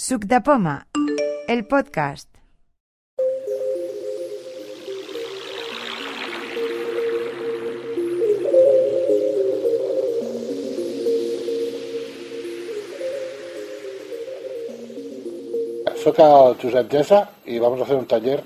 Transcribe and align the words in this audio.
Suc 0.00 0.24
de 0.24 0.40
Poma, 0.40 0.86
el 1.46 1.66
podcast. 1.66 2.26
Soy 16.02 16.14
Josep 16.14 16.90
Gessa 16.90 17.30
y 17.44 17.58
vamos 17.58 17.80
a 17.80 17.82
hacer 17.84 17.96
un 17.96 18.06
taller 18.06 18.42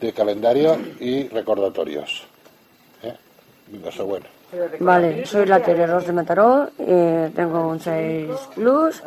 de 0.00 0.12
calendario 0.12 0.78
y 1.00 1.26
recordatorios. 1.26 2.28
¿Eh? 3.02 3.16
Vinga, 3.66 3.90
següent. 3.90 4.24
Vale, 4.78 5.26
soy 5.26 5.46
la 5.46 5.60
Teleros 5.60 6.06
de 6.06 6.12
Mataró, 6.12 6.70
eh, 6.78 7.32
tengo 7.34 7.66
un 7.66 7.80
6 7.80 8.30
Plus 8.54 9.02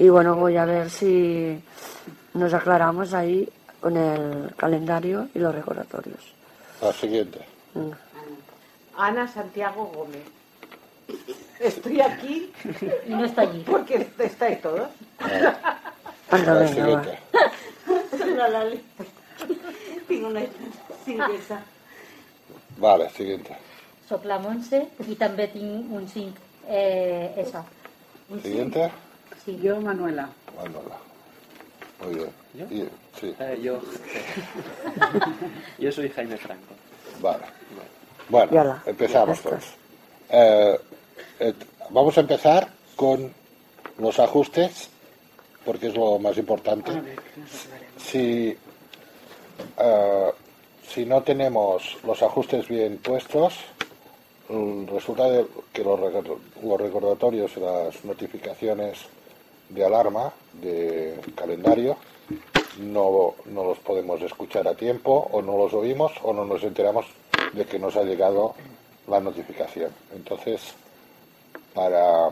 y 0.00 0.08
bueno, 0.08 0.34
voy 0.34 0.56
a 0.56 0.64
ver 0.64 0.88
si 0.88 1.60
nos 2.32 2.54
aclaramos 2.54 3.12
ahí 3.12 3.46
con 3.80 3.96
el 3.96 4.54
calendario 4.56 5.28
y 5.34 5.38
los 5.38 5.54
recordatorios. 5.54 6.32
La 6.80 6.92
siguiente. 6.92 7.40
Venga. 7.74 7.98
Ana 8.96 9.28
Santiago 9.28 9.92
Gómez. 9.94 10.22
Estoy 11.58 12.00
aquí 12.00 12.50
Y 13.06 13.10
no 13.10 13.24
está 13.24 13.42
allí. 13.42 13.62
porque 13.66 14.08
estáis 14.18 14.62
todos. 14.62 14.88
Anda, 16.30 16.54
La 16.54 16.60
venga, 16.60 16.86
va. 16.86 17.04
Tinc 20.08 20.26
una 20.26 20.40
cinquesa. 21.04 21.60
Vale, 22.78 23.10
siguiente. 23.10 23.56
Soc 24.08 24.24
la 24.24 24.40
Montse 24.42 24.80
i 25.06 25.14
també 25.14 25.46
tinc 25.52 25.92
un 25.94 26.08
5 26.08 26.32
eh. 26.66 27.46
Un 28.30 28.40
Siguiente. 28.42 28.90
Sí. 29.44 29.58
Yo, 29.62 29.80
Manuela. 29.80 30.28
Manuela. 30.56 30.96
Muy 32.04 32.14
bien. 32.14 32.30
¿Yo? 32.54 32.64
Y- 32.74 32.88
sí, 33.20 33.34
Eh, 33.38 33.58
yo. 33.62 33.80
yo 35.78 35.92
soy 35.92 36.08
Jaime 36.10 36.36
Franco. 36.36 36.74
vale. 37.20 37.44
Bueno, 38.28 38.80
empezamos 38.86 39.40
todos. 39.40 39.64
Eh, 40.30 40.78
eh, 41.40 41.54
vamos 41.90 42.16
a 42.16 42.20
empezar 42.20 42.68
con 42.94 43.32
los 43.98 44.18
ajustes, 44.20 44.88
porque 45.64 45.88
es 45.88 45.94
lo 45.96 46.18
más 46.20 46.36
importante. 46.38 46.92
Si, 47.98 48.56
eh, 49.78 50.30
si 50.88 51.04
no 51.06 51.22
tenemos 51.22 51.98
los 52.04 52.22
ajustes 52.22 52.68
bien 52.68 52.98
puestos, 52.98 53.54
resulta 54.48 55.24
que 55.72 55.82
los, 55.84 55.98
recor- 56.00 56.38
los 56.62 56.80
recordatorios 56.80 57.56
y 57.56 57.60
las 57.60 58.04
notificaciones 58.04 58.98
de 59.70 59.84
alarma 59.84 60.32
de 60.52 61.18
calendario 61.34 61.96
no, 62.78 63.34
no 63.46 63.64
los 63.64 63.78
podemos 63.78 64.20
escuchar 64.22 64.66
a 64.68 64.74
tiempo 64.74 65.28
o 65.32 65.42
no 65.42 65.56
los 65.56 65.72
oímos 65.74 66.12
o 66.22 66.32
no 66.32 66.44
nos 66.44 66.62
enteramos 66.62 67.06
de 67.52 67.64
que 67.64 67.78
nos 67.78 67.96
ha 67.96 68.02
llegado 68.02 68.54
la 69.08 69.20
notificación. 69.20 69.90
Entonces, 70.14 70.74
para, 71.74 72.30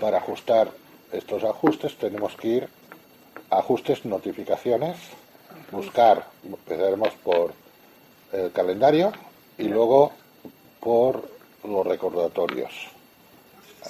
para 0.00 0.18
ajustar 0.18 0.70
estos 1.12 1.44
ajustes 1.44 1.96
tenemos 1.96 2.36
que 2.36 2.48
ir 2.48 2.68
a 3.50 3.58
ajustes 3.58 4.04
notificaciones, 4.04 4.96
buscar, 5.70 6.26
empezaremos 6.44 7.10
por 7.22 7.52
el 8.32 8.50
calendario 8.52 9.12
y 9.58 9.64
luego 9.64 10.12
por 10.80 11.28
los 11.64 11.86
recordatorios. 11.86 12.72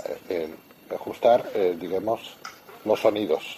Eh, 0.04 0.18
en 0.28 0.71
ajustar, 0.94 1.44
eh, 1.54 1.76
digamos, 1.78 2.36
los 2.84 3.00
sonidos 3.00 3.56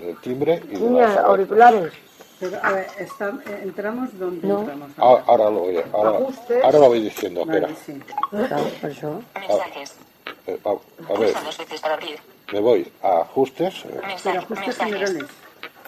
del 0.00 0.16
timbre 0.20 0.62
y 0.70 0.76
de 0.76 0.90
las 0.90 1.16
auriculares. 1.18 1.92
Pero, 2.38 2.58
a 2.62 2.70
ver, 2.72 2.86
está- 2.98 3.30
eh, 3.46 3.60
¿entramos 3.62 4.10
dónde 4.18 4.46
No. 4.46 4.60
entramos? 4.60 4.90
Ahora, 4.98 5.24
ahora 5.26 5.44
lo 5.44 5.58
voy, 5.60 5.82
ahora, 5.92 6.10
Ajustes. 6.18 6.64
ahora 6.64 6.78
lo 6.78 6.86
voy 6.88 7.00
diciendo, 7.00 7.40
espera. 7.40 7.66
Vale, 7.68 7.78
sí. 7.86 8.00
Claro, 8.30 8.64
por 8.80 8.90
eso. 8.90 9.22
Mensajes. 9.34 9.94
Eh, 10.46 10.60
a, 10.64 10.70
a 11.14 11.18
ver, 11.18 11.34
me 12.52 12.60
voy 12.60 12.92
a 13.02 13.20
ajustes, 13.22 13.74
eh, 13.86 14.00
Pero 14.22 14.38
ajustes 14.40 14.66
mensajes. 14.66 14.76
generales. 14.76 15.24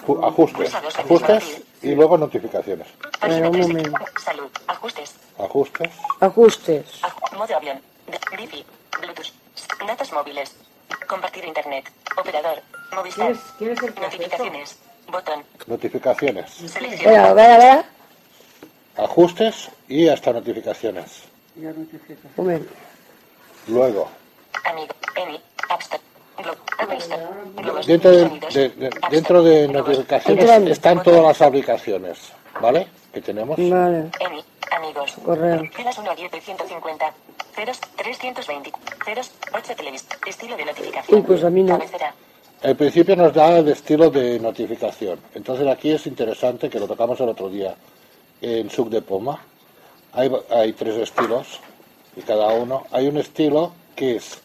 ju- 0.07 0.27
ajustes, 0.27 0.75
ajustes 0.75 1.63
y 1.83 1.95
luego 1.95 2.17
notificaciones. 2.17 2.87
Un 3.05 3.11
3. 3.21 3.69
momento. 3.69 3.93
Salud. 4.25 4.49
Ajustes. 4.69 5.15
Ajustes, 5.39 5.91
Ajustes. 6.21 7.03
Aj- 7.03 7.37
modo 7.37 7.57
avión. 7.57 7.79
Bluetooth. 9.01 9.33
Datos 9.87 10.13
móviles. 10.13 10.55
Compartir 11.07 11.45
internet. 11.45 11.85
Operador. 12.17 12.61
Movistar. 12.95 13.27
¿Quieres, 13.27 13.43
¿Quieres 13.59 13.83
el 13.83 13.93
proceso? 13.93 14.17
Notificaciones. 14.19 14.79
Botón. 15.11 15.43
notificaciones, 15.67 16.51
Selecciona. 16.53 16.95
Espera, 16.97 17.33
vaya, 17.33 17.57
vaya. 17.57 17.85
ajustes 18.99 19.71
y 19.89 20.07
hasta 20.09 20.33
notificaciones. 20.35 21.23
Ya. 21.57 21.73
Luego, 23.69 24.09
Amigo. 24.65 24.95
Dentro 27.87 28.11
de, 28.11 28.29
de- 28.69 28.91
dentro 29.11 29.43
de 29.43 29.67
notificaciones 29.69 30.51
están 30.71 31.03
todas 31.03 31.23
las 31.23 31.41
aplicaciones, 31.43 32.19
¿vale? 32.61 32.87
Que 33.13 33.21
tenemos. 33.23 33.57
Vale. 33.59 34.11
Amigos. 34.71 35.13
correo. 35.25 35.63
Filas 35.73 35.99
1 35.99 36.11
a 36.11 36.15
10 36.15 36.33
de 36.33 36.41
150. 36.41 37.13
Ceros 37.55 37.81
320. 37.97 38.73
Ceros 39.05 39.33
8 39.53 39.77
televisión. 39.77 40.19
Estilo 40.27 40.57
de 40.57 40.65
notificación. 40.65 41.19
Uy, 41.19 41.27
pues 41.27 41.45
a 41.45 41.51
mí 41.51 41.63
no. 41.63 41.79
Cabecera. 41.79 42.15
El 42.63 42.77
principio 42.77 43.15
nos 43.15 43.33
da 43.33 43.59
el 43.59 43.69
estilo 43.69 44.11
de 44.11 44.39
notificación. 44.41 45.21
Entonces 45.35 45.67
aquí 45.69 45.93
es 45.93 46.07
interesante 46.07 46.69
que 46.69 46.81
lo 46.81 46.89
tocamos 46.89 47.21
el 47.21 47.29
otro 47.29 47.49
día 47.49 47.75
en 48.41 48.69
Suc 48.69 48.89
de 48.89 49.01
Poma. 49.01 49.41
Hay, 50.13 50.31
hay 50.51 50.73
tres 50.73 50.97
estilos 50.97 51.61
y 52.17 52.23
cada 52.23 52.49
uno. 52.49 52.85
Hay 52.91 53.07
un 53.07 53.19
estilo 53.19 53.73
que 53.95 54.17
es 54.17 54.41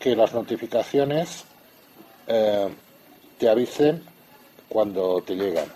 que 0.00 0.16
las 0.16 0.34
notificaciones 0.34 1.44
eh, 2.26 2.68
te 3.38 3.48
avisen 3.48 4.02
cuando 4.68 5.22
te 5.22 5.36
llegan. 5.36 5.66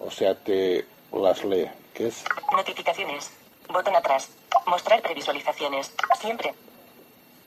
O 0.00 0.10
sea, 0.10 0.34
te 0.34 0.84
las 1.12 1.44
lee. 1.44 1.68
Es 2.00 2.24
Notificaciones. 2.50 3.30
Botón 3.68 3.94
atrás. 3.94 4.30
Mostrar 4.66 5.02
previsualizaciones. 5.02 5.92
Siempre. 6.18 6.54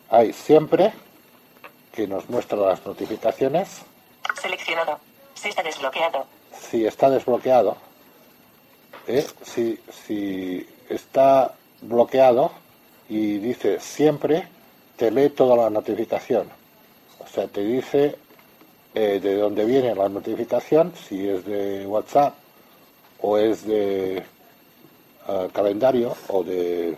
hay 0.09 0.31
siempre 0.31 0.93
que 1.91 2.05
nos 2.07 2.29
muestra 2.29 2.57
las 2.59 2.85
notificaciones. 2.85 3.81
Seleccionado. 4.39 4.99
Si 5.33 5.49
está 5.49 5.63
desbloqueado. 5.63 6.27
si 6.69 6.85
está 6.85 7.09
desbloqueado, 7.09 7.77
¿eh? 9.07 9.25
si, 9.41 9.79
si 10.05 10.67
está 10.87 11.53
bloqueado 11.81 12.51
y 13.09 13.39
dice 13.39 13.79
siempre, 13.79 14.47
te 14.97 15.09
lee 15.09 15.29
toda 15.29 15.55
la 15.55 15.69
notificación. 15.71 16.47
O 17.19 17.27
sea, 17.27 17.47
te 17.47 17.61
dice 17.63 18.17
eh, 18.93 19.19
de 19.19 19.35
dónde 19.35 19.65
viene 19.65 19.95
la 19.95 20.09
notificación, 20.09 20.93
si 20.95 21.27
es 21.27 21.43
de 21.43 21.87
WhatsApp 21.87 22.35
o 23.19 23.37
es 23.37 23.65
de 23.65 24.23
eh, 25.27 25.49
calendario 25.53 26.15
o 26.29 26.43
de... 26.43 26.97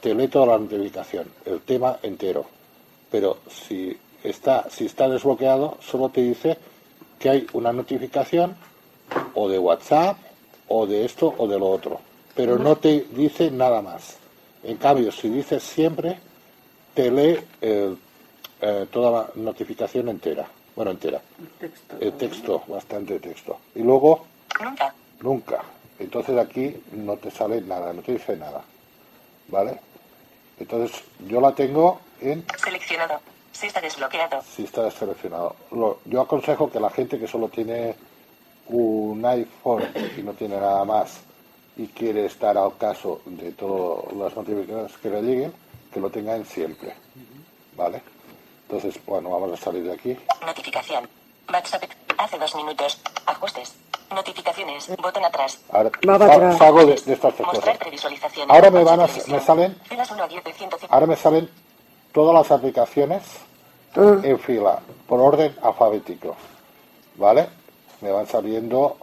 Te 0.00 0.14
lee 0.14 0.28
toda 0.28 0.46
la 0.46 0.58
notificación, 0.58 1.26
el 1.44 1.60
tema 1.62 1.98
entero. 2.02 2.44
Pero 3.10 3.38
si 3.50 3.96
está, 4.22 4.68
si 4.70 4.86
está 4.86 5.08
desbloqueado, 5.08 5.78
solo 5.80 6.10
te 6.10 6.22
dice 6.22 6.58
que 7.18 7.30
hay 7.30 7.46
una 7.54 7.72
notificación 7.72 8.54
o 9.34 9.48
de 9.48 9.58
WhatsApp 9.58 10.18
o 10.68 10.86
de 10.86 11.04
esto 11.04 11.34
o 11.38 11.46
de 11.48 11.58
lo 11.58 11.68
otro. 11.68 12.00
Pero 12.34 12.58
no 12.58 12.76
te 12.76 13.06
dice 13.12 13.50
nada 13.50 13.80
más. 13.80 14.18
En 14.62 14.76
cambio, 14.76 15.10
si 15.10 15.28
dices 15.28 15.62
siempre, 15.62 16.18
te 16.94 17.10
lee 17.10 17.38
el, 17.60 17.96
eh, 18.60 18.86
toda 18.90 19.10
la 19.10 19.30
notificación 19.36 20.08
entera. 20.08 20.46
Bueno, 20.74 20.90
entera. 20.90 21.20
Texto. 21.58 21.96
El 22.00 22.12
texto, 22.12 22.62
bastante 22.68 23.18
texto. 23.18 23.58
Y 23.74 23.82
luego, 23.82 24.26
Nunca. 24.62 24.94
nunca. 25.20 25.64
Entonces 25.98 26.36
aquí 26.38 26.76
no 26.92 27.16
te 27.16 27.30
sale 27.30 27.60
nada, 27.62 27.92
no 27.92 28.02
te 28.02 28.12
dice 28.12 28.36
nada. 28.36 28.62
¿Vale? 29.48 29.78
Entonces 30.58 31.02
yo 31.26 31.40
la 31.40 31.52
tengo 31.52 32.00
en 32.20 32.44
Seleccionado. 32.62 33.20
Si 33.52 33.66
está 33.68 33.80
desbloqueado. 33.80 34.42
si 34.42 34.64
está 34.64 34.90
seleccionado. 34.90 35.56
Lo- 35.70 36.00
yo 36.04 36.20
aconsejo 36.20 36.70
que 36.70 36.78
la 36.78 36.90
gente 36.90 37.18
que 37.18 37.26
solo 37.26 37.48
tiene 37.48 37.94
un 38.68 39.24
iPhone 39.24 39.84
y 40.18 40.22
no 40.22 40.32
tiene 40.34 40.56
nada 40.60 40.84
más 40.84 41.20
y 41.76 41.86
quiere 41.88 42.26
estar 42.26 42.56
al 42.58 42.76
caso 42.76 43.20
de 43.26 43.52
todas 43.52 44.12
las 44.14 44.34
notificaciones 44.36 44.92
que 44.98 45.08
le 45.08 45.22
lleguen, 45.22 45.52
que 45.92 46.00
lo 46.00 46.10
tenga 46.10 46.36
en 46.36 46.44
siempre. 46.44 46.92
¿Vale? 47.76 48.02
Entonces, 48.68 48.98
bueno, 49.06 49.30
vamos 49.30 49.52
a 49.58 49.62
salir 49.62 49.84
de 49.84 49.92
aquí. 49.92 50.16
Notificación. 50.44 51.08
WhatsApp. 51.52 51.84
Hace 52.18 52.38
dos 52.38 52.54
minutos. 52.56 53.00
Ajustes. 53.26 53.74
Notificaciones. 54.14 54.88
Botón 54.96 55.24
atrás. 55.24 55.58
Ahora 55.70 55.90
atrás. 56.14 56.58
salgo 56.58 56.80
de, 56.86 56.94
de 56.94 57.12
estas 57.12 57.34
tres 57.34 57.46
Mostrar 57.46 57.62
cosas. 57.62 57.78
previsualizaciones. 57.78 58.54
Ahora 58.54 58.70
me 58.70 58.84
van 58.84 59.00
a- 59.00 59.06
me 59.06 59.40
salen- 59.40 59.76
Filas 59.84 60.10
1 60.10 60.22
a 60.22 60.28
10 60.28 60.44
de 60.44 60.52
150. 60.52 60.94
Ahora 60.94 61.06
me 61.06 61.16
salen 61.16 61.50
todas 62.12 62.34
las 62.34 62.50
aplicaciones 62.50 63.22
en 63.96 64.38
fila, 64.38 64.78
por 65.08 65.20
orden 65.20 65.56
alfabético, 65.62 66.36
¿vale? 67.16 67.48
Me 68.02 68.10
van 68.12 68.26
saliendo 68.26 68.98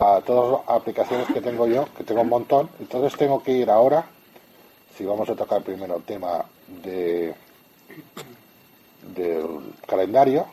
a 0.00 0.20
todas 0.22 0.60
las 0.66 0.76
aplicaciones 0.76 1.28
que 1.28 1.40
tengo 1.40 1.66
yo, 1.68 1.84
que 1.96 2.02
tengo 2.04 2.20
un 2.22 2.28
montón. 2.28 2.68
Entonces 2.80 3.16
tengo 3.16 3.42
que 3.42 3.52
ir 3.52 3.70
ahora, 3.70 4.04
si 4.98 5.04
vamos 5.04 5.28
a 5.28 5.34
tocar 5.36 5.62
primero 5.62 5.96
el 5.96 6.02
tema 6.02 6.44
de 6.66 7.34
del 9.02 9.74
calendario, 9.86 10.46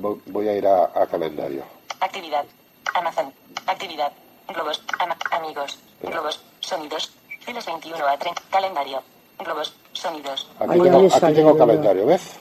vo- 0.00 0.20
voy 0.26 0.48
a 0.48 0.54
ir 0.56 0.66
a, 0.66 0.84
a 0.94 1.06
calendario. 1.06 1.62
Actividad. 2.00 2.44
Amazon. 2.94 3.32
Actividad. 3.66 4.12
Globos. 4.48 4.82
Amigos. 5.30 5.78
Globos. 6.02 6.40
Sonidos. 6.60 7.12
Filas 7.40 7.66
21 7.66 8.06
a 8.06 8.16
30. 8.16 8.42
Calendario. 8.50 9.02
Globos. 9.38 9.74
Sonidos. 9.92 10.48
Aquí 10.60 10.70
Ahí 10.72 10.80
tengo, 10.80 11.06
aquí 11.52 11.58
calendario, 11.58 12.06
¿ves? 12.06 12.36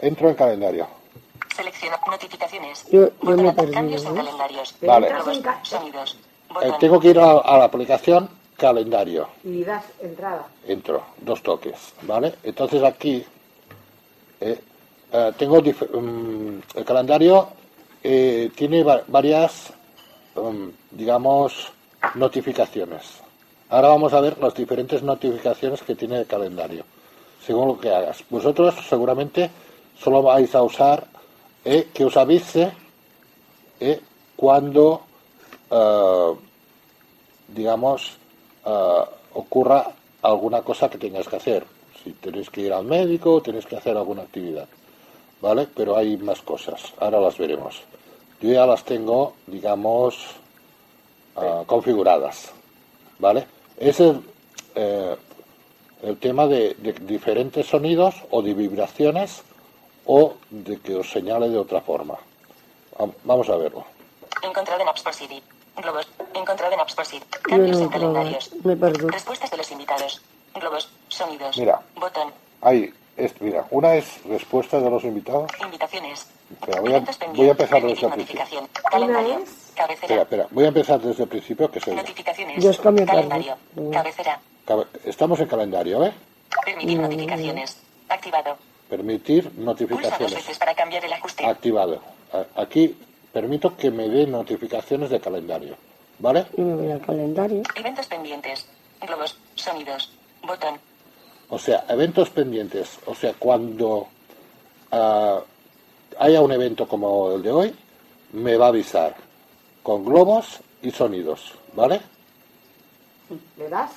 Entro 0.00 0.28
en 0.28 0.34
calendario. 0.34 0.86
Selecciona 1.54 1.98
notificaciones. 2.06 2.84
Yo- 2.90 3.10
yo 3.22 3.36
me 3.36 3.42
he 3.44 3.48
a- 3.48 3.54
perdido, 3.54 3.74
Cambios 3.74 4.04
en 4.04 4.14
calendarios. 4.14 4.74
Vale. 4.82 5.08
Globos. 5.08 5.40
Sonidos. 5.62 6.16
Eh, 6.62 6.72
tengo 6.80 7.00
que 7.00 7.08
ir 7.08 7.18
a, 7.18 7.30
a 7.38 7.58
la 7.58 7.64
aplicación 7.64 8.28
calendario. 8.56 9.28
Y 9.44 9.64
das 9.64 9.84
entrada. 10.00 10.46
Entro, 10.66 11.02
dos 11.18 11.42
toques, 11.42 11.92
¿vale? 12.02 12.34
Entonces 12.42 12.82
aquí 12.82 13.24
eh, 14.40 14.60
eh, 15.12 15.32
tengo 15.38 15.60
mm, 15.60 16.58
el 16.74 16.84
calendario 16.84 17.48
eh, 18.08 18.50
tiene 18.54 18.84
va- 18.84 19.02
varias, 19.08 19.72
mm, 20.36 20.68
digamos, 20.92 21.72
notificaciones. 22.14 23.02
Ahora 23.68 23.88
vamos 23.88 24.12
a 24.12 24.20
ver 24.20 24.38
las 24.38 24.54
diferentes 24.54 25.02
notificaciones 25.02 25.82
que 25.82 25.96
tiene 25.96 26.20
el 26.20 26.26
calendario, 26.26 26.84
según 27.44 27.66
lo 27.68 27.80
que 27.80 27.92
hagas. 27.92 28.22
Vosotros 28.30 28.76
seguramente 28.88 29.50
solo 29.98 30.22
vais 30.22 30.54
a 30.54 30.62
usar 30.62 31.04
eh, 31.64 31.88
que 31.92 32.04
os 32.04 32.16
avise 32.16 32.70
eh, 33.80 34.00
cuando, 34.36 35.02
digamos, 37.48 38.16
ocurra 39.34 39.90
alguna 40.22 40.62
cosa 40.62 40.88
que 40.88 40.98
tengas 40.98 41.26
que 41.28 41.36
hacer. 41.36 41.64
Si 42.04 42.12
tenéis 42.12 42.50
que 42.50 42.60
ir 42.62 42.72
al 42.72 42.84
médico, 42.84 43.40
tenéis 43.42 43.66
que 43.66 43.76
hacer 43.76 43.96
alguna 43.96 44.22
actividad. 44.22 44.68
¿Vale? 45.46 45.68
Pero 45.76 45.96
hay 45.96 46.16
más 46.16 46.40
cosas. 46.42 46.92
Ahora 46.98 47.20
las 47.20 47.38
veremos. 47.38 47.80
Yo 48.40 48.50
ya 48.50 48.66
las 48.66 48.82
tengo, 48.82 49.34
digamos, 49.46 50.16
ah, 51.36 51.62
configuradas. 51.66 52.50
¿Vale? 53.20 53.46
Es 53.78 54.00
el, 54.00 54.20
eh, 54.74 55.14
el 56.02 56.16
tema 56.18 56.48
de, 56.48 56.74
de 56.74 56.92
diferentes 56.94 57.64
sonidos 57.66 58.16
o 58.32 58.42
de 58.42 58.54
vibraciones 58.54 59.42
o 60.04 60.34
de 60.50 60.80
que 60.80 60.96
os 60.96 61.08
señale 61.10 61.48
de 61.48 61.58
otra 61.58 61.80
forma. 61.80 62.16
Vam- 62.98 63.14
Vamos 63.22 63.48
a 63.48 63.56
verlo. 63.56 63.84
Encontrado 64.42 64.82
en 64.82 64.88
Apps 64.88 65.02
por 65.02 65.14
Siri. 65.14 65.40
Globos. 65.76 66.08
Encontrado 66.34 66.72
en 66.72 66.80
Apps 66.80 66.94
por 66.96 67.06
Siri. 67.06 67.24
Yo 67.32 67.40
Cambios 67.50 67.76
no 67.78 67.84
en 67.84 67.88
calendarios. 67.90 68.50
me. 68.64 68.74
Respuestas 68.74 69.50
de 69.52 69.56
los 69.58 69.70
invitados. 69.70 70.20
Globos. 70.54 70.88
Sonidos. 71.08 71.56
Mira. 71.56 71.80
Botón. 71.94 72.32
Ahí, 72.62 72.92
es, 73.16 73.40
mira, 73.40 73.66
una 73.70 73.94
es 73.94 74.22
respuesta 74.24 74.80
de 74.80 74.90
los 74.90 75.04
invitados. 75.04 75.50
Invitaciones. 75.62 76.26
Espera, 76.52 76.80
voy 76.80 76.92
a- 76.92 76.96
Eventos 76.96 77.18
voy 77.18 77.26
a 77.26 77.32
pendientes. 77.32 77.50
empezar 77.60 77.82
desde 77.82 78.06
el 78.06 78.12
principio. 78.12 78.68
Calendario. 78.90 79.44
Cabecera. 79.74 79.92
Espera, 80.04 80.22
espera, 80.22 80.46
voy 80.50 80.64
a 80.64 80.68
empezar 80.68 81.00
desde 81.00 81.22
el 81.24 81.28
principio, 81.28 81.70
que 81.70 81.78
es 81.78 81.86
el- 81.88 81.96
Notificaciones. 81.96 82.62
Yo 82.64 82.70
es. 82.70 82.78
Calendario. 82.78 83.56
Cabecera. 83.92 84.40
Cabe- 84.64 84.86
Estamos 85.04 85.38
en 85.40 85.46
calendario, 85.46 86.04
¿eh? 86.04 86.12
Permitir 86.64 86.98
notificaciones. 87.00 87.76
Activado. 88.08 88.56
Permitir 88.88 89.42
Pulsa 89.44 89.54
dos 89.56 89.64
notificaciones. 89.66 90.34
veces 90.34 90.58
para 90.58 90.74
cambiar 90.74 91.04
el 91.04 91.12
ajuste. 91.12 91.44
Activado. 91.46 92.00
Aquí 92.54 92.96
permito 93.32 93.76
que 93.76 93.90
me 93.90 94.08
dé 94.08 94.26
notificaciones 94.26 95.10
de 95.10 95.20
calendario, 95.20 95.76
¿vale? 96.18 96.46
Y 96.56 96.60
me 96.62 96.74
voy 96.74 96.90
al 96.92 97.00
calendario. 97.00 97.62
Eventos 97.74 98.06
pendientes. 98.06 98.66
Globos. 99.00 99.38
Sonidos. 99.56 100.12
Botón. 100.46 100.78
O 101.48 101.58
sea, 101.58 101.84
eventos 101.88 102.30
pendientes. 102.30 102.98
O 103.06 103.14
sea, 103.14 103.34
cuando 103.38 104.08
ah, 104.92 105.40
haya 106.18 106.40
un 106.40 106.52
evento 106.52 106.86
como 106.88 107.32
el 107.32 107.42
de 107.42 107.52
hoy, 107.52 107.74
me 108.32 108.56
va 108.56 108.66
a 108.66 108.68
avisar 108.68 109.14
con 109.82 110.04
globos 110.04 110.58
y 110.82 110.90
sonidos, 110.90 111.52
¿vale? 111.74 112.00
¿Le 113.56 113.68
das? 113.68 113.90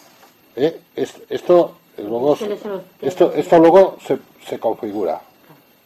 Eh, 0.55 0.79
es- 0.95 1.15
esto 1.29 1.75
eh, 1.97 2.03
luego 2.03 2.33
eso- 2.33 2.81
esto 3.01 3.33
esto 3.33 3.59
luego 3.59 3.97
se, 4.05 4.17
se 4.47 4.59
configura 4.59 5.21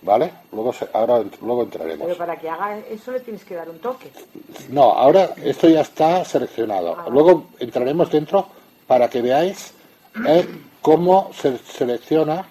vale 0.02 0.32
luego 0.54 0.72
se- 0.74 0.88
ahora 0.94 1.22
luego 1.42 1.64
entraremos 1.64 2.06
Pero 2.08 2.18
para 2.18 2.38
que 2.40 2.50
haga 2.50 2.78
eso 2.80 3.12
le 3.12 3.20
tienes 3.20 3.44
que 3.44 3.56
dar 3.56 3.70
un 3.70 3.80
toque. 3.80 4.10
no 4.70 4.84
ahora 4.94 5.34
esto 5.44 5.68
ya 5.68 5.82
está 5.82 6.24
seleccionado 6.24 6.96
luego 7.10 7.48
entraremos 7.60 8.10
dentro 8.10 8.48
para 8.88 9.10
que 9.10 9.22
veáis 9.22 9.74
eh, 10.26 10.48
cómo 10.84 11.32
se 11.34 11.58
selecciona 11.58 12.46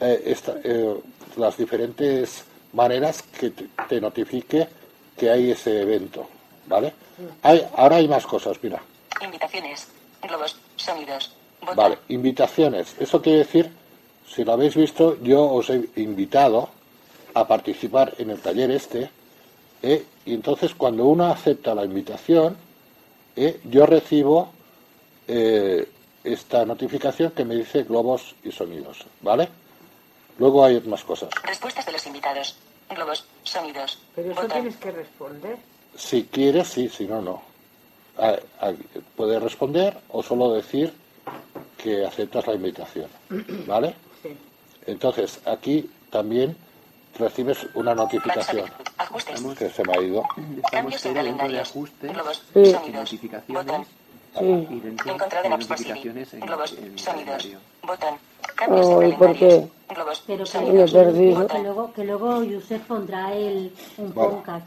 eh, 0.00 0.22
esta- 0.24 0.56
eh, 0.64 0.94
las 1.36 1.58
diferentes 1.58 2.44
maneras 2.72 3.22
que 3.22 3.50
te, 3.50 4.00
notifique 4.00 4.66
que 5.18 5.28
hay 5.30 5.50
ese 5.50 5.82
evento 5.82 6.26
vale 6.66 6.94
hay, 7.42 7.66
ahora 7.76 7.96
hay 7.96 8.08
más 8.08 8.24
cosas 8.26 8.56
mira 8.62 8.80
Invitaciones. 9.22 9.86
Globos. 10.22 10.56
Sonidos. 10.76 11.32
Botón. 11.60 11.76
Vale, 11.76 11.98
invitaciones. 12.08 12.94
Eso 12.98 13.20
quiere 13.20 13.40
decir, 13.40 13.70
si 14.26 14.44
lo 14.44 14.52
habéis 14.54 14.74
visto, 14.74 15.18
yo 15.22 15.44
os 15.52 15.68
he 15.68 15.90
invitado 15.96 16.70
a 17.34 17.46
participar 17.46 18.14
en 18.16 18.30
el 18.30 18.40
taller 18.40 18.70
este, 18.70 19.10
¿eh? 19.82 20.06
y 20.24 20.32
entonces 20.32 20.74
cuando 20.74 21.04
uno 21.04 21.26
acepta 21.26 21.74
la 21.74 21.84
invitación, 21.84 22.56
¿eh? 23.36 23.60
yo 23.64 23.84
recibo 23.84 24.52
eh, 25.28 25.86
esta 26.24 26.64
notificación 26.64 27.30
que 27.32 27.44
me 27.44 27.54
dice 27.54 27.82
globos 27.84 28.34
y 28.44 28.52
sonidos, 28.52 29.06
¿vale? 29.22 29.48
Luego 30.38 30.64
hay 30.64 30.80
más 30.82 31.04
cosas. 31.04 31.30
Respuestas 31.44 31.86
de 31.86 31.92
los 31.92 32.06
invitados. 32.06 32.56
Globos. 32.88 33.24
Sonidos. 33.44 33.98
Pero 34.14 34.32
eso 34.32 34.42
Botón. 34.42 34.60
tienes 34.60 34.76
que 34.76 34.90
responder. 34.90 35.58
Si 35.96 36.24
quieres, 36.24 36.68
sí, 36.68 36.88
si 36.88 37.06
no, 37.06 37.20
no. 37.20 37.42
Ah, 38.18 38.36
ah, 38.60 38.72
Puedes 39.16 39.42
responder 39.42 39.96
o 40.08 40.22
solo 40.22 40.52
decir 40.52 40.92
que 41.78 42.04
aceptas 42.04 42.46
la 42.46 42.54
invitación, 42.54 43.08
¿vale? 43.66 43.94
Sí. 44.22 44.36
Entonces, 44.86 45.40
aquí 45.46 45.90
también 46.10 46.56
recibes 47.18 47.66
una 47.74 47.94
notificación 47.94 48.70
Ajustes. 48.96 49.40
que 49.58 49.70
se 49.70 49.84
me 49.84 49.92
ha 49.94 50.00
ido. 50.00 50.22
Estamos 50.36 50.70
Cambios 50.70 51.06
en 51.06 51.14
dentro 51.14 51.48
de 51.48 51.60
ajustes, 51.60 52.12
Globos. 52.12 52.42
Sí. 52.52 52.72
notificaciones 52.92 53.66
Botón. 53.66 53.86
Sí. 54.38 54.44
y 54.70 54.80
dentro 54.80 55.12
Encontrado 55.14 55.42
de 55.42 55.46
en 55.48 55.52
Apps 55.54 55.70
en, 56.34 56.40
Globos. 56.40 56.72
en 56.78 56.98
Sonidos. 56.98 57.48
Botón. 57.82 58.14
Cambios 58.54 58.86
en 58.88 59.02
Ay, 59.02 59.12
¿por 59.12 59.32
qué? 59.36 59.68
Globos. 59.88 60.22
Pero 60.26 60.44
que, 60.44 60.58
Me 60.58 60.64
he 60.84 60.86
Sonidos. 60.86 60.92
perdido. 60.92 61.46
que 61.48 61.58
luego, 61.58 61.92
que 61.92 62.04
luego 62.04 62.28
Josep 62.44 62.86
pondrá 62.86 63.32
el, 63.34 63.72
un 63.98 64.14
Vale. 64.14 64.30
podcast, 64.30 64.66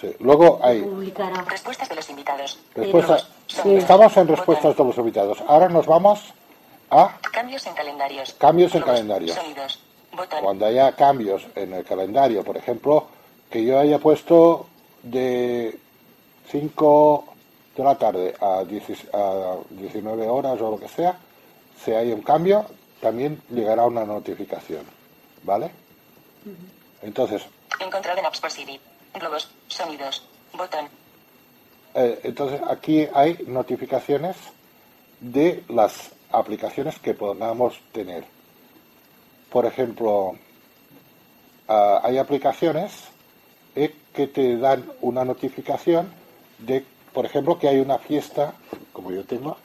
Sí. 0.00 0.14
Luego 0.18 0.58
hay 0.62 0.82
publicará. 0.82 1.42
Respuestas 1.42 1.88
de 1.88 1.94
los 1.96 2.10
invitados. 2.10 2.58
respuestas. 2.74 3.28
Sonidos. 3.46 3.82
Estamos 3.82 4.16
en 4.16 4.28
respuestas 4.28 4.76
de 4.76 4.84
los 4.84 4.98
invitados. 4.98 5.40
Ahora 5.46 5.68
nos 5.68 5.86
vamos 5.86 6.32
a 6.90 7.16
Cambios 7.32 7.64
en 7.66 7.74
calendarios. 7.74 8.32
Cambios 8.34 8.74
en 8.74 8.80
Globos. 8.80 8.94
calendarios. 8.94 9.36
Sonidos. 9.36 9.80
Botón. 10.16 10.40
cuando 10.42 10.66
haya 10.66 10.92
cambios 10.96 11.46
en 11.54 11.72
el 11.72 11.84
calendario. 11.84 12.42
Por 12.44 12.56
ejemplo, 12.56 13.06
que 13.50 13.64
yo 13.64 13.78
haya 13.78 13.98
puesto 13.98 14.66
de 15.02 15.78
5 16.48 17.24
de 17.76 17.84
la 17.84 17.96
tarde 17.96 18.34
a 18.40 18.64
10 18.64 19.14
a 19.14 19.56
19 19.70 20.28
horas 20.28 20.60
o 20.60 20.70
lo 20.70 20.78
que 20.78 20.88
sea, 20.88 21.18
si 21.82 21.92
hay 21.92 22.12
un 22.12 22.22
cambio, 22.22 22.66
también 23.00 23.42
llegará 23.50 23.84
una 23.86 24.04
notificación. 24.04 24.84
¿Vale? 25.44 25.70
Entonces, 27.02 27.42
Encontrado 27.80 28.18
en 28.18 28.26
Apps 28.26 28.40
por. 28.40 28.80
Globos. 29.14 29.50
Sonidos. 29.68 30.22
Botón. 30.52 30.88
Eh, 31.94 32.20
entonces 32.22 32.60
aquí 32.68 33.08
hay 33.12 33.38
notificaciones 33.46 34.36
de 35.20 35.64
las 35.68 36.10
aplicaciones 36.30 36.98
que 36.98 37.14
podamos 37.14 37.80
tener. 37.92 38.24
Por 39.50 39.66
ejemplo, 39.66 40.36
ah, 41.68 42.00
hay 42.02 42.18
aplicaciones 42.18 43.08
eh, 43.74 43.94
que 44.12 44.26
te 44.26 44.56
dan 44.56 44.84
una 45.00 45.24
notificación 45.24 46.12
de, 46.58 46.84
por 47.12 47.26
ejemplo, 47.26 47.58
que 47.58 47.68
hay 47.68 47.78
una 47.80 47.98
fiesta, 47.98 48.54
como 48.92 49.10
yo 49.12 49.24
tengo, 49.24 49.56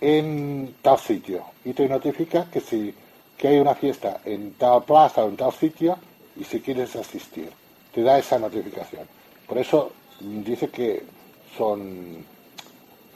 en 0.00 0.74
tal 0.82 0.98
sitio 0.98 1.44
y 1.64 1.72
te 1.72 1.88
notifica 1.88 2.46
que 2.50 2.60
si 2.60 2.94
que 3.38 3.48
hay 3.48 3.58
una 3.58 3.74
fiesta 3.74 4.20
en 4.24 4.52
tal 4.54 4.84
plaza 4.84 5.24
o 5.24 5.28
en 5.28 5.36
tal 5.36 5.52
sitio 5.52 5.96
y 6.36 6.44
si 6.44 6.60
quieres 6.60 6.94
asistir 6.96 7.50
te 7.92 8.02
da 8.02 8.18
esa 8.18 8.38
notificación 8.38 9.06
por 9.48 9.56
eso 9.58 9.92
dice 10.20 10.68
que 10.68 11.02
son 11.56 12.24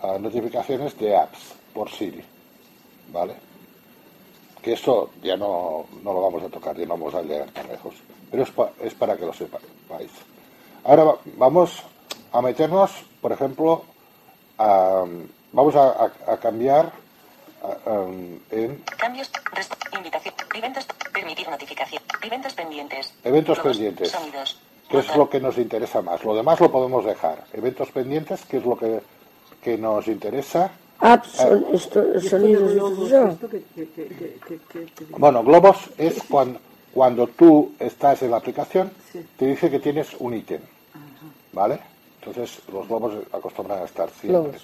ah, 0.02 0.16
notificaciones 0.18 0.96
de 0.98 1.16
apps 1.16 1.54
por 1.74 1.90
Siri 1.90 2.22
vale 3.12 3.34
que 4.62 4.72
eso 4.72 5.10
ya 5.22 5.36
no, 5.36 5.86
no 6.02 6.12
lo 6.12 6.20
vamos 6.22 6.42
a 6.42 6.48
tocar, 6.48 6.76
ya 6.76 6.84
no 6.84 6.94
vamos 6.96 7.14
a 7.14 7.22
llegar 7.22 7.48
tan 7.52 7.68
lejos. 7.68 7.94
Pero 8.30 8.42
es, 8.42 8.50
pa- 8.50 8.72
es 8.82 8.92
para 8.92 9.16
que 9.16 9.24
lo 9.24 9.32
sepáis. 9.32 10.10
Ahora 10.84 11.04
va- 11.04 11.18
vamos 11.36 11.82
a 12.32 12.42
meternos, 12.42 12.90
por 13.20 13.32
ejemplo, 13.32 13.84
a- 14.58 15.04
vamos 15.52 15.74
a, 15.76 15.88
a- 15.90 16.32
a 16.32 16.36
cambiar 16.38 16.92
a- 17.62 17.90
um, 17.90 18.38
en 18.50 18.82
Cambios. 18.98 19.30
Rest 19.52 19.74
invitación. 19.94 20.34
Eventos. 20.54 20.86
Permitir 21.12 21.48
notificación. 21.48 22.02
Eventos 22.22 22.54
pendientes. 22.54 23.14
Eventos 23.24 23.58
pendientes. 23.58 24.10
Sonidos. 24.10 24.60
qué 24.88 24.98
es 25.00 25.16
lo 25.16 25.28
que 25.28 25.38
nos 25.40 25.58
interesa 25.58 26.00
más. 26.00 26.24
Lo 26.24 26.34
demás 26.34 26.60
lo 26.60 26.70
podemos 26.72 27.04
dejar. 27.04 27.44
Eventos 27.52 27.90
pendientes, 27.90 28.40
qué 28.48 28.56
es 28.58 28.64
lo 28.64 28.76
que, 28.78 29.00
que 29.62 29.76
nos 29.76 30.06
interesa. 30.08 30.70
Son 31.24 31.66
estos 31.72 32.24
sonidos. 32.24 32.72
Esto 32.72 33.48
que, 33.50 33.62
que, 33.74 33.88
que, 33.90 34.06
que, 34.08 34.38
que, 34.46 34.58
que- 34.58 34.84
que- 34.86 35.04
Bueno, 35.10 35.42
globos 35.44 35.76
es 35.98 36.22
cuando, 36.28 36.58
cuando 36.94 37.26
tú 37.26 37.72
estás 37.78 38.22
en 38.22 38.30
la 38.30 38.38
aplicación, 38.38 38.90
Sí. 39.12 39.24
te 39.36 39.46
dice 39.46 39.70
que 39.70 39.78
tienes 39.78 40.14
un 40.18 40.34
ítem. 40.34 40.60
¿Vale? 41.52 41.80
Entonces, 42.20 42.60
los 42.72 42.86
globos 42.88 43.14
acostumbran 43.32 43.82
a 43.82 43.84
estar 43.84 44.10
siempre. 44.10 44.58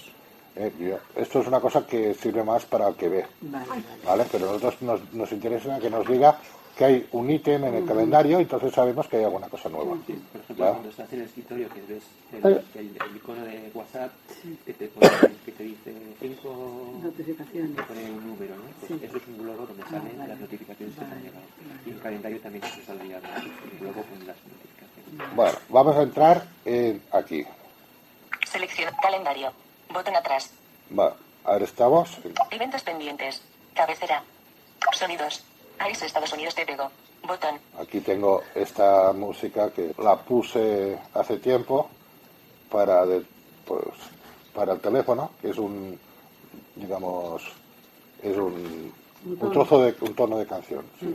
Eh, 0.57 0.73
yo- 0.79 0.99
esto 1.21 1.41
es 1.41 1.47
una 1.49 1.61
cosa 1.61 1.85
que 1.87 2.15
sirve 2.15 2.45
más 2.45 2.65
para 2.67 2.89
el 2.89 2.95
que 2.95 3.09
ve. 3.09 3.27
Vale, 3.43 3.67
vale. 3.69 3.83
¿Vale? 4.05 4.25
Pero 4.31 4.47
nosotros 4.47 4.81
nos, 4.83 5.13
nos 5.13 5.33
interesa 5.33 5.79
que 5.81 5.91
nos 5.91 6.07
diga 6.07 6.39
que 6.77 6.85
hay 6.85 7.09
un 7.13 7.31
ítem 7.31 7.65
en 7.65 7.75
el 7.75 7.85
calendario 7.87 8.39
y 8.39 8.43
entonces 8.43 8.73
sabemos 8.73 9.07
que 9.09 9.17
hay 9.19 9.25
alguna 9.25 9.49
cosa 9.49 9.69
nueva. 9.69 9.97
Sí, 10.07 10.13
por 10.33 10.41
ejemplo, 10.41 10.67
cuando 10.71 10.89
estás 10.91 11.13
en 11.13 11.21
el 11.21 11.27
escritorio 11.27 11.69
que 11.71 11.83
ves 11.83 12.03
el, 12.33 12.45
Hola. 12.47 12.63
el- 12.75 12.97
el 13.11 13.17
icono 13.17 13.45
de 13.45 13.71
WhatsApp 13.75 14.11
que 14.67 14.73
te, 14.75 14.89
pone, 14.89 15.09
que 15.45 15.53
te 15.53 15.63
dice 15.65 15.93
cinco 16.21 16.99
Notificaciones. 17.03 17.77
te 17.77 17.83
pone 17.83 18.11
un 18.11 18.27
número, 18.27 18.57
¿no? 18.57 18.63
Pues 18.81 18.93
Sí. 19.01 19.07
eso 19.07 19.17
es 19.17 19.23
un 19.29 19.39
globo 19.39 19.67
donde 19.67 19.83
salen 19.85 20.19
vale. 20.19 20.29
las 20.31 20.41
notificaciones 20.41 20.95
que 20.97 21.01
te 21.05 21.13
han 21.13 21.23
llegado. 21.23 21.47
vale. 21.69 21.81
Y 21.87 21.91
el 21.91 22.01
calendario 22.01 22.41
también 22.41 22.65
se 22.65 22.83
saldría 22.85 23.21
¿no? 23.21 23.29
un 23.29 23.79
globo 23.79 24.03
con 24.03 24.19
las 24.27 24.37
notificaciones. 24.43 24.74
Bueno, 25.35 25.59
vamos 25.69 25.97
a 25.97 26.03
entrar 26.03 26.47
en 26.65 27.03
aquí. 27.13 27.45
Selección. 28.51 28.93
Calendario. 29.03 29.53
Botón 29.93 30.17
atrás. 30.17 30.51
Va, 30.97 31.15
ahora 31.45 31.65
estamos. 31.65 32.19
en- 32.25 32.35
Eventos 32.51 32.83
pendientes. 32.83 33.43
Cabecera. 33.75 34.23
Sonidos. 34.93 35.45
País 35.79 36.01
Estados 36.03 36.33
Unidos 36.33 36.55
te 36.55 36.65
pego. 36.67 36.91
Botón. 37.27 37.59
Aquí 37.81 38.01
tengo 38.01 38.43
esta 38.55 39.13
música 39.13 39.71
que 39.71 39.95
la 39.99 40.17
puse 40.17 40.99
hace 41.15 41.39
tiempo 41.39 41.89
para, 42.71 43.05
de- 43.07 43.25
pues, 43.67 43.85
para 44.55 44.75
el 44.75 44.81
teléfono, 44.81 45.31
que 45.41 45.51
es 45.51 45.59
un, 45.59 45.99
digamos, 46.77 47.43
es 48.23 48.37
un, 48.37 48.93
un 49.25 49.53
trozo 49.53 49.81
de 49.83 49.95
un 50.01 50.15
tono 50.15 50.37
de 50.39 50.47
canción. 50.47 50.85
sí. 51.01 51.07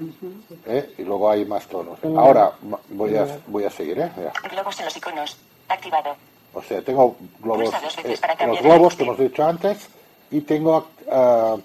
¿Eh? 0.65 0.95
Y 0.97 1.03
luego 1.03 1.29
hay 1.29 1.45
más 1.45 1.67
tonos. 1.67 1.99
Ahora 2.03 2.53
voy 2.89 3.15
a, 3.15 3.39
voy 3.47 3.63
a 3.65 3.69
seguir, 3.69 3.99
¿eh? 3.99 4.11
Mira. 4.17 4.33
Globos 4.51 4.79
en 4.79 4.85
los 4.85 4.97
iconos. 4.97 5.37
Activado. 5.67 6.15
O 6.53 6.61
sea, 6.63 6.81
tengo 6.81 7.15
globos, 7.39 7.71
eh, 8.03 8.17
los 8.47 8.61
globos 8.61 8.95
que 8.95 9.03
hemos 9.03 9.19
dicho 9.19 9.43
antes 9.45 9.87
y 10.31 10.41
tengo 10.41 10.87
ah, 11.11 11.55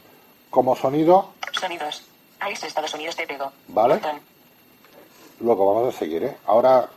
como 0.50 0.76
sonido, 0.76 1.30
Sonidos. 1.52 2.02
País 2.38 2.62
Estados 2.62 2.92
Unidos 2.92 3.16
te 3.16 3.26
pego. 3.26 3.50
Vale. 3.68 3.94
Botón. 3.94 4.20
luego 5.40 5.74
vamos 5.74 5.94
a 5.94 5.98
seguir, 5.98 6.24
¿eh? 6.24 6.36
Ahora 6.46 6.88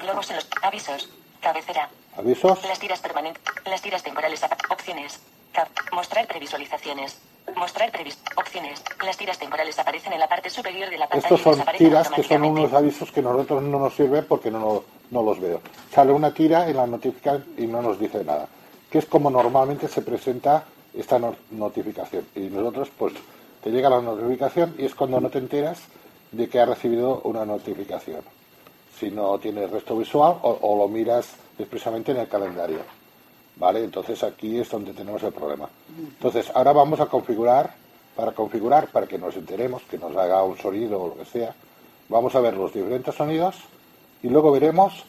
Globos 0.00 0.30
en 0.30 0.36
los 0.36 0.48
avisos. 0.62 1.10
Cabecera. 1.40 1.88
avisos. 2.16 2.62
Las 2.64 2.78
tiras 2.78 3.00
permanentes. 3.00 3.42
Las 3.66 3.82
tiras 3.82 4.02
temporales. 4.02 4.40
Opciones. 4.70 5.20
Cap- 5.52 5.68
Mostrar 5.92 6.26
previsualizaciones. 6.26 7.18
Mostrar 7.56 7.90
previs. 7.90 8.18
Opciones. 8.36 8.82
Las 9.04 9.16
tiras 9.16 9.38
temporales 9.38 9.78
aparecen 9.78 10.12
en 10.12 10.20
la 10.20 10.28
parte 10.28 10.50
superior 10.50 10.88
de 10.90 10.98
la 10.98 11.08
pantalla 11.08 11.34
Estos 11.34 11.56
son 11.56 11.64
tiras 11.76 12.08
que 12.10 12.22
son 12.22 12.44
unos 12.44 12.72
avisos 12.72 13.10
que 13.10 13.20
a 13.20 13.22
nosotros 13.24 13.62
no 13.62 13.78
nos 13.78 13.94
sirven 13.94 14.24
porque 14.28 14.50
no, 14.50 14.58
no, 14.58 14.84
no 15.10 15.22
los 15.22 15.40
veo. 15.40 15.60
Sale 15.92 16.12
una 16.12 16.32
tira 16.32 16.68
y 16.70 16.74
la 16.74 16.86
notifican 16.86 17.44
y 17.56 17.66
no 17.66 17.82
nos 17.82 17.98
dice 17.98 18.24
nada. 18.24 18.48
Que 18.90 18.98
es 18.98 19.06
como 19.06 19.30
normalmente 19.30 19.88
se 19.88 20.02
presenta 20.02 20.64
esta 20.94 21.18
no- 21.18 21.36
notificación. 21.50 22.26
Y 22.34 22.40
nosotros, 22.40 22.90
pues, 22.96 23.14
te 23.62 23.70
llega 23.70 23.90
la 23.90 24.00
notificación 24.00 24.74
y 24.78 24.84
es 24.86 24.94
cuando 24.94 25.20
no 25.20 25.28
te 25.30 25.38
enteras 25.38 25.80
de 26.32 26.48
que 26.48 26.60
has 26.60 26.68
recibido 26.68 27.20
una 27.24 27.44
notificación. 27.44 28.20
Si 28.98 29.10
no 29.10 29.38
tienes 29.38 29.70
resto 29.70 29.96
visual 29.96 30.36
o, 30.42 30.58
o 30.60 30.76
lo 30.78 30.88
miras 30.88 31.34
expresamente 31.58 32.12
en 32.12 32.18
el 32.18 32.28
calendario. 32.28 32.78
¿Vale? 33.58 33.82
Entonces 33.82 34.22
aquí 34.22 34.58
es 34.58 34.70
donde 34.70 34.92
tenemos 34.92 35.22
el 35.22 35.32
problema. 35.32 35.68
Entonces 35.98 36.50
ahora 36.54 36.72
vamos 36.72 37.00
a 37.00 37.06
configurar, 37.06 37.74
para 38.14 38.32
configurar, 38.32 38.88
para 38.88 39.06
que 39.06 39.18
nos 39.18 39.36
enteremos, 39.36 39.82
que 39.82 39.98
nos 39.98 40.16
haga 40.16 40.42
un 40.44 40.56
sonido 40.58 41.00
o 41.02 41.08
lo 41.08 41.16
que 41.16 41.24
sea, 41.24 41.54
vamos 42.08 42.34
a 42.34 42.40
ver 42.40 42.56
los 42.56 42.72
diferentes 42.72 43.14
sonidos 43.14 43.56
y 44.22 44.28
luego 44.28 44.52
veremos, 44.52 45.04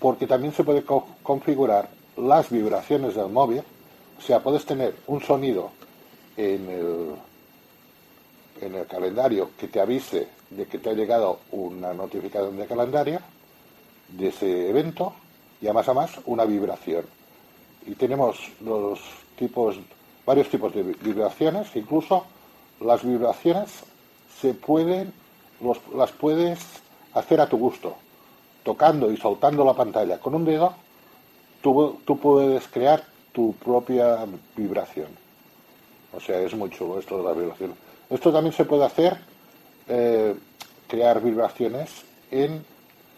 porque 0.00 0.26
también 0.26 0.52
se 0.52 0.64
puede 0.64 0.82
co- 0.84 1.06
configurar 1.22 1.88
las 2.16 2.50
vibraciones 2.50 3.14
del 3.14 3.28
móvil, 3.28 3.62
o 4.18 4.20
sea, 4.20 4.40
puedes 4.40 4.64
tener 4.66 4.94
un 5.06 5.22
sonido 5.22 5.70
en 6.36 6.68
el, 6.70 7.14
en 8.60 8.74
el 8.74 8.86
calendario 8.86 9.50
que 9.58 9.68
te 9.68 9.80
avise 9.80 10.28
de 10.50 10.66
que 10.66 10.78
te 10.78 10.90
ha 10.90 10.94
llegado 10.94 11.38
una 11.52 11.94
notificación 11.94 12.56
de 12.58 12.66
calendario 12.66 13.20
de 14.08 14.28
ese 14.28 14.68
evento 14.68 15.14
y 15.60 15.66
además 15.66 15.88
a 15.88 15.94
más 15.94 16.10
una 16.26 16.44
vibración 16.44 17.04
y 17.86 17.94
tenemos 17.94 18.38
los 18.60 19.00
tipos, 19.36 19.76
varios 20.26 20.48
tipos 20.48 20.74
de 20.74 20.82
vi- 20.82 20.96
vibraciones, 21.00 21.74
incluso 21.74 22.24
las 22.80 23.02
vibraciones 23.04 23.70
se 24.40 24.54
pueden, 24.54 25.12
los- 25.60 25.80
las 25.94 26.12
puedes 26.12 26.58
hacer 27.14 27.40
a 27.40 27.48
tu 27.48 27.58
gusto, 27.58 27.96
tocando 28.64 29.10
y 29.10 29.16
soltando 29.16 29.64
la 29.64 29.74
pantalla 29.74 30.18
con 30.18 30.34
un 30.34 30.44
dedo, 30.44 30.74
tú, 31.62 31.98
tú 32.04 32.18
puedes 32.18 32.66
crear 32.68 33.04
tu 33.32 33.52
propia 33.54 34.26
vibración. 34.56 35.08
O 36.14 36.20
sea, 36.20 36.40
es 36.40 36.54
muy 36.54 36.70
chulo 36.70 36.98
esto 36.98 37.18
de 37.18 37.24
la 37.24 37.32
vibración. 37.32 37.74
Esto 38.10 38.32
también 38.32 38.52
se 38.54 38.64
puede 38.64 38.84
hacer, 38.84 39.18
eh, 39.88 40.34
crear 40.88 41.22
vibraciones 41.22 41.90
en 42.30 42.64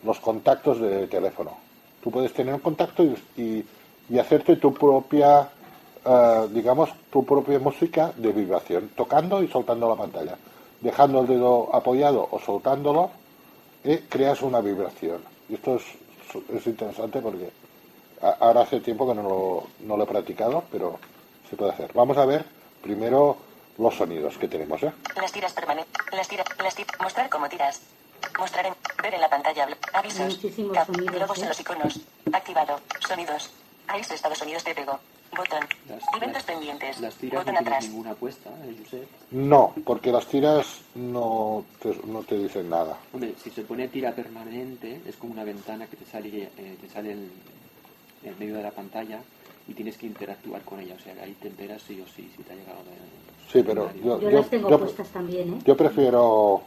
los 0.05 0.21
contactos 0.21 0.81
de 0.81 1.07
teléfono. 1.09 1.57
Tú 2.03 2.11
puedes 2.11 2.33
tener 2.33 2.55
un 2.55 2.61
contacto 2.61 3.03
y- 3.37 3.65
y 4.09 4.19
hacerte 4.19 4.57
tu 4.57 4.73
propia, 4.75 5.49
eh, 6.05 6.47
digamos, 6.51 6.91
tu 7.11 7.25
propia 7.25 7.59
música 7.59 8.13
de 8.17 8.33
vibración, 8.33 8.91
tocando 8.97 9.43
y 9.43 9.49
soltando 9.49 9.89
la 9.89 9.97
pantalla. 9.97 10.37
Dejando 10.81 11.21
el 11.21 11.27
dedo 11.27 11.71
apoyado 11.75 12.29
o 12.31 12.39
soltándolo, 12.39 13.11
eh, 13.85 14.05
creas 14.09 14.43
una 14.43 14.61
vibración. 14.61 15.23
Y 15.49 15.55
esto 15.55 15.77
es, 15.77 15.83
es 16.55 16.67
interesante 16.67 17.21
porque 17.21 17.51
ahora 18.41 18.63
hace 18.63 18.81
tiempo 18.81 19.07
que 19.07 19.15
no 19.15 19.23
lo, 19.23 19.65
no 19.87 19.97
lo 19.97 20.05
he 20.05 20.07
practicado, 20.07 20.65
pero 20.71 20.99
se 21.49 21.57
puede 21.57 21.73
hacer. 21.73 21.91
Vamos 21.95 22.17
a 22.19 22.27
ver 22.27 22.45
primero 22.83 23.37
los 23.79 23.95
sonidos 23.95 24.37
que 24.39 24.47
tenemos. 24.49 24.83
¿eh? 24.83 24.93
Las 25.17 25.33
tiras 25.33 25.53
permanentes. 25.53 25.95
Las 26.13 26.29
tiras. 26.29 26.47
Las 26.63 26.75
tiras. 26.75 27.01
Mostrar 27.01 27.29
como 27.31 27.49
tiras. 27.49 27.81
Mostrar 28.39 28.67
en. 28.67 28.75
Ver 29.03 29.15
en 29.15 29.21
la 29.21 29.29
pantalla. 29.29 29.67
Avisos. 29.93 30.39
Cap- 30.73 30.87
sonidos, 30.87 31.15
Globos 31.15 31.39
¿eh? 31.39 31.43
en 31.43 31.49
los 31.49 31.61
iconos. 31.61 32.01
Activado. 32.33 32.81
Sonidos. 33.07 33.51
País 33.87 34.11
Estados 34.11 34.41
Unidos 34.43 34.65
te 34.65 34.75
pego. 34.75 34.99
Botón. 35.37 35.61
Las- 35.89 36.03
Eventos 36.17 36.33
las- 36.35 36.45
pendientes. 36.45 37.01
Las 37.01 37.15
tiras 37.17 37.41
Botón 37.41 37.55
no 37.55 37.59
tienen 37.61 37.75
atrás. 37.75 37.89
ninguna 37.91 38.11
apuesta, 38.13 38.51
¿eh, 38.65 38.77
Josep? 38.85 39.09
No, 39.33 39.75
porque 39.85 40.13
las 40.13 40.27
tiras 40.27 40.83
no 40.95 41.65
te, 41.83 41.99
no 42.07 42.23
te 42.23 42.39
dicen 42.39 42.71
nada. 42.71 42.97
Hombre, 43.13 43.35
si 43.43 43.51
se 43.51 43.63
pone 43.63 43.89
tira 43.89 44.13
permanente, 44.15 45.01
es 45.07 45.17
como 45.17 45.33
una 45.33 45.43
ventana 45.43 45.87
que 45.89 45.97
te 45.97 46.07
sale, 46.07 46.51
eh, 46.57 46.77
te 46.81 46.89
sale 46.89 47.13
en, 47.13 47.31
en 48.23 48.39
medio 48.39 48.55
de 48.57 48.63
la 48.63 48.71
pantalla 48.71 49.19
y 49.67 49.75
tienes 49.75 49.97
que 49.99 50.07
interactuar 50.07 50.63
con 50.63 50.79
ella. 50.79 50.95
O 50.97 51.01
sea, 51.03 51.15
ahí 51.21 51.33
te 51.41 51.49
enteras 51.49 51.83
sí 51.83 52.01
o 52.01 52.07
sí 52.07 52.31
si 52.37 52.43
te 52.45 52.53
ha 52.53 52.57
llegado 52.57 52.79
de, 52.85 53.53
Sí, 53.53 53.63
pero 53.65 53.93
yo, 53.95 54.21
Yo 54.21 54.31
las 54.31 54.49
tengo 54.49 54.71
yo- 54.71 54.79
puestas 54.79 55.09
también, 55.09 55.55
¿eh? 55.55 55.59
yo 55.65 55.77
prefiero 55.77 56.63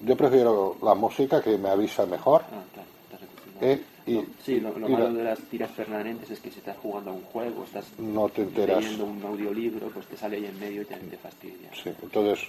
yo 0.00 0.16
prefiero 0.16 0.76
la 0.82 0.94
música 0.94 1.40
que 1.42 1.56
me 1.56 1.70
avisa 1.70 2.04
mejor. 2.06 2.42
Ah, 2.52 2.62
claro, 2.72 2.88
estás. 3.10 3.28
Eh, 3.62 3.82
y, 4.06 4.24
Sí, 4.44 4.60
lo, 4.60 4.70
lo 4.78 4.88
malo 4.88 5.08
lo- 5.08 5.14
de 5.14 5.24
las 5.24 5.38
tiras 5.40 5.70
permanentes 5.72 6.30
es 6.30 6.40
que 6.40 6.50
si 6.50 6.58
estás 6.58 6.76
jugando 6.78 7.10
a 7.10 7.14
un 7.14 7.22
juego, 7.24 7.64
estás 7.64 7.86
no 7.98 8.28
te 8.28 8.42
enteras. 8.42 8.78
leyendo 8.82 9.04
un 9.04 9.22
audiolibro, 9.24 9.88
pues 9.88 10.06
te 10.06 10.16
sale 10.16 10.36
ahí 10.36 10.46
en 10.46 10.58
medio 10.60 10.82
y 10.82 10.84
te, 10.84 10.96
te 10.96 11.16
fastidia. 11.16 11.70
Sí, 11.74 11.90
entonces, 12.02 12.46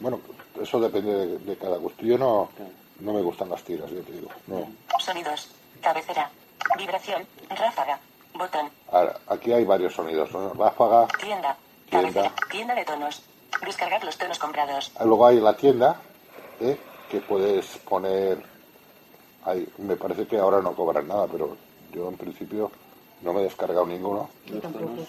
bueno, 0.00 0.20
eso 0.60 0.80
depende 0.80 1.12
de, 1.26 1.38
de 1.38 1.56
cada 1.56 1.76
gusto. 1.76 2.04
Yo 2.04 2.18
no, 2.18 2.48
Claro. 2.56 2.70
no 3.00 3.12
me 3.12 3.22
gustan 3.22 3.48
las 3.50 3.62
tiras, 3.62 3.90
yo 3.90 4.00
te 4.02 4.12
digo. 4.12 4.28
No. 4.48 4.66
Sonidos. 4.98 5.48
Cabecera. 5.80 6.30
Vibración. 6.76 7.22
Ráfaga. 7.50 7.98
Botón. 8.34 8.68
Ahora, 8.90 9.18
aquí 9.28 9.52
hay 9.52 9.64
varios 9.64 9.94
sonidos. 9.94 10.30
¿no? 10.32 10.52
Ráfaga, 10.54 11.06
Tienda. 11.20 11.56
Tienda. 11.88 12.10
Cabecera. 12.12 12.32
Tienda 12.50 12.74
de 12.74 12.84
tonos. 12.84 13.22
Descargar 13.64 14.04
los 14.04 14.18
tonos 14.18 14.38
comprados. 14.38 14.92
luego 15.00 15.26
hay 15.26 15.40
la 15.40 15.56
tienda, 15.56 16.00
¿eh? 16.60 16.76
que 17.10 17.20
puedes 17.20 17.64
poner... 17.88 18.55
Ahí, 19.46 19.66
me 19.78 19.96
parece 19.96 20.26
que 20.26 20.38
ahora 20.38 20.60
no 20.60 20.74
cobran 20.74 21.06
nada, 21.06 21.28
pero 21.28 21.56
yo 21.92 22.08
en 22.08 22.16
principio 22.16 22.70
no 23.22 23.32
me 23.32 23.40
he 23.40 23.44
descargado 23.44 23.86
ninguno. 23.86 24.28
Tampoco. 24.60 25.06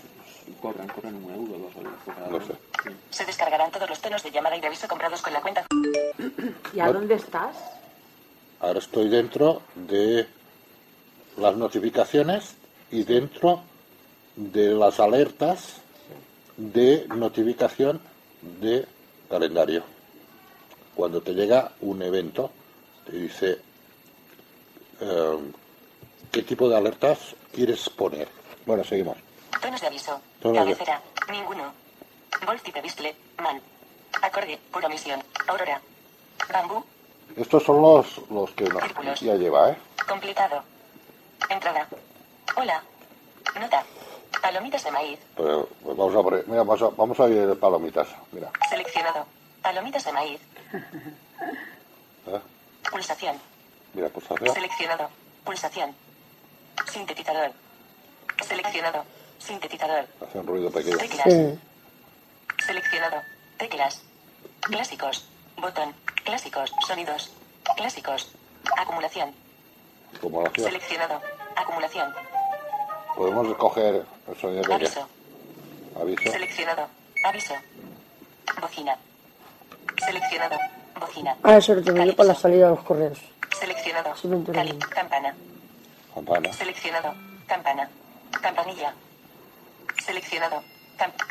corran, 0.61 0.87
corran 0.87 1.15
un 1.15 1.33
euro, 1.33 1.57
dos 1.57 1.75
euros 1.75 1.93
cada 2.05 2.27
No 2.27 2.39
sé. 2.39 2.53
Sí. 2.83 2.89
Se 3.09 3.25
descargarán 3.25 3.71
todos 3.71 3.89
los 3.89 3.99
tonos 3.99 4.21
de 4.21 4.29
llamada 4.29 4.55
y 4.55 4.61
de 4.61 4.67
aviso 4.67 4.87
comprados 4.87 5.23
con 5.23 5.33
la 5.33 5.41
cuenta. 5.41 5.65
¿Y 6.73 6.79
a 6.79 6.91
dónde 6.91 7.15
estás? 7.15 7.57
Ahora 8.59 8.77
estoy 8.77 9.09
dentro 9.09 9.63
de 9.73 10.27
las 11.37 11.55
notificaciones 11.57 12.55
y 12.91 13.03
dentro 13.03 13.61
de 14.35 14.67
las 14.73 14.99
alertas 14.99 15.81
de 16.57 17.07
notificación 17.15 17.99
de 18.61 18.85
calendario. 19.29 19.83
Cuando 20.95 21.21
te 21.21 21.33
llega 21.33 21.71
un 21.81 22.03
evento, 22.03 22.51
te 23.05 23.17
dice 23.17 23.66
eh, 25.01 25.37
qué 26.31 26.43
tipo 26.43 26.69
de 26.69 26.77
alertas 26.77 27.35
quieres 27.53 27.89
poner. 27.89 28.27
Bueno, 28.65 28.83
seguimos. 28.83 29.17
Tonos 29.61 29.81
de 29.81 29.87
aviso. 29.87 30.19
Tonos 30.41 30.65
de- 30.65 30.73
Cabecera. 30.73 31.01
Ninguno. 31.31 31.73
Volt 32.45 32.61
type 32.63 32.81
display. 32.81 33.15
Man. 33.41 33.61
Acorde. 34.21 34.57
Pura 34.71 34.89
misión. 34.89 35.23
Aurora. 35.47 35.81
Bambú. 36.51 36.83
Estos 37.35 37.63
son 37.63 37.81
los, 37.81 38.21
los 38.29 38.51
que 38.51 38.65
no- 38.65 38.79
ya 39.15 39.35
lleva, 39.35 39.71
¿eh? 39.71 39.77
Completado. 40.07 40.63
Entrada. 41.49 41.87
Hola. 42.55 42.83
Nota. 43.59 43.83
Palomitas 44.41 44.83
de 44.83 44.91
maíz. 44.91 45.19
Pero, 45.35 45.67
pues 45.83 45.97
vamos 45.97 46.15
a 46.15 46.21
poner, 46.23 46.43
mira, 46.47 46.59
vamos 46.63 46.81
a, 46.81 46.89
vamos 46.89 47.19
a 47.19 47.27
ir 47.27 47.59
palomitas. 47.59 48.07
Mira, 48.31 48.49
Seleccionado. 48.69 49.25
Palomitas 49.61 50.05
de 50.05 50.11
maíz. 50.13 50.39
¿eh? 52.27 52.39
Pulsación. 52.91 53.37
Mira, 53.97 54.09
pues. 54.09 54.25
Seleccionado. 54.53 55.09
Pulsación. 55.43 55.95
Sintetizador. 56.91 57.51
Seleccionado. 58.47 59.03
Sintetizador. 59.39 60.05
Hace 60.21 60.39
un 60.39 60.47
ruido 60.47 60.71
pequeño. 60.71 60.97
Teclas. 60.97 61.23
Sí. 61.25 61.59
Seleccionado. 62.65 63.21
Teclas. 63.57 64.01
Clásicos. 64.61 65.27
Botón. 65.57 65.93
Clásicos. 66.23 66.71
Sonidos. 66.87 67.31
Clásicos. 67.75 68.31
Acumulación. 68.77 69.33
Seleccionado. 70.55 71.21
Acumulación. 71.55 72.13
Podemos 73.15 73.47
escoger 73.47 74.05
el 74.27 74.37
sonido 74.39 74.61
que 74.63 74.73
Aviso. 74.73 75.07
Aviso. 75.99 76.31
Seleccionado. 76.31 76.87
Aviso. 77.23 77.55
Bocina. 78.61 78.97
Seleccionado. 80.05 80.57
Bocina. 80.99 81.35
Ah, 81.43 81.57
eso 81.57 81.73
lo 81.73 81.81
tengo 81.81 82.03
yo 82.03 82.15
con 82.15 82.27
la 82.27 82.35
salida 82.35 82.69
de 82.69 82.75
los 82.75 82.83
correos. 82.83 83.19
Seleccionado. 83.59 84.13
Cali. 84.53 84.77
Campana. 84.79 85.35
Campana. 86.13 86.53
Seleccionado. 86.53 87.13
Campana. 87.47 87.89
Campanilla. 88.41 88.93
Seleccionado. 90.05 90.63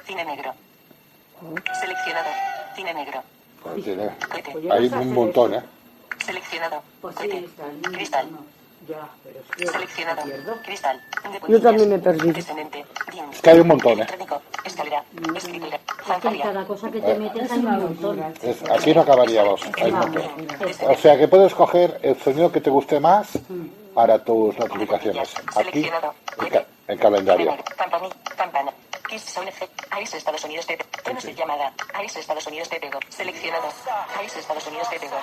Cine 0.06 0.25
negro. 0.25 0.54
Seleccionado. 1.80 2.28
Cine 2.75 2.95
negro. 2.95 3.23
Tiene- 3.83 4.11
Hay 4.73 4.87
un 4.87 5.12
montón. 5.12 5.54
¿eh? 5.54 5.62
Seleccionado. 6.25 6.83
Pues 7.00 7.16
sí, 7.21 7.49
cristal. 7.92 8.28
Cristal. 8.87 9.00
Ya, 9.02 9.09
pero 9.25 9.40
es 9.40 9.57
que 9.57 9.66
Seleccionado. 9.66 10.23
pierdo. 10.25 10.57
Cristal. 10.62 11.00
Yo 11.49 11.61
también 11.61 11.88
me. 11.90 11.99
Dim. 11.99 12.37
Es 13.33 13.40
que 13.43 13.50
hay 13.50 13.61
un 13.61 13.69
montón, 13.69 13.93
¿eh? 13.93 13.95
Electrónico. 14.02 14.43
Escalera. 14.64 15.05
Escritura. 15.37 15.76
Es 15.76 15.83
que 15.83 16.02
en 16.02 16.05
Fantalia. 16.05 16.45
cada 16.45 16.64
cosa 16.64 16.90
que 16.90 17.00
te 17.00 17.14
metes 17.14 17.50
hay 17.50 17.59
un 17.59 17.64
montón. 17.83 18.35
Es- 18.43 18.71
aquí 18.71 18.95
no 18.95 19.00
acabaríamos. 19.02 19.61
Hay 19.83 19.90
un 19.90 19.99
montón. 19.99 20.25
O 20.88 20.95
sea 20.97 21.19
que 21.19 21.28
puedes 21.28 21.55
coger 21.55 21.99
el 22.02 22.16
sonido 22.21 22.50
que 22.52 22.61
te 22.61 22.71
guste 22.71 23.00
más 23.00 23.28
para 23.95 24.23
tus 24.23 24.57
notificaciones. 24.59 25.35
Aquí, 25.55 25.71
Seleccionado. 25.71 26.14
en, 26.43 26.49
ca- 26.49 26.64
en 26.88 26.99
calendario. 26.99 27.57
Campana. 28.37 28.73
Kiss 29.09 29.23
Sound 29.23 29.49
Effect. 29.49 29.89
País 29.89 30.13
Estados 30.15 30.45
Unidos 30.45 30.67
de 30.67 30.77
Tonos 31.05 31.25
de 31.25 31.35
llamada. 31.35 31.73
País 31.93 32.15
Estados 32.17 32.47
Unidos 32.47 32.69
de 32.71 32.81
Pego. 32.81 32.99
Seleccionado. 33.09 33.69
País 34.15 34.37
Estados 34.37 34.67
Unidos 34.67 34.91
de 34.91 35.01
Pego. 35.01 35.21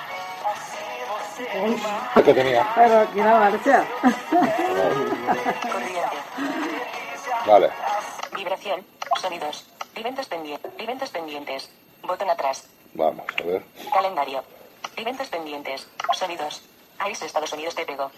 ¿Qué 2.15 2.33
tenía? 2.33 2.71
Pero 2.75 2.99
aquí 3.01 3.19
la 3.19 3.39
marcha. 3.39 3.85
Corriente. 5.71 6.17
Vale. 7.45 7.69
Vibración. 8.35 8.85
Sonidos. 9.21 9.65
Eventos 9.95 10.27
pendientes. 10.27 10.71
Eventos 10.77 11.09
pendientes. 11.09 11.69
Botón 12.01 12.29
atrás. 12.29 12.63
Vamos 12.93 13.25
a 13.39 13.43
ver. 13.43 13.63
Calendario. 13.91 14.43
Eventos 14.95 15.27
pendientes. 15.27 15.87
Sonidos. 16.13 16.63
País 16.97 17.21
Estados 17.21 17.51
Unidos 17.53 17.75
de 17.75 17.85
Pego. 17.85 18.11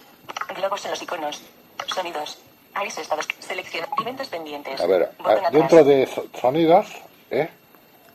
Globos 0.54 0.84
en 0.84 0.90
los 0.92 1.02
iconos. 1.02 1.42
Sonidos. 1.86 2.38
País 2.76 2.98
Estados. 2.98 3.26
Selección. 3.40 3.86
Eventos 4.02 4.28
pendientes. 4.28 4.78
A 4.80 4.86
ver, 4.86 5.10
Botón 5.18 5.32
a- 5.32 5.48
atrás. 5.48 5.52
dentro 5.52 5.82
de 5.84 6.06
so- 6.06 6.26
sonidos, 6.38 6.86
¿eh? 7.30 7.48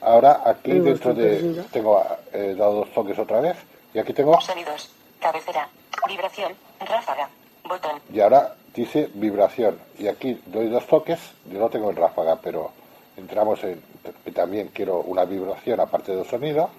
Ahora 0.02 0.42
aquí 0.46 0.80
dentro 0.80 1.14
de... 1.16 1.64
Tengo 1.72 2.04
eh, 2.32 2.54
dado 2.58 2.74
dos 2.76 2.94
toques 2.94 3.18
otra 3.18 3.40
vez. 3.42 3.58
Y 3.94 4.00
aquí 4.00 4.14
tengo... 4.14 4.40
Sonidos. 4.42 4.92
Cabecera. 5.20 5.68
Vibración. 6.08 6.54
Ráfaga. 6.80 7.28
Botón. 7.68 8.00
Y 8.14 8.20
ahora 8.20 8.56
dice 8.74 9.10
vibración. 9.16 9.80
Y 9.98 10.08
aquí 10.08 10.40
doy 10.46 10.70
dos 10.70 10.86
toques. 10.88 11.20
Yo 11.46 11.60
no 11.60 11.70
tengo 11.70 11.90
en 11.90 11.96
ráfaga, 11.96 12.36
pero 12.42 12.72
entramos 13.18 13.64
en... 13.64 13.82
que 14.24 14.32
también 14.32 14.70
quiero 14.74 14.98
una 15.02 15.26
vibración 15.26 15.80
aparte 15.80 16.16
del 16.16 16.28
sonido. 16.28 16.70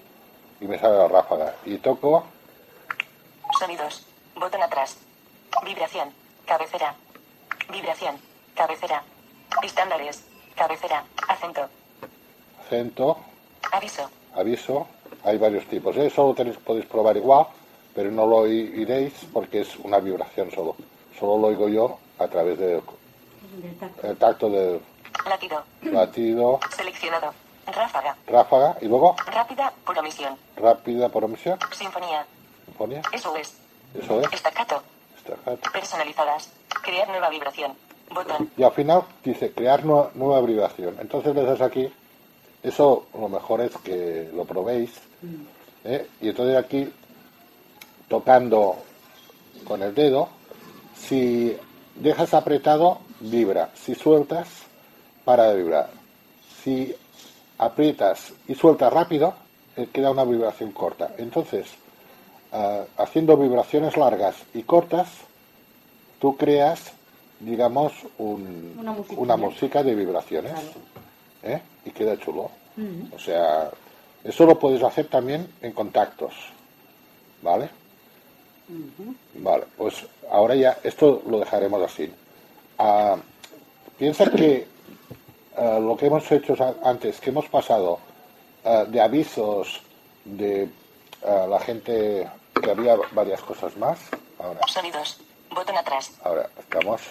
Y 0.61 0.67
me 0.67 0.79
sale 0.79 0.97
la 0.97 1.07
ráfaga. 1.09 1.55
Y 1.65 1.77
toco... 1.79 2.23
Sonidos. 3.59 4.05
Botón 4.35 4.61
atrás. 4.63 4.97
Vibración. 5.65 6.09
Cabecera. 6.45 6.95
Vibración. 7.73 8.15
Cabecera. 8.55 9.03
Estándares. 9.63 10.23
Cabecera. 10.55 11.03
Acento. 11.27 11.67
acento, 12.65 13.17
Aviso. 13.71 14.09
aviso. 14.35 14.87
Hay 15.23 15.37
varios 15.37 15.65
tipos. 15.65 15.95
¿eh? 15.97 16.09
Solo 16.09 16.33
tenéis, 16.33 16.57
podéis 16.57 16.85
probar 16.85 17.17
igual, 17.17 17.47
pero 17.95 18.11
no 18.11 18.25
lo 18.27 18.47
iréis 18.47 19.13
porque 19.33 19.61
es 19.61 19.75
una 19.77 19.99
vibración 19.99 20.51
solo. 20.51 20.75
Solo 21.19 21.37
lo 21.39 21.47
oigo 21.47 21.67
yo 21.69 21.97
a 22.19 22.27
través 22.27 22.57
del 22.59 22.81
el 24.03 24.17
tacto 24.17 24.49
del 24.49 24.79
Latido. 25.27 25.63
latido, 25.83 26.59
Seleccionado. 26.75 27.33
Ráfaga. 27.67 28.15
ráfaga 28.27 28.77
y 28.81 28.85
luego 28.85 29.15
Rápida. 29.27 29.71
Por 29.85 29.97
omisión. 29.97 30.37
rápida 30.57 31.09
por 31.09 31.23
omisión. 31.23 31.57
Sinfonía. 31.71 32.25
Sinfonía. 32.65 33.01
Eso 33.11 33.35
es. 33.37 33.53
Eso 33.93 34.19
es. 34.21 34.33
Estacato. 34.33 34.83
Personalizadas. 35.71 36.49
Crear 36.83 37.07
nueva 37.09 37.29
vibración. 37.29 37.73
Botón. 38.13 38.49
Y 38.57 38.63
al 38.63 38.71
final 38.73 39.03
dice 39.23 39.51
crear 39.51 39.83
nue- 39.83 40.11
nueva 40.13 40.41
vibración. 40.41 40.97
Entonces 40.99 41.33
le 41.35 41.43
das 41.43 41.61
aquí. 41.61 41.91
Eso 42.61 43.07
lo 43.13 43.27
mejor 43.29 43.61
es 43.61 43.75
que 43.77 44.29
lo 44.33 44.45
probéis. 44.45 44.91
¿eh? 45.83 46.07
Y 46.21 46.29
entonces 46.29 46.55
aquí, 46.57 46.91
tocando 48.07 48.77
con 49.65 49.81
el 49.81 49.93
dedo, 49.95 50.29
si 50.95 51.57
dejas 51.95 52.33
apretado, 52.33 52.99
vibra. 53.19 53.69
Si 53.75 53.95
sueltas, 53.95 54.47
para 55.25 55.45
de 55.51 55.57
vibrar. 55.63 55.89
Si 56.63 56.95
aprietas 57.57 58.33
y 58.47 58.55
sueltas 58.55 58.91
rápido, 58.93 59.33
eh, 59.75 59.87
queda 59.91 60.11
una 60.11 60.23
vibración 60.23 60.71
corta. 60.71 61.13
Entonces, 61.17 61.67
ah, 62.53 62.83
haciendo 62.97 63.35
vibraciones 63.35 63.97
largas 63.97 64.35
y 64.53 64.63
cortas, 64.63 65.09
tú 66.19 66.37
creas, 66.37 66.93
digamos, 67.39 67.91
un- 68.17 68.73
Una 69.17 69.35
música 69.37 69.83
de 69.83 69.95
vibraciones. 69.95 70.53
¿eh? 71.43 71.61
Y 71.85 71.89
queda 71.91 72.17
chulo. 72.17 72.49
O 73.13 73.19
sea, 73.19 73.69
eso 74.23 74.45
lo 74.45 74.57
puedes 74.57 74.81
hacer 74.83 75.07
también 75.07 75.47
en 75.61 75.73
contactos. 75.73 76.33
¿Vale? 77.41 77.69
Vale, 79.35 79.65
pues 79.77 80.05
ahora 80.31 80.55
ya 80.55 80.77
esto 80.83 81.21
lo 81.27 81.39
dejaremos 81.39 81.81
así. 81.83 82.09
Ah, 82.77 83.17
piensa 83.97 84.31
que 84.31 84.65
ah, 85.57 85.77
lo 85.81 85.97
que 85.97 86.05
hemos 86.07 86.31
hecho 86.31 86.55
antes, 86.83 87.19
que 87.19 87.29
hemos 87.31 87.47
pasado 87.49 87.99
de 88.87 89.01
avisos 89.01 89.81
de 90.23 90.69
la 91.21 91.59
gente 91.59 92.25
que 92.63 92.71
había 92.71 92.95
varias 93.11 93.41
cosas 93.41 93.75
más. 93.77 93.99
Ahora, 94.39 94.61
Sonidos. 94.67 95.19
Botón 95.51 95.77
atrás. 95.77 96.11
ahora 96.23 96.49
estamos, 96.57 97.01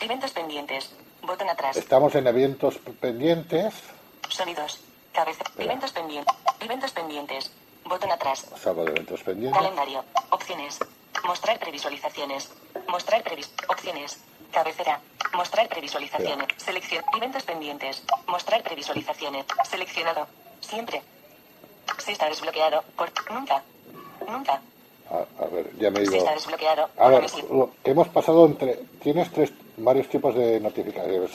Eventos 0.00 0.30
pendientes. 0.30 0.92
Botón 1.22 1.48
atrás. 1.48 1.76
estamos 1.76 2.14
en 2.14 2.26
eventos 2.26 2.78
pendientes. 3.00 3.74
Sonidos. 4.28 4.80
Cabeza. 5.12 5.42
Eventos 5.58 5.92
pendientes. 5.92 6.34
Eventos 6.60 6.92
pendientes. 6.92 7.50
Botón 7.84 8.10
atrás. 8.12 8.46
De 8.64 8.70
eventos 8.70 9.22
pendientes. 9.22 9.58
Calendario. 9.58 10.04
Opciones. 10.30 10.78
Mostrar 11.24 11.58
previsualizaciones. 11.58 12.52
Mostrar 12.88 13.22
previs. 13.22 13.52
Opciones. 13.68 14.18
Cabecera. 14.52 15.00
Mostrar 15.34 15.68
previsualizaciones. 15.68 16.46
Selección. 16.56 17.04
Eventos 17.16 17.42
pendientes. 17.42 18.02
Mostrar 18.28 18.62
previsualizaciones. 18.62 19.44
Seleccionado. 19.68 20.28
Siempre. 20.60 21.02
Si 21.98 22.12
está 22.12 22.28
desbloqueado. 22.28 22.82
Por. 22.96 23.10
Nunca. 23.30 23.62
Nunca. 24.28 24.60
A, 25.10 25.42
a 25.42 25.46
ver, 25.48 25.70
ya 25.78 25.90
me 25.90 26.00
he 26.00 26.06
Si 26.06 26.12
ido. 26.12 26.18
está 26.18 26.34
desbloqueado. 26.34 26.88
A 26.96 27.08
ver, 27.08 27.24
lo 27.50 27.70
que 27.82 27.90
hemos 27.90 28.08
pasado 28.08 28.46
entre... 28.46 28.74
Tienes 29.02 29.30
tres, 29.32 29.52
varios 29.76 30.08
tipos 30.08 30.34
de 30.34 30.60
notificaciones. 30.60 31.30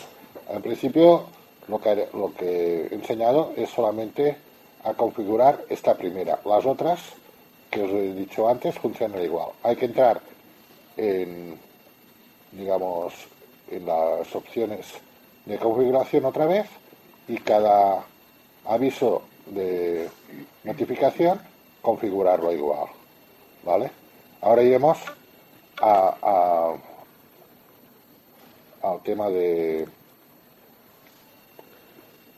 Al 0.54 0.62
principio 0.62 1.26
lo 1.68 1.80
que, 1.82 2.08
lo 2.14 2.34
que 2.34 2.88
he 2.90 2.94
enseñado 2.96 3.52
es 3.58 3.70
solamente 3.70 4.38
a 4.84 4.94
configurar 4.94 5.64
esta 5.70 5.96
primera. 5.96 6.40
Las 6.46 6.66
otras, 6.66 7.00
que 7.70 7.82
os 7.84 7.90
he 7.92 8.14
dicho 8.14 8.48
antes, 8.48 8.76
funcionan 8.80 9.22
igual. 9.24 9.50
Hay 9.64 9.76
que 9.76 9.86
entrar 9.86 10.22
en, 10.96 11.60
digamos, 12.52 13.14
en 13.72 13.86
las 13.86 14.34
opciones 14.36 14.86
de 15.46 15.58
configuración 15.58 16.26
otra 16.26 16.46
vez 16.46 16.68
y 17.28 17.38
cada 17.40 18.06
aviso 18.66 19.24
de 19.48 20.10
notificación 20.64 21.42
configurarlo 21.82 22.52
igual. 22.54 22.88
¿Vale? 23.66 23.92
Ahora 24.42 24.62
iremos 24.62 24.98
a, 25.82 26.16
a- 26.22 26.76
al 28.88 29.02
tema 29.02 29.28
de, 29.30 29.88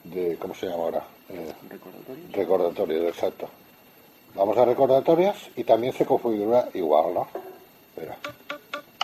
de 0.05 0.37
¿cómo 0.37 0.55
se 0.55 0.67
llama 0.67 0.83
ahora? 0.83 1.03
Eh, 1.29 1.53
Recordatorios. 1.69 2.31
recordatorios, 2.31 3.05
exacto. 3.13 3.49
Vamos 4.33 4.57
a 4.57 4.65
recordatorios 4.65 5.49
y 5.55 5.63
también 5.63 5.93
se 5.93 6.05
configura 6.05 6.69
igual, 6.73 7.13
¿no? 7.13 7.27
Espera, 7.95 8.17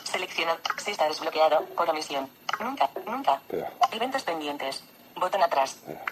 Selecciona. 0.04 0.58
Si 0.78 0.92
está 0.92 1.08
desbloqueado. 1.08 1.66
Por 1.76 1.90
omisión. 1.90 2.30
Nunca. 2.62 2.90
Nunca. 3.06 3.36
espera, 3.36 3.72
Eventos 3.92 4.24
pendientes. 4.24 4.84
Botón 5.16 5.42
atrás. 5.44 5.72
espera. 5.76 6.06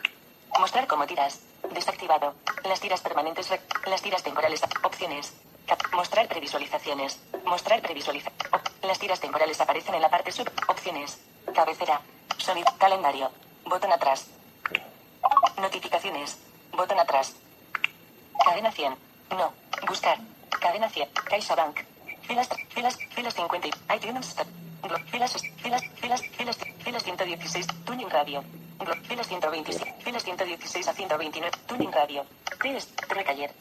Mostrar 0.60 0.88
como 0.88 1.06
tiras. 1.06 1.40
Desactivado. 1.74 2.34
Las 2.68 2.80
tiras 2.82 3.00
permanentes. 3.02 3.48
Las 3.88 4.02
tiras 4.02 4.24
temporales. 4.24 4.62
Opciones. 4.84 5.32
Mostrar 5.94 6.28
previsualizaciones. 6.28 7.20
Mostrar 7.46 7.82
previsualiza. 7.82 8.32
op- 8.52 8.70
Las 8.84 9.00
tiras 9.00 9.20
temporales 9.20 9.60
aparecen 9.62 9.96
en 9.96 10.02
la 10.02 10.10
parte 10.10 10.32
sub. 10.32 10.50
Opciones. 10.68 11.20
Cabecera. 11.54 12.02
Sonido. 12.38 12.68
Calendario. 12.78 13.32
Botón 13.66 13.92
atrás. 13.92 14.28
Notificaciones. 15.58 16.38
Botón 16.72 17.00
atrás. 17.00 17.34
Cadena 18.46 18.72
100. 18.72 18.96
No. 19.32 19.54
Buscar. 19.88 20.18
Cadena 20.60 20.90
100. 20.90 21.10
CaixaBank. 21.30 21.80
Filas, 22.24 22.50
filas, 22.70 22.98
filas 23.16 23.34
50. 23.34 23.68
y- 23.68 23.96
iTunes 23.96 24.36
Filas, 25.12 25.32
filas, 25.62 25.82
filas, 25.96 26.22
filas, 26.38 26.58
filas 26.84 27.04
116. 27.04 27.68
Tuning 27.86 28.10
Radio. 28.10 28.44
Filas 29.08 29.28
126. 29.28 29.94
Filas 30.04 30.24
116 30.24 30.88
a 30.88 30.94
129. 30.94 31.52
Tuning 31.68 31.92
Radio. 31.92 32.26
Test. 32.62 32.90
Recaller. 33.10 33.52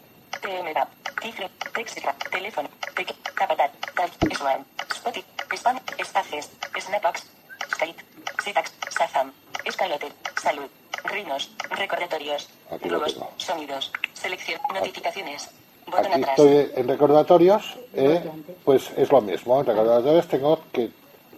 TMDAP. 0.40 0.88
Tigre. 1.20 1.50
Textra. 1.74 2.14
Teléfono. 2.31 2.68
Tec. 2.94 3.14
Capatat. 3.35 3.70
Tal. 3.94 4.11
Swan. 4.37 4.64
Spotify. 4.94 5.26
Spam. 5.57 5.79
Stages. 6.05 6.50
Snapbox. 6.79 7.26
Skype. 7.74 8.03
Sitax. 8.44 8.72
Sazam. 8.90 9.33
Escalote. 9.64 10.09
Salud. 10.42 10.68
Rinos. 11.05 11.50
Recordatorios. 11.70 12.48
Globos. 12.83 13.16
Sonidos. 13.37 13.92
Selección. 14.14 14.61
Notificaciones. 14.72 15.48
Botón 15.87 16.07
Aquí 16.12 16.22
atrás. 16.22 16.38
estoy 16.38 16.70
en 16.76 16.88
recordatorios, 16.88 17.76
eh, 17.94 18.22
pues 18.64 18.90
es 18.96 19.11
lo 19.11 19.20
mismo. 19.20 19.61
En 19.61 19.66
recordatorios 19.66 20.29
tengo 20.29 20.61
que, 20.72 20.90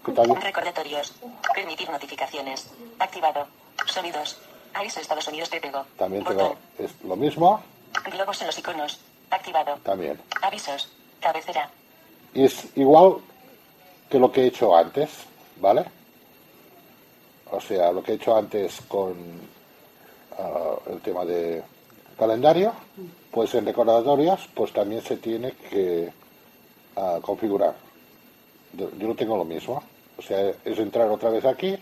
que 0.05 0.13
también 0.13 0.41
Recordatorios. 0.43 1.15
Permitir 1.55 1.89
notificaciones. 1.89 2.69
Activado. 2.99 3.47
Sonidos. 3.87 4.39
Aviso 4.75 5.01
Estados 5.01 5.27
Unidos 5.29 5.51
de 5.51 5.61
pego. 5.61 5.87
también 5.97 6.23
Botón. 6.25 6.37
tengo 6.39 6.57
es 6.79 6.91
lo 7.05 7.17
mismo, 7.17 7.63
Globos 8.11 8.41
en 8.41 8.47
los 8.47 8.59
iconos. 8.59 9.01
Activado. 9.31 9.79
también. 9.83 10.21
Avisos. 10.43 10.93
Cabecera. 11.21 11.71
Y 12.35 12.45
es 12.45 12.67
igual 12.77 13.17
que 14.11 14.19
lo 14.19 14.31
que 14.31 14.43
he 14.43 14.47
hecho 14.49 14.77
antes, 14.77 15.11
¿vale? 15.57 15.85
O 17.51 17.61
sea, 17.61 17.93
lo 17.93 18.03
que 18.03 18.13
he 18.13 18.15
hecho 18.17 18.37
antes 18.37 18.81
con 18.89 19.15
ah, 20.39 20.75
el 20.91 21.01
tema 21.01 21.25
de 21.25 21.63
calendario, 22.19 22.73
pues 23.31 23.55
en 23.55 23.65
recordatorios, 23.65 24.49
pues 24.55 24.73
también 24.73 25.03
se 25.03 25.17
tiene 25.17 25.53
que 25.53 26.13
ah, 26.97 27.19
configurar. 27.23 27.75
Yo, 28.75 28.91
lo 28.99 29.15
tengo 29.15 29.37
lo 29.37 29.45
mismo. 29.45 29.83
O 30.19 30.23
sea, 30.23 30.53
es 30.65 30.79
entrar 30.79 31.09
otra 31.09 31.31
vez 31.31 31.45
aquí 31.45 31.75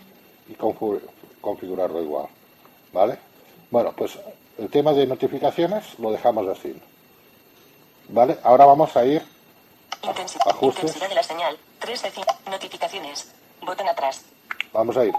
y 0.47 0.53
configurarlo 1.41 2.01
igual, 2.01 2.27
¿vale? 2.93 3.17
Bueno, 3.69 3.93
pues 3.95 4.17
el 4.57 4.69
tema 4.69 4.93
de 4.93 5.07
notificaciones 5.07 5.97
lo 5.99 6.11
dejamos 6.11 6.47
así, 6.47 6.79
¿vale? 8.09 8.37
Ahora 8.43 8.65
vamos 8.65 8.95
a 8.95 9.05
ir 9.05 9.21
Intensi- 10.01 10.37
Ajustes. 10.45 10.83
Intensidad 10.83 11.09
de 11.09 11.15
la 11.15 11.23
señal. 11.23 11.57
3 11.79 12.01
de 12.01 12.11
5. 12.11 12.35
Notificaciones. 12.49 13.31
Botón 13.61 13.87
atrás. 13.87 14.21
Vamos 14.73 14.97
a 14.97 15.05
ir 15.05 15.13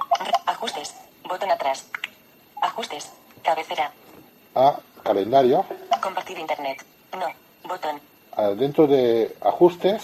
Ajustes. 0.47 0.95
Botón 1.25 1.51
atrás. 1.51 1.87
Ajustes. 2.61 3.11
Cabecera. 3.45 3.93
a 4.55 4.79
calendario. 5.03 5.65
Compartir 6.03 6.39
internet. 6.39 6.85
No. 7.13 7.27
Botón. 7.69 8.01
a- 8.37 8.49
Dentro 8.51 8.87
de 8.87 9.35
ajustes 9.41 10.03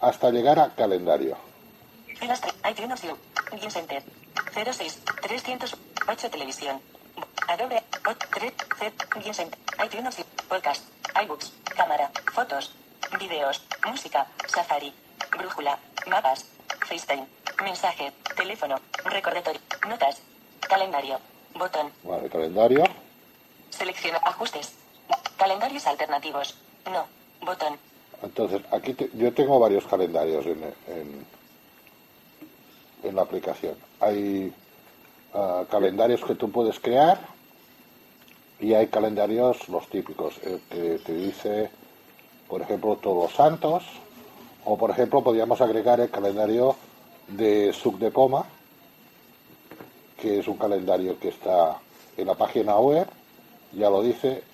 hasta 0.00 0.30
llegar 0.30 0.58
a 0.60 0.70
calendario. 0.74 1.36
Filas 2.18 2.40
3. 2.40 2.54
iTunes 2.70 3.02
U. 3.04 3.16
Game 3.50 3.70
Center. 3.70 4.02
06. 4.54 4.98
308 5.22 6.30
televisión. 6.30 6.80
Adobe. 7.48 7.82
3. 8.30 8.52
C. 8.78 9.50
ITunes. 9.84 10.16
Podcast. 10.48 10.84
iBooks. 11.24 11.52
Cámara. 11.76 12.10
Fotos. 12.32 12.72
Videos. 13.18 13.62
Música. 13.86 14.26
Safari. 14.48 14.92
Brújula. 15.36 15.78
Mapas. 16.06 16.44
FaceTime. 16.86 17.26
Mensaje. 17.62 18.12
Teléfono. 18.36 18.76
Recordatorio. 19.04 19.60
Notas. 19.88 20.20
Calendario. 20.60 21.18
Botón. 21.54 21.92
Vale, 22.02 22.28
calendario. 22.30 22.84
Selecciona 23.70 24.18
ajustes. 24.18 24.72
Calendarios 25.36 25.86
alternativos. 25.86 26.56
No. 26.86 27.06
Botón. 27.40 27.78
Entonces, 28.22 28.62
aquí 28.70 28.94
te- 28.94 29.10
yo 29.14 29.32
tengo 29.34 29.58
varios 29.58 29.84
calendarios 29.86 30.46
en, 30.46 30.62
en, 30.86 31.26
en 33.02 33.16
la 33.16 33.22
aplicación. 33.22 33.76
Hay 34.00 34.52
ah, 35.34 35.64
calendarios 35.70 36.24
que 36.24 36.34
tú 36.34 36.50
puedes 36.50 36.78
crear 36.80 37.20
y 38.60 38.74
hay 38.74 38.86
calendarios 38.86 39.68
los 39.68 39.88
típicos, 39.88 40.38
el 40.42 40.60
que 40.70 40.98
te 41.04 41.14
dice, 41.14 41.70
por 42.48 42.62
ejemplo, 42.62 42.96
todos 42.96 43.24
los 43.24 43.32
santos, 43.32 43.82
o 44.64 44.76
por 44.78 44.90
ejemplo, 44.90 45.22
podríamos 45.22 45.60
agregar 45.60 45.98
el 46.00 46.10
calendario 46.10 46.76
de 47.26 47.72
Suc 47.72 47.98
de 47.98 48.10
Poma, 48.10 48.44
que 50.20 50.38
es 50.38 50.46
un 50.46 50.56
calendario 50.56 51.18
que 51.18 51.28
está 51.28 51.78
en 52.16 52.26
la 52.28 52.34
página 52.34 52.78
web, 52.78 53.08
ya 53.72 53.90
lo 53.90 54.02
dice, 54.02 54.44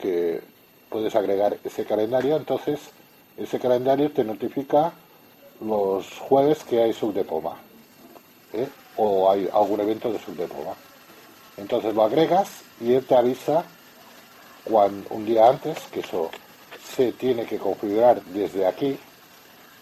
que 0.00 0.40
puedes 0.88 1.14
agregar 1.14 1.58
ese 1.64 1.84
calendario, 1.84 2.36
entonces 2.36 2.80
ese 3.36 3.58
calendario 3.58 4.10
te 4.12 4.24
notifica 4.24 4.92
los 5.60 6.18
jueves 6.18 6.64
que 6.64 6.82
hay 6.82 6.92
sub 6.92 7.12
de 7.14 7.24
poma 7.24 7.56
¿eh? 8.52 8.68
O 8.96 9.30
hay 9.30 9.48
algún 9.52 9.80
evento 9.80 10.12
de 10.12 10.18
sub 10.18 10.36
de. 10.36 10.48
Entonces 11.56 11.94
lo 11.94 12.02
agregas 12.02 12.48
y 12.80 12.94
él 12.94 13.04
te 13.04 13.14
avisa 13.14 13.64
cuando, 14.64 15.08
un 15.10 15.24
día 15.24 15.48
antes, 15.48 15.78
que 15.90 16.00
eso 16.00 16.30
se 16.96 17.12
tiene 17.12 17.46
que 17.46 17.58
configurar 17.58 18.22
desde 18.22 18.66
aquí, 18.66 18.98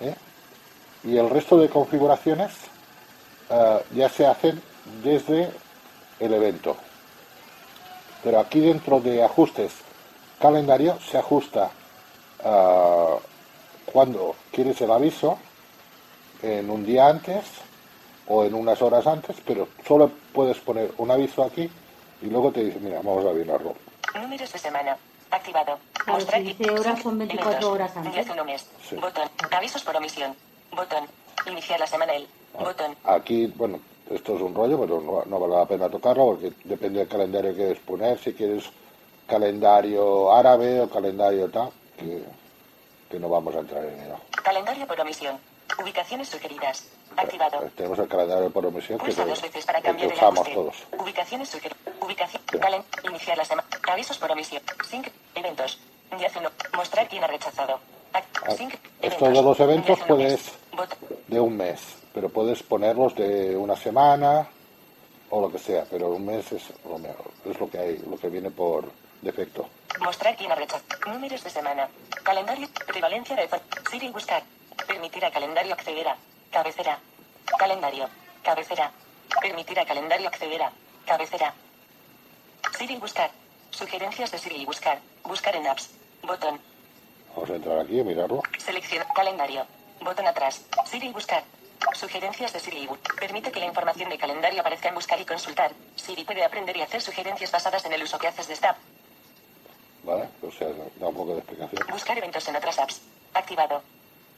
¿eh? 0.01 0.15
y 1.05 1.17
el 1.17 1.31
resto 1.31 1.59
de 1.59 1.69
configuraciones 1.69 2.51
eh, 3.51 3.85
ya 3.95 4.09
se 4.09 4.27
hacen 4.27 4.61
desde 5.03 5.51
el 6.21 6.35
evento. 6.35 6.77
Pero 8.23 8.41
aquí 8.41 8.61
dentro 8.61 9.01
de 9.01 9.23
ajustes 9.23 9.73
calendario 10.41 10.99
se 11.11 11.19
ajusta 11.19 11.71
ah, 12.45 13.17
cuando 13.87 14.35
quieres 14.51 14.81
el 14.81 14.91
aviso, 14.91 15.39
en 16.43 16.69
un 16.69 16.85
día 16.85 17.09
antes 17.09 17.45
o 18.29 18.45
en 18.45 18.55
unas 18.55 18.81
horas 18.83 19.07
antes, 19.07 19.37
pero 19.45 19.69
solo 19.87 20.11
puedes 20.33 20.59
poner 20.59 20.93
un 20.99 21.11
aviso 21.11 21.45
aquí 21.45 21.69
y 22.23 22.27
luego 22.27 22.51
te 22.53 22.65
dice, 22.65 22.79
mira, 22.81 22.97
vamos 23.03 23.25
a 23.27 23.33
mirarlo. 23.33 23.75
Números 24.15 24.53
de 24.53 24.59
semana. 24.59 24.97
Activado. 25.31 25.79
Claro, 25.93 26.13
Mostrar 26.21 26.41
si 26.43 26.53
dice 26.53 26.71
horas, 26.71 27.03
son 27.03 27.19
24 27.19 27.51
eventos. 27.51 27.71
horas 27.71 27.97
antes. 27.97 28.15
De 28.15 28.21
hace 28.21 28.41
un 28.41 28.47
mes. 28.47 28.67
Sí. 28.89 28.97
Botón. 28.97 29.29
Avisos 29.51 29.83
por 29.83 29.97
omisión. 29.97 30.35
Botón. 30.71 31.07
Iniciar 31.51 31.81
la 31.81 31.87
semana 31.87 32.15
el. 32.15 32.29
Botón. 32.59 32.95
Aquí, 33.05 33.47
bueno, 33.57 33.81
esto 34.11 34.37
es 34.37 34.41
un 34.43 34.55
rollo, 34.55 34.79
pero 34.81 35.01
no, 35.01 35.25
no 35.27 35.41
vale 35.41 35.57
la 35.57 35.67
pena 35.67 35.89
tocarlo 35.89 36.27
porque 36.27 36.53
depende 36.63 37.01
del 37.01 37.09
calendario 37.09 37.51
que 37.51 37.57
quieres 37.57 37.79
poner, 37.81 38.19
si 38.21 38.33
quieres 38.33 38.65
calendario 39.27 40.33
árabe 40.33 40.81
o 40.83 40.89
calendario 40.89 41.51
tal, 41.51 41.71
que, 41.99 42.23
que 43.11 43.19
no 43.19 43.29
vamos 43.29 43.55
a 43.57 43.61
entrar 43.61 43.85
en 43.85 44.01
ello. 44.01 44.17
Calendario 44.43 44.87
por 44.87 45.01
omisión. 45.01 45.37
Ubicaciones 45.81 46.29
sugeridas. 46.29 46.89
Activado. 47.17 47.61
Tenemos 47.77 47.99
el 47.99 48.09
calendario 48.09 48.51
por 48.51 48.67
omisión 48.67 48.99
que, 48.99 49.07
Pulsa 49.07 49.25
dos 49.25 49.41
veces 49.41 49.65
para 49.65 49.81
cambiar 49.81 50.09
el 50.11 50.17
usamos 50.17 50.41
ajuste. 50.41 50.55
todos. 50.55 50.77
Ubicaciones 50.99 51.49
sugeridas. 51.49 51.79
Ubicación. 52.01 52.43
Sí. 52.51 52.59
Calen. 52.59 52.83
Iniciar 53.05 53.39
la 53.39 53.45
semana. 53.45 53.69
Avisos 53.89 54.19
por 54.19 54.31
omisión. 54.33 54.63
Sync. 54.89 55.09
Eventos. 55.35 55.79
Hace 56.11 56.39
uno. 56.39 56.51
Mostrar 56.77 57.09
quién 57.09 57.23
ha 57.25 57.27
rechazado. 57.27 57.79
Ah, 58.13 58.23
Sync. 58.57 58.75
Estos 59.01 59.29
de 59.33 59.43
los 59.43 59.61
eventos 59.61 59.99
puedes 60.07 60.53
de 61.27 61.41
un 61.41 61.57
mes, 61.57 61.81
pero 62.13 62.29
puedes 62.29 62.63
ponerlos 62.63 63.15
de 63.17 63.57
una 63.57 63.77
semana 63.77 64.49
o 65.31 65.41
lo 65.41 65.51
que 65.51 65.59
sea, 65.59 65.85
pero 65.91 66.11
un 66.11 66.27
mes 66.27 66.53
es 66.53 66.63
lo 66.85 66.99
mejor, 66.99 67.31
es 67.45 67.59
lo 67.59 67.69
que 67.69 67.79
hay, 67.79 67.99
lo 67.99 68.17
que 68.17 68.29
viene 68.29 68.51
por 68.51 68.91
defecto. 69.21 69.69
Mostrar 70.01 70.37
quién 70.37 70.53
ha 70.53 70.55
rechazado. 70.55 70.85
Números 71.13 71.43
de 71.43 71.51
semana. 71.51 71.89
Calendario. 72.23 72.69
Prevalencia 72.87 73.35
de... 73.37 73.49
Siri 73.91 74.09
buscar. 74.11 74.43
Permitir 74.87 75.25
a 75.25 75.31
calendario 75.31 75.73
acceder 75.73 76.09
a. 76.09 76.17
Cabecera. 76.51 76.99
Calendario. 77.59 78.09
Cabecera. 78.43 78.93
Permitir 79.41 79.79
a 79.79 79.85
calendario 79.87 80.29
acceder 80.29 80.63
a. 80.63 80.73
Cabecera. 81.07 81.55
Siri 82.77 82.97
buscar. 82.97 83.31
Sugerencias 83.71 84.31
de 84.31 84.39
Siri 84.39 84.65
buscar. 84.65 85.01
Buscar 85.25 85.57
en 85.57 85.67
apps. 85.67 85.91
Botón. 86.23 86.61
Vamos 87.35 87.51
a 87.51 87.55
entrar 87.55 87.79
aquí 87.81 88.01
a 88.01 88.05
mirarlo. 88.05 88.43
Selecciona 88.59 89.07
calendario. 89.15 89.67
Botón 90.01 90.27
atrás. 90.27 90.65
Siri 90.87 91.09
buscar. 91.09 91.43
Sugerencias 91.95 92.53
de 92.53 92.61
Siri. 92.61 92.89
Permite 93.19 93.51
que 93.53 93.61
la 93.61 93.67
información 93.67 94.09
de 94.11 94.19
calendario 94.19 94.61
aparezca 94.61 94.89
en 94.89 94.95
buscar 94.95 95.21
y 95.21 95.25
consultar. 95.25 95.73
Siri 95.97 96.25
puede 96.25 96.45
aprender 96.45 96.77
y 96.77 96.83
hacer 96.83 97.01
sugerencias 97.01 97.51
basadas 97.51 97.85
en 97.85 97.93
el 97.93 98.03
uso 98.03 98.19
que 98.19 98.29
haces 98.29 98.49
de 98.49 98.55
esta 98.55 98.71
app. 98.71 98.79
¿Vale? 100.05 100.29
O 100.43 100.51
sea, 100.51 100.69
da 100.69 101.09
un 101.09 101.15
poco 101.15 101.33
de 101.33 101.39
explicación. 101.39 101.87
Buscar 101.91 102.19
eventos 102.19 102.47
en 102.49 102.57
otras 102.57 102.79
apps. 102.79 103.01
Activado. 103.33 103.83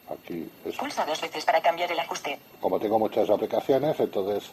Aquí 0.08 0.48
es 0.64 0.76
Pulsa 0.76 1.04
dos 1.04 1.20
veces 1.20 1.44
para 1.44 1.60
cambiar 1.60 1.90
el 1.90 1.98
ajuste. 1.98 2.38
como 2.60 2.78
tengo 2.78 2.98
muchas 2.98 3.28
aplicaciones, 3.28 3.98
entonces 3.98 4.50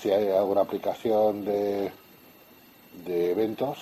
si 0.00 0.10
hay 0.10 0.28
alguna 0.28 0.62
aplicación 0.62 1.44
de, 1.44 1.92
de 3.04 3.30
eventos, 3.30 3.78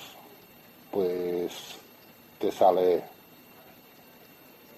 pues 0.91 1.77
te 2.39 2.51
sale 2.51 3.03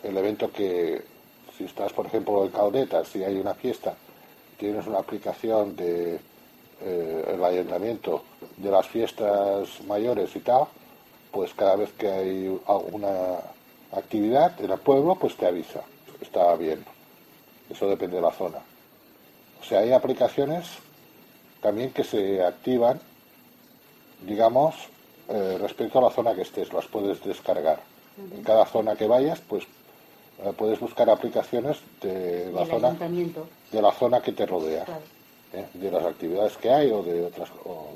el 0.04 0.18
evento 0.18 0.52
que, 0.52 1.04
si 1.58 1.66
estás, 1.66 1.92
por 1.94 2.06
ejemplo, 2.06 2.46
en 2.46 2.52
Caudeta, 2.52 3.04
si 3.04 3.24
hay 3.24 3.38
una 3.38 3.54
fiesta, 3.54 3.96
tienes 4.58 4.86
una 4.88 5.00
aplicación 5.00 5.76
de 5.76 6.20
eh, 6.82 7.34
el 7.34 7.44
ayuntamiento 7.44 8.24
de 8.58 8.70
las 8.72 8.88
fiestas 8.88 9.82
mayores 9.88 10.36
y 10.36 10.40
tal, 10.40 10.66
pues 11.32 11.54
cada 11.54 11.76
vez 11.76 11.92
que 11.94 12.08
hay 12.08 12.62
alguna 12.68 13.40
actividad 13.92 14.60
en 14.62 14.72
el 14.72 14.80
pueblo, 14.80 15.16
pues 15.16 15.36
te 15.36 15.48
avisa. 15.48 15.82
Está 16.22 16.56
bien. 16.56 16.84
Eso 17.70 17.88
depende 17.90 18.16
de 18.18 18.22
la 18.22 18.32
zona. 18.32 18.60
O 19.62 19.64
sea, 19.66 19.80
hay 19.80 19.92
aplicaciones 19.92 20.66
también 21.62 21.92
que 21.92 22.04
se 22.04 22.44
activan, 22.44 23.00
digamos, 24.22 24.76
eh, 25.30 25.58
respecto 25.60 26.00
a 26.00 26.04
la 26.04 26.10
zona 26.10 26.34
que 26.34 26.42
estés, 26.44 26.72
las 26.74 26.86
puedes 26.86 27.24
descargar. 27.24 27.80
En 28.18 28.44
cada 28.44 28.66
zona 28.66 28.96
que 28.96 29.06
vayas, 29.08 29.40
pues 29.42 29.64
eh, 30.44 30.52
puedes 30.58 30.80
buscar 30.80 31.10
aplicaciones 31.10 31.78
de 32.02 32.52
la 32.52 32.66
zona 32.66 32.92
de 33.72 33.82
la 33.82 33.92
zona 33.92 34.22
que 34.22 34.32
te 34.32 34.46
rodea, 34.46 34.86
Claro. 34.86 35.02
¿eh? 35.54 35.66
de 35.74 35.92
las 35.92 36.04
actividades 36.06 36.58
que 36.58 36.72
hay 36.72 36.90
o 36.92 37.04
de 37.04 37.26
otras. 37.26 37.50
o- 37.66 37.94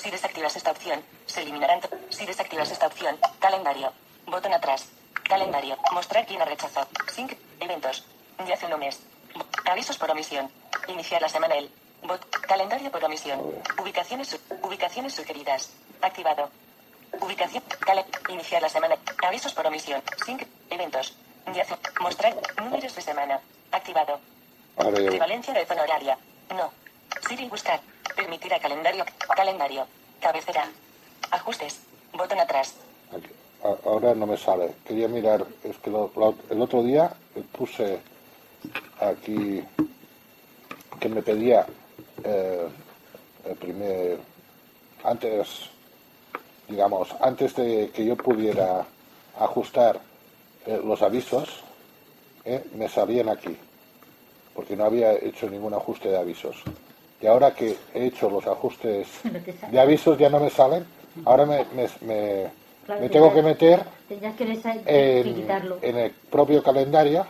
Si 0.00 0.10
desactivas 0.10 0.54
esta 0.56 0.70
opción, 0.70 1.00
se 1.26 1.42
eliminarán. 1.42 1.80
Si 2.10 2.24
desactivas 2.26 2.70
esta 2.70 2.86
opción, 2.86 3.16
calendario. 3.40 3.90
Botón 4.26 4.52
atrás. 4.52 4.86
Calendario. 5.28 5.76
Mostrar 5.92 6.26
quién 6.26 6.42
ha 6.42 6.44
rechazado. 6.44 6.88
Sync. 7.12 7.32
Eventos. 7.60 8.04
De 8.44 8.52
hace 8.52 8.66
un 8.66 8.78
mes. 8.80 9.00
Avisos 9.64 9.96
por 9.96 10.10
omisión. 10.10 10.50
Iniciar 10.88 11.22
la 11.22 11.28
semana 11.28 11.54
el. 11.54 11.70
Bot. 12.02 12.24
Calendario 12.40 12.90
por 12.90 13.04
omisión. 13.04 13.40
Ubicaciones. 13.78 14.38
Ubicaciones 14.62 15.14
sugeridas. 15.14 15.70
Activado. 16.00 16.50
Ubicación. 17.20 17.62
Cale. 17.80 18.04
Iniciar 18.28 18.62
la 18.62 18.68
semana. 18.68 18.96
Avisos 19.22 19.52
por 19.52 19.66
omisión. 19.66 20.02
Sync. 20.24 20.42
Eventos. 20.70 21.14
De 21.46 21.60
hace. 21.60 21.76
Mostrar. 22.00 22.36
Números 22.58 22.94
de 22.94 23.02
semana. 23.02 23.40
Activado. 23.70 24.20
Prevalencia 24.76 25.54
de 25.54 25.66
zona 25.66 25.82
horaria. 25.82 26.18
No. 26.50 26.72
Siri 27.28 27.48
buscar. 27.48 27.80
Permitir 28.16 28.52
a 28.54 28.58
calendario. 28.58 29.04
Calendario. 29.36 29.86
Cabecera. 30.20 30.68
Ajustes. 31.30 31.80
Botón 32.12 32.40
atrás. 32.40 32.74
Ahora 33.62 34.14
no 34.14 34.26
me 34.26 34.36
sale. 34.38 34.72
Quería 34.86 35.06
mirar, 35.08 35.44
es 35.64 35.76
que 35.78 35.90
lo- 35.90 36.10
lo- 36.16 36.34
el 36.48 36.60
otro 36.62 36.82
día 36.82 37.12
puse 37.52 37.98
aquí 39.00 39.62
que 40.98 41.08
me 41.08 41.22
pedía 41.22 41.66
eh, 42.24 42.68
el 43.46 43.56
primer, 43.56 44.18
antes, 45.04 45.68
digamos, 46.68 47.08
antes 47.20 47.54
de 47.56 47.90
que 47.94 48.04
yo 48.04 48.16
pudiera 48.16 48.84
ajustar 49.38 50.00
eh, 50.66 50.80
los 50.84 51.00
avisos, 51.02 51.62
eh, 52.44 52.64
me 52.74 52.88
salían 52.88 53.28
aquí, 53.30 53.56
porque 54.54 54.76
no 54.76 54.84
había 54.84 55.12
hecho 55.14 55.48
ningún 55.48 55.72
ajuste 55.74 56.08
de 56.10 56.18
avisos. 56.18 56.56
Y 57.22 57.26
ahora 57.26 57.54
que 57.54 57.76
he 57.94 58.06
hecho 58.06 58.28
los 58.30 58.46
ajustes 58.46 59.06
de 59.70 59.80
avisos 59.80 60.18
ya 60.18 60.28
no 60.30 60.40
me 60.40 60.50
salen, 60.50 60.84
ahora 61.24 61.44
me, 61.46 61.64
me, 61.74 61.88
me- 62.02 62.59
Claro, 62.86 63.00
me 63.00 63.08
te 63.08 63.12
tengo 63.12 63.32
que 63.32 63.42
meter 63.42 63.84
que, 64.08 64.14
en, 65.82 65.96
el 65.96 66.10
propio 66.30 66.62
calendario 66.62 67.26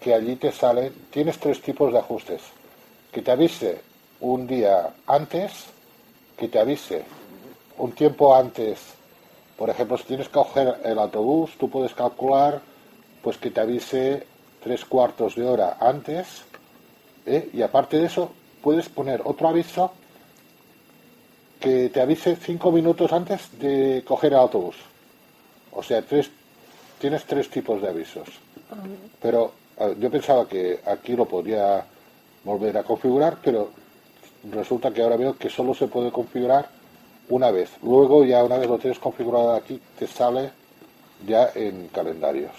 que 0.00 0.14
allí 0.14 0.36
te 0.36 0.52
sale, 0.52 0.92
tienes 1.10 1.38
tres 1.38 1.60
tipos 1.62 1.92
de 1.92 1.98
ajustes. 1.98 2.42
Que 3.10 3.22
te 3.22 3.30
avise 3.30 3.80
un 4.20 4.46
día 4.46 4.94
antes, 5.06 5.66
que 6.36 6.48
te 6.48 6.58
avise 6.58 7.04
un 7.78 7.92
tiempo 7.92 8.34
antes. 8.34 8.78
Por 9.56 9.70
ejemplo, 9.70 9.96
si 9.96 10.04
tienes 10.04 10.28
que 10.28 10.34
coger 10.34 10.80
el 10.84 10.98
autobús, 10.98 11.52
tú 11.58 11.70
puedes 11.70 11.94
calcular 11.94 12.60
pues 13.22 13.38
que 13.38 13.50
te 13.50 13.60
avise 13.60 14.26
tres 14.62 14.84
cuartos 14.84 15.34
de 15.34 15.44
hora 15.44 15.78
antes. 15.80 16.44
¿eh? 17.24 17.50
Y 17.52 17.62
aparte 17.62 17.98
de 17.98 18.06
eso, 18.06 18.30
puedes 18.62 18.88
poner 18.88 19.22
otro 19.24 19.48
aviso 19.48 19.92
que 21.66 21.88
te 21.88 22.00
avise 22.00 22.36
cinco 22.36 22.70
minutos 22.70 23.12
antes 23.12 23.58
de 23.58 24.04
coger 24.06 24.32
el 24.32 24.38
autobús. 24.38 24.76
O 25.72 25.82
sea, 25.82 26.00
tres, 26.00 26.30
tienes 27.00 27.24
tres 27.24 27.50
tipos 27.50 27.82
de 27.82 27.88
avisos. 27.88 28.28
Pero 29.20 29.50
yo 29.98 30.08
pensaba 30.08 30.46
que 30.48 30.78
aquí 30.86 31.16
lo 31.16 31.24
podía 31.24 31.84
volver 32.44 32.78
a 32.78 32.84
configurar, 32.84 33.38
pero 33.42 33.70
resulta 34.52 34.92
que 34.92 35.02
ahora 35.02 35.16
veo 35.16 35.36
que 35.36 35.50
solo 35.50 35.74
se 35.74 35.88
puede 35.88 36.12
configurar 36.12 36.68
una 37.30 37.50
vez. 37.50 37.70
Luego 37.82 38.24
ya 38.24 38.44
una 38.44 38.58
vez 38.58 38.68
lo 38.68 38.78
tienes 38.78 39.00
configurado 39.00 39.52
aquí, 39.52 39.80
te 39.98 40.06
sale 40.06 40.50
ya 41.26 41.50
en 41.56 41.88
calendarios. 41.88 42.52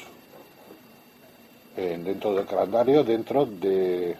En- 1.78 2.04
dentro 2.04 2.34
del 2.36 2.46
calendario, 2.46 3.06
dentro 3.06 3.46
de, 3.46 4.18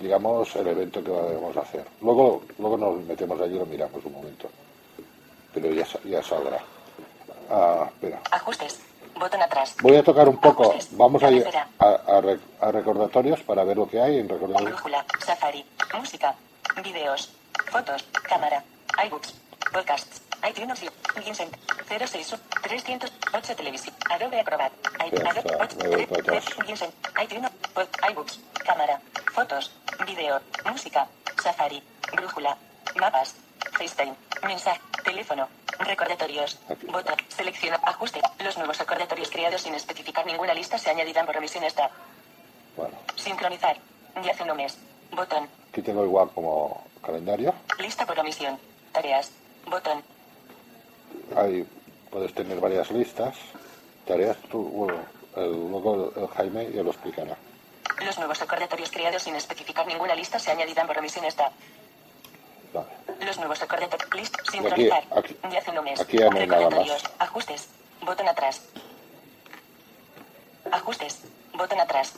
digamos, 0.00 0.54
el 0.56 0.66
evento 0.66 1.02
que 1.04 1.10
vamos 1.10 1.56
a 1.56 1.60
hacer. 1.60 1.84
Luego, 2.00 2.42
luego 2.58 2.76
nos 2.76 2.96
metemos 3.04 3.40
allí 3.40 3.56
y 3.56 3.58
lo 3.58 3.66
miramos 3.66 4.04
un 4.04 4.12
momento. 4.12 4.48
Pero 5.54 5.70
ya, 5.72 5.86
ya 6.04 6.22
saldrá. 6.22 6.58
Ah, 7.50 7.86
espera. 7.88 8.20
Ajustes. 8.30 8.80
Botón 9.18 9.42
atrás. 9.42 9.76
Voy 9.82 9.96
a 9.96 10.02
tocar 10.02 10.28
un 10.28 10.38
poco, 10.38 10.62
Ajustes. 10.70 10.96
vamos 10.96 11.22
a 11.22 11.30
ir 11.30 11.44
a, 11.78 11.84
a 11.84 12.20
re- 12.20 12.38
a 12.60 12.70
recordatorios 12.72 13.40
para 13.42 13.64
ver 13.64 13.76
lo 13.76 13.86
que 13.88 14.00
hay 14.00 14.18
en 14.18 14.28
recordatorios. 14.28 14.72
Brújula. 14.72 15.04
Safari. 15.26 15.64
Música. 15.98 16.34
Videos. 16.82 17.30
Fotos. 17.70 18.04
Cámara. 18.22 18.62
iBooks. 19.06 19.34
Podcasts. 19.72 20.22
iTunes. 20.48 20.80
Vincent. 21.22 21.54
061. 21.88 22.40
308 22.62 23.56
Televisión. 23.56 23.94
Adobe 24.08 24.40
Acrobat. 24.40 24.72
I- 25.04 25.10
Ya 25.16 25.30
Adobe 25.30 25.40
está, 25.40 25.56
Watch, 25.58 25.74
me 25.82 25.88
voy 25.88 26.06
para 26.06 26.22
tre- 26.22 26.38
atrás. 26.38 26.44
tre- 26.56 26.66
Vincent. 26.66 26.94
iTunes. 27.22 27.49
IBooks. 28.10 28.40
Cámara. 28.64 29.00
Fotos. 29.32 29.72
Video. 30.06 30.40
Música. 30.70 31.06
Safari. 31.42 31.82
Brújula. 32.12 32.56
Mapas. 32.98 33.36
FaceTime. 33.78 34.14
Mensaje. 34.42 34.80
Teléfono. 35.04 35.48
Recordatorios. 35.78 36.58
Botón. 36.90 37.16
Selecciona. 37.28 37.80
Ajuste. 37.82 38.20
Los 38.44 38.56
nuevos 38.58 38.78
recordatorios 38.78 39.30
creados 39.30 39.62
sin 39.62 39.74
especificar 39.74 40.26
ninguna 40.26 40.54
lista 40.54 40.78
se 40.78 40.90
añadirán 40.90 41.26
por 41.26 41.36
omisión 41.36 41.64
esta. 41.64 41.90
Bueno, 42.76 42.94
Sincronizar. 43.16 43.76
De 44.22 44.30
hace 44.30 44.42
un 44.42 44.56
mes. 44.56 44.78
Botón. 45.12 45.48
aquí 45.70 45.82
tengo 45.82 46.04
igual 46.04 46.30
como 46.34 46.84
calendario. 47.02 47.54
Lista 47.78 48.06
por 48.06 48.18
omisión. 48.18 48.58
Tareas. 48.92 49.30
Botón. 49.66 50.02
Ahí 51.36 51.66
puedes 52.10 52.34
tener 52.34 52.58
varias 52.60 52.90
listas. 52.90 53.34
Tareas, 54.06 54.36
tú, 54.50 54.62
bueno, 54.62 54.98
el, 55.36 55.52
luego 55.70 56.12
el 56.16 56.26
Jaime 56.28 56.70
ya 56.72 56.82
lo 56.82 56.90
explicará. 56.90 57.36
Los 58.04 58.18
nuevos 58.18 58.38
recordatorios 58.40 58.90
creados 58.90 59.22
sin 59.22 59.36
especificar 59.36 59.86
ninguna 59.86 60.14
lista 60.14 60.38
se 60.38 60.50
añadirán 60.50 60.86
por 60.86 60.98
omisión 60.98 61.24
esta. 61.24 61.50
Vale. 62.72 62.86
Los 63.24 63.36
nuevos 63.38 63.60
recordatorios. 63.60 64.14
List. 64.14 64.34
Sincronizar. 64.50 65.04
aquí- 65.16 65.36
De 65.48 65.58
hace 65.58 65.70
un 65.78 65.84
mes. 65.84 66.00
aquí 66.00 66.18
ya 66.18 66.30
no 66.30 66.38
hay 66.38 66.46
nada 66.46 66.70
más. 66.70 66.88
Ajustes. 67.18 67.68
Botón 68.02 68.28
atrás. 68.28 68.62
Ajustes. 70.72 71.22
Botón 71.54 71.80
atrás. 71.80 72.14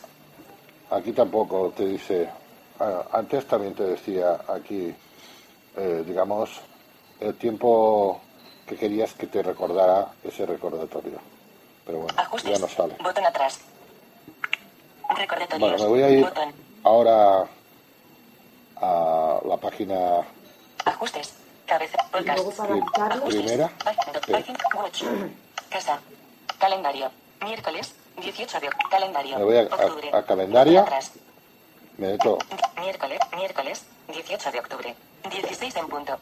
Aquí 0.90 1.12
tampoco 1.12 1.72
te 1.76 1.86
dice, 1.86 2.28
ah, 2.78 3.04
antes 3.12 3.46
también 3.46 3.74
te 3.74 3.82
decía 3.84 4.38
aquí, 4.48 4.94
eh, 5.76 6.04
digamos, 6.06 6.60
el 7.20 7.34
tiempo 7.36 8.20
que 8.66 8.76
querías 8.76 9.14
que 9.14 9.26
te 9.26 9.42
recordara 9.42 10.12
ese 10.22 10.44
recordatorio. 10.46 11.18
Pero 11.86 11.98
bueno, 12.00 12.14
Ajustes. 12.20 12.52
ya 12.52 12.58
no 12.58 12.68
sale. 12.68 12.94
Botón 13.02 13.24
atrás. 13.26 13.58
Recordatorios. 15.16 15.58
Bueno, 15.60 15.78
me 15.84 15.88
voy 15.88 16.02
a 16.02 16.10
ir 16.10 16.24
Botón. 16.24 16.52
ahora 16.84 17.44
a 18.76 19.40
la 19.46 19.56
página 19.58 20.20
Ajustes. 20.84 21.34
Cabeza. 21.66 21.98
Podcast. 22.10 22.36
luego 22.38 22.50
para 22.52 22.68
pri- 22.74 22.82
quitarlo, 22.82 23.24
primera. 23.26 23.72
Watch. 24.74 25.04
Casa. 25.70 26.00
Calendario. 26.58 27.10
Miércoles 27.42 27.94
18 28.20 28.60
de 28.60 28.68
calendario. 28.90 29.38
Me 29.38 29.44
voy 29.44 29.56
a- 29.56 29.60
a- 29.60 29.64
octubre. 29.64 30.10
a 30.12 30.22
calendario. 30.24 30.80
Atrás. 30.80 31.12
Me 31.98 32.08
meto 32.08 32.38
Miércoles, 32.80 33.18
miércoles 33.36 33.84
18 34.08 34.50
de 34.50 34.58
octubre. 34.60 34.94
16 35.30 35.76
en 35.76 35.88
punto. 35.88 36.18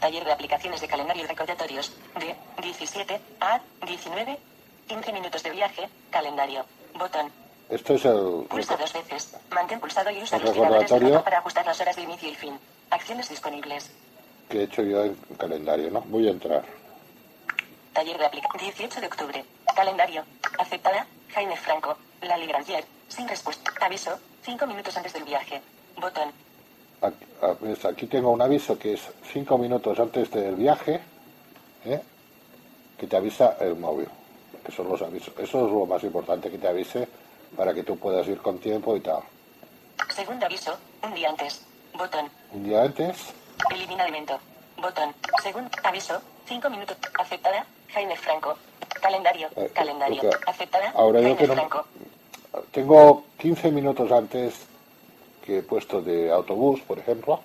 Taller 0.00 0.24
de 0.24 0.32
aplicaciones 0.32 0.80
de 0.80 0.88
calendario 0.88 1.24
y 1.24 1.26
recordatorios. 1.26 1.92
De 2.18 2.36
17 2.62 3.20
a 3.40 3.60
19. 3.86 4.38
15 4.86 5.12
minutos 5.12 5.42
de 5.42 5.50
viaje. 5.50 5.88
Calendario. 6.10 6.64
Botón. 6.94 7.30
Esto 7.70 7.94
es 7.94 8.04
el 8.06 8.46
Pulsa 8.48 8.76
dos 8.76 8.92
veces. 8.92 9.36
Mantén 9.50 9.78
pulsado 9.80 10.10
y 10.10 10.22
usa 10.22 10.38
El 10.38 10.44
los 10.44 10.54
tiradores 10.54 11.22
para 11.22 11.38
ajustar 11.38 11.66
las 11.66 11.78
horas 11.80 11.96
de 11.96 12.02
inicio 12.02 12.28
y 12.30 12.34
fin. 12.34 12.58
Acciones 12.90 13.28
disponibles. 13.28 13.90
que 14.48 14.60
he 14.60 14.62
hecho 14.64 14.82
yo 14.82 15.04
en 15.04 15.14
calendario, 15.36 15.90
¿no? 15.90 16.00
Voy 16.08 16.26
a 16.26 16.30
entrar. 16.30 16.64
Taller 17.92 18.16
de 18.16 18.24
aplicación. 18.24 18.62
18 18.62 19.00
de 19.00 19.06
octubre. 19.06 19.44
Calendario. 19.76 20.24
Aceptada. 20.58 21.06
Jaime 21.34 21.56
Franco. 21.56 21.96
Lali 22.22 22.46
Grancier. 22.46 22.84
Sin 23.08 23.28
respuesta. 23.28 23.70
Aviso. 23.80 24.18
5 24.44 24.66
minutos 24.66 24.96
antes 24.96 25.12
del 25.12 25.24
viaje. 25.24 25.60
Botón. 26.00 26.32
Aquí, 27.02 27.26
aquí 27.86 28.06
tengo 28.06 28.30
un 28.30 28.40
aviso 28.42 28.78
que 28.78 28.94
es 28.94 29.00
cinco 29.32 29.56
minutos 29.56 30.00
antes 30.00 30.30
del 30.32 30.56
viaje, 30.56 31.00
¿eh? 31.84 32.00
que 32.98 33.06
te 33.06 33.16
avisa 33.16 33.56
el 33.60 33.76
móvil, 33.76 34.08
que 34.64 34.72
son 34.72 34.88
los 34.88 35.00
avisos. 35.02 35.32
Eso 35.38 35.66
es 35.66 35.72
lo 35.72 35.86
más 35.86 36.02
importante, 36.02 36.50
que 36.50 36.58
te 36.58 36.66
avise 36.66 37.06
para 37.56 37.74
que 37.74 37.82
tú 37.82 37.96
puedas 37.98 38.26
ir 38.28 38.38
con 38.38 38.58
tiempo 38.58 38.96
y 38.96 39.00
tal. 39.00 39.20
Segundo 40.14 40.46
aviso. 40.46 40.76
Un 41.02 41.14
día 41.14 41.30
antes. 41.30 41.64
Botón. 41.96 42.28
Un 42.52 42.64
día 42.64 42.82
antes, 42.82 43.16
Elimina 43.74 44.04
elemento. 44.04 44.38
Botón. 44.80 45.12
Segundo 45.42 45.70
aviso. 45.82 46.20
5 46.46 46.70
minutos. 46.70 46.96
Aceptada. 47.18 47.66
Jaime 47.92 48.16
Franco. 48.16 48.56
Calendario. 49.00 49.48
Eh, 49.56 49.70
Calendario. 49.74 50.18
o 50.18 50.20
sea, 50.30 50.38
Aceptada. 50.46 50.90
ahora 50.94 51.20
yo 51.20 51.24
Jaime 51.28 51.38
que 51.38 51.46
no- 51.48 51.54
Franco. 51.54 51.84
tengo 52.72 53.24
15 53.38 53.70
minutos 53.70 54.10
antes 54.12 54.66
que 55.44 55.58
he 55.58 55.62
puesto 55.62 56.00
de 56.02 56.30
autobús, 56.30 56.80
por 56.82 56.98
ejemplo, 56.98 57.40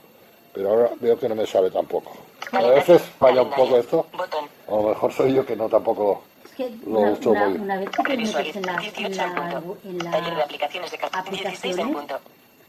pero 0.54 0.70
ahora 0.70 0.90
veo 1.00 1.18
que 1.20 1.28
no 1.30 1.36
me 1.36 1.46
sabe 1.48 1.72
tampoco. 1.72 2.12
A 2.12 2.52
Calendario. 2.52 2.76
veces 2.76 3.02
falla 3.20 3.42
un 3.44 3.50
Calendario. 3.50 3.66
poco 3.66 3.78
esto, 3.78 4.08
Botón. 4.18 4.46
o 4.68 4.80
a 4.80 4.82
lo 4.84 4.90
mejor 4.90 5.14
soy 5.14 5.34
yo 5.34 5.46
que 5.46 5.56
no 5.56 5.70
tampoco 5.70 6.24
Es 6.54 6.58
que 6.58 6.70
lo 6.86 7.00
una, 7.00 7.10
he 7.10 7.14
hecho 7.14 7.30
una- 7.32 7.44
muy 7.46 7.52
bien. 7.54 7.62
una 7.64 7.78
vez 7.80 7.90
que 7.90 8.04
te 8.04 8.18
metes 8.18 8.56
en, 8.56 8.62
la, 8.64 8.74
en, 8.74 8.80
18 8.82 9.04
en 9.04 9.18
la- 9.36 9.60
punto. 9.62 9.78
en 9.86 9.98
las 9.98 10.12
Taller 10.12 10.36
de 10.36 10.44
aplicaciones 10.44 10.92
de 10.92 10.98
cal- 10.98 11.24
16 11.32 11.78
en 11.78 11.94
punto. 11.94 12.20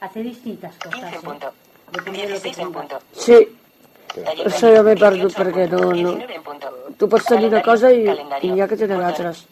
hace 0.01 0.20
distintas 0.23 0.75
cosas. 0.77 0.92
15 0.94 1.09
en 1.09 1.14
¿eh? 1.14 1.20
punto. 1.25 1.53
Depende 1.92 2.18
de 2.23 2.29
lo 2.29 2.35
que 2.37 2.40
16 2.42 2.59
en 2.59 2.73
pongas. 2.73 2.88
punto. 3.03 3.07
Sí, 3.20 3.49
Això 4.14 4.70
ja 4.77 4.83
m'he 4.83 4.94
perdut 4.94 5.35
18 5.35 5.42
en 5.42 5.49
perquè 5.49 5.68
no- 5.70 5.79
no- 5.90 5.92
19 5.92 6.35
en 6.35 6.42
punto. 6.44 6.68
tu 6.97 7.09
pots 7.09 7.25
tenir 7.27 7.49
una 7.49 7.62
cosa 7.62 7.90
i, 7.92 8.07
i 8.42 8.49
ja 8.57 8.68
que 8.68 8.77
tenen 8.77 9.03
altres. 9.03 9.44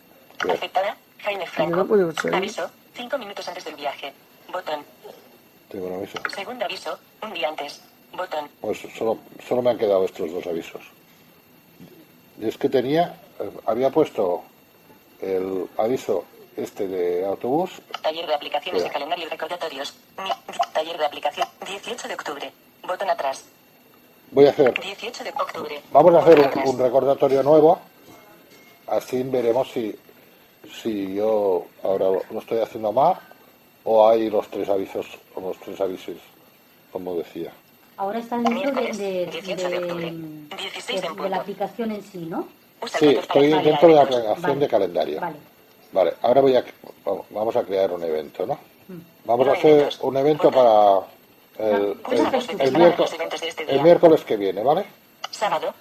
Aceptada. 0.48 0.96
Jaime 1.24 1.46
Franco. 1.46 1.76
no 1.76 1.86
puedo 1.86 2.12
ser. 2.12 2.34
Aviso. 2.34 2.70
5 2.94 3.18
minutos 3.18 3.46
antes 3.48 3.64
del 3.64 3.74
viaje. 3.74 4.12
Botón. 4.52 4.80
tengo 5.68 5.86
un 5.86 5.94
aviso. 5.94 6.18
Segundo 6.34 6.64
aviso. 6.64 6.98
Un 7.22 7.32
día 7.34 7.48
antes. 7.48 7.80
Botón. 8.16 8.48
Pues 8.60 8.78
solo, 8.96 9.18
solo 9.48 9.62
me 9.62 9.70
han 9.70 9.78
quedado 9.78 10.04
estos 10.04 10.30
dos 10.30 10.46
avisos. 10.46 10.82
Y 12.40 12.46
es 12.48 12.56
que 12.58 12.68
tenía, 12.68 13.14
había 13.66 13.90
puesto 13.90 14.42
el 15.20 15.68
aviso 15.78 16.24
este 16.56 16.86
de 16.88 17.24
autobús, 17.24 17.70
Taller 18.02 18.26
de 18.26 18.34
aplicaciones 18.34 18.82
de 18.82 18.90
calendario 18.90 19.26
y 19.26 19.28
recordatorios. 19.28 19.94
Taller 20.74 20.98
de 20.98 21.06
aplicación. 21.06 21.46
18 21.66 22.08
de 22.08 22.14
octubre. 22.14 22.52
Botón 22.86 23.08
atrás. 23.10 23.44
voy 24.32 24.46
a 24.46 24.50
hacer, 24.50 24.74
18 24.80 25.24
de 25.24 25.30
octubre. 25.30 25.80
vamos 25.92 26.14
a 26.14 26.18
hacer 26.18 26.50
un, 26.66 26.78
recordatorio 26.78 27.42
nuevo, 27.42 27.78
así 28.88 29.22
veremos 29.22 29.70
si, 29.70 29.96
si 30.82 31.14
yo 31.14 31.66
ahora 31.82 32.06
lo, 32.30 32.38
estoy 32.40 32.58
haciendo 32.58 32.92
mal 32.92 33.18
o 33.84 34.08
hay 34.08 34.28
los 34.30 34.48
tres 34.48 34.68
avisos, 34.68 35.06
o 35.34 35.40
los 35.40 35.58
tres 35.58 35.80
avisos, 35.80 36.16
como 36.92 37.14
decía. 37.16 37.52
Ahora 37.96 38.18
está 38.18 38.36
dentro 38.38 38.72
de, 38.72 38.92
de, 38.92 39.26
18 39.26 39.68
de 39.68 39.78
octubre, 39.78 40.10
de- 40.10 40.56
16 40.56 40.86
de- 40.86 40.94
en 40.94 41.02
de 41.02 41.08
punto. 41.08 41.28
la 41.28 41.36
aplicación 41.38 41.92
en 41.92 42.02
sí, 42.02 42.18
¿no? 42.18 42.48
Usa 42.82 42.98
Sí, 42.98 43.06
el 43.06 43.18
estoy 43.18 43.48
dentro 43.48 43.88
de 43.88 43.94
la 43.94 44.02
eventos. 44.02 44.16
aplicación 44.20 44.42
Vale. 44.42 44.60
de 44.60 44.68
calendario. 44.68 45.20
Vale. 45.20 45.36
Vale, 45.92 46.14
ahora 46.22 46.40
voy 46.40 46.56
a, 46.56 46.64
vamos 47.30 47.54
a 47.56 47.62
crear 47.64 47.92
un 47.92 48.02
evento, 48.02 48.46
¿no? 48.46 48.58
Vamos 49.24 49.46
a 49.48 49.52
hacer 49.52 49.70
eventos. 49.70 50.00
un 50.00 50.16
evento 50.16 50.50
para 50.50 51.00
el, 51.58 51.74
el- 51.82 52.02
dos 52.02 52.30
veces 52.32 52.60
el 52.60 52.72
miércoles, 52.76 53.12
este 53.42 53.70
el 53.72 53.82
miércoles 53.82 54.24
que 54.24 54.36
viene, 54.36 54.62
¿vale? 54.62 54.84
Sábado, 55.30 55.72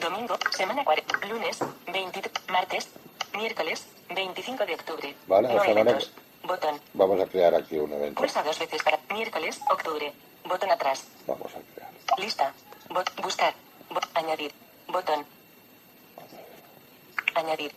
domingo, 0.00 0.36
semana 0.50 0.84
40, 0.84 1.26
lunes, 1.28 1.58
20, 1.92 2.22
martes, 2.50 2.88
miércoles, 3.36 3.86
25 4.14 4.66
de 4.66 4.74
octubre. 4.74 5.14
Vale, 5.26 5.48
no 5.54 5.62
semana. 5.62 5.98
Botón. 6.44 6.80
Vamos 6.94 7.20
a 7.20 7.26
crear 7.26 7.54
aquí 7.54 7.78
un 7.78 7.92
evento. 7.92 8.20
Pulsa 8.20 8.42
dos 8.42 8.58
veces 8.58 8.82
para 8.82 8.98
miércoles, 9.14 9.60
octubre. 9.70 10.12
Botón 10.44 10.70
atrás. 10.72 11.04
Vamos 11.26 11.46
a 11.54 11.60
crear. 11.74 11.90
Lista. 12.18 12.52
Bot- 12.90 13.22
buscar. 13.22 13.54
Bo- 13.90 14.00
añadir. 14.14 14.52
Botón. 14.88 15.24
Añadir. 17.34 17.74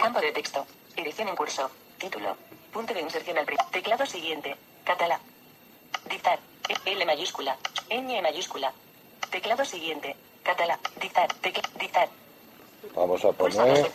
Campo 0.00 0.20
de 0.20 0.32
texto. 0.32 0.66
Edición 0.96 1.28
en 1.28 1.36
curso. 1.36 1.70
Título. 1.98 2.36
Punto 2.72 2.92
de 2.94 3.00
inserción 3.00 3.38
al 3.38 3.46
Teclado 3.70 4.04
siguiente. 4.06 4.56
Catalá. 4.84 5.20
Dictar. 6.10 6.38
L 6.84 7.04
mayúscula. 7.06 7.56
Ñ 7.90 8.22
mayúscula. 8.22 8.72
Teclado 9.30 9.64
siguiente. 9.64 10.16
Catalá. 10.42 10.78
Dictar. 11.00 11.28
Dictar. 11.42 12.08
Vamos 12.94 13.24
a 13.24 13.32
poner. 13.32 13.90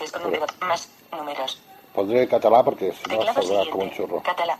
Más. 0.61 0.89
Números. 1.11 1.59
Pondré 1.93 2.27
catalán 2.27 2.63
porque 2.63 2.93
si 2.93 3.15
no 3.15 3.33
saldrá 3.33 3.69
como 3.69 3.83
un 3.83 3.91
churro. 3.91 4.21
Catalá. 4.23 4.57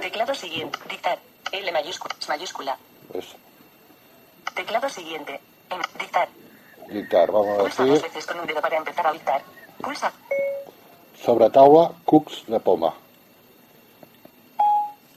Teclado 0.00 0.34
siguiente. 0.34 0.78
Dictar. 0.88 1.18
L 1.52 1.72
mayúscula. 1.72 2.14
Mayúscula. 2.28 2.78
¿Ves? 3.12 3.26
Teclado 4.54 4.88
siguiente. 4.88 5.40
En- 5.70 5.98
dictar. 5.98 6.28
Dictar, 6.88 7.30
vamos 7.30 7.58
a 7.58 7.62
Pulsa 7.62 7.84
dos 7.84 7.90
decir. 7.94 8.08
veces 8.10 8.26
con 8.26 8.40
un 8.40 8.46
dedo 8.46 8.60
para 8.60 8.76
empezar 8.76 9.06
a 9.06 9.12
dictar. 9.12 9.42
Pulsa. 9.82 10.12
Sobre 11.22 11.50
taula, 11.50 11.92
cooks 12.04 12.44
de 12.46 12.60
poma. 12.60 12.94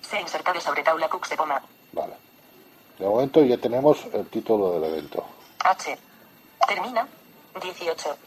Se 0.01 0.17
ha 0.17 0.21
insertado 0.21 0.59
sobre 0.59 0.81
tabla 0.81 1.07
Cooks 1.07 1.29
de 1.29 1.37
Poma. 1.37 1.61
Vale. 1.91 2.13
De 2.97 3.05
momento 3.05 3.43
ya 3.43 3.57
tenemos 3.57 4.03
el 4.11 4.25
título 4.27 4.71
del 4.71 4.85
evento. 4.85 5.23
H. 5.59 5.95
Termina. 6.67 7.07
18. 7.61 8.17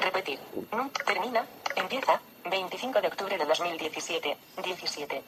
Repetir. 0.00 0.38
Termina. 1.04 1.44
Empieza. 1.76 2.18
25 2.50 3.00
de 3.02 3.08
octubre 3.08 3.36
de 3.36 3.44
2017. 3.44 4.36
17. 4.64 5.22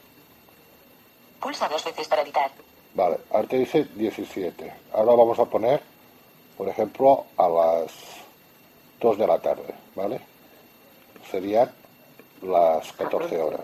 Pulsa 1.39 1.69
dos 1.69 1.85
veces 1.85 2.09
para 2.09 2.23
editar. 2.23 2.51
Vale, 2.95 3.19
ahora 3.31 3.47
te 3.47 3.59
dice 3.59 3.85
17. 3.95 4.73
Ahora 4.95 5.13
vamos 5.15 5.39
a 5.39 5.45
poner, 5.45 5.83
por 6.59 6.69
ejemplo, 6.69 7.25
a 7.37 7.49
las 7.49 7.93
2 9.01 9.17
de 9.17 9.27
la 9.29 9.39
tarde, 9.39 9.75
¿vale? 9.95 10.21
Serían 11.31 11.73
las 12.43 12.93
14 12.93 13.41
horas. 13.41 13.61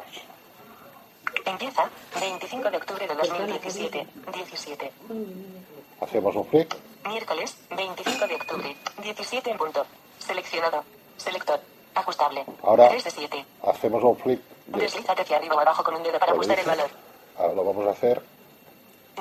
Empieza. 1.45 1.91
25 2.21 2.71
de 2.71 2.77
octubre 2.77 3.07
de 3.09 3.15
2017. 3.17 4.07
17. 4.33 4.93
Hacemos 6.01 6.37
un 6.37 6.47
flick, 6.47 6.77
Miércoles. 7.07 7.57
25 7.77 8.27
de 8.29 8.35
octubre. 8.37 8.77
17 9.03 9.51
en 9.51 9.59
punto. 9.59 9.85
Seleccionado. 10.21 10.85
Selector. 11.17 11.61
Ajustable. 11.95 12.45
Ahora- 12.63 12.89
3 12.89 13.05
de 13.05 13.11
7. 13.11 13.45
hacemos 13.67 14.03
un 14.03 14.17
flick 14.17 14.41
de 14.67 14.81
Deslízate 14.81 15.23
hacia 15.23 15.37
arriba 15.37 15.55
o 15.57 15.61
abajo 15.61 15.85
con 15.85 15.95
un 15.97 16.03
dedo 16.03 16.19
para 16.19 16.33
ajustar 16.33 16.59
el 16.59 16.67
valor. 16.67 16.91
Ahora 17.39 17.53
lo 17.55 17.65
vamos 17.65 17.87
a 17.87 17.91
hacer 17.91 18.23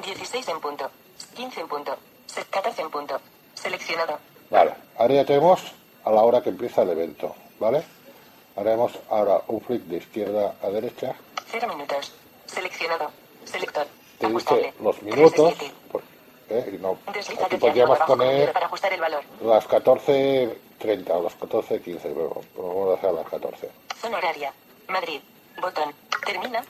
16 0.03 0.47
en 0.47 0.59
punto. 0.61 0.89
15 1.35 1.59
en 1.61 1.67
punto. 1.67 1.95
Se- 2.27 2.45
14 2.45 2.81
en 2.81 2.89
punto. 2.89 3.19
Seleccionado. 3.63 4.19
Vale, 4.49 4.73
ahora 4.97 5.13
ya 5.13 5.25
tenemos 5.25 5.61
a 6.03 6.11
la 6.11 6.21
hora 6.21 6.41
que 6.41 6.49
empieza 6.49 6.81
el 6.81 6.89
evento, 6.89 7.33
¿vale? 7.59 7.81
Haremos 8.57 8.91
ahora 9.09 9.41
un 9.47 9.61
flick 9.61 9.83
de 9.83 9.97
izquierda 9.97 10.53
a 10.61 10.67
derecha, 10.67 11.15
0 11.49 11.67
minutos. 11.69 12.11
Seleccionado. 12.45 13.09
Selector. 13.45 13.87
te 14.19 14.25
Ajustable. 14.27 14.63
dice 14.63 14.83
los 14.83 14.95
3 14.97 15.05
de 15.09 15.15
minutos, 15.15 15.53
7. 15.57 15.75
pues, 15.91 16.03
¿eh? 16.49 16.71
y 16.75 16.77
no, 16.81 16.97
aquí 17.07 17.57
podríamos 17.57 17.97
poner 17.99 18.51
para 18.51 18.65
ajustar 18.65 18.91
el 18.93 18.99
valor. 18.99 19.23
las 19.41 19.67
14.30 19.67 21.09
o 21.11 21.23
las 21.23 21.39
14.15, 21.39 21.99
pero 22.01 22.41
pero 22.53 22.67
vamos 22.67 22.89
a 22.89 22.97
hacer 22.97 23.13
las 23.13 23.27
14. 23.29 23.69
Zona 24.01 24.17
horaria. 24.17 24.53
Madrid. 24.89 25.21
Botón. 25.61 25.93
Termina. 26.25 26.63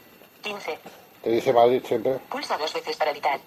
15. 0.43 0.78
Te 1.24 1.30
dice 1.32 1.53
Madrid 1.53 1.82
siempre, 1.86 2.13
Pulsa 2.30 2.57
dos 2.57 2.72
veces 2.74 2.95
para 2.97 3.11
editar. 3.11 3.39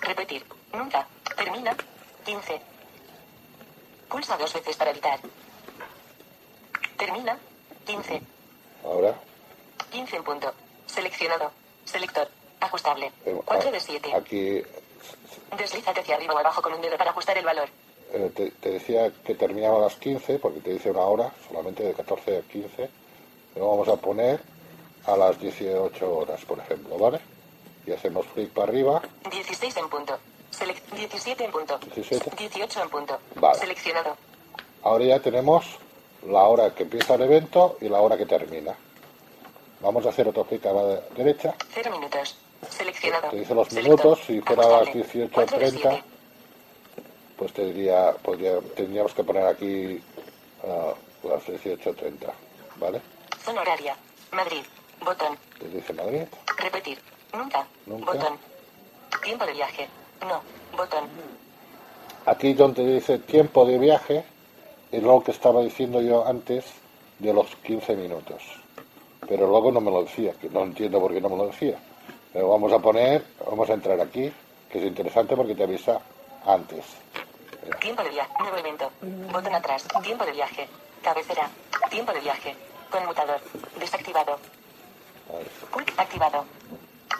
Repetir. 0.00 0.44
Nunca. 0.72 1.06
Termina. 1.36 1.76
15. 2.24 2.60
Pulsa 4.08 4.36
dos 4.36 4.52
veces 4.52 4.76
para 4.76 4.90
editar. 4.90 5.18
Termina. 6.96 7.38
15. 7.86 8.20
ahora, 8.84 9.14
15 9.90 10.16
en 10.16 10.24
punto. 10.24 10.52
Seleccionado. 10.86 11.50
Selector. 11.84 12.28
Ajustable. 12.60 13.10
Eh, 13.24 13.40
4 13.44 13.70
de 13.72 13.80
7. 13.80 14.14
Aquí 14.14 14.62
Deslízate 15.56 16.00
hacia 16.00 16.16
arriba 16.16 16.34
o 16.34 16.38
abajo 16.38 16.60
con 16.62 16.74
un 16.74 16.80
dedo 16.80 16.96
para 16.96 17.10
ajustar 17.10 17.36
el 17.38 17.44
valor. 17.44 17.68
eh, 18.12 18.30
te, 18.34 18.50
te 18.52 18.70
decía 18.72 19.10
que 19.24 19.34
terminaba 19.34 19.78
a 19.78 19.82
las 19.82 19.96
15, 19.96 20.38
porque 20.38 20.60
te 20.60 20.70
dice 20.72 20.90
una 20.90 21.00
hora, 21.00 21.32
solamente 21.48 21.82
de 21.82 21.94
14 21.94 22.38
a 22.38 22.42
15. 22.42 22.90
Luego 23.56 23.70
vamos 23.70 23.88
a 23.88 23.96
poner 23.96 24.40
a 25.06 25.16
las 25.16 25.40
18 25.40 26.12
horas, 26.16 26.44
por 26.44 26.58
ejemplo, 26.58 26.98
¿vale? 26.98 27.20
Y 27.90 27.92
hacemos 27.92 28.24
flick 28.28 28.50
para 28.50 28.68
arriba. 28.70 29.02
16 29.28 29.76
en 29.78 29.88
punto. 29.88 30.16
Selec- 30.56 30.80
17 30.94 31.44
en 31.44 31.50
punto. 31.50 31.76
17. 31.78 32.30
18 32.36 32.82
en 32.82 32.88
punto. 32.88 33.18
Vale. 33.34 33.58
Seleccionado. 33.58 34.16
Ahora 34.84 35.04
ya 35.06 35.18
tenemos 35.18 35.64
la 36.24 36.42
hora 36.44 36.72
que 36.72 36.84
empieza 36.84 37.14
el 37.16 37.22
evento 37.22 37.76
y 37.80 37.88
la 37.88 38.00
hora 38.00 38.16
que 38.16 38.26
termina. 38.26 38.76
Vamos 39.80 40.06
a 40.06 40.10
hacer 40.10 40.28
otro 40.28 40.44
clic 40.44 40.64
a 40.66 40.72
la 40.72 40.82
de- 40.84 41.02
derecha. 41.16 41.52
0 41.74 41.90
minutos. 41.90 42.36
Seleccionado. 42.68 43.30
Te 43.30 43.38
dice 43.38 43.54
los 43.56 43.72
minutos, 43.72 44.20
si 44.24 44.40
fuera 44.40 44.62
a 44.66 44.68
las 44.68 44.88
Ajustable. 44.88 45.28
4 45.32 45.58
de 45.58 45.66
18.30, 45.66 45.80
7. 45.80 46.04
pues 47.36 47.52
te 47.52 47.64
diría, 47.64 48.12
podría- 48.22 48.60
tendríamos 48.76 49.14
que 49.14 49.24
poner 49.24 49.46
aquí 49.46 50.00
ah, 50.62 50.92
las 51.24 51.42
18.30, 51.44 52.30
¿vale? 52.76 53.00
Zona 53.42 53.62
horaria. 53.62 53.96
Madrid. 54.30 54.62
Botón. 55.04 55.36
Te 55.58 55.66
dice 55.68 55.92
Madrid. 55.94 56.22
Repetir. 56.58 57.00
Nunca. 57.32 57.66
Nunca. 57.86 58.12
Botón. 58.12 58.38
Tiempo 59.22 59.46
de 59.46 59.52
viaje. 59.52 59.88
No. 60.22 60.40
Botón. 60.76 61.08
Aquí 62.26 62.54
donde 62.54 62.86
dice 62.86 63.18
tiempo 63.18 63.64
de 63.64 63.78
viaje, 63.78 64.24
es 64.92 65.02
lo 65.02 65.22
que 65.22 65.30
estaba 65.30 65.62
diciendo 65.62 66.00
yo 66.00 66.26
antes 66.26 66.64
de 67.18 67.32
los 67.32 67.54
15 67.56 67.96
minutos. 67.96 68.42
Pero 69.28 69.46
luego 69.46 69.70
no 69.70 69.80
me 69.80 69.90
lo 69.90 70.02
decía, 70.02 70.32
que 70.32 70.48
no 70.48 70.62
entiendo 70.62 71.00
por 71.00 71.12
qué 71.12 71.20
no 71.20 71.28
me 71.28 71.36
lo 71.36 71.46
decía. 71.46 71.78
Pero 72.32 72.48
vamos 72.48 72.72
a 72.72 72.78
poner, 72.78 73.24
vamos 73.44 73.68
a 73.70 73.74
entrar 73.74 74.00
aquí, 74.00 74.32
que 74.70 74.78
es 74.78 74.84
interesante 74.84 75.36
porque 75.36 75.54
te 75.54 75.64
avisa 75.64 76.00
antes. 76.46 76.84
Tiempo 77.80 78.02
de 78.02 78.10
viaje. 78.10 78.32
Nuevo 78.38 78.56
evento. 78.56 78.90
Botón 79.32 79.54
atrás. 79.54 79.86
Tiempo 80.02 80.24
de 80.24 80.32
viaje. 80.32 80.68
Cabecera. 81.02 81.48
Tiempo 81.90 82.12
de 82.12 82.20
viaje. 82.20 82.56
Conmutador. 82.90 83.40
Desactivado. 83.78 84.38
Pulp 85.70 85.88
activado. 85.96 86.44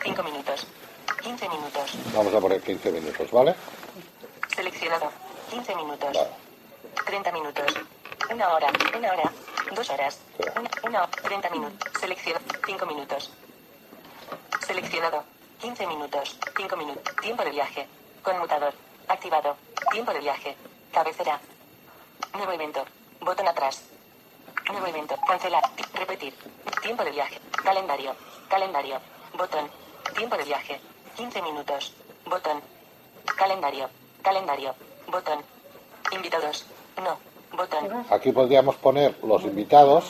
5 0.02 0.22
minutos. 0.22 0.66
15 1.22 1.48
minutos. 1.48 1.92
Vamos 2.14 2.34
a 2.34 2.40
poner 2.40 2.62
15 2.62 2.92
minutos, 2.92 3.30
¿vale? 3.30 3.54
Seleccionado. 4.54 5.10
15 5.50 5.74
minutos. 5.76 6.16
Vale. 6.16 6.30
30 7.06 7.32
minutos. 7.32 7.74
Una 8.30 8.48
hora. 8.54 8.68
Una 8.96 9.12
hora. 9.12 9.32
Dos 9.72 9.90
horas. 9.90 10.18
Sí. 10.38 10.44
Una, 10.58 10.70
una 10.88 10.98
hora. 11.02 11.10
30 11.22 11.50
minutos. 11.50 11.92
Seleccionado. 12.00 12.44
5 12.66 12.86
minutos. 12.86 13.30
Seleccionado. 14.66 15.24
15 15.60 15.86
minutos. 15.86 16.36
5 16.56 16.76
minutos. 16.76 17.14
Tiempo 17.20 17.44
de 17.44 17.50
viaje. 17.50 17.86
Conmutador. 18.22 18.72
Activado. 19.08 19.56
Tiempo 19.92 20.12
de 20.12 20.20
viaje. 20.20 20.56
Cabecera. 20.92 21.40
Nuevo 22.34 22.52
evento. 22.52 22.84
Botón 23.20 23.48
atrás. 23.48 23.82
Nuevo 24.70 24.86
evento. 24.86 25.16
Cancelar. 25.26 25.62
Ti- 25.76 25.84
Repetir. 25.94 26.34
Tiempo 26.82 27.04
de 27.04 27.10
viaje. 27.10 27.40
Calendario. 27.62 28.14
Calendario. 28.48 29.00
Botón. 29.36 29.68
Tiempo 30.16 30.36
de 30.36 30.44
viaje. 30.44 30.80
15 31.16 31.42
minutos. 31.42 31.92
Botón. 32.26 32.60
Calendario. 33.36 33.88
Calendario. 34.22 34.74
Botón. 35.10 35.38
Invitados. 36.12 36.66
No. 37.02 37.18
Botón. 37.56 38.04
Aquí 38.10 38.32
podríamos 38.32 38.76
poner 38.76 39.16
los 39.24 39.42
invitados, 39.42 40.04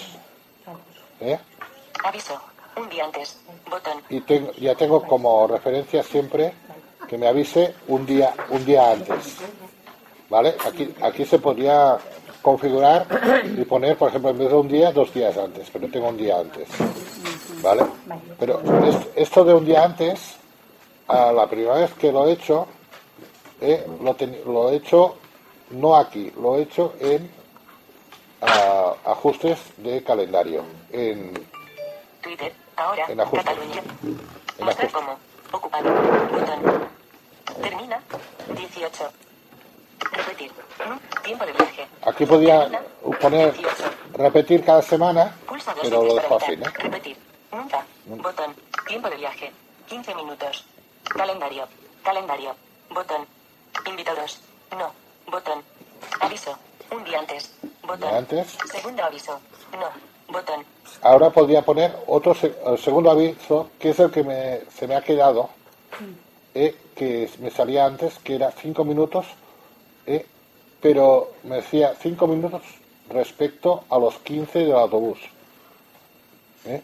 ¿eh? 1.21 1.39
Aviso. 2.05 2.41
Un 2.77 2.89
día 2.89 3.05
antes. 3.05 3.41
Botón. 3.69 4.03
Y 4.09 4.21
tengo- 4.23 4.53
ya 4.53 4.75
tengo 4.75 5.03
como 5.03 5.47
referencia 5.47 6.03
siempre 6.03 6.55
que 7.09 7.19
me 7.19 7.27
avise 7.29 7.75
un 7.89 8.07
día, 8.07 8.33
un 8.51 8.65
día 8.65 8.93
antes. 8.93 9.37
¿Vale? 10.29 10.55
Aquí, 10.65 10.95
aquí 11.03 11.25
se 11.25 11.39
podría 11.41 11.99
configurar 12.41 13.07
y 13.45 13.65
poner, 13.65 13.99
por 13.99 14.09
ejemplo, 14.11 14.31
en 14.31 14.39
vez 14.39 14.49
de 14.49 14.55
un 14.55 14.69
día, 14.69 14.93
dos 14.93 15.13
días 15.13 15.37
antes, 15.37 15.69
pero 15.73 15.89
tengo 15.91 16.09
un 16.09 16.17
día 16.17 16.39
antes. 16.39 16.69
¿Vale? 17.63 17.85
Pero 18.39 18.61
es- 18.85 19.09
esto 19.17 19.45
de 19.45 19.55
un 19.55 19.65
día 19.65 19.85
antes, 19.85 20.37
a 21.09 21.33
la 21.33 21.47
primera 21.49 21.75
vez 21.75 21.93
que 21.95 22.11
lo 22.13 22.27
he 22.29 22.33
hecho, 22.33 22.67
eh, 23.61 23.87
lo, 24.03 24.15
ten- 24.15 24.41
lo 24.47 24.71
he 24.71 24.77
hecho 24.77 25.17
no 25.71 25.97
aquí, 25.97 26.33
lo 26.41 26.57
he 26.57 26.63
hecho 26.63 26.95
en 27.01 27.31
ah, 28.43 28.95
ajustes 29.05 29.59
de 29.77 30.03
calendario, 30.03 30.65
en 30.91 31.33
Twitter. 32.23 32.53
Ahora. 32.77 33.05
En 33.09 33.21
ajustes. 33.21 33.45
Cataluña. 33.45 33.83
En 34.03 34.65
Mostrar 34.65 34.87
ajustes. 34.87 34.93
como. 34.93 35.17
Ocupado. 35.53 35.91
Botón. 36.31 36.89
Termina. 37.63 38.01
18. 38.57 39.05
Repetir. 40.13 40.51
Tiempo 41.23 41.45
de 41.45 41.53
viaje. 41.53 41.87
Aquí 42.07 42.25
podía 42.25 42.69
poner 43.21 43.53
18. 43.53 43.75
repetir 44.15 44.65
cada 44.65 44.81
semana, 44.83 45.35
Pulsa 45.47 45.75
dos 45.75 45.83
pero 45.85 46.03
lo 46.05 46.15
dejo 46.15 46.37
así. 46.37 46.57
¿no? 46.57 46.65
Repetir. 46.67 47.17
Nunca. 47.53 47.85
Botón. 48.07 48.55
Tiempo 48.87 49.09
de 49.11 49.17
viaje. 49.17 49.53
15 49.89 50.15
minutos. 50.15 50.65
Calendario. 51.05 51.67
Calendario. 52.03 52.55
Botón. 52.91 53.27
Invitados. 53.87 54.41
No. 54.73 54.93
Botón. 55.31 55.63
Aviso. 56.21 56.57
Un 56.91 57.05
día 57.05 57.19
antes. 57.21 57.53
Botón. 57.83 58.15
antes. 58.15 58.57
Segundo 58.71 59.05
aviso. 59.05 59.41
No. 59.73 60.33
Botón. 60.33 60.65
Ahora 61.03 61.31
podría 61.31 61.63
poner 61.63 61.97
otro 62.07 62.35
segundo 62.77 63.11
aviso, 63.11 63.71
que 63.79 63.91
es 63.91 63.99
el 63.99 64.11
que 64.11 64.23
me, 64.23 64.61
se 64.71 64.87
me 64.87 64.95
ha 64.95 65.03
quedado, 65.03 65.51
eh, 66.55 66.77
que 66.95 67.29
me 67.41 67.51
salía 67.51 67.87
antes, 67.87 68.19
que 68.21 68.37
era 68.37 68.51
cinco 68.53 68.85
minutos, 68.85 69.27
eh, 70.07 70.27
pero 70.81 71.33
me 71.45 71.57
decía 71.57 71.95
cinco 72.01 72.27
minutos 72.29 72.63
respecto 73.09 73.85
a 73.91 73.99
los 73.99 74.19
15 74.19 74.61
del 74.61 74.73
autobús. 74.73 75.19
eh, 76.67 76.83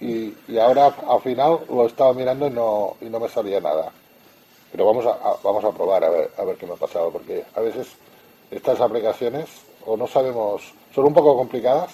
y, 0.00 0.34
y 0.48 0.58
ahora 0.58 0.86
al 1.08 1.20
final 1.20 1.60
lo 1.68 1.86
estaba 1.86 2.12
mirando 2.12 2.46
y 2.46 2.50
no, 2.50 2.96
y 3.00 3.06
no 3.06 3.20
me 3.20 3.28
salía 3.28 3.60
nada. 3.60 3.92
Pero 4.72 4.84
vamos 4.86 5.06
a, 5.06 5.10
a- 5.12 5.36
vamos 5.42 5.64
a 5.64 5.72
probar 5.72 6.04
a 6.04 6.10
ver, 6.10 6.30
a 6.36 6.44
ver 6.44 6.56
qué 6.56 6.66
me 6.66 6.74
ha 6.74 6.76
pasado, 6.76 7.10
porque 7.10 7.44
a 7.54 7.60
veces 7.60 7.88
estas 8.50 8.80
aplicaciones 8.80 9.48
o 9.84 9.96
no 9.96 10.06
sabemos, 10.06 10.62
son 10.94 11.06
un 11.06 11.14
poco 11.14 11.36
complicadas, 11.36 11.92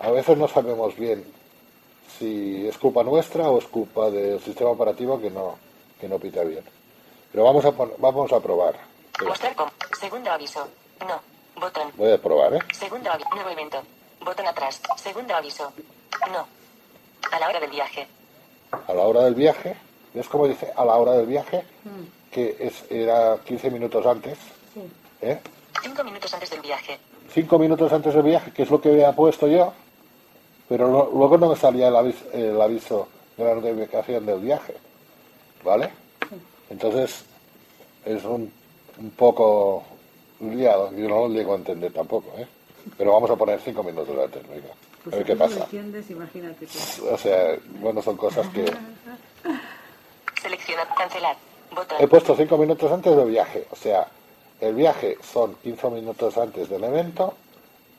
a 0.00 0.10
veces 0.10 0.36
no 0.36 0.46
sabemos 0.48 0.94
bien 0.96 1.24
si 2.18 2.66
es 2.68 2.78
culpa 2.78 3.02
nuestra 3.02 3.50
o 3.50 3.58
es 3.58 3.66
culpa 3.66 4.10
del 4.10 4.40
sistema 4.40 4.70
operativo 4.70 5.20
que 5.20 5.30
no, 5.30 5.56
que 6.00 6.08
no 6.08 6.18
pita 6.18 6.42
bien. 6.44 6.64
Pero 7.32 7.44
vamos 7.44 7.64
a, 7.64 7.70
vamos 7.98 8.32
a 8.32 8.40
probar. 8.40 8.74
Mostrar. 9.26 9.54
Segundo 9.98 10.30
aviso. 10.30 10.66
No. 11.00 11.20
Botón. 11.60 11.90
Voy 11.96 12.12
a 12.12 12.18
probar, 12.18 12.54
¿eh? 12.54 12.58
Segundo 12.72 13.10
aviso. 13.10 13.28
Nuevo 13.34 13.50
evento. 13.50 13.82
Botón 14.24 14.46
atrás. 14.46 14.80
Segundo 14.96 15.34
aviso. 15.34 15.72
No. 16.30 16.46
A 17.30 17.38
la 17.38 17.48
hora 17.48 17.60
del 17.60 17.70
viaje. 17.70 18.06
A 18.86 18.94
la 18.94 19.02
hora 19.02 19.22
del 19.24 19.34
viaje, 19.34 19.76
¿ves 20.14 20.28
cómo 20.28 20.46
dice 20.46 20.72
a 20.74 20.84
la 20.84 20.96
hora 20.96 21.12
del 21.12 21.26
viaje? 21.26 21.64
Que 22.30 22.56
es, 22.60 22.84
era 22.90 23.38
15 23.44 23.70
minutos 23.70 24.04
antes. 24.06 24.38
¿eh? 25.20 25.38
Cinco 25.82 26.04
minutos 26.04 26.32
antes 26.34 26.50
del 26.50 26.60
viaje. 26.60 26.98
Cinco 27.32 27.58
minutos 27.58 27.92
antes 27.92 28.14
del 28.14 28.22
viaje, 28.22 28.52
que 28.52 28.62
es 28.62 28.70
lo 28.70 28.80
que 28.80 28.90
había 28.90 29.12
puesto 29.12 29.46
yo, 29.46 29.72
pero 30.68 31.10
luego 31.12 31.38
no 31.38 31.48
me 31.50 31.56
salía 31.56 31.88
el 31.88 31.96
aviso, 31.96 32.24
el 32.32 32.60
aviso 32.60 33.08
de 33.36 33.44
la 33.44 33.54
notificación 33.54 34.26
del 34.26 34.40
viaje. 34.40 34.74
¿Vale? 35.64 35.90
Entonces, 36.70 37.24
es 38.04 38.24
un, 38.24 38.52
un 38.98 39.10
poco 39.10 39.84
liado, 40.40 40.92
yo 40.92 41.08
no 41.08 41.26
lo 41.26 41.28
llego 41.28 41.52
a 41.54 41.56
entender 41.56 41.92
tampoco, 41.92 42.32
¿eh? 42.38 42.46
Pero 42.96 43.12
vamos 43.12 43.30
a 43.30 43.36
poner 43.36 43.60
cinco 43.60 43.82
minutos 43.82 44.16
antes, 44.16 44.48
venga. 44.48 44.68
A 45.06 45.10
Pues 45.10 45.16
ver 45.16 45.26
si 45.26 45.32
qué 45.32 45.36
pasa. 45.36 45.64
entiendes, 45.64 46.10
imagínate 46.10 46.66
tú. 46.66 47.06
O 47.12 47.16
sea, 47.18 47.56
bueno, 47.80 48.02
son 48.02 48.16
cosas 48.16 48.46
que... 48.48 48.64
Seleccionar. 50.42 50.88
Cancelar. 50.96 51.36
Botón. 51.74 51.96
He 52.00 52.06
puesto 52.08 52.34
cinco 52.36 52.58
minutos 52.58 52.90
antes 52.90 53.16
del 53.16 53.28
viaje, 53.28 53.66
o 53.70 53.76
sea, 53.76 54.06
el 54.60 54.74
viaje 54.74 55.18
son 55.22 55.54
15 55.56 55.90
minutos 55.90 56.36
antes 56.38 56.68
del 56.68 56.82
evento 56.84 57.34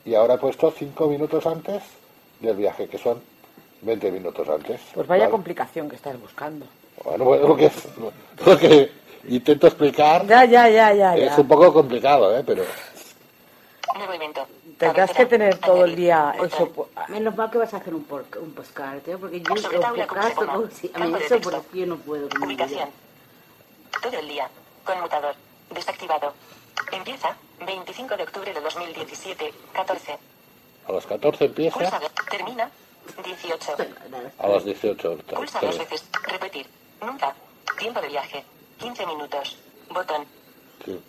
y 0.04 0.14
ahora 0.14 0.34
he 0.34 0.38
puesto 0.38 0.70
cinco 0.70 1.06
minutos 1.06 1.46
antes 1.46 1.82
del 2.40 2.56
viaje, 2.56 2.88
que 2.88 2.98
son 2.98 3.20
20 3.82 4.10
minutos 4.10 4.48
antes. 4.48 4.80
Pues 4.94 5.06
vaya 5.06 5.24
¿vale? 5.24 5.30
complicación 5.32 5.88
que 5.88 5.96
estás 5.96 6.18
buscando. 6.20 6.66
Bueno, 7.04 7.24
bueno, 7.24 7.48
lo 7.48 7.56
que, 7.56 7.66
es- 7.66 7.88
lo 8.44 8.58
que 8.58 8.90
intento 9.28 9.66
explicar 9.66 10.26
Ya, 10.26 10.44
ya, 10.44 10.68
ya, 10.68 10.92
ya, 10.94 11.16
ya. 11.16 11.26
es 11.32 11.38
un 11.38 11.46
poco 11.46 11.72
complicado, 11.72 12.36
¿eh? 12.36 12.42
Pero 12.44 12.64
Nuevo 13.96 14.12
evento. 14.14 14.46
Tendrás 14.78 15.12
que 15.12 15.26
tener 15.26 15.58
todo 15.58 15.84
el 15.84 15.96
día 15.96 16.34
eso. 16.42 16.72
pu- 16.72 16.86
Menos 17.08 17.34
mal 17.36 17.50
que 17.50 17.58
vas 17.58 17.74
a 17.74 17.78
hacer 17.78 17.92
un, 17.94 18.04
por, 18.04 18.24
un 18.40 18.52
postcard, 18.52 19.06
¿eh? 19.08 19.16
Porque 19.18 19.40
yo 19.40 19.54
no, 19.54 19.56
sí, 20.70 20.90
a 20.94 20.98
mí 21.06 21.14
eso 21.20 21.40
por 21.40 21.54
aquí 21.56 21.80
yo 21.80 21.86
no 21.86 21.96
puedo. 21.96 22.28
Ubicación. 22.44 22.88
Todo 24.02 24.18
el 24.18 24.28
día. 24.28 24.48
Conmutador. 24.84 25.34
Desactivado. 25.70 26.32
Empieza. 26.92 27.36
25 27.66 28.16
de 28.16 28.22
octubre 28.22 28.54
de 28.54 28.60
2017. 28.60 29.52
14. 29.72 30.18
a 30.86 30.92
las 30.92 31.06
14 31.06 31.44
empieza, 31.46 31.78
Pulsa. 31.78 32.00
Termina. 32.30 32.70
18. 33.24 33.76
a 34.38 34.48
las 34.48 34.64
18 34.64 35.12
horas. 35.12 35.24
Pulsa 35.24 35.60
dos 35.60 35.78
veces. 35.78 36.04
Repetir. 36.24 36.66
Nunca. 37.04 37.34
Tiempo 37.78 38.00
de 38.00 38.08
viaje. 38.08 38.44
15 38.78 39.06
minutos. 39.06 39.58
Botón. 39.90 40.24
Sí. 40.84 41.00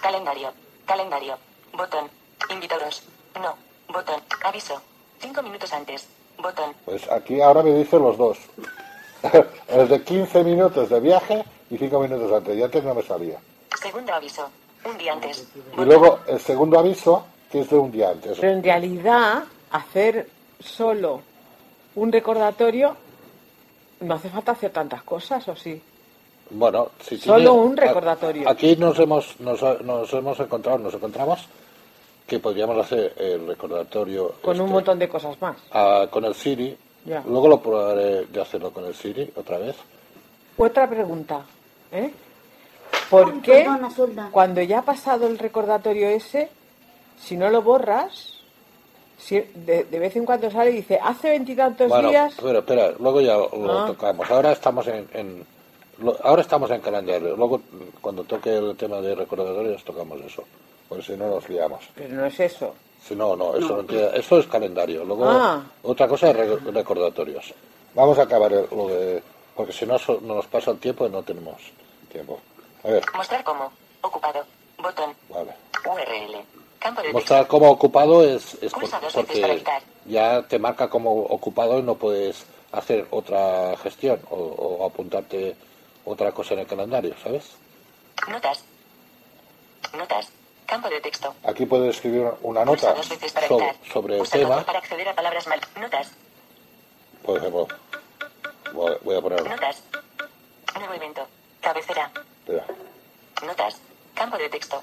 Calendario. 0.00 0.52
Calendario. 0.86 1.36
Botón. 1.72 2.08
Invitados. 2.50 3.02
No. 3.40 3.54
Botón. 3.92 4.20
Aviso. 4.44 4.80
5 5.20 5.42
minutos 5.42 5.72
antes. 5.72 6.06
Botón. 6.38 6.72
Pues 6.84 7.10
aquí 7.10 7.40
ahora 7.40 7.62
me 7.62 7.74
dicen 7.74 8.02
los 8.02 8.16
dos. 8.16 8.38
es 9.68 9.88
de 9.88 10.02
15 10.02 10.44
minutos 10.44 10.88
de 10.88 11.00
viaje 11.00 11.44
y 11.70 11.76
5 11.78 12.00
minutos 12.00 12.32
antes. 12.32 12.56
Y 12.56 12.62
antes 12.62 12.84
no 12.84 12.94
me 12.94 13.02
salía. 13.02 13.38
Segundo 13.80 14.14
aviso. 14.14 14.48
Un 14.84 14.96
día 14.96 15.12
antes. 15.12 15.46
Y 15.76 15.80
luego 15.84 16.20
el 16.28 16.40
segundo 16.40 16.78
aviso, 16.78 17.26
que 17.50 17.60
es 17.60 17.70
de 17.70 17.76
un 17.76 17.90
día 17.90 18.10
antes. 18.10 18.38
Pero 18.38 18.52
en 18.52 18.62
realidad, 18.62 19.44
hacer 19.72 20.28
solo 20.60 21.20
un 21.96 22.12
recordatorio 22.12 22.96
no 24.00 24.14
hace 24.14 24.28
falta 24.30 24.52
hacer 24.52 24.70
tantas 24.72 25.02
cosas, 25.02 25.46
¿o 25.48 25.56
sí? 25.56 25.82
Bueno, 26.50 26.90
si 27.02 27.18
Solo 27.18 27.36
tiene- 27.38 27.50
un 27.50 27.76
recordatorio. 27.76 28.48
Aquí 28.48 28.76
nos 28.76 28.98
hemos, 29.00 29.38
nos, 29.40 29.60
nos 29.82 30.12
hemos 30.12 30.38
encontrado, 30.40 30.78
nos 30.78 30.94
encontramos 30.94 31.46
que 32.28 32.38
podríamos 32.38 32.76
hacer 32.78 33.14
el 33.16 33.46
recordatorio 33.48 34.34
Con 34.42 34.56
un 34.60 34.66
este, 34.66 34.72
montón 34.74 34.98
de 34.98 35.08
cosas 35.08 35.40
más. 35.40 35.56
ah, 35.72 36.06
con 36.10 36.24
el 36.26 36.34
Siri. 36.34 36.76
Ya. 37.06 37.22
Luego 37.26 37.48
lo 37.48 37.60
probaré 37.60 38.26
de 38.26 38.40
hacerlo 38.40 38.70
con 38.70 38.84
el 38.84 38.94
Siri 38.94 39.32
otra 39.34 39.56
vez. 39.58 39.74
Otra 40.58 40.88
pregunta, 40.88 41.40
¿eh? 41.90 42.12
¿Por 43.08 43.40
qué 43.40 43.66
cuando 44.30 44.60
ya 44.60 44.80
ha 44.80 44.82
pasado 44.82 45.26
el 45.26 45.38
recordatorio 45.38 46.08
ese, 46.08 46.50
si 47.18 47.36
no 47.36 47.48
lo 47.48 47.62
borras, 47.62 48.34
si 49.16 49.40
de, 49.54 49.84
de 49.84 49.98
vez 49.98 50.14
en 50.16 50.26
cuando 50.26 50.50
sale 50.50 50.70
y 50.72 50.74
dice, 50.76 50.98
hace 51.02 51.30
veintitantos 51.30 51.88
Bueno, 51.88 52.10
días, 52.10 52.34
pero 52.42 52.58
espera, 52.58 52.92
luego 52.98 53.20
ya 53.22 53.36
lo 53.36 53.78
Ah. 53.80 53.86
tocamos. 53.86 54.30
Ahora 54.30 54.52
estamos 54.52 54.86
en, 54.88 55.08
en- 55.14 55.46
lo- 56.02 56.16
ahora 56.22 56.42
estamos 56.42 56.70
en 56.70 56.80
calendario. 56.82 57.34
Luego 57.36 57.62
cuando 58.02 58.24
toque 58.24 58.54
el 58.56 58.76
tema 58.76 59.00
de 59.00 59.14
recordatorios 59.14 59.82
tocamos 59.84 60.20
eso. 60.20 60.44
Porque 60.88 61.04
si 61.04 61.12
no 61.16 61.28
nos 61.28 61.48
liamos. 61.48 61.84
pero 61.94 62.14
no 62.14 62.26
es 62.26 62.40
eso. 62.40 62.74
Si 63.06 63.14
no, 63.14 63.36
no, 63.36 63.56
eso 63.56 63.76
no, 63.76 63.84
tiene- 63.84 64.10
eso 64.18 64.38
es 64.38 64.46
calendario. 64.46 65.04
Luego 65.04 65.24
Ah. 65.28 65.62
otra 65.82 66.08
cosa 66.08 66.30
es 66.30 66.36
re- 66.36 66.56
recordatorios. 66.72 67.54
Vamos 67.94 68.18
a 68.18 68.22
acabar 68.22 68.50
lo 68.52 68.88
de 68.88 69.22
porque 69.54 69.72
si 69.72 69.86
no 69.86 69.98
so- 69.98 70.20
no 70.22 70.34
nos 70.36 70.46
pasa 70.46 70.70
el 70.72 70.78
tiempo 70.78 71.06
y 71.06 71.10
no 71.10 71.22
tenemos 71.22 71.56
tiempo. 72.10 72.40
A 72.84 72.88
ver, 72.88 73.02
Mostrar 73.14 73.42
como. 73.44 73.70
Ocupado. 74.02 74.44
Botón. 74.78 75.12
vale. 75.28 75.52
URL. 75.84 76.44
Campo 76.78 77.00
de 77.00 77.08
texto. 77.08 77.18
Mostrar 77.18 77.46
como 77.48 77.70
ocupado 77.70 78.22
es, 78.22 78.54
es 78.62 78.72
por- 78.72 78.82
Pulsa 78.82 79.00
dos 79.00 79.14
veces 79.14 79.40
para 79.40 79.54
porque 79.54 79.72
ya 80.06 80.42
te 80.46 80.58
marca 80.58 80.88
como 80.88 81.12
ocupado 81.12 81.78
y 81.78 81.82
no 81.82 81.96
puedes 81.96 82.44
hacer 82.72 83.06
otra 83.10 83.76
gestión 83.78 84.20
o, 84.30 84.36
o 84.36 84.86
apuntarte 84.86 85.56
otra 86.04 86.30
cosa 86.32 86.54
en 86.54 86.60
el 86.60 86.66
calendario, 86.66 87.14
¿sabes? 87.22 87.56
Notas. 88.30 88.62
Notas. 89.96 90.30
Campo 90.68 90.90
de 90.90 91.00
texto. 91.00 91.34
Aquí 91.44 91.64
puedes 91.64 91.96
escribir 91.96 92.30
una 92.42 92.62
nota 92.62 92.94
sobre, 93.02 93.72
sobre 93.90 94.18
el 94.18 94.28
tema, 94.28 94.62
para 94.66 94.80
acceder 94.80 95.08
a 95.08 95.14
palabras 95.14 95.46
mal. 95.46 95.58
Notas. 95.80 96.12
por 97.22 97.38
ejemplo. 97.38 97.66
Voy, 98.74 99.16
a 99.16 99.20
poner. 99.22 99.48
Notas. 99.48 99.82
Nuevo 100.76 100.92
evento. 100.92 101.26
Cabecera. 101.62 102.12
espera. 102.46 102.66
Notas. 103.46 103.80
Campo 104.14 104.36
de 104.36 104.50
texto. 104.50 104.82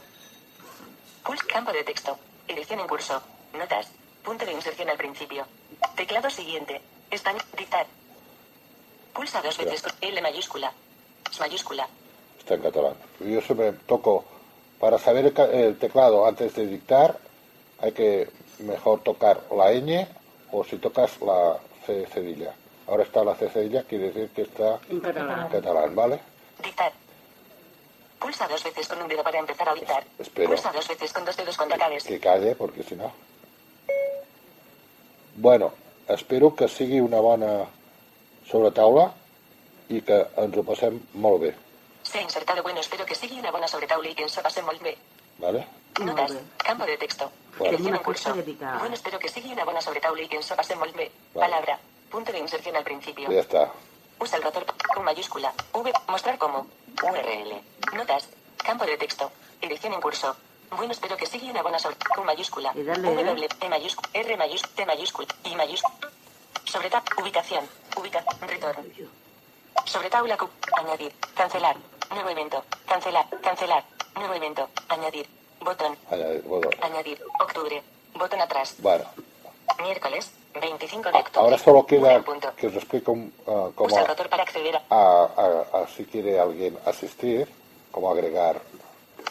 Puls. 1.24 1.44
Campo 1.44 1.72
de 1.72 1.84
texto. 1.84 2.18
Edición 2.48 2.80
en 2.80 2.88
curso. 2.88 3.22
Notas. 3.54 3.92
Punto 4.24 4.44
de 4.44 4.54
inserción 4.54 4.90
al 4.90 4.98
principio. 4.98 5.46
Teclado 5.96 6.32
siguiente. 6.32 6.82
Español. 7.12 7.44
Dictar. 7.56 7.86
Pulsa 9.14 9.40
dos 9.44 9.56
veces 9.60 9.84
L 10.02 10.20
mayúscula. 10.20 10.74
S 11.30 11.40
mayúscula. 11.40 11.88
está 12.40 12.56
en 12.56 12.62
catalán. 12.64 12.96
Yo 13.20 13.40
siempre 13.42 13.72
toco, 13.86 14.26
para 14.86 15.00
saber 15.00 15.34
el, 15.52 15.78
teclado 15.78 16.28
antes 16.28 16.54
de 16.54 16.68
dictar, 16.68 17.18
hay 17.82 17.92
que 17.92 18.30
mejor 18.60 19.00
tocar 19.02 19.42
la 19.50 19.74
ñ 19.74 20.06
o 20.52 20.64
si 20.64 20.78
tocas 20.78 21.20
la 21.22 21.58
C 21.88 22.06
cedilla. 22.06 22.54
Ahora 22.86 23.02
está 23.02 23.24
la 23.24 23.34
C 23.34 23.50
cedilla, 23.50 23.82
quiere 23.82 24.12
decir 24.12 24.30
que 24.30 24.44
está 24.44 24.80
En 24.88 25.00
catalán. 25.00 25.42
en 25.42 25.48
catalán, 25.48 25.96
¿vale? 25.96 26.20
Dictar. 26.64 26.92
Pulsa 28.20 28.48
dos 28.48 28.64
veces 28.64 28.88
con 28.88 29.02
un 29.02 29.08
dedo 29.08 29.24
para 29.24 29.40
empezar 29.40 29.70
a 29.70 29.74
dictar. 29.74 30.04
Espero. 30.20 30.50
Pulsa 30.50 30.72
dos 30.72 30.88
veces 30.88 31.12
con 31.12 31.26
dos 31.26 31.36
dedos 31.36 31.58
cuando 31.58 31.74
acabes. 31.74 32.04
Que 32.04 32.20
calle, 32.20 32.56
porque 32.56 32.84
si 32.84 32.96
no... 32.96 33.12
Bueno, 35.36 35.74
espero 36.08 36.56
que 36.56 36.68
sigui 36.68 37.00
una 37.00 37.20
bona 37.20 37.66
sobretaula 38.46 39.16
i 39.90 40.06
que 40.06 40.28
ens 40.38 40.58
ho 40.58 40.64
passem 40.64 41.02
molt 41.14 41.42
bé, 41.42 41.56
Se 42.06 42.20
ha 42.20 42.22
insertado 42.22 42.62
bueno, 42.64 42.80
espero 42.80 43.06
que 43.06 43.16
sigui 43.16 43.40
una 43.40 43.52
bona 43.52 43.68
sobretaula 43.68 44.08
i 44.10 44.16
que 44.16 44.24
ens 44.24 44.38
ho 44.38 44.42
passem 44.46 44.64
molt 44.66 44.82
bé. 44.82 44.96
¿vale? 45.40 45.66
Notas. 46.00 46.32
Campo 46.58 46.86
de 46.86 46.98
texto. 46.98 47.32
Vale. 47.58 47.72
Edición 47.72 47.88
Una 47.88 47.98
en 47.98 48.04
curso. 48.04 48.34
dedicada. 48.34 48.78
Bueno, 48.80 48.94
espero 48.96 49.18
que 49.20 49.28
sigui 49.28 49.52
una 49.52 49.66
bona 49.66 49.82
sobretaula 49.82 50.22
i 50.22 50.28
que 50.30 50.38
ens 50.38 50.52
ho 50.52 50.56
passem 50.56 50.80
molt 50.80 50.96
bé. 50.96 51.10
Vale. 51.34 51.50
Palabra. 51.50 51.80
Punto 52.12 52.32
de 52.32 52.40
inserción 52.40 52.76
al 52.76 52.84
principio. 52.84 53.30
Ya 53.32 53.40
está. 53.42 53.72
Usa 54.20 54.38
el 54.38 54.44
rotor 54.44 54.66
con 54.94 55.04
mayúscula. 55.04 55.52
V. 55.74 55.92
Mostrar 56.08 56.38
como. 56.38 56.68
URL. 57.04 57.52
Notas. 57.94 58.30
Campo 58.64 58.86
de 58.86 58.98
texto. 58.98 59.32
Edición 59.62 59.94
en 59.94 60.02
curso. 60.02 60.36
Bueno, 60.72 60.94
espero 60.94 61.18
que 61.18 61.26
sigui 61.26 61.50
una 61.50 61.62
bona 61.64 61.80
sobre... 61.80 61.98
Con 62.16 62.26
mayúscula. 62.26 62.72
Y 62.76 62.84
dale, 62.84 63.02
W. 63.02 63.48
E 63.62 63.70
mayúscula. 63.70 64.10
R 64.14 64.38
mayúscula. 64.38 64.76
T 64.76 64.86
mayúscula. 64.86 65.28
I 65.44 65.56
mayúscula. 65.56 66.12
Sobre 66.66 66.90
tab. 66.90 67.04
Ubicación. 67.20 67.68
Ubicación. 67.98 68.36
Retorno. 68.48 68.84
Sobre 69.86 70.10
tabla. 70.10 70.38
Añadir. 70.78 71.14
Cancelar. 71.36 71.76
Nuevo 72.12 72.30
evento. 72.30 72.64
Cancelar. 72.88 73.26
Cancelar. 73.42 73.84
Nuevo 74.16 74.34
evento. 74.34 74.70
Añadir. 74.90 75.28
Botón. 75.62 75.98
Añadir, 76.12 76.42
bueno, 76.44 76.70
Añadir. 76.82 77.22
Octubre. 77.40 77.82
Botón 78.14 78.42
atrás. 78.42 78.76
bueno. 78.80 79.06
Miércoles. 79.82 80.32
25 80.54 81.12
de 81.12 81.18
octubre. 81.18 81.40
Ahora 81.42 81.58
solo 81.58 81.86
queda 81.86 82.24
que 82.56 82.68
os 82.68 82.76
explique 82.76 83.12
un, 83.12 83.34
ah, 83.46 83.68
cómo 83.76 83.98
el 84.00 84.30
para 84.30 84.44
acceder 84.44 84.78
a. 84.78 84.84
a, 84.90 85.24
a- 85.36 85.84
a 85.84 85.88
si 85.88 86.06
quiere 86.06 86.40
alguien 86.40 86.78
asistir, 86.86 87.46
cómo 87.92 88.10
agregar 88.10 88.62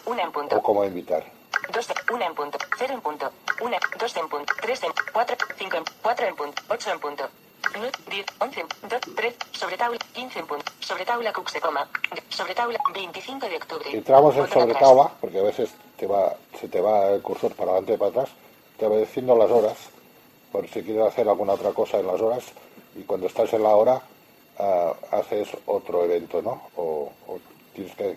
Una 0.05 0.22
en 0.22 0.33
punto. 0.33 0.57
o 0.57 0.62
cómo 0.62 0.85
invitar. 0.85 1.25
Dos, 1.72 1.89
una 2.12 2.27
en 2.27 2.35
punto, 2.35 2.59
cero 2.77 2.93
en 2.93 3.01
punto, 3.01 3.33
una, 3.62 3.79
dos 3.99 4.14
en 4.18 4.29
punto, 4.29 4.53
tres 4.61 4.83
en, 4.83 4.93
cuatro, 5.14 5.35
cinco 5.57 5.79
en, 5.79 5.85
cuatro 6.03 6.27
en 6.27 6.37
punto, 6.37 6.62
ocho 6.68 6.91
en 6.91 7.01
punto, 7.01 7.27
nueve, 7.73 7.93
diez, 8.11 8.27
once, 8.41 8.61
en- 8.61 8.89
dos, 8.89 9.01
tres, 9.17 9.35
sobre 9.53 9.77
tabla, 9.77 9.99
quince 10.12 10.39
en 10.41 10.47
punto, 10.47 10.73
sobre 10.81 11.05
tabla 11.05 11.33
cuxe 11.33 11.61
coma, 11.61 11.89
sobre 12.29 12.55
tabla, 12.55 12.79
25 12.95 13.49
de 13.49 13.57
octubre. 13.57 13.91
Entramos 13.93 14.37
en 14.37 14.49
sobre 14.49 14.75
tabla, 14.75 15.11
porque 15.21 15.39
a 15.39 15.43
veces 15.43 15.71
te 15.97 16.07
va, 16.07 16.35
se 16.61 16.69
te 16.69 16.81
va 16.81 17.11
el 17.11 17.23
cursor 17.23 17.53
para 17.55 17.73
adelante 17.73 17.95
y 17.95 17.97
para 17.97 18.11
atrás, 18.11 18.29
te 18.79 18.87
va 18.89 18.97
diciendo 18.97 19.37
las 19.37 19.51
horas, 19.51 19.77
por 20.53 20.69
si 20.69 20.83
quieres 20.83 21.05
hacer 21.07 21.29
alguna 21.29 21.55
otra 21.55 21.71
cosa 21.73 21.99
en 21.99 22.07
las 22.07 22.21
horas, 22.21 22.45
y 22.97 23.03
cuando 23.03 23.27
estás 23.27 23.53
en 23.53 23.62
la 23.62 23.75
hora 23.75 24.03
ah, 24.59 24.93
haces 25.11 25.49
otro 25.67 26.05
evento, 26.05 26.41
¿no? 26.43 26.62
O, 26.77 27.11
o 27.27 27.39
tienes 27.75 27.95
que 27.97 28.17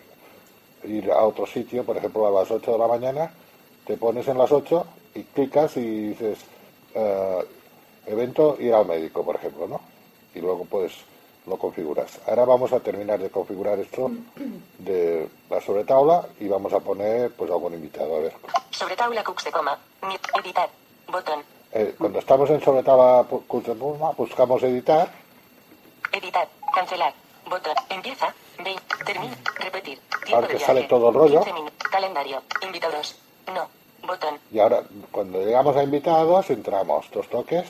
ir 0.83 1.11
a 1.11 1.23
otro 1.25 1.47
sitio, 1.47 1.83
por 1.83 1.97
ejemplo 1.97 2.27
a 2.27 2.31
las 2.41 2.51
8 2.51 2.71
de 2.73 2.77
la 2.77 2.87
mañana, 2.87 3.31
te 3.85 3.97
pones 3.97 4.27
en 4.27 4.37
las 4.37 4.51
8 4.51 4.85
y 5.15 5.23
clicas 5.23 5.75
y 5.77 6.09
dices 6.09 6.39
eh, 6.93 7.43
evento 8.07 8.55
ir 8.59 8.73
al 8.73 8.85
médico, 8.87 9.23
por 9.23 9.35
ejemplo, 9.35 9.67
¿no? 9.67 9.79
Y 10.33 10.39
luego 10.39 10.65
pues 10.65 10.93
lo 11.45 11.57
configuras. 11.57 12.19
Ahora 12.27 12.45
vamos 12.45 12.73
a 12.73 12.79
terminar 12.79 13.19
de 13.19 13.29
configurar 13.29 13.79
esto 13.79 14.11
de 14.79 15.29
la 15.49 15.61
sobretabla 15.61 16.27
y 16.39 16.47
vamos 16.47 16.73
a 16.73 16.79
poner 16.79 17.31
pues 17.31 17.49
algún 17.51 17.73
invitado, 17.73 18.15
a 18.17 18.19
ver. 18.19 18.33
Sobre 18.71 18.95
tabla 18.95 19.23
cuxe 19.23 19.51
coma, 19.51 19.77
editar, 20.43 20.69
botón, 21.07 21.43
Eh, 21.71 21.95
cuando 21.97 22.19
estamos 22.19 22.49
en 22.49 22.61
sobretabla 22.63 23.23
pu- 23.29 23.43
buscamos 24.17 24.63
editar, 24.63 25.09
editar, 26.11 26.47
cancelar, 26.73 27.13
botón, 27.49 27.73
empieza, 27.89 28.33
20, 28.63 28.81
termina, 29.05 29.35
repetir, 29.59 29.99
Ahora 30.33 30.47
que 30.47 30.59
sale 30.59 30.83
todo 30.83 31.09
el 31.09 31.15
rollo. 31.15 31.39
15 31.41 31.53
minutos, 31.53 31.87
calendario, 31.89 32.41
invitados, 32.61 33.15
no, 33.53 33.67
botón, 34.05 34.37
y 34.51 34.59
ahora 34.59 34.83
cuando 35.11 35.39
llegamos 35.43 35.75
a 35.77 35.83
invitados 35.83 36.49
entramos. 36.49 37.09
Dos 37.11 37.27
toques, 37.29 37.65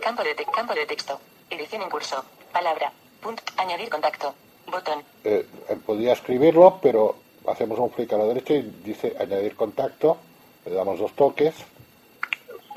campo 0.00 0.22
de, 0.22 0.34
te- 0.34 0.44
campo 0.46 0.74
de 0.74 0.86
texto, 0.86 1.20
edición 1.50 1.82
en 1.82 1.90
curso, 1.90 2.24
palabra, 2.52 2.92
punto, 3.20 3.42
añadir 3.56 3.88
contacto, 3.88 4.34
botón, 4.66 5.02
eh, 5.24 5.46
eh, 5.68 5.76
podía 5.84 6.12
escribirlo, 6.12 6.78
pero 6.82 7.16
hacemos 7.46 7.78
un 7.78 7.88
clic 7.90 8.12
a 8.12 8.16
la 8.18 8.24
derecha 8.24 8.54
y 8.54 8.62
dice 8.84 9.14
añadir 9.18 9.56
contacto, 9.56 10.16
le 10.64 10.72
damos 10.74 10.98
dos 10.98 11.12
toques. 11.14 11.54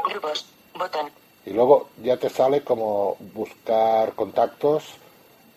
Grupos, 0.07 0.45
botón, 0.76 1.09
y 1.45 1.51
luego 1.51 1.89
ya 2.01 2.18
te 2.18 2.30
sale 2.30 2.63
como 2.63 3.16
buscar 3.34 4.13
contactos 4.13 4.84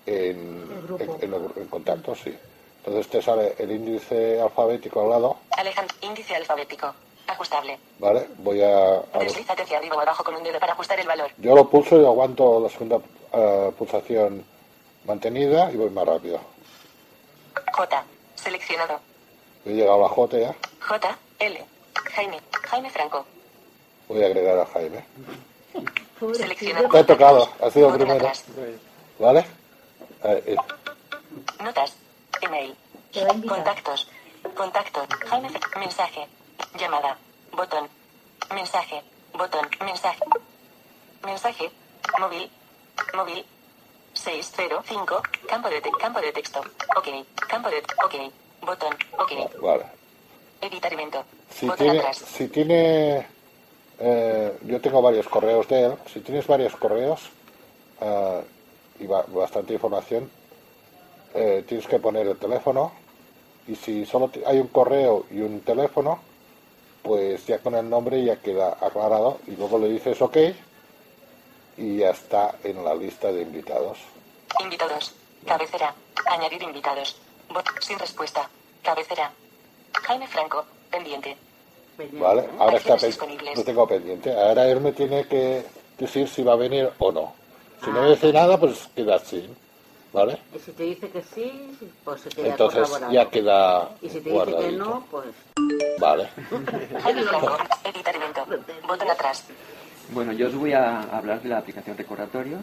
en, 0.07 0.67
en, 0.99 1.11
en 1.23 1.35
en 1.57 1.67
contactos, 1.69 2.21
sí. 2.21 2.37
Entonces 2.85 3.09
te 3.11 3.21
sale 3.23 3.55
el 3.59 3.71
índice 3.73 4.41
alfabético 4.41 5.03
al 5.03 5.11
lado, 5.11 5.37
Alejandro, 5.51 5.95
índice 6.01 6.35
alfabético, 6.37 6.95
ajustable, 7.29 7.79
¿vale? 7.99 8.26
Voy 8.39 8.62
a... 8.62 8.97
a- 9.12 9.18
deslízate 9.20 9.62
hacia 9.62 9.79
arriba 9.79 9.97
o 9.97 10.01
abajo 10.01 10.24
con 10.24 10.35
un 10.35 10.43
dedo 10.43 10.59
para 10.59 10.72
ajustar 10.72 10.99
el 11.01 11.07
valor, 11.07 11.31
yo 11.39 11.55
lo 11.55 11.68
pulso 11.68 12.01
y 12.01 12.05
aguanto 12.05 12.61
la 12.61 12.68
segunda 12.68 12.99
eh, 13.33 13.72
pulsación 13.79 14.45
mantenida 15.05 15.70
y 15.72 15.76
voy 15.76 15.91
más 15.91 16.07
rápido. 16.07 16.41
J. 17.72 18.05
Seleccionado. 18.35 19.01
He 19.64 19.70
llegado 19.72 19.99
a 20.05 20.09
la 20.09 20.09
J 20.09 20.39
ya. 20.39 20.55
J. 20.81 21.18
L. 21.41 21.64
Jaime. 22.14 22.41
Jaime 22.68 22.91
Franco. 22.91 23.24
Voy 24.09 24.22
a 24.22 24.26
agregar 24.26 24.59
a 24.59 24.66
Jaime. 24.66 25.05
Seleccionado. 26.35 26.89
Te 26.89 26.99
ha 26.99 27.07
tocado, 27.07 27.49
ha 27.61 27.70
sido 27.70 27.87
el 27.89 27.93
Botón 27.93 28.07
primero. 28.09 28.16
atrás. 28.26 28.45
¿Vale? 29.18 29.47
Eh, 30.24 30.43
eh, 30.47 30.57
Notas. 31.62 31.97
Email. 32.41 32.74
Contactos. 33.49 34.09
Contacto. 34.57 35.07
Jaime. 35.26 35.49
Mensaje. 35.79 36.26
Llamada. 36.77 37.16
Botón. 37.53 37.89
Mensaje. 38.55 39.03
Botón. 39.35 39.66
Mensaje. 39.85 40.21
Mensaje. 41.25 41.71
Móvil. 42.19 42.51
Móvil. 43.14 43.45
605. 44.14 45.23
Campo 45.49 45.69
de, 45.69 45.81
te- 45.81 45.91
campo 46.01 46.21
de 46.21 46.33
texto. 46.33 46.61
Ok. 46.97 47.09
Campo 47.49 47.69
de. 47.71 47.79
Ok. 48.05 48.33
Botón. 48.62 48.95
Ok. 49.19 49.61
Vale. 49.61 49.85
Editar 50.61 50.93
evento. 50.93 51.25
Si 51.51 51.66
Botón 51.66 51.87
tiene, 51.87 51.99
atrás. 52.01 52.16
si 52.19 52.49
tiene 52.49 53.27
eh, 54.01 54.59
yo 54.62 54.81
tengo 54.81 55.01
varios 55.03 55.29
correos 55.29 55.69
de 55.69 55.85
él. 55.87 55.95
Si 56.12 56.21
tienes 56.21 56.47
varios 56.47 56.75
correos 56.77 57.21
eh, 58.01 58.43
y 59.01 59.07
ba- 59.07 59.25
bastante 59.29 59.75
información, 59.75 60.31
eh, 61.35 61.64
tienes 61.66 61.87
que 61.87 61.99
poner 61.99 62.27
el 62.27 62.37
teléfono. 62.39 62.93
Y 63.69 63.77
si 63.77 64.07
solo 64.07 64.31
hay 64.47 64.59
un 64.59 64.69
correo 64.69 65.27
y 65.31 65.41
un 65.41 65.61
teléfono, 65.61 66.21
pues 67.09 67.47
ya 67.47 67.59
con 67.59 67.75
el 67.75 67.89
nombre 67.89 68.23
ya 68.23 68.37
queda 68.37 68.77
aclarado. 68.81 69.39
Y 69.47 69.53
luego 69.53 69.79
le 69.79 69.89
dices 69.89 70.21
OK 70.21 70.37
y 71.79 71.97
ya 71.97 72.11
está 72.11 72.55
en 72.63 72.85
la 72.85 72.95
lista 72.95 73.33
de 73.33 73.41
invitados. 73.43 73.99
Invitados. 74.61 75.15
Cabecera. 75.47 75.95
Añadir 76.27 76.63
invitados. 76.63 77.17
Bot- 77.49 77.81
sin 77.81 77.99
respuesta. 77.99 78.47
Cabecera. 78.83 79.33
Jaime 80.03 80.27
Franco. 80.29 80.65
Pendiente. 80.91 81.35
¿Vale? 82.13 82.49
Ahora 82.59 82.77
está 82.77 82.93
Acciones 82.95 83.01
pen- 83.01 83.29
disponibles. 83.31 83.57
lo 83.59 83.65
tengo 83.65 83.87
pendiente. 83.89 84.33
Ahora 84.33 84.67
él 84.69 84.81
me 84.83 84.93
tiene 84.93 85.27
que 85.27 85.65
decir 85.99 86.29
si 86.29 86.43
va 86.43 86.53
a 86.53 86.57
venir 86.57 86.91
o 86.99 87.11
no. 87.11 87.33
Si 87.83 87.91
no 87.91 88.03
me 88.03 88.11
dice 88.11 88.33
nada, 88.35 88.59
pues 88.61 88.89
queda 88.95 89.17
así. 89.17 89.49
¿Vale? 90.13 90.39
Y 90.55 90.59
si 90.59 90.73
te 90.73 90.83
dice 90.85 91.11
que 91.11 91.23
sí, 91.23 91.77
pues 92.03 92.23
se 92.23 92.31
queda 92.31 92.49
Entonces 92.49 93.01
ya 93.11 93.29
queda 93.29 93.91
Y 94.01 94.09
si 94.09 94.21
te 94.21 94.31
dice 94.31 94.57
que 94.57 94.73
no, 94.73 95.05
pues... 95.11 95.27
Vale. 95.99 96.29
Editar 97.85 98.17
evento. 98.17 98.47
Botón 98.87 99.11
atrás. 99.11 99.45
Bueno, 100.11 100.33
yo 100.33 100.47
os 100.47 100.55
voy 100.55 100.73
a 100.73 101.03
hablar 101.03 101.43
de 101.43 101.51
la 101.51 101.59
aplicación 101.59 101.97
Recordatorios, 101.97 102.63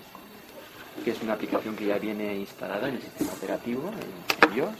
que 1.04 1.12
es 1.12 1.22
una 1.22 1.34
aplicación 1.34 1.76
que 1.76 1.86
ya 1.86 2.00
viene 2.00 2.36
instalada 2.36 2.90
en 2.90 2.96
el 2.96 3.02
sistema 3.02 3.34
operativo, 3.34 3.90
en, 3.90 4.50
en 4.50 4.58
iOS, 4.58 4.80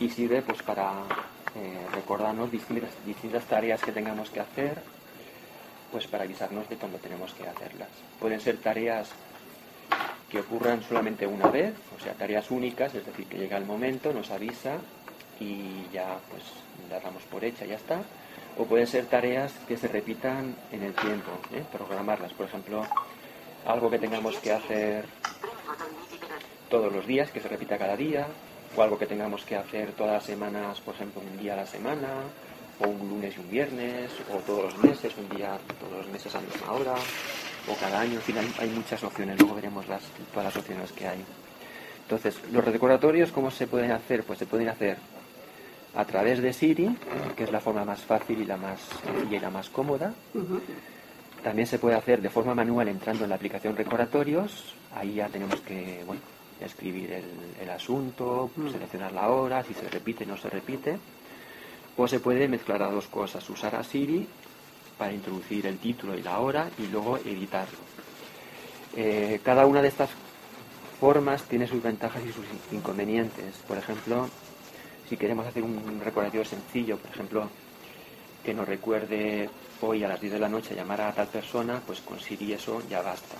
y 0.00 0.10
sirve 0.10 0.42
pues 0.42 0.60
para 0.62 0.92
eh, 1.54 1.86
recordarnos 1.94 2.50
distintas, 2.50 2.90
distintas 3.06 3.44
tareas 3.44 3.80
que 3.80 3.92
tengamos 3.92 4.30
que 4.30 4.40
hacer, 4.40 4.82
pues 5.92 6.06
para 6.08 6.24
avisarnos 6.24 6.68
de 6.68 6.76
cuando 6.76 6.98
tenemos 6.98 7.32
que 7.34 7.46
hacerlas. 7.46 7.90
Pueden 8.18 8.40
ser 8.40 8.56
tareas 8.56 9.10
que 10.32 10.40
ocurran 10.40 10.82
solamente 10.82 11.26
una 11.26 11.48
vez, 11.48 11.74
o 11.94 12.02
sea, 12.02 12.14
tareas 12.14 12.50
únicas, 12.50 12.94
es 12.94 13.04
decir, 13.04 13.26
que 13.26 13.36
llega 13.36 13.58
el 13.58 13.66
momento, 13.66 14.14
nos 14.14 14.30
avisa 14.30 14.78
y 15.38 15.86
ya 15.92 16.16
pues 16.30 16.42
la 16.88 16.98
damos 17.00 17.22
por 17.24 17.44
hecha, 17.44 17.66
ya 17.66 17.76
está. 17.76 18.00
O 18.56 18.64
pueden 18.64 18.86
ser 18.86 19.04
tareas 19.06 19.52
que 19.68 19.76
se 19.76 19.88
repitan 19.88 20.56
en 20.72 20.84
el 20.84 20.94
tiempo, 20.94 21.32
¿eh? 21.52 21.62
programarlas, 21.70 22.32
por 22.32 22.46
ejemplo, 22.46 22.82
algo 23.66 23.90
que 23.90 23.98
tengamos 23.98 24.38
que 24.38 24.52
hacer 24.52 25.04
todos 26.70 26.90
los 26.90 27.06
días, 27.06 27.30
que 27.30 27.40
se 27.40 27.48
repita 27.48 27.76
cada 27.76 27.94
día, 27.94 28.26
o 28.74 28.82
algo 28.82 28.98
que 28.98 29.06
tengamos 29.06 29.44
que 29.44 29.56
hacer 29.56 29.92
todas 29.92 30.14
las 30.14 30.24
semanas, 30.24 30.80
por 30.80 30.94
ejemplo, 30.94 31.20
un 31.20 31.38
día 31.38 31.52
a 31.52 31.56
la 31.56 31.66
semana, 31.66 32.08
o 32.80 32.88
un 32.88 33.06
lunes 33.06 33.36
y 33.36 33.40
un 33.40 33.50
viernes, 33.50 34.10
o 34.32 34.38
todos 34.38 34.72
los 34.72 34.78
meses, 34.78 35.12
un 35.18 35.28
día 35.36 35.58
todos 35.78 35.98
los 35.98 36.08
meses 36.08 36.34
a 36.34 36.40
la 36.40 36.46
misma 36.46 36.72
hora, 36.72 36.94
o 37.68 37.74
cada 37.76 38.00
año, 38.00 38.14
en 38.14 38.22
fin, 38.22 38.38
hay, 38.38 38.52
hay 38.58 38.70
muchas 38.70 39.02
opciones, 39.04 39.38
luego 39.38 39.54
veremos 39.54 39.86
las, 39.88 40.02
todas 40.32 40.46
las 40.46 40.56
opciones 40.56 40.92
que 40.92 41.06
hay. 41.06 41.24
Entonces, 42.02 42.36
los 42.52 42.64
recordatorios, 42.64 43.30
¿cómo 43.30 43.50
se 43.50 43.66
pueden 43.66 43.92
hacer? 43.92 44.24
Pues 44.24 44.38
se 44.38 44.46
pueden 44.46 44.68
hacer 44.68 44.98
a 45.94 46.04
través 46.04 46.42
de 46.42 46.52
Siri, 46.52 46.96
que 47.36 47.44
es 47.44 47.52
la 47.52 47.60
forma 47.60 47.84
más 47.84 48.00
fácil 48.00 48.40
y 48.40 48.44
la 48.44 48.56
más 48.56 48.80
sencilla 49.04 49.36
y 49.36 49.40
la 49.40 49.50
más 49.50 49.68
cómoda. 49.70 50.12
También 51.42 51.66
se 51.66 51.78
puede 51.78 51.96
hacer 51.96 52.20
de 52.20 52.30
forma 52.30 52.54
manual 52.54 52.88
entrando 52.88 53.24
en 53.24 53.30
la 53.30 53.36
aplicación 53.36 53.76
Recordatorios. 53.76 54.74
Ahí 54.94 55.14
ya 55.14 55.28
tenemos 55.28 55.60
que 55.60 56.02
bueno, 56.06 56.22
escribir 56.60 57.12
el, 57.12 57.24
el 57.60 57.70
asunto, 57.70 58.50
seleccionar 58.70 59.12
la 59.12 59.28
hora, 59.28 59.62
si 59.64 59.74
se 59.74 59.88
repite 59.88 60.24
o 60.24 60.28
no 60.28 60.36
se 60.36 60.50
repite. 60.50 60.98
O 61.96 62.08
se 62.08 62.20
puede 62.20 62.48
mezclar 62.48 62.80
las 62.80 62.92
dos 62.92 63.06
cosas, 63.06 63.48
usar 63.50 63.74
a 63.74 63.84
Siri 63.84 64.26
para 65.02 65.14
introducir 65.14 65.66
el 65.66 65.78
título 65.78 66.16
y 66.16 66.22
la 66.22 66.38
hora 66.38 66.70
y 66.78 66.86
luego 66.86 67.16
editarlo. 67.16 67.78
Eh, 68.94 69.40
cada 69.42 69.66
una 69.66 69.82
de 69.82 69.88
estas 69.88 70.10
formas 71.00 71.42
tiene 71.42 71.66
sus 71.66 71.82
ventajas 71.82 72.22
y 72.24 72.32
sus 72.32 72.44
inconvenientes. 72.70 73.56
Por 73.66 73.78
ejemplo, 73.78 74.28
si 75.08 75.16
queremos 75.16 75.44
hacer 75.44 75.64
un 75.64 76.00
recordatorio 76.04 76.44
sencillo, 76.44 76.98
por 76.98 77.10
ejemplo, 77.10 77.50
que 78.44 78.54
nos 78.54 78.68
recuerde 78.68 79.50
hoy 79.80 80.04
a 80.04 80.08
las 80.08 80.20
10 80.20 80.34
de 80.34 80.38
la 80.38 80.48
noche 80.48 80.76
llamar 80.76 81.00
a 81.00 81.12
tal 81.12 81.26
persona, 81.26 81.82
pues 81.84 82.00
con 82.00 82.20
Siri 82.20 82.52
eso 82.52 82.80
ya 82.88 83.02
basta 83.02 83.34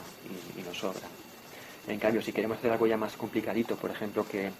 y, 0.58 0.62
nos 0.62 0.76
sobra. 0.76 1.06
En 1.86 2.00
cambio, 2.00 2.22
si 2.22 2.32
queremos 2.32 2.58
hacer 2.58 2.72
algo 2.72 2.88
ya 2.88 2.96
más 2.96 3.16
complicadito, 3.16 3.76
por 3.76 3.92
ejemplo, 3.92 4.26
que 4.26 4.50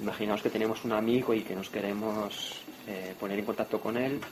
imaginaos 0.00 0.40
que 0.40 0.48
tenemos 0.48 0.86
un 0.86 0.92
amigo 0.92 1.34
y 1.34 1.42
que 1.42 1.54
nos 1.54 1.68
queremos 1.68 2.62
eh, 2.88 3.14
poner 3.20 3.38
en 3.38 3.44
contacto 3.44 3.78
con 3.78 3.98
él, 3.98 4.22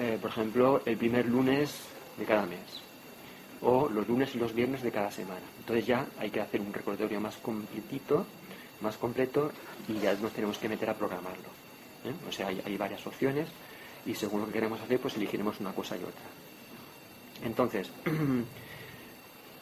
eh, 0.00 0.18
por 0.20 0.30
ejemplo, 0.30 0.80
el 0.86 0.96
primer 0.96 1.26
lunes 1.26 1.74
de 2.16 2.24
cada 2.24 2.46
mes 2.46 2.80
o 3.60 3.90
los 3.90 4.08
lunes 4.08 4.34
y 4.34 4.38
los 4.38 4.54
viernes 4.54 4.82
de 4.82 4.90
cada 4.90 5.10
semana. 5.10 5.44
Entonces 5.58 5.86
ya 5.86 6.06
hay 6.18 6.30
que 6.30 6.40
hacer 6.40 6.62
un 6.62 6.72
recordatorio 6.72 7.20
más 7.20 7.36
completito, 7.36 8.26
más 8.80 8.96
completo 8.96 9.52
y 9.88 9.98
ya 9.98 10.14
nos 10.14 10.32
tenemos 10.32 10.56
que 10.56 10.70
meter 10.70 10.88
a 10.88 10.94
programarlo. 10.94 11.48
¿eh? 12.06 12.14
O 12.26 12.32
sea, 12.32 12.48
hay, 12.48 12.62
hay 12.64 12.78
varias 12.78 13.06
opciones 13.06 13.48
y 14.06 14.14
según 14.14 14.40
lo 14.40 14.46
que 14.46 14.54
queremos 14.54 14.80
hacer, 14.80 14.98
pues 14.98 15.16
elegiremos 15.16 15.60
una 15.60 15.72
cosa 15.74 15.96
y 15.98 16.00
otra. 16.00 16.22
Entonces, 17.44 17.90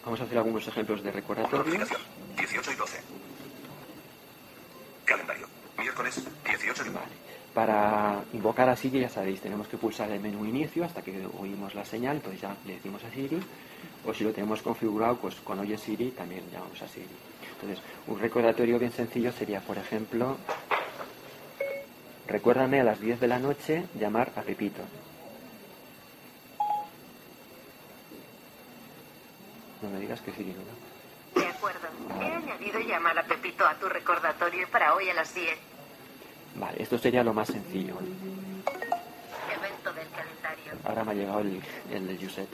vamos 0.04 0.20
a 0.20 0.22
hacer 0.22 0.38
algunos 0.38 0.68
ejemplos 0.68 1.02
de 1.02 1.10
recordatorios. 1.10 1.88
18 2.36 2.70
y 2.70 2.74
12. 2.76 3.00
Calendario. 5.04 5.48
Miércoles 5.76 6.22
18 6.46 6.84
de 6.84 6.90
Vale. 6.90 7.27
Para 7.54 8.22
invocar 8.32 8.68
a 8.68 8.76
Siri, 8.76 9.00
ya 9.00 9.08
sabéis, 9.08 9.40
tenemos 9.40 9.66
que 9.66 9.76
pulsar 9.76 10.10
el 10.10 10.20
menú 10.20 10.44
inicio 10.44 10.84
hasta 10.84 11.02
que 11.02 11.26
oímos 11.40 11.74
la 11.74 11.84
señal, 11.84 12.16
entonces 12.16 12.40
ya 12.40 12.54
le 12.66 12.74
decimos 12.74 13.02
a 13.04 13.10
Siri. 13.10 13.40
O 14.06 14.14
si 14.14 14.24
lo 14.24 14.32
tenemos 14.32 14.62
configurado, 14.62 15.16
pues 15.16 15.34
con 15.36 15.58
oye 15.58 15.76
Siri 15.76 16.10
también 16.10 16.44
llamamos 16.52 16.80
a 16.82 16.88
Siri. 16.88 17.08
Entonces, 17.54 17.84
un 18.06 18.20
recordatorio 18.20 18.78
bien 18.78 18.92
sencillo 18.92 19.32
sería, 19.32 19.60
por 19.60 19.76
ejemplo, 19.78 20.36
recuérdame 22.28 22.80
a 22.80 22.84
las 22.84 23.00
10 23.00 23.18
de 23.18 23.28
la 23.28 23.38
noche 23.38 23.84
llamar 23.98 24.30
a 24.36 24.42
Pepito. 24.42 24.82
No 29.82 29.90
me 29.90 30.00
digas 30.00 30.20
que 30.20 30.30
Siri 30.32 30.52
no. 30.54 31.40
De 31.40 31.46
acuerdo. 31.48 31.88
He 32.20 32.24
añadido 32.24 32.80
llamar 32.80 33.18
a 33.18 33.24
Pepito 33.24 33.66
a 33.66 33.74
tu 33.74 33.88
recordatorio 33.88 34.68
para 34.70 34.94
hoy 34.94 35.08
a 35.08 35.14
las 35.14 35.34
10. 35.34 35.67
Vale, 36.56 36.82
esto 36.82 36.98
sería 36.98 37.22
lo 37.22 37.32
más 37.32 37.48
sencillo. 37.48 37.94
Evento 37.98 39.92
del 39.92 40.08
calendario. 40.08 40.72
Ahora 40.84 41.04
me 41.04 41.10
ha 41.12 41.14
llegado 41.14 41.40
el, 41.40 41.60
el 41.92 42.06
de 42.06 42.18
Yuset. 42.18 42.48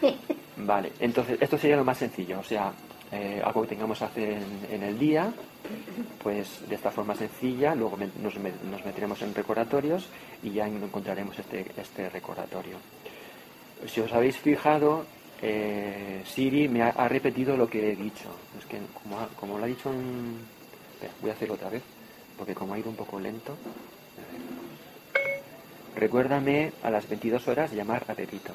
Vale, 0.58 0.92
entonces 1.00 1.38
esto 1.40 1.56
sería 1.58 1.76
lo 1.76 1.84
más 1.84 1.96
sencillo, 1.98 2.38
o 2.40 2.44
sea, 2.44 2.72
eh, 3.12 3.40
algo 3.44 3.62
que 3.62 3.68
tengamos 3.68 3.98
que 3.98 4.04
hacer 4.04 4.28
en, 4.30 4.66
en 4.70 4.82
el 4.82 4.98
día, 4.98 5.32
pues 6.22 6.68
de 6.68 6.74
esta 6.74 6.90
forma 6.90 7.14
sencilla, 7.14 7.74
luego 7.74 7.96
me- 7.96 8.10
nos, 8.22 8.36
me- 8.38 8.52
nos 8.70 8.84
meteremos 8.84 9.20
en 9.22 9.34
recordatorios 9.34 10.06
y 10.42 10.50
ya 10.50 10.66
encontraremos 10.66 11.38
este, 11.38 11.64
este 11.78 12.10
recordatorio. 12.10 12.76
Si 13.86 14.00
os 14.00 14.12
habéis 14.12 14.36
fijado, 14.36 15.06
eh, 15.40 16.22
Siri 16.26 16.68
me 16.68 16.82
ha, 16.82 16.88
ha 16.90 17.08
repetido 17.08 17.56
lo 17.56 17.66
que 17.68 17.92
he 17.92 17.96
dicho. 17.96 18.28
Es 18.58 18.66
que 18.66 18.78
como, 19.02 19.18
ha- 19.18 19.28
como 19.38 19.56
lo 19.58 19.64
ha 19.64 19.68
dicho 19.68 19.90
en... 19.90 20.36
Espera, 20.94 21.12
voy 21.22 21.30
a 21.30 21.32
hacerlo 21.32 21.54
otra 21.54 21.70
vez, 21.70 21.82
porque 22.40 22.54
como 22.54 22.72
ha 22.72 22.78
ido 22.78 22.88
un 22.88 22.96
poco 22.96 23.20
lento. 23.20 23.52
a. 23.52 23.56
Recuérdame 26.00 26.72
a 26.82 26.88
las 26.90 27.06
22 27.06 27.46
horas 27.48 27.70
llamar 27.72 28.04
a 28.08 28.14
Pepito. 28.14 28.52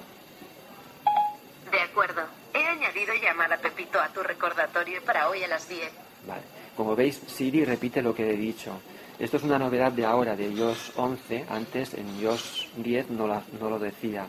De 1.71 1.79
acuerdo. 1.81 2.23
He 2.53 2.65
añadido 2.65 3.13
llamar 3.21 3.53
a 3.53 3.57
Pepito 3.57 3.99
a 4.01 4.07
tu 4.09 4.23
recordatorio 4.23 5.01
para 5.03 5.29
hoy 5.29 5.43
a 5.43 5.47
las 5.47 5.69
10. 5.69 5.91
Vale. 6.27 6.41
Como 6.75 6.95
veis, 6.95 7.21
Siri 7.27 7.63
repite 7.63 8.01
lo 8.01 8.15
que 8.15 8.27
he 8.31 8.35
dicho. 8.35 8.71
Esto 9.19 9.37
es 9.37 9.43
una 9.43 9.59
novedad 9.59 9.91
de 9.91 10.03
ahora, 10.05 10.35
de 10.35 10.49
iOS 10.49 10.93
11. 10.95 11.45
Antes, 11.49 11.93
en 11.93 12.19
iOS 12.19 12.67
10, 12.77 13.11
no, 13.11 13.27
la- 13.27 13.43
no 13.61 13.69
lo 13.69 13.77
decía. 13.77 14.25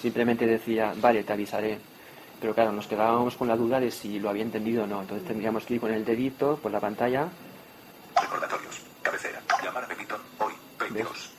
Simplemente 0.00 0.46
decía, 0.46 0.94
vale, 0.96 1.22
te 1.24 1.32
avisaré. 1.34 1.78
pero 2.40 2.54
claro, 2.54 2.72
nos 2.72 2.86
quedábamos 2.86 3.36
con 3.36 3.48
la 3.48 3.56
duda 3.56 3.80
de 3.80 3.90
si 3.90 4.18
lo 4.18 4.28
había 4.30 4.42
entendido 4.42 4.84
o 4.84 4.86
no. 4.86 5.00
Entonces 5.02 5.26
tendríamos 5.26 5.64
que 5.64 5.74
ir 5.74 5.80
con 5.80 5.92
el 5.92 6.04
dedito 6.04 6.58
por 6.62 6.72
la 6.72 6.80
pantalla 6.80 7.28
Recordatorios. 8.20 8.80
Cabecera. 9.04 9.40
Llamar 9.62 9.84
a 9.84 9.88
Pepito. 9.88 10.18
Hoy. 10.38 10.54
22. 10.80 11.32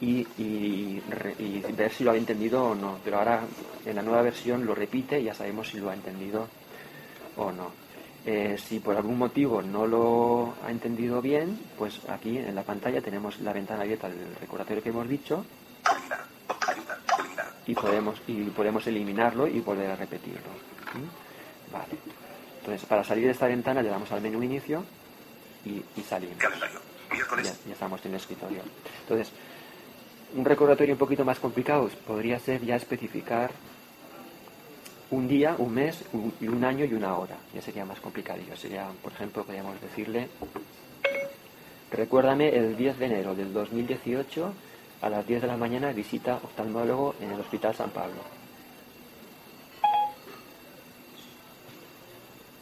y, 0.00 0.26
y 0.36 1.02
y 1.38 1.60
ver 1.72 1.92
si 1.92 2.04
lo 2.04 2.10
había 2.10 2.20
entendido 2.20 2.64
o 2.64 2.74
no. 2.74 2.98
Pero 3.04 3.18
ahora 3.18 3.42
en 3.84 3.96
la 3.96 4.02
nueva 4.02 4.22
versión 4.22 4.66
lo 4.66 4.74
repite 4.74 5.20
y 5.20 5.24
ya 5.24 5.34
sabemos 5.34 5.68
si 5.68 5.78
lo 5.78 5.90
ha 5.90 5.94
entendido 5.94 6.48
o 7.36 7.50
no. 7.50 7.72
Eh, 8.24 8.56
si 8.56 8.78
por 8.78 8.96
algún 8.96 9.18
motivo 9.18 9.62
no 9.62 9.86
lo 9.86 10.54
ha 10.64 10.70
entendido 10.70 11.20
bien, 11.20 11.58
pues 11.76 12.00
aquí 12.08 12.38
en 12.38 12.54
la 12.54 12.62
pantalla 12.62 13.00
tenemos 13.00 13.40
la 13.40 13.52
ventana 13.52 13.82
abierta 13.82 14.08
del 14.08 14.36
recordatorio 14.36 14.82
que 14.82 14.90
hemos 14.90 15.08
dicho 15.08 15.44
y 17.66 17.74
podemos, 17.74 18.22
y 18.28 18.44
podemos 18.44 18.86
eliminarlo 18.86 19.46
y 19.48 19.60
volver 19.60 19.90
a 19.90 19.96
repetirlo. 19.96 20.50
¿Mm? 20.94 21.72
Vale. 21.72 21.96
Entonces, 22.60 22.86
para 22.86 23.02
salir 23.02 23.24
de 23.24 23.32
esta 23.32 23.48
ventana 23.48 23.82
le 23.82 23.88
damos 23.88 24.12
al 24.12 24.20
menú 24.20 24.40
inicio 24.40 24.84
y, 25.64 25.82
y 25.96 26.02
salimos. 26.02 26.36
Miércoles. 27.10 27.46
Ya, 27.46 27.66
ya 27.68 27.72
estamos 27.74 28.04
en 28.04 28.12
el 28.12 28.16
escritorio. 28.18 28.62
Entonces, 29.02 29.32
un 30.34 30.44
recordatorio 30.44 30.94
un 30.94 30.98
poquito 30.98 31.24
más 31.24 31.38
complicado 31.38 31.88
podría 32.06 32.38
ser 32.38 32.64
ya 32.64 32.76
especificar 32.76 33.50
un 35.10 35.28
día, 35.28 35.54
un 35.58 35.74
mes, 35.74 36.04
un- 36.14 36.32
y 36.40 36.48
un 36.48 36.64
año 36.64 36.84
y 36.86 36.94
una 36.94 37.16
hora. 37.18 37.36
Ya 37.54 37.60
sería 37.60 37.84
más 37.84 38.00
complicadillo. 38.00 38.56
Sería, 38.56 38.88
por 39.02 39.12
ejemplo, 39.12 39.44
podríamos 39.44 39.78
decirle, 39.82 40.28
recuérdame 41.90 42.48
el 42.56 42.76
10 42.76 42.98
de 42.98 43.06
enero 43.06 43.34
del 43.34 43.52
2018 43.52 44.54
a 45.02 45.10
las 45.10 45.26
10 45.26 45.42
de 45.42 45.48
la 45.48 45.56
mañana 45.58 45.92
visita 45.92 46.36
oftalmólogo 46.42 47.14
en 47.20 47.32
el 47.32 47.40
Hospital 47.40 47.74
San 47.74 47.90
Pablo. 47.90 48.22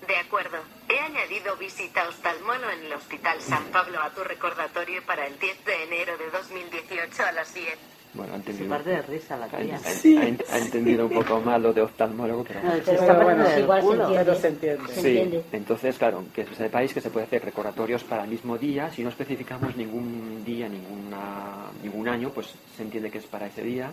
De 0.09 0.17
acuerdo. 0.17 0.59
He 0.89 0.99
añadido 0.99 1.50
visita 1.61 2.09
oftalmólogo 2.09 2.71
en 2.73 2.87
el 2.87 2.93
Hospital 2.95 3.39
San 3.41 3.65
Pablo 3.67 4.01
a 4.03 4.11
tu 4.11 4.25
recordatorio 4.25 5.03
para 5.07 5.27
el 5.27 5.39
10 5.39 5.65
de 5.65 5.85
enero 5.85 6.17
de 6.19 6.31
2018 6.31 7.23
a 7.23 7.33
las 7.33 7.53
10. 7.55 7.79
Bueno, 8.15 8.33
ha 8.33 8.37
Se 8.37 8.41
entendido, 8.41 8.71
parte 8.71 8.91
de 8.91 9.03
risa 9.03 9.37
la 9.37 9.47
tía. 9.47 9.77
ha- 9.77 9.89
ha- 9.89 10.55
ha 10.55 10.59
entendido 10.59 11.07
un 11.07 11.13
poco 11.13 11.41
mal 11.43 11.63
lo 11.63 11.73
de 11.73 11.83
oftalmólogo, 11.83 12.43
pero... 12.43 12.61
No, 12.61 12.73
se 12.83 12.95
está 12.95 13.17
poniendo 13.21 13.45
del 13.45 13.61
igual 13.63 13.81
se 13.83 13.87
culo. 13.87 14.03
entiende. 14.03 14.25
Pero 14.25 14.41
se 14.41 14.49
entiende. 14.49 14.87
Se 14.89 14.95
Sí, 14.95 15.07
entiende. 15.19 15.45
entonces, 15.53 15.97
claro, 15.99 16.25
que 16.35 16.45
sepáis 16.47 16.93
que 16.93 17.01
se 17.01 17.11
puede 17.11 17.27
hacer 17.27 17.45
recordatorios 17.45 18.03
para 18.03 18.25
el 18.25 18.31
mismo 18.31 18.59
día. 18.59 18.91
Si 18.91 19.05
no 19.05 19.11
especificamos 19.11 19.77
ningún 19.77 20.43
día, 20.45 20.69
ninguna, 20.69 21.71
ningún 21.85 22.09
año, 22.09 22.31
pues 22.31 22.53
se 22.77 22.83
entiende 22.83 23.11
que 23.13 23.19
es 23.19 23.27
para 23.27 23.47
ese 23.47 23.63
día. 23.63 23.93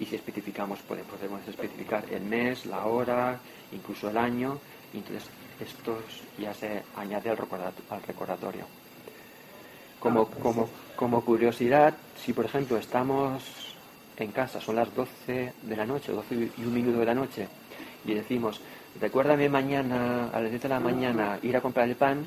Y 0.00 0.06
si 0.06 0.16
especificamos, 0.16 0.80
pode- 0.80 1.04
podemos 1.04 1.46
especificar 1.46 2.04
el 2.10 2.22
mes, 2.22 2.66
la 2.66 2.86
hora, 2.86 3.38
incluso 3.70 4.10
el 4.10 4.16
año. 4.16 4.58
Y 4.92 4.96
entonces, 4.98 5.28
estos 5.62 6.02
ya 6.38 6.52
se 6.54 6.82
añade 6.96 7.30
al 7.30 7.38
recordat- 7.38 7.82
al 7.90 8.02
recordatorio. 8.02 8.66
Como, 10.00 10.26
como, 10.26 10.68
como 10.96 11.24
curiosidad, 11.24 11.94
si 12.22 12.32
por 12.32 12.44
ejemplo 12.44 12.76
estamos 12.76 13.42
en 14.16 14.32
casa, 14.32 14.60
son 14.60 14.76
las 14.76 14.94
12 14.94 15.52
de 15.62 15.76
la 15.76 15.86
noche, 15.86 16.12
12 16.12 16.50
y 16.58 16.62
un 16.64 16.74
minuto 16.74 16.98
de 16.98 17.06
la 17.06 17.14
noche, 17.14 17.48
y 18.04 18.14
decimos, 18.14 18.60
recuérdame 19.00 19.48
mañana, 19.48 20.28
a 20.32 20.40
las 20.40 20.50
10 20.50 20.62
de 20.62 20.68
la 20.68 20.80
mañana, 20.80 21.38
ir 21.42 21.56
a 21.56 21.60
comprar 21.60 21.88
el 21.88 21.94
pan, 21.96 22.26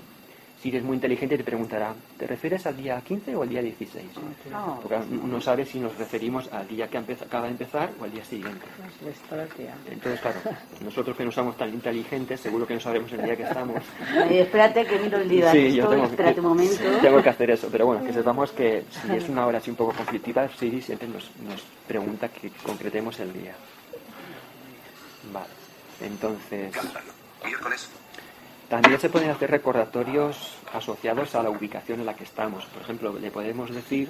si 0.61 0.69
eres 0.69 0.83
muy 0.83 0.95
inteligente 0.95 1.37
te 1.37 1.43
preguntará, 1.43 1.93
¿te 2.17 2.25
refieres 2.25 2.65
al 2.65 2.75
día 2.77 2.99
15 3.01 3.35
o 3.35 3.43
al 3.43 3.49
día 3.49 3.61
16? 3.61 4.05
No. 4.51 4.79
Porque 4.81 4.97
no 5.09 5.39
sabe 5.41 5.65
si 5.65 5.79
nos 5.79 5.95
referimos 5.97 6.51
al 6.51 6.67
día 6.67 6.87
que 6.87 6.97
acaba 6.97 7.45
de 7.45 7.51
empezar 7.51 7.91
o 7.99 8.03
al 8.03 8.11
día 8.11 8.23
siguiente. 8.25 8.65
Entonces, 9.89 10.19
claro, 10.21 10.39
nosotros 10.81 11.15
que 11.15 11.25
no 11.25 11.31
somos 11.31 11.57
tan 11.57 11.69
inteligentes, 11.69 12.39
seguro 12.39 12.65
que 12.65 12.73
no 12.73 12.79
sabremos 12.79 13.11
el 13.13 13.23
día 13.23 13.35
que 13.35 13.43
estamos. 13.43 13.83
Ay, 14.17 14.39
espérate 14.39 14.85
que 14.85 14.99
miro 14.99 15.17
el 15.19 15.29
día. 15.29 15.51
Sí, 15.51 15.75
yo 15.75 15.83
Esto, 15.83 15.89
tengo, 15.89 16.05
espérate 16.05 16.39
un 16.39 16.47
momento. 16.47 16.83
tengo 17.01 17.21
que 17.21 17.29
hacer 17.29 17.51
eso, 17.51 17.67
pero 17.71 17.85
bueno, 17.85 18.03
que 18.03 18.13
sepamos 18.13 18.51
que 18.51 18.85
si 18.89 19.15
es 19.15 19.29
una 19.29 19.45
hora 19.45 19.57
así 19.59 19.69
un 19.69 19.75
poco 19.75 19.93
conflictiva, 19.93 20.47
Siri 20.47 20.81
siempre 20.81 21.07
nos, 21.07 21.29
nos 21.41 21.61
pregunta 21.87 22.29
que 22.29 22.49
concretemos 22.63 23.19
el 23.19 23.33
día. 23.33 23.53
Vale, 25.31 25.47
entonces 26.01 26.73
Miércoles. 27.43 27.89
También 28.69 28.99
se 28.99 29.09
pueden 29.09 29.29
hacer 29.29 29.51
recordatorios 29.51 30.53
asociados 30.73 31.35
a 31.35 31.43
la 31.43 31.49
ubicación 31.49 31.99
en 31.99 32.05
la 32.05 32.15
que 32.15 32.23
estamos. 32.23 32.65
Por 32.65 32.81
ejemplo, 32.81 33.13
le 33.19 33.31
podemos 33.31 33.69
decir, 33.73 34.09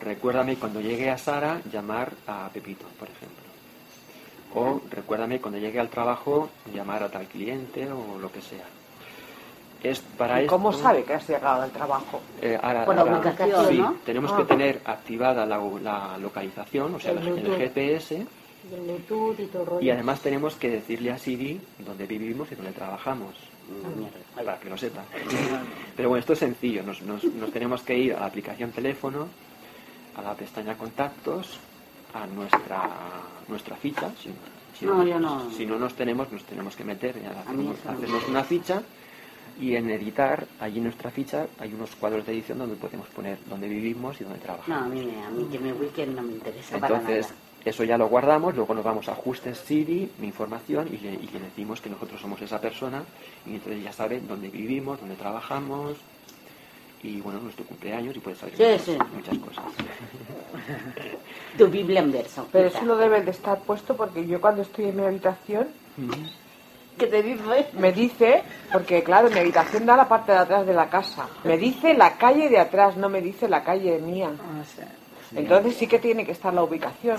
recuérdame 0.00 0.56
cuando 0.56 0.80
llegue 0.80 1.10
a 1.10 1.18
Sara 1.18 1.60
llamar 1.70 2.12
a 2.26 2.48
Pepito, 2.52 2.86
por 2.98 3.08
ejemplo. 3.08 3.44
O 4.54 4.80
recuérdame 4.90 5.40
cuando 5.40 5.58
llegue 5.58 5.78
al 5.78 5.88
trabajo 5.90 6.48
llamar 6.74 7.02
a 7.02 7.10
tal 7.10 7.26
cliente 7.26 7.86
o 7.90 8.18
lo 8.18 8.32
que 8.32 8.40
sea. 8.40 8.64
Es 9.82 10.00
para 10.00 10.42
¿Y 10.42 10.46
¿Cómo 10.46 10.70
esto- 10.70 10.82
sabe 10.82 11.04
que 11.04 11.14
has 11.14 11.28
llegado 11.28 11.62
al 11.62 11.70
trabajo? 11.70 12.20
eh, 12.42 12.58
ahora- 12.60 12.84
Por 12.84 12.94
la 12.96 13.02
ahora- 13.02 13.14
ubicación, 13.20 13.68
sí, 13.68 13.78
¿no? 13.78 13.94
tenemos 14.04 14.32
Ah. 14.32 14.36
que 14.38 14.44
tener 14.44 14.80
activada 14.84 15.46
la, 15.46 15.58
la 15.82 16.18
localización, 16.18 16.94
o 16.94 16.98
sea, 16.98 17.12
El. 17.12 17.56
GPS, 17.56 18.14
Y 18.70 18.74
el 18.74 18.80
Bluetooth 18.80 19.38
y 19.38 19.46
todo 19.46 19.62
el 19.62 19.68
rollo. 19.68 19.80
y 19.82 19.90
además 19.90 20.20
tenemos 20.20 20.56
que 20.56 20.68
decirle 20.70 21.12
a 21.12 21.18
Siri 21.18 21.60
dónde 21.78 22.06
vivimos 22.06 22.50
y 22.50 22.56
dónde 22.56 22.72
trabajamos, 22.72 23.34
para 24.34 24.58
que 24.58 24.68
lo 24.70 24.76
sepa. 24.76 25.02
Pero 25.96 26.08
bueno, 26.08 26.20
esto 26.20 26.32
es 26.32 26.38
sencillo, 26.38 26.82
nos, 26.82 27.02
nos- 27.02 27.24
nos 27.24 27.50
tenemos 27.52 27.82
que 27.82 27.96
ir 27.98 28.14
a 28.14 28.20
la 28.20 28.26
aplicación 28.26 28.70
teléfono, 28.72 29.28
a 30.16 30.22
la 30.22 30.34
pestaña 30.34 30.76
contactos, 30.76 31.58
a 32.14 32.26
nuestra, 32.26 32.88
nuestra 33.48 33.76
ficha. 33.76 34.10
Si, 34.22 34.30
si 34.78 34.86
No, 34.86 35.02
no. 35.18 35.50
si 35.50 35.66
no 35.66 35.78
nos 35.78 35.94
tenemos, 35.94 36.30
nos 36.32 36.44
tenemos 36.44 36.76
que 36.76 36.84
meter, 36.84 37.16
hacemos, 37.46 37.76
no. 37.84 38.28
una 38.28 38.44
ficha 38.44 38.82
y 39.60 39.74
en 39.74 39.90
editar, 39.90 40.46
allí 40.60 40.78
en 40.78 40.84
nuestra 40.84 41.10
ficha, 41.10 41.46
hay 41.58 41.74
unos 41.74 41.94
cuadros 41.96 42.24
de 42.24 42.32
edición 42.32 42.58
donde 42.58 42.76
podemos 42.76 43.08
poner 43.08 43.38
dónde 43.46 43.66
vivimos 43.68 44.20
y 44.20 44.24
dónde 44.24 44.38
No, 44.38 44.44
trabajamos. 44.44 44.82
a 44.82 44.88
mí, 44.88 45.14
a 45.26 45.30
mí 45.30 45.48
que 45.50 45.58
me 45.58 45.72
ubiquen 45.72 46.14
no 46.14 46.22
me 46.22 46.32
interesa 46.34 46.78
para 46.78 46.96
Entonces, 46.98 47.26
nada. 47.26 47.34
Eso 47.68 47.84
ya 47.84 47.98
lo 47.98 48.08
guardamos, 48.08 48.54
luego 48.54 48.74
nos 48.74 48.84
vamos 48.84 49.08
a 49.08 49.12
ajustes 49.12 49.58
Siri, 49.58 50.10
mi 50.18 50.26
información, 50.28 50.88
y 50.92 50.98
le, 50.98 51.12
y 51.14 51.28
le 51.32 51.40
decimos 51.40 51.80
que 51.80 51.90
nosotros 51.90 52.20
somos 52.20 52.40
esa 52.42 52.60
persona, 52.60 53.02
y 53.46 53.54
entonces 53.54 53.82
ya 53.82 53.92
sabe 53.92 54.20
dónde 54.20 54.48
vivimos, 54.48 55.00
dónde 55.00 55.14
trabajamos, 55.16 55.96
y 57.02 57.20
bueno, 57.20 57.40
nuestro 57.40 57.64
cumpleaños, 57.64 58.16
y 58.16 58.18
puede 58.20 58.36
saber 58.36 58.56
Sí, 58.56 58.62
muchas, 58.64 58.82
sí. 58.82 58.98
muchas 59.14 59.38
cosas. 59.38 59.64
Tu 61.58 61.66
Biblia 61.68 62.00
en 62.00 62.12
verso. 62.12 62.46
Pero 62.52 62.68
eso 62.68 62.82
no 62.82 62.96
debe 62.96 63.22
de 63.22 63.30
estar 63.30 63.58
puesto 63.60 63.96
porque 63.96 64.26
yo 64.26 64.40
cuando 64.40 64.62
estoy 64.62 64.86
en 64.86 64.96
mi 64.96 65.02
habitación 65.02 65.68
¿Qué 66.96 67.06
te 67.06 67.22
dice? 67.22 67.66
me 67.74 67.92
dice, 67.92 68.42
porque 68.72 69.02
claro, 69.04 69.30
mi 69.30 69.38
habitación 69.38 69.86
da 69.86 69.96
la 69.96 70.08
parte 70.08 70.32
de 70.32 70.38
atrás 70.38 70.66
de 70.66 70.74
la 70.74 70.88
casa, 70.88 71.28
me 71.44 71.56
dice 71.56 71.94
la 71.94 72.16
calle 72.16 72.48
de 72.48 72.58
atrás, 72.58 72.96
no 72.96 73.08
me 73.08 73.20
dice 73.20 73.48
la 73.48 73.62
calle 73.62 73.98
mía. 73.98 74.30
Entonces 75.34 75.76
sí 75.76 75.86
que 75.86 75.98
tiene 76.00 76.24
que 76.26 76.32
estar 76.32 76.52
la 76.52 76.62
ubicación. 76.64 77.18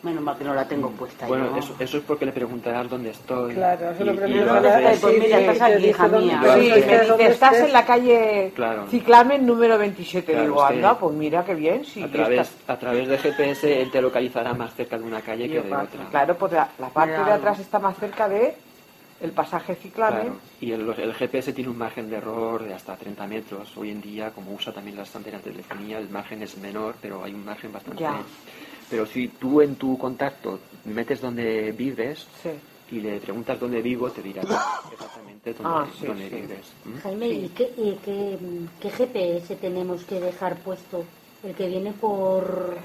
Menos 0.00 0.22
mal 0.22 0.38
que 0.38 0.44
no 0.44 0.54
la 0.54 0.64
tengo 0.68 0.90
puesta 0.92 1.26
Bueno, 1.26 1.50
yo. 1.50 1.56
eso, 1.56 1.74
eso 1.80 1.96
es 1.98 2.04
porque 2.04 2.24
le 2.24 2.30
preguntarás 2.30 2.88
dónde 2.88 3.10
estoy. 3.10 3.54
Claro, 3.54 3.90
eso 3.90 4.02
y- 4.04 4.06
lo 4.06 4.52
haces- 4.52 5.00
Pues 5.00 5.14
mira, 5.18 5.38
Sí, 5.38 5.44
estás 5.44 5.60
aquí, 5.62 5.74
dice 5.76 5.88
hija 5.88 6.08
mía. 6.08 6.38
Claro, 6.40 6.60
Sí, 6.62 6.68
me 6.68 6.76
dice, 6.76 7.26
estás 7.26 7.54
en 7.56 7.72
la 7.72 7.84
calle 7.84 8.52
Claro. 8.54 8.86
Ciclamen 8.88 9.44
número 9.44 9.76
27. 9.76 10.30
Claro, 10.32 10.46
Digo, 10.46 10.62
es 10.62 10.68
que- 10.68 10.74
anda, 10.76 10.98
pues 10.98 11.14
mira 11.16 11.44
qué 11.44 11.54
bien. 11.56 11.84
Sí, 11.84 12.02
a, 12.04 12.08
través, 12.08 12.40
está. 12.48 12.72
a 12.74 12.78
través 12.78 13.08
de 13.08 13.18
GPS 13.18 13.82
él 13.82 13.90
te 13.90 14.00
localizará 14.00 14.54
más 14.54 14.72
cerca 14.74 14.96
de 14.98 15.04
una 15.04 15.20
calle 15.20 15.48
que 15.48 15.60
de 15.62 15.74
otra. 15.74 15.88
Claro, 16.10 16.36
pues 16.36 16.52
la, 16.52 16.68
la 16.78 16.88
parte 16.90 17.10
Mira 17.12 17.24
de 17.26 17.32
atrás 17.32 17.58
está 17.58 17.80
más 17.80 17.96
cerca 17.98 18.28
de 18.28 18.54
el 19.20 19.32
pasaje 19.32 19.74
Ciclamen. 19.74 20.20
Claro, 20.20 20.36
y 20.60 20.70
el, 20.70 20.88
el 20.96 21.12
GPS 21.12 21.52
tiene 21.52 21.70
un 21.70 21.78
margen 21.78 22.08
de 22.08 22.18
error 22.18 22.62
de 22.62 22.72
hasta 22.72 22.94
30 22.96 23.26
metros. 23.26 23.76
Hoy 23.76 23.90
en 23.90 24.00
día, 24.00 24.30
como 24.30 24.52
usa 24.54 24.72
también 24.72 24.96
las 24.96 25.14
antenas 25.16 25.42
de 25.44 25.50
telefonía, 25.50 25.98
el 25.98 26.08
margen 26.08 26.40
es 26.40 26.56
menor, 26.56 26.94
pero 27.02 27.24
hay 27.24 27.34
un 27.34 27.44
margen 27.44 27.72
bastante... 27.72 28.00
Ya. 28.00 28.14
Pero 28.90 29.06
si 29.06 29.28
tú 29.28 29.60
en 29.60 29.76
tu 29.76 29.96
contacto 29.98 30.58
metes 30.84 31.20
donde 31.20 31.72
vives 31.72 32.26
Sí. 32.42 32.50
y 32.90 33.00
le 33.00 33.18
preguntas 33.20 33.60
dónde 33.60 33.82
vivo, 33.82 34.10
te 34.10 34.22
dirá 34.22 34.42
exactamente 34.42 35.52
dónde, 35.52 35.70
Ah, 35.72 35.86
sí, 35.98 36.06
dónde 36.06 36.28
sí. 36.30 36.34
vives. 36.36 36.66
Jaime, 37.02 37.28
¿y 37.28 37.48
qué, 37.50 37.64
y 37.76 37.98
qué, 38.04 38.38
qué 38.80 38.90
GPS 38.90 39.56
tenemos 39.56 40.04
que 40.04 40.20
dejar 40.20 40.56
puesto? 40.58 41.04
¿El 41.42 41.54
que 41.54 41.66
viene 41.68 41.92
por... 41.92 42.76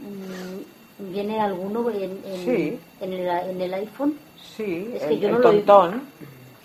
mm, 0.00 1.12
¿Viene 1.12 1.40
alguno 1.40 1.88
en, 1.90 2.20
en, 2.24 2.44
Sí. 2.44 2.78
en, 3.00 3.12
el, 3.12 3.26
en 3.50 3.60
el 3.60 3.74
iPhone? 3.74 4.18
Sí, 4.56 4.90
Es 4.94 5.04
que 5.04 5.14
el, 5.14 5.20
yo 5.20 5.28
el 5.28 5.34
no 5.34 5.38
lo 5.40 5.50
he- 5.52 5.56
tontón. 5.62 6.02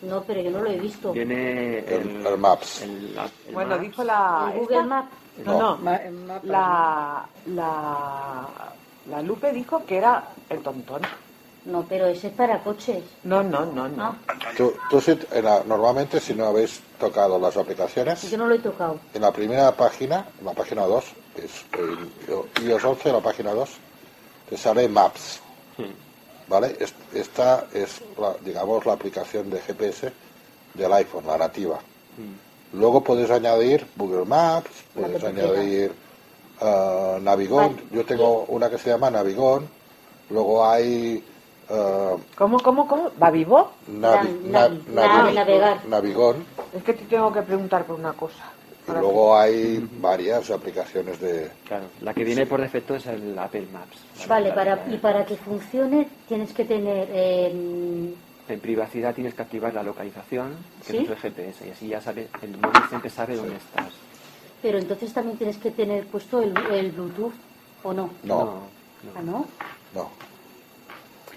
No, 0.02 0.22
pero 0.24 0.42
yo 0.42 0.52
no 0.52 0.62
lo 0.62 0.70
he 0.70 0.80
visto. 0.80 1.14
Viene 1.14 1.80
El- 1.80 2.26
el 2.26 2.38
Maps. 2.38 2.82
el- 2.82 3.16
el 3.48 3.54
Bueno, 3.54 3.70
Maps. 3.78 3.82
dijo 3.84 4.04
la... 4.04 4.52
¿El 4.54 4.60
Google 4.60 4.76
esta- 4.78 4.88
Map? 4.88 5.06
No, 5.46 5.58
no. 5.60 5.78
Ma- 5.78 6.00
La, 6.44 7.26
la, 7.48 8.48
la 9.10 9.22
Lupe 9.22 9.52
dijo 9.52 9.86
que 9.86 9.98
era 9.98 10.30
el 10.50 10.62
tontón. 10.62 11.02
No, 11.66 11.86
pero 11.88 12.08
ese 12.08 12.28
es 12.28 12.34
para 12.34 12.62
coches. 12.62 13.04
No, 13.24 13.42
no, 13.42 13.66
no, 13.66 13.88
no. 13.88 14.16
Ah, 14.28 14.36
Tú, 14.58 14.74
tú 14.90 15.00
sí, 15.00 15.18
en 15.32 15.46
la- 15.46 15.64
normalmente, 15.64 16.20
si 16.20 16.34
no 16.34 16.48
habéis 16.48 16.82
tocado 17.00 17.40
las 17.40 17.56
aplicaciones, 17.56 18.30
yo 18.30 18.38
no 18.38 18.48
lo 18.48 18.56
he 18.56 18.60
tocado. 18.60 19.00
en 19.14 19.22
la 19.22 19.32
primera 19.32 19.72
página, 19.72 20.26
en 20.40 20.46
la 20.46 20.54
página 20.54 20.84
2, 20.86 21.06
que 21.36 21.46
es 21.46 21.66
el 22.58 22.68
iOS 22.68 22.84
11, 22.84 23.12
la 23.14 23.22
página 23.22 23.52
2, 23.54 23.70
te 24.50 24.58
sale 24.58 24.88
Maps. 24.90 25.42
Sí. 25.78 25.96
¿vale? 26.48 26.76
Es- 26.80 26.94
Esta 27.14 27.68
es, 27.74 28.02
la- 28.20 28.36
digamos, 28.42 28.86
la 28.86 28.94
aplicación 28.94 29.50
de 29.50 29.60
GPS 29.62 30.12
del 30.74 30.92
iPhone, 30.94 31.26
la 31.26 31.38
nativa. 31.38 31.80
Mm. 32.18 32.53
Luego 32.74 33.02
puedes 33.04 33.30
añadir 33.30 33.86
Google 33.96 34.26
Maps, 34.26 34.70
puedes 34.94 35.24
añadir 35.24 35.92
eh, 36.62 37.18
Navigón. 37.22 37.76
Vale. 37.76 37.88
Yo 37.92 38.06
tengo 38.06 38.46
una 38.48 38.70
que 38.70 38.78
se 38.78 38.90
llama 38.90 39.12
Navigón. 39.12 39.68
Luego 40.30 40.66
hay 40.66 41.24
eh, 41.70 42.16
¿Cómo, 42.36 42.60
cómo, 42.60 42.88
cómo? 42.88 43.12
¿Va 43.22 43.30
vivo? 43.30 43.72
Navi- 43.90 44.42
Na- 44.44 44.68
na- 44.70 44.70
navi- 44.70 44.84
navi- 44.86 45.34
navegar. 45.34 45.86
Navigón. 45.88 46.46
Es 46.74 46.84
que 46.84 46.94
te 46.94 47.06
tengo 47.06 47.32
que 47.32 47.42
preguntar 47.44 47.86
por 47.86 48.00
una 48.00 48.14
cosa. 48.14 48.44
Y 48.86 48.92
luego 48.92 49.38
hay 49.38 49.88
varias 50.00 50.52
aplicaciones 50.52 51.18
de... 51.22 51.50
Claro, 51.66 51.86
la 52.02 52.14
que 52.14 52.26
viene 52.26 52.46
por 52.46 52.60
defecto 52.60 52.96
es 52.96 53.06
el 53.06 53.38
Apple 53.40 53.68
Maps. 53.72 53.98
Vale, 54.28 54.52
para, 54.52 54.84
y 54.90 54.98
para 54.98 55.26
que 55.26 55.38
funcione 55.38 56.10
tienes 56.28 56.52
que 56.52 56.66
tener... 56.66 57.08
eh, 57.12 58.14
En 58.50 58.60
privacidad 58.60 59.16
tienes 59.16 59.34
que 59.34 59.42
activar 59.42 59.74
la 59.74 59.84
localización, 59.84 60.54
que 60.86 60.92
¿Sí? 60.92 60.98
es 60.98 61.10
el 61.10 61.16
GPS, 61.18 61.68
y 61.68 61.72
así 61.72 61.88
ya 61.88 62.02
sabe, 62.02 62.28
el 62.42 62.58
móvil 62.58 62.82
siempre 62.90 63.10
sabe 63.10 63.36
dónde 63.36 63.56
estás. 63.56 63.94
pero 64.62 64.78
entonces 64.78 65.14
también 65.14 65.38
tienes 65.38 65.58
que 65.58 65.72
tener 65.72 66.06
puesto 66.08 66.42
el, 66.42 66.54
el 66.72 66.92
Bluetooth, 66.92 67.34
¿o 67.84 67.94
no? 67.94 68.10
No, 68.24 68.60
¿Ah, 69.16 69.22
no? 69.22 69.46
no. 69.96 70.10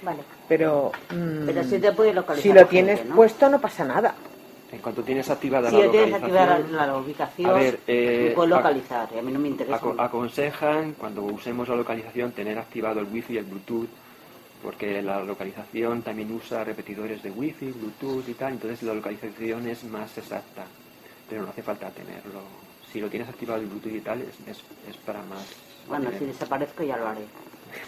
Vale. 0.02 0.18
Pero, 0.48 0.92
mm, 1.10 1.46
Pero 1.46 1.64
sí 1.64 1.78
te 1.78 1.92
puede 1.92 2.12
localizar. 2.12 2.42
si 2.42 2.52
lo 2.52 2.66
tienes 2.66 2.98
gente, 2.98 3.10
¿no? 3.10 3.16
puesto 3.16 3.48
no 3.48 3.60
pasa 3.60 3.84
nada. 3.84 4.14
En 4.70 4.80
cuanto 4.80 5.02
tienes 5.02 5.30
activada 5.30 5.70
Si 5.70 5.76
la 5.76 5.84
yo 5.84 5.90
tienes 5.90 6.10
localización, 6.10 6.48
activada 6.50 6.76
la, 6.76 6.86
la 6.86 6.98
ubicación, 6.98 7.50
A 7.50 7.52
ver, 7.54 7.80
eh, 7.86 8.34
ac- 8.36 8.46
localizar. 8.46 9.08
y 9.14 9.18
a 9.18 9.22
mí 9.22 9.32
no 9.32 9.38
me 9.38 9.48
interesa. 9.48 9.76
aco- 9.76 9.94
aconsejan 9.98 10.92
cuando 10.94 11.22
usemos 11.22 11.68
la 11.68 11.76
localización 11.76 12.32
tener 12.32 12.58
activado 12.58 13.00
el 13.00 13.06
wifi 13.06 13.34
y 13.34 13.38
el 13.38 13.44
bluetooth 13.44 13.88
porque 14.66 15.00
la 15.00 15.22
localización 15.22 16.02
también 16.02 16.32
usa 16.32 16.64
repetidores 16.64 17.22
de 17.22 17.30
wifi, 17.30 17.70
bluetooth 17.70 18.28
y 18.28 18.34
tal, 18.34 18.54
entonces 18.54 18.82
la 18.82 18.94
localización 18.94 19.68
es 19.68 19.84
más 19.84 20.18
exacta, 20.18 20.64
pero 21.28 21.44
no 21.44 21.50
hace 21.50 21.62
falta 21.62 21.88
tenerlo. 21.90 22.40
Si 22.92 22.98
lo 22.98 23.08
tienes 23.08 23.28
activado 23.28 23.60
el 23.60 23.68
bluetooth 23.68 23.94
y 23.94 24.00
tal, 24.00 24.22
es, 24.22 24.34
es, 24.50 24.58
es 24.90 24.96
para 25.06 25.22
más. 25.22 25.46
Bueno, 25.86 26.06
tener- 26.06 26.18
si 26.18 26.24
desaparezco 26.26 26.82
ya 26.82 26.96
lo 26.96 27.06
haré. 27.06 27.26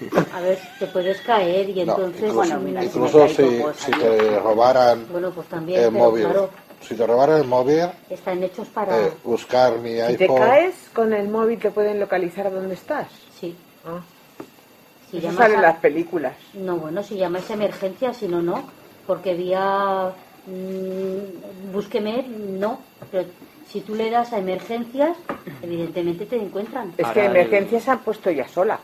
A 0.32 0.40
ver, 0.40 0.56
te 0.78 0.86
puedes 0.86 1.20
caer 1.22 1.68
y 1.68 1.84
No, 1.84 1.94
entonces... 1.94 2.22
incluso, 2.22 2.34
bueno, 2.36 2.60
mira, 2.60 2.80
si 2.82 2.86
incluso 2.86 3.18
caigo, 3.18 3.34
si, 3.34 3.60
pues, 3.60 3.76
si 3.76 3.90
te 3.90 4.38
robaran 4.38 5.06
Bueno, 5.10 5.32
pues 5.32 5.48
también, 5.48 5.80
el 5.82 5.90
móvil, 5.90 6.22
claro, 6.22 6.50
si 6.80 6.94
te 6.94 7.06
robaran 7.08 7.40
el 7.40 7.48
móvil, 7.48 7.88
están 8.08 8.40
hechos 8.44 8.68
para... 8.68 9.04
eh, 9.04 9.12
buscar 9.24 9.78
mi 9.80 9.94
Si 9.98 10.16
te 10.16 10.26
iPhone, 10.26 10.38
caes 10.38 10.90
con 10.94 11.12
el 11.12 11.28
móvil 11.28 11.58
te 11.58 11.72
pueden 11.72 11.98
localizar 11.98 12.52
dónde 12.52 12.74
estás. 12.74 13.08
Sí. 13.40 13.56
Ah, 13.84 14.00
Eso 15.12 15.32
sale 15.32 15.54
en 15.54 15.62
las 15.62 15.76
películas. 15.78 16.34
No, 16.54 16.76
bueno, 16.76 17.02
si 17.02 17.16
llamas 17.16 17.50
a 17.50 17.54
emergencia, 17.54 18.12
si 18.12 18.28
no, 18.28 18.42
no. 18.42 18.68
Porque 19.06 19.34
vía 19.34 20.12
mm, 20.46 21.72
búsqueme, 21.72 22.26
no. 22.28 22.80
Pero 23.10 23.28
si 23.68 23.80
tú 23.80 23.94
le 23.94 24.10
das 24.10 24.32
a 24.32 24.38
emergencias, 24.38 25.16
evidentemente 25.62 26.26
te 26.26 26.36
encuentran. 26.36 26.92
Es 26.96 27.08
que 27.08 27.24
emergencias 27.24 27.84
se 27.84 27.90
han 27.90 28.00
puesto 28.00 28.30
ya 28.30 28.46
sola. 28.48 28.78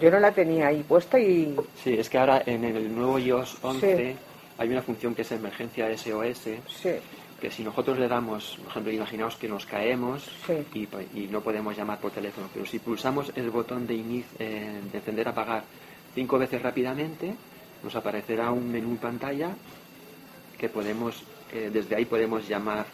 Yo 0.00 0.10
no 0.10 0.18
la 0.18 0.32
tenía 0.32 0.68
ahí 0.68 0.82
puesta 0.82 1.18
y... 1.18 1.54
Sí, 1.82 1.94
es 1.94 2.10
que 2.10 2.18
ahora 2.18 2.42
en 2.44 2.64
el 2.64 2.94
nuevo 2.94 3.18
iOS 3.18 3.58
11 3.62 3.96
Sí. 3.96 4.16
hay 4.58 4.68
una 4.68 4.82
función 4.82 5.14
que 5.14 5.22
es 5.22 5.30
emergencia 5.32 5.86
SOS, 5.96 6.38
Sí, 6.68 6.90
que 7.44 7.50
si 7.50 7.62
nosotros 7.62 7.98
le 7.98 8.08
damos, 8.08 8.56
por 8.56 8.68
ejemplo, 8.70 8.90
imaginaos 8.90 9.36
que 9.36 9.46
nos 9.48 9.66
caemos 9.66 10.22
Sí. 10.46 10.64
y, 10.72 11.20
y 11.20 11.28
no 11.28 11.42
podemos 11.42 11.76
llamar 11.76 12.00
por 12.00 12.10
teléfono, 12.10 12.48
pero 12.50 12.64
si 12.64 12.78
pulsamos 12.78 13.30
el 13.36 13.50
botón 13.50 13.86
de, 13.86 13.96
inic- 13.96 14.24
eh, 14.38 14.80
de 14.90 14.96
encender 14.98 15.28
apagar 15.28 15.62
cinco 16.14 16.38
veces 16.38 16.62
rápidamente, 16.62 17.34
nos 17.82 17.94
aparecerá 17.96 18.50
un 18.50 18.72
menú 18.72 18.92
en 18.92 18.96
pantalla 18.96 19.54
que 20.56 20.70
podemos, 20.70 21.22
eh, 21.52 21.68
desde 21.70 21.96
ahí 21.96 22.06
podemos 22.06 22.48
llamar 22.48 22.86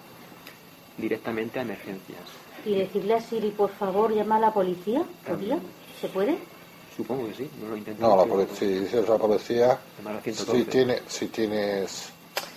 directamente 0.99 1.61
a 1.61 1.63
emergencias. 1.63 2.25
Y 2.67 2.75
decirle 2.75 3.15
a 3.15 3.21
Siri, 3.21 3.51
por 3.53 3.71
favor, 3.71 4.13
llama 4.13 4.39
a 4.39 4.41
la 4.41 4.53
policía. 4.53 5.05
¿Podría? 5.29 5.61
¿Se 6.01 6.09
puede? 6.09 6.37
Supongo 6.97 7.29
que 7.29 7.35
sí, 7.35 7.49
no 7.63 7.69
lo 7.69 7.77
intento. 7.77 8.03
no, 8.03 8.17
la 8.17 8.25
policía, 8.27 8.57
si 8.57 8.67
dices 8.67 9.09
la 9.09 9.17
policía, 9.17 9.81
si, 10.25 10.33
112. 10.33 10.65
tiene, 10.65 10.99
si 11.07 11.27
tienes... 11.29 12.13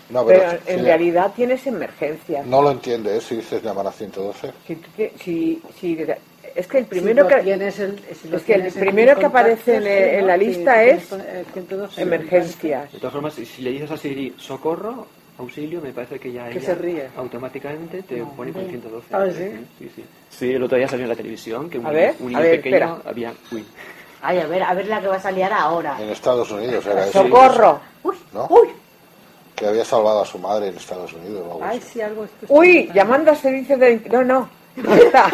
No, 0.09 0.25
pero, 0.25 0.39
pero 0.41 0.51
en 0.67 0.79
si- 0.79 0.85
realidad 0.85 1.31
tienes 1.35 1.65
emergencias. 1.67 2.45
no 2.45 2.61
lo 2.61 2.71
entiendes 2.71 3.23
si 3.23 3.37
dices 3.37 3.63
llamar 3.63 3.87
a 3.87 3.91
112. 3.91 4.51
Si, 4.67 4.77
si, 5.19 5.61
si- 5.79 6.05
es 6.55 6.67
que 6.67 6.77
el 6.79 6.85
primero 6.85 7.23
Si 7.23 7.29
que... 7.29 7.53
el- 7.53 7.71
si 7.71 8.33
es 8.35 8.43
que 8.43 8.53
el 8.55 8.71
primero 8.71 9.17
que 9.17 9.25
aparece 9.25 9.77
en, 10.19 10.27
la 10.27 10.37
¿no? 10.37 10.43
Lista 10.43 10.83
es 10.83 11.05
con- 11.07 11.21
eh, 11.21 11.45
112, 11.53 12.01
emergencias. 12.01 12.91
De 12.91 12.99
todas 12.99 13.13
formas, 13.13 13.33
si- 13.33 13.61
le 13.61 13.71
dices 13.71 13.89
a 13.91 13.97
Siri 13.97 14.33
socorro, 14.37 15.07
auxilio, 15.39 15.81
me 15.81 15.91
parece 15.91 16.19
que 16.19 16.31
ya 16.31 16.47
Que 16.49 16.59
ella 16.59 16.67
se 16.67 16.75
ríe. 16.75 17.07
automáticamente 17.17 18.03
te 18.03 18.17
pone 18.17 18.51
con 18.51 18.61
hombre. 18.61 18.69
112. 18.69 19.07
Ah, 19.15 19.25
¿sí? 19.35 19.65
Sí, 19.79 19.91
sí. 19.95 20.03
Sí, 20.29 20.53
el 20.53 20.61
otro 20.61 20.77
día 20.77 20.87
salió 20.87 21.05
en 21.05 21.09
la 21.09 21.15
televisión 21.15 21.69
que 21.71 21.79
un, 21.79 21.87
A 21.87 21.91
ver, 21.91 22.13
un 22.19 22.27
a 22.27 22.29
niño 22.29 22.41
ver, 22.41 22.61
pequeño 22.61 22.75
espera. 22.75 22.97
había... 23.05 23.33
Uy, 23.51 23.65
Ay, 24.21 24.39
a 24.39 24.45
ver, 24.47 24.63
a 24.63 24.73
ver 24.73 24.87
la 24.87 25.01
que 25.01 25.07
va 25.07 25.15
a 25.15 25.19
salir 25.19 25.43
ahora. 25.45 25.97
En 25.99 26.09
Estados 26.09 26.49
Unidos 26.51 26.85
era 26.85 27.07
eso, 27.07 27.23
¡Socorro! 27.23 27.79
¿no? 28.31 28.47
¡Uy! 28.49 28.69
Que 29.55 29.67
había 29.67 29.85
salvado 29.85 30.21
a 30.21 30.25
su 30.25 30.37
madre 30.39 30.67
en 30.69 30.77
Estados 30.77 31.13
Unidos. 31.13 31.45
Ay, 31.61 31.77
así. 31.77 31.87
sí, 31.93 32.01
algo 32.01 32.25
esto 32.25 32.45
¡Uy! 32.49 32.89
Llamando 32.93 33.31
a 33.31 33.35
servicios 33.35 33.79
de... 33.79 33.99
No, 34.11 34.23
no. 34.23 34.49
A 35.13 35.29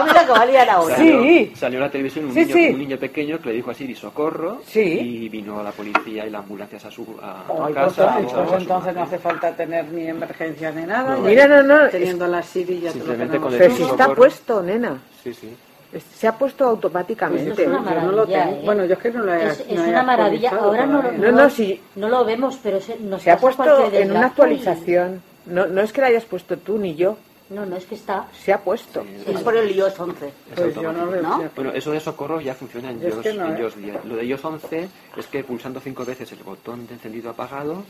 a 0.00 0.72
ahora. 0.74 0.96
Salió, 0.96 1.22
Sí. 1.22 1.52
salió 1.54 1.78
en 1.78 1.84
la 1.84 1.90
televisión 1.90 2.24
un, 2.26 2.34
Sí, 2.34 2.40
niño, 2.40 2.52
sí. 2.54 2.68
un 2.70 2.78
niño 2.78 2.96
pequeño 2.98 3.38
que 3.40 3.48
le 3.50 3.54
dijo 3.54 3.70
a 3.70 3.74
Siri 3.74 3.94
socorro 3.94 4.60
Sí. 4.66 4.80
y 4.80 5.28
vino 5.28 5.62
la 5.62 5.70
policía 5.70 6.26
y 6.26 6.30
la 6.30 6.38
ambulancia 6.38 6.78
a 6.84 6.90
su 6.90 7.06
a, 7.22 7.30
a 7.30 7.66
Ay, 7.66 7.74
casa. 7.74 7.94
pues, 7.94 8.16
a 8.16 8.18
entonces, 8.18 8.50
su 8.50 8.56
entonces 8.62 8.94
no 8.96 9.02
hace 9.04 9.18
falta 9.18 9.54
tener 9.54 9.84
ni 9.92 10.06
emergencias 10.08 10.74
ni 10.74 10.82
nada. 10.82 11.14
No. 11.16 11.22
Mira, 11.22 11.46
no, 11.46 11.62
no. 11.62 11.88
Teniendo 11.90 12.26
la 12.26 12.42
Siri 12.42 12.80
ya 12.80 12.92
te 12.92 12.98
lo 12.98 13.04
Simplemente 13.04 13.32
tenemos. 13.38 13.44
con 13.44 13.52
el 13.54 13.58
Pero 13.60 13.74
si 13.74 13.82
socorro. 13.82 14.02
está 14.02 14.14
puesto, 14.16 14.62
nena. 14.62 14.98
Sí, 15.22 15.32
sí. 15.34 15.56
Se 16.00 16.26
ha 16.26 16.38
puesto 16.38 16.64
Pues 16.64 16.74
automáticamente. 16.74 17.52
Eso 17.52 17.62
es 17.62 17.68
una 17.68 17.78
Yo 17.78 18.00
no 18.00 18.12
lo 18.12 18.16
maravilla, 18.16 18.44
tengo. 18.44 18.56
¿eh? 18.56 18.62
Bueno, 18.64 18.84
yo 18.86 18.92
es 18.94 18.98
que 18.98 19.10
no 19.10 19.22
lo 19.24 19.34
he 19.34 19.46
Es, 19.46 19.60
es 19.60 19.78
no 19.78 19.84
una 19.84 20.02
maravilla. 20.02 20.50
Ahora 20.50 20.86
no, 20.86 21.02
lo-. 21.02 21.12
No, 21.12 21.32
no, 21.32 21.50
sí. 21.50 21.80
no 21.96 22.08
lo 22.08 22.24
vemos, 22.24 22.58
pero 22.62 22.80
se, 22.80 22.98
nos 22.98 23.22
Se 23.22 23.30
ha 23.30 23.36
puesto 23.36 23.92
en 23.92 24.10
una 24.10 24.26
actualización. 24.26 25.22
No, 25.46 25.66
no 25.66 25.80
es 25.80 25.92
que 25.92 26.00
la 26.00 26.06
hayas 26.08 26.24
puesto 26.24 26.56
tú 26.56 26.78
ni 26.78 26.94
yo. 26.94 27.16
No, 27.50 27.66
no, 27.66 27.76
es 27.76 27.84
que 27.84 27.96
está. 27.96 28.26
Se 28.32 28.52
ha 28.52 28.60
puesto. 28.60 29.04
Es 29.26 29.40
por 29.40 29.54
el 29.54 29.70
iOS 29.76 30.00
11. 30.00 30.26
Es 30.26 30.32
Pues. 30.56 30.74
Bueno, 31.54 31.72
eso 31.72 31.90
de 31.90 32.00
socorro 32.00 32.40
ya 32.40 32.54
funciona 32.54 32.90
en 32.90 33.02
iOS, 33.02 33.16
que 33.16 33.34
no, 33.34 33.48
en 33.48 33.56
¿eh? 33.56 33.60
iOS 33.60 33.76
10. 33.76 34.04
Lo 34.06 34.16
de 34.16 34.24
iOS 34.24 34.44
11 34.44 34.88
es 35.16 35.26
que 35.26 35.44
pulsando 35.44 35.80
cinco 35.80 36.04
veces 36.04 36.32
el 36.32 36.42
botón 36.42 36.86
de 36.86 36.94
encendido 36.94 37.28
apagado 37.30 37.82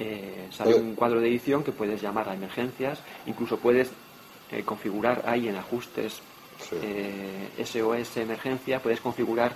eh, 0.00 0.48
sale 0.50 0.74
un 0.74 0.94
cuadro 0.96 1.20
de 1.20 1.28
edición 1.28 1.62
que 1.62 1.70
puedes 1.70 2.02
llamar 2.02 2.28
a 2.28 2.34
emergencias. 2.34 3.00
Incluso 3.26 3.58
puedes 3.58 3.90
eh, 4.50 4.62
configurar 4.64 5.22
ahí 5.26 5.48
en 5.48 5.56
ajustes 5.56 6.20
Sí. 6.68 6.76
eh, 6.82 7.64
SOS 7.64 8.16
emergencia, 8.18 8.80
puedes 8.80 9.00
configurar 9.00 9.52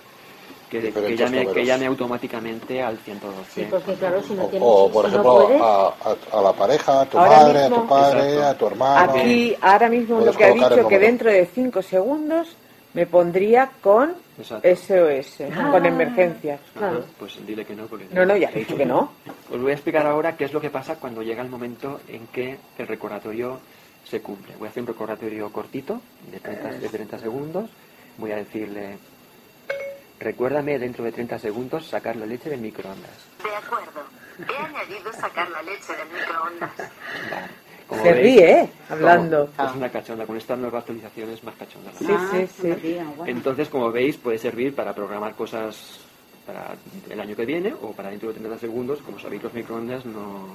que, 0.70 0.92
que 0.92 1.16
llame, 1.16 1.46
que 1.46 1.64
llame 1.64 1.86
automáticamente 1.86 2.82
al 2.82 2.98
112. 2.98 3.50
Sí, 3.54 3.66
porque 3.70 3.94
claro, 3.94 4.20
si 4.22 4.34
no 4.34 4.44
O, 4.44 4.48
tienes. 4.48 4.68
o, 4.68 4.86
si 4.88 4.92
por 4.92 5.02
no 5.04 5.08
ejemplo, 5.10 5.46
puedes, 5.46 5.62
a, 5.62 5.86
a- 5.86 6.38
a 6.38 6.42
la 6.42 6.52
pareja, 6.52 7.00
a 7.02 7.06
tu 7.06 7.16
madre, 7.18 7.58
a 7.64 7.68
mismo- 7.68 7.82
tu 7.82 7.88
padre, 7.88 8.34
Exacto. 8.34 8.46
a 8.48 8.54
tu 8.58 8.66
hermano. 8.66 9.12
Aquí, 9.12 9.56
ahora 9.60 9.88
mismo 9.88 10.20
lo 10.20 10.32
que 10.32 10.44
ha 10.44 10.50
dicho 10.52 10.88
que 10.88 10.98
dentro 10.98 11.30
de 11.30 11.46
5 11.46 11.82
segundos 11.82 12.56
me 12.94 13.06
pondría 13.06 13.70
con 13.80 14.14
Exacto. 14.38 14.66
SOS, 14.68 15.42
Ah. 15.54 15.68
con 15.70 15.86
emergencias. 15.86 16.60
Ajá, 16.74 16.92
Pues 17.18 17.38
dile 17.46 17.64
que 17.64 17.74
no. 17.76 17.86
Porque 17.86 18.06
No, 18.10 18.26
no, 18.26 18.36
ya 18.36 18.50
he 18.52 18.58
dicho 18.60 18.76
que 18.76 18.86
no. 18.86 19.12
Os 19.52 19.60
voy 19.60 19.70
a 19.70 19.74
explicar 19.74 20.04
ahora 20.06 20.36
qué 20.36 20.46
es 20.46 20.52
lo 20.52 20.60
que 20.60 20.70
pasa 20.70 20.96
cuando 20.96 21.22
llega 21.22 21.42
el 21.42 21.48
momento 21.48 22.00
en 22.08 22.26
que 22.28 22.58
el 22.78 22.86
recordatorio 22.88 23.60
se 24.08 24.20
cumple. 24.20 24.54
Voy 24.56 24.66
a 24.68 24.70
hacer 24.70 24.82
un 24.82 24.86
recordatorio 24.88 25.50
cortito, 25.52 26.00
de 26.30 26.40
30, 26.40 26.68
de 26.78 26.88
30 26.88 27.18
segundos. 27.18 27.68
Voy 28.18 28.32
a 28.32 28.36
decirle, 28.36 28.98
recuérdame 30.18 30.78
dentro 30.78 31.04
de 31.04 31.12
30 31.12 31.38
segundos 31.38 31.86
sacar 31.86 32.16
la 32.16 32.26
leche 32.26 32.48
del 32.50 32.60
microondas. 32.60 33.10
De 33.42 33.54
acuerdo. 33.54 34.02
He 34.38 34.56
añadido 34.64 35.12
sacar 35.12 35.48
la 35.50 35.62
leche 35.62 35.92
del 35.96 36.08
microondas. 36.12 36.70
Vale. 37.30 37.48
Como 37.86 38.02
Se 38.02 38.12
veis- 38.12 38.22
ríe, 38.22 38.50
¿eh? 38.62 38.68
Hablando. 38.88 39.48
como- 39.56 39.68
Es 39.68 39.76
una 39.76 39.90
cachonda, 39.90 40.26
con 40.26 40.36
esta 40.36 40.56
nueva 40.56 40.80
actualización 40.80 41.30
es 41.30 41.44
más 41.44 41.54
cachonda. 41.54 41.92
la 41.92 41.98
Sí, 41.98 42.06
sí, 42.06 42.68
Ah, 42.70 42.76
sí. 42.82 42.98
bueno. 43.16 43.26
Entonces, 43.30 43.68
como 43.68 43.92
veis, 43.92 44.16
puede 44.16 44.38
servir 44.38 44.74
para 44.74 44.92
programar 44.92 45.34
cosas 45.36 46.00
para 46.44 46.74
el 47.08 47.20
año 47.20 47.36
que 47.36 47.46
viene 47.46 47.72
o 47.80 47.92
para 47.92 48.10
dentro 48.10 48.28
de 48.32 48.34
30 48.40 48.58
segundos. 48.58 49.00
Como 49.02 49.18
sabéis, 49.20 49.42
los 49.42 49.52
microondas 49.54 50.04
no, 50.04 50.48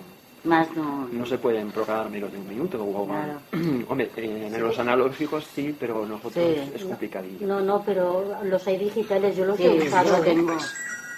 Más 0.43 0.71
no. 0.75 1.07
no 1.11 1.25
se 1.25 1.37
pueden 1.37 1.71
programar 1.71 2.09
menos 2.09 2.31
de 2.31 2.39
un 2.39 2.47
minuto. 2.47 2.83
O, 2.83 3.05
Claro. 3.07 3.39
Hombre, 3.89 4.09
eh, 4.15 4.49
en 4.51 4.61
los 4.61 4.77
analógicos 4.79 5.45
sí, 5.53 5.75
pero 5.79 6.05
nosotros 6.05 6.33
Sí. 6.33 6.71
es 6.75 6.83
complicadillo. 6.83 7.45
No, 7.45 7.61
no, 7.61 7.83
pero 7.85 8.35
los 8.43 8.65
hay 8.67 8.77
digitales, 8.77 9.35
yo 9.35 9.45
los 9.45 9.57
Sí, 9.57 9.65
he 9.65 9.87
usado. 9.87 10.17
lo 10.17 10.23
tengo. 10.23 10.57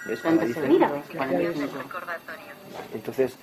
¿Ves? 0.05 0.21
30 0.21 0.29
Ahora 0.29 0.45
dice- 0.45 0.59
segundos. 0.61 0.89
Mira. 0.89 1.03
45. 1.17 1.77
Recordatorio. 1.77 2.45
Entonces, 2.93 3.35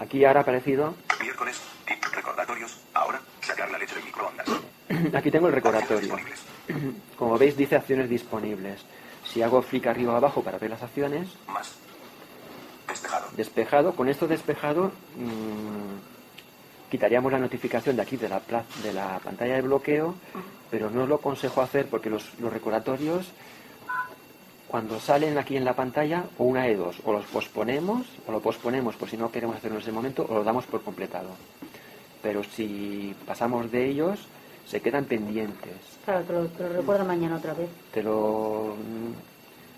aquí 0.00 0.24
ahora 0.24 0.40
ha 0.40 0.42
aparecido, 0.42 0.94
Miércoles, 1.20 1.60
tip, 1.86 2.02
recordatorios. 2.12 2.76
Ahora, 2.94 3.20
sacar 3.40 3.70
la 3.70 3.78
leche 3.78 3.94
del 3.94 4.04
microondas. 4.04 4.46
aquí 5.14 5.30
tengo 5.30 5.46
el 5.46 5.52
recordatorio. 5.54 6.16
Como 7.16 7.38
veis, 7.38 7.56
dice 7.56 7.76
acciones 7.76 8.08
disponibles. 8.10 8.80
Si 9.24 9.42
hago 9.42 9.62
flick 9.62 9.86
arriba 9.86 10.14
o 10.14 10.16
abajo 10.16 10.42
para 10.42 10.58
ver 10.58 10.70
las 10.70 10.82
acciones, 10.82 11.28
Más. 11.46 11.72
Despejado. 12.96 13.26
despejado, 13.36 13.92
con 13.92 14.08
esto 14.08 14.26
despejado 14.26 14.92
mm, 15.16 16.90
quitaríamos 16.90 17.32
la 17.32 17.38
notificación 17.38 17.96
de 17.96 18.02
aquí 18.02 18.16
de 18.16 18.28
la, 18.28 18.40
de 18.82 18.92
la 18.92 19.18
pantalla 19.22 19.56
de 19.56 19.62
bloqueo, 19.62 20.14
pero 20.70 20.90
no 20.90 21.02
os 21.02 21.08
lo 21.08 21.16
aconsejo 21.16 21.60
hacer 21.60 21.86
porque 21.86 22.10
los, 22.10 22.38
los 22.38 22.52
recordatorios 22.52 23.26
cuando 24.68 24.98
salen 24.98 25.38
aquí 25.38 25.56
en 25.56 25.64
la 25.64 25.74
pantalla 25.74 26.24
o 26.38 26.44
una 26.44 26.64
de 26.64 26.76
dos, 26.76 26.96
o 27.04 27.12
los 27.12 27.24
posponemos 27.26 28.06
o 28.26 28.32
lo 28.32 28.40
posponemos 28.40 28.96
por 28.96 29.08
si 29.08 29.16
no 29.16 29.30
queremos 29.30 29.56
hacerlo 29.56 29.76
en 29.76 29.82
ese 29.82 29.92
momento 29.92 30.26
o 30.28 30.34
lo 30.34 30.44
damos 30.44 30.66
por 30.66 30.82
completado. 30.82 31.30
Pero 32.22 32.42
si 32.42 33.14
pasamos 33.26 33.70
de 33.70 33.88
ellos, 33.88 34.26
se 34.66 34.80
quedan 34.80 35.04
pendientes. 35.04 35.76
Claro, 36.04 36.24
te 36.24 36.32
lo, 36.32 36.46
te 36.46 36.62
lo 36.64 36.68
recuerdo 36.70 37.04
mañana 37.04 37.36
otra 37.36 37.54
vez. 37.54 37.68
Te 37.92 38.02
lo 38.02 38.74
mm, 38.76 39.35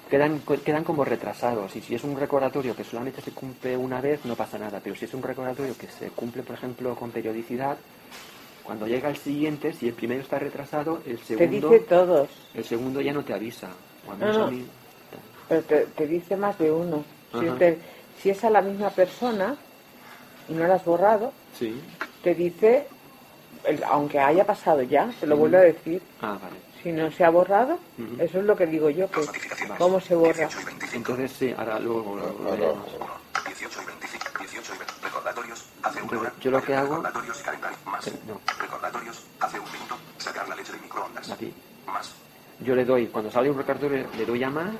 quedan, 0.08 0.40
quedan 0.64 0.84
como 0.84 1.04
retrasados. 1.04 1.74
Y 1.76 1.80
si 1.82 1.94
es 1.94 2.04
un 2.04 2.18
recordatorio 2.18 2.74
que 2.74 2.84
solamente 2.84 3.20
se 3.22 3.30
cumple 3.32 3.76
una 3.76 4.00
vez, 4.00 4.24
no 4.24 4.34
pasa 4.34 4.58
nada. 4.58 4.80
Pero 4.82 4.96
si 4.96 5.04
es 5.04 5.14
un 5.14 5.22
recordatorio 5.22 5.76
que 5.76 5.88
se 5.88 6.08
cumple, 6.08 6.42
por 6.42 6.56
ejemplo, 6.56 6.94
con 6.94 7.10
periodicidad, 7.10 7.76
cuando 8.64 8.86
llega 8.86 9.08
el 9.08 9.16
siguiente, 9.16 9.72
si 9.72 9.88
el 9.88 9.94
primero 9.94 10.20
está 10.20 10.38
retrasado, 10.38 11.00
el 11.06 11.18
Te 11.18 11.24
segundo, 11.36 11.70
dice 11.70 11.84
todos. 11.84 12.28
el 12.54 12.64
segundo 12.64 13.00
ya 13.00 13.12
no 13.12 13.24
te 13.24 13.32
avisa. 13.32 13.68
O 14.06 14.12
al 14.12 14.18
No, 14.18 14.26
menos 14.26 14.36
a 14.36 14.44
no. 14.46 14.50
mí- 14.50 14.66
Pero 15.48 15.62
te, 15.62 15.76
te 15.86 16.06
dice 16.06 16.36
más 16.36 16.58
de 16.58 16.70
uno. 16.70 17.04
Si, 17.32 17.46
te- 17.58 17.78
si 18.22 18.30
es 18.30 18.44
a 18.44 18.50
la 18.50 18.60
misma 18.60 18.90
persona 18.90 19.56
y 20.48 20.52
no 20.52 20.66
la 20.66 20.74
has 20.74 20.84
borrado, 20.84 21.32
Sí. 21.58 21.80
te 22.22 22.34
dice, 22.34 22.86
el- 23.64 23.82
aunque 23.84 24.18
haya 24.18 24.44
pasado 24.44 24.82
ya, 24.82 25.10
te 25.18 25.26
lo 25.26 25.34
Ujú. 25.36 25.40
vuelve 25.42 25.56
a 25.58 25.60
decir. 25.62 26.02
Ah, 26.20 26.38
vale. 26.42 26.56
Si 26.82 26.92
no 26.92 27.10
se 27.10 27.24
ha 27.24 27.30
borrado, 27.30 27.78
eso 28.18 28.38
es 28.38 28.44
lo 28.44 28.56
que 28.56 28.66
digo 28.66 28.88
yo, 28.90 29.10
que 29.10 29.20
cómo 29.78 30.00
se 30.00 30.14
borra. 30.14 30.48
Entonces 30.92 31.32
sí, 31.32 31.54
ahora 31.56 31.78
luego 31.80 32.16
lo, 32.16 32.44
lo 32.44 32.50
veremos. 32.52 32.86
18 33.46 33.82
y 33.82 33.86
25. 33.86 34.26
18 34.38 34.74
y 34.74 34.78
20. 34.78 34.94
Recordatorios. 35.02 35.64
Hace 35.82 36.02
una 36.02 36.06
hora. 36.06 36.16
Entonces, 36.18 36.44
yo 36.44 36.50
lo 36.52 36.62
que 36.62 36.74
hago, 36.74 36.96
Recordatorios 36.96 37.40
y 37.40 37.42
calendario. 37.42 37.78
Más. 37.84 38.06
no, 38.26 38.40
Recordatorios. 38.60 39.24
Hace 39.40 39.58
un 39.58 39.72
minuto. 39.72 39.96
Sacar 40.18 40.48
la 40.48 40.54
leche 40.54 40.72
de 40.72 40.78
microondas. 40.78 41.30
aquí. 41.30 41.52
Más. 41.86 42.14
Yo 42.60 42.74
le 42.74 42.84
doy, 42.84 43.06
cuando 43.08 43.30
sale 43.30 43.50
un 43.50 43.56
recordatorio, 43.58 44.06
le 44.16 44.24
doy 44.26 44.42
a 44.44 44.50
más 44.50 44.70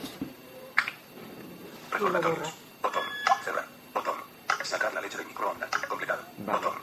Recordatorios. 1.91 2.55
Botón. 2.83 3.03
Cerrar. 3.45 3.65
Botón. 3.95 4.15
Sacar 4.63 4.95
la 4.95 5.01
leche 5.01 5.19
de 5.19 5.25
microondas. 5.25 5.69
Completado. 5.89 6.23
Vale. 6.47 6.59
Botón. 6.61 6.79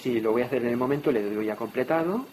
Si 0.00 0.20
lo 0.20 0.32
voy 0.32 0.42
a 0.42 0.46
hacer 0.46 0.62
en 0.62 0.68
el 0.70 0.76
momento, 0.76 1.10
le 1.10 1.22
doy 1.34 1.50
a 1.50 1.56
completado. 1.56 2.24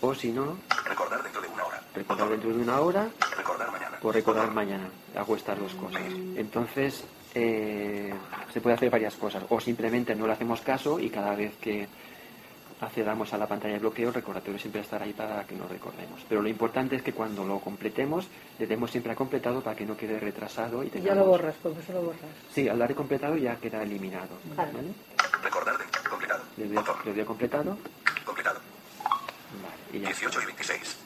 O 0.00 0.14
si 0.14 0.32
no, 0.32 0.56
Recordar 0.84 1.22
dentro 1.22 1.40
de 1.42 1.48
una 1.48 1.64
hora. 1.64 1.82
recordar 1.94 2.28
dentro 2.30 2.50
de 2.50 2.56
una 2.62 2.80
hora 2.80 3.08
Recordar 3.36 3.70
mañana. 3.70 3.98
o 4.02 4.12
recordar 4.12 4.50
mañana. 4.50 4.88
Hago 5.16 5.36
estas 5.36 5.58
dos 5.58 5.74
cosas. 5.74 6.02
Entonces, 6.36 7.04
eh, 7.34 8.12
se 8.52 8.60
puede 8.60 8.76
hacer 8.76 8.90
varias 8.90 9.14
cosas. 9.16 9.44
O 9.50 9.60
simplemente 9.60 10.14
no 10.14 10.26
le 10.26 10.32
hacemos 10.32 10.60
caso 10.62 10.98
y 10.98 11.10
cada 11.10 11.34
vez 11.34 11.56
que 11.60 11.86
accedamos 12.80 13.30
a 13.34 13.36
la 13.36 13.46
pantalla 13.46 13.74
de 13.74 13.80
bloqueo, 13.80 14.08
el 14.08 14.14
recordatorio 14.14 14.58
siempre 14.58 14.80
estará 14.80 15.04
ahí 15.04 15.12
para 15.12 15.44
que 15.44 15.54
nos 15.54 15.68
recordemos. 15.70 16.24
Pero 16.26 16.40
lo 16.40 16.48
importante 16.48 16.96
es 16.96 17.02
que 17.02 17.12
cuando 17.12 17.44
lo 17.44 17.58
completemos, 17.60 18.26
le 18.58 18.66
demos 18.66 18.90
siempre 18.90 19.12
a 19.12 19.14
completado 19.14 19.60
para 19.60 19.76
que 19.76 19.84
no 19.84 19.98
quede 19.98 20.18
retrasado 20.18 20.82
y 20.82 20.86
Ya 20.86 20.92
tengamos... 20.94 21.18
lo 21.18 21.24
borras, 21.26 21.54
pues 21.62 21.76
eso 21.76 21.92
lo 21.92 22.00
borras. 22.02 22.22
Sí, 22.54 22.66
al 22.70 22.78
darle 22.78 22.94
completado 22.94 23.36
ya 23.36 23.56
queda 23.56 23.82
eliminado. 23.82 24.30
Vale. 24.56 24.72
¿vale? 24.72 24.88
Recordar 25.42 25.76
dentro. 25.76 26.00
Completado. 26.08 26.42
Le 26.56 26.68
doy, 26.68 26.84
le 27.04 27.12
doy 27.12 27.20
a 27.20 27.26
completado. 27.26 27.76
Completado. 28.24 28.60
Y 29.92 30.00
ya 30.00 30.08
18 30.08 30.42
y 30.42 30.46
26. 30.46 30.96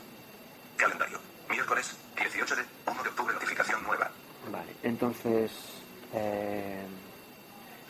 Calendario. 0.76 1.18
Miércoles 1.49 1.97
18 2.16 2.57
de 2.57 2.62
1 2.87 3.03
de 3.03 3.09
octubre. 3.09 3.35
Notificación 3.35 3.82
nueva. 3.82 4.11
Vale, 4.51 4.72
entonces, 4.82 5.51
eh, 6.12 6.85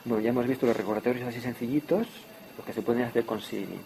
bueno, 0.05 0.22
ya 0.22 0.30
hemos 0.30 0.47
visto 0.47 0.66
los 0.66 0.76
recordatorios 0.76 1.26
así 1.26 1.40
sencillitos, 1.40 2.07
lo 2.57 2.64
que 2.64 2.72
se 2.72 2.82
pueden 2.82 3.03
hacer 3.03 3.24
con 3.24 3.40
Siri. 3.40 3.80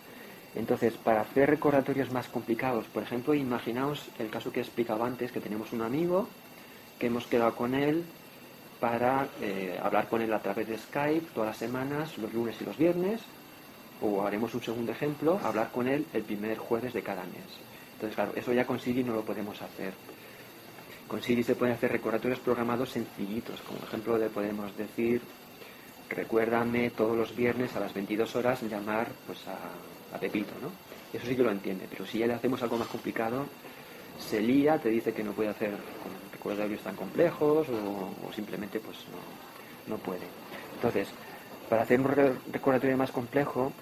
Entonces, 0.54 0.94
para 0.94 1.20
hacer 1.22 1.48
recordatorios 1.48 2.11
más 2.11 2.28
complicados, 2.28 2.86
por 2.86 3.02
ejemplo, 3.02 3.34
imaginaos 3.34 4.09
el 4.18 4.30
caso 4.30 4.50
que 4.50 4.61
he 4.61 4.62
explicado 4.62 5.04
antes, 5.04 5.30
que 5.32 5.40
tenemos 5.40 5.72
un 5.72 5.82
amigo, 5.82 6.28
que 6.98 7.06
hemos 7.06 7.26
quedado 7.26 7.54
con 7.54 7.74
él 7.74 8.04
para 8.80 9.28
eh, 9.40 9.78
hablar 9.82 10.09
con 10.09 10.22
él 10.22 10.32
a 10.32 10.40
través 10.40 10.68
de 10.68 10.78
Skype 10.78 11.28
todas 11.34 11.50
las 11.50 11.56
semanas, 11.56 12.16
los 12.18 12.32
lunes 12.32 12.56
y 12.61 12.64
los 12.64 12.76
viernes, 12.76 13.20
o 14.03 14.26
haremos 14.26 14.55
un 14.55 14.62
segundo 14.62 14.92
ejemplo, 14.92 15.40
hablar 15.42 15.70
con 15.70 15.88
él 15.88 16.07
el 16.12 16.22
primer 16.22 16.59
jueves 16.59 16.92
de 16.92 17.03
cada 17.03 17.22
mes. 17.24 17.44
Entonces, 17.94 18.14
claro, 18.14 18.32
eso 18.36 18.53
ya 18.53 18.64
con 18.66 18.78
Siri 18.78 19.03
no 19.03 19.14
lo 19.14 19.22
podemos 19.22 19.61
hacer. 19.61 19.92
Con 21.09 21.22
Siri 21.22 21.42
se 21.42 21.55
pueden 21.55 21.74
hacer 21.74 21.90
recordatorios 21.90 22.38
programados 22.40 22.90
sencillitos, 22.90 23.61
como 23.62 23.78
ejemplo 23.80 24.18
le 24.18 24.28
podemos 24.28 24.76
decir, 24.76 25.20
recuérdame 26.11 26.90
todos 26.90 27.16
los 27.16 27.34
viernes 27.34 27.74
a 27.76 27.80
las 27.80 27.92
22 27.94 28.36
horas 28.36 28.62
llamar 28.62 29.09
pues 29.26 29.38
a, 29.49 30.18
Pepito, 30.18 30.53
¿no? 30.62 30.70
Eso 31.12 31.26
sí 31.26 31.36
que 31.36 31.42
lo 31.42 31.51
entiende, 31.51 31.86
pero 31.90 32.07
si 32.07 32.18
ya 32.18 32.26
le 32.26 32.34
hacemos 32.34 32.62
algo 32.62 32.76
más 32.78 32.88
complicado, 32.88 33.46
se 34.18 34.40
lía, 34.40 34.78
te 34.78 34.88
dice 34.90 35.12
que 35.12 35.22
no 35.22 35.32
puede 35.32 35.51
hacer 35.51 35.70
recordatorios 36.32 36.80
tan 36.82 36.96
complejos 36.96 37.66
o, 37.68 38.32
simplemente 38.34 38.80
pues 38.80 38.96
no, 39.86 39.94
no 39.94 40.03
puede. 40.03 40.26
Entonces, 40.74 41.09
para 41.68 41.82
hacer 41.82 42.01
un 42.01 42.09
re- 42.09 42.34
recordatorio 42.53 42.96
más 42.96 43.11
complejo, 43.12 43.72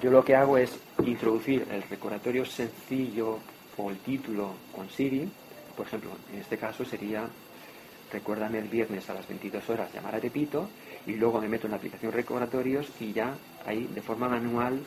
yo 0.00 0.10
lo 0.10 0.24
que 0.24 0.36
hago 0.36 0.58
es 0.58 0.78
introducir 1.04 1.66
el 1.70 1.82
recordatorio 1.82 2.44
sencillo 2.44 3.38
o 3.76 3.90
el 3.90 3.98
título 3.98 4.54
con 4.74 4.88
Siri. 4.90 5.28
Por 5.76 5.86
ejemplo, 5.86 6.10
en 6.32 6.40
este 6.40 6.58
caso 6.58 6.84
sería 6.84 7.26
recuérdame 8.12 8.58
el 8.58 8.68
viernes 8.68 9.08
a 9.10 9.14
las 9.14 9.26
22 9.26 9.68
horas 9.70 9.92
llamar 9.92 10.14
a 10.14 10.18
Pepito 10.18 10.68
y 11.06 11.14
luego 11.14 11.40
me 11.40 11.48
meto 11.48 11.66
en 11.66 11.72
la 11.72 11.76
aplicación 11.78 12.12
recordatorios 12.12 12.86
y 13.00 13.12
ya 13.12 13.34
ahí 13.66 13.88
de 13.92 14.02
forma 14.02 14.28
manual 14.28 14.80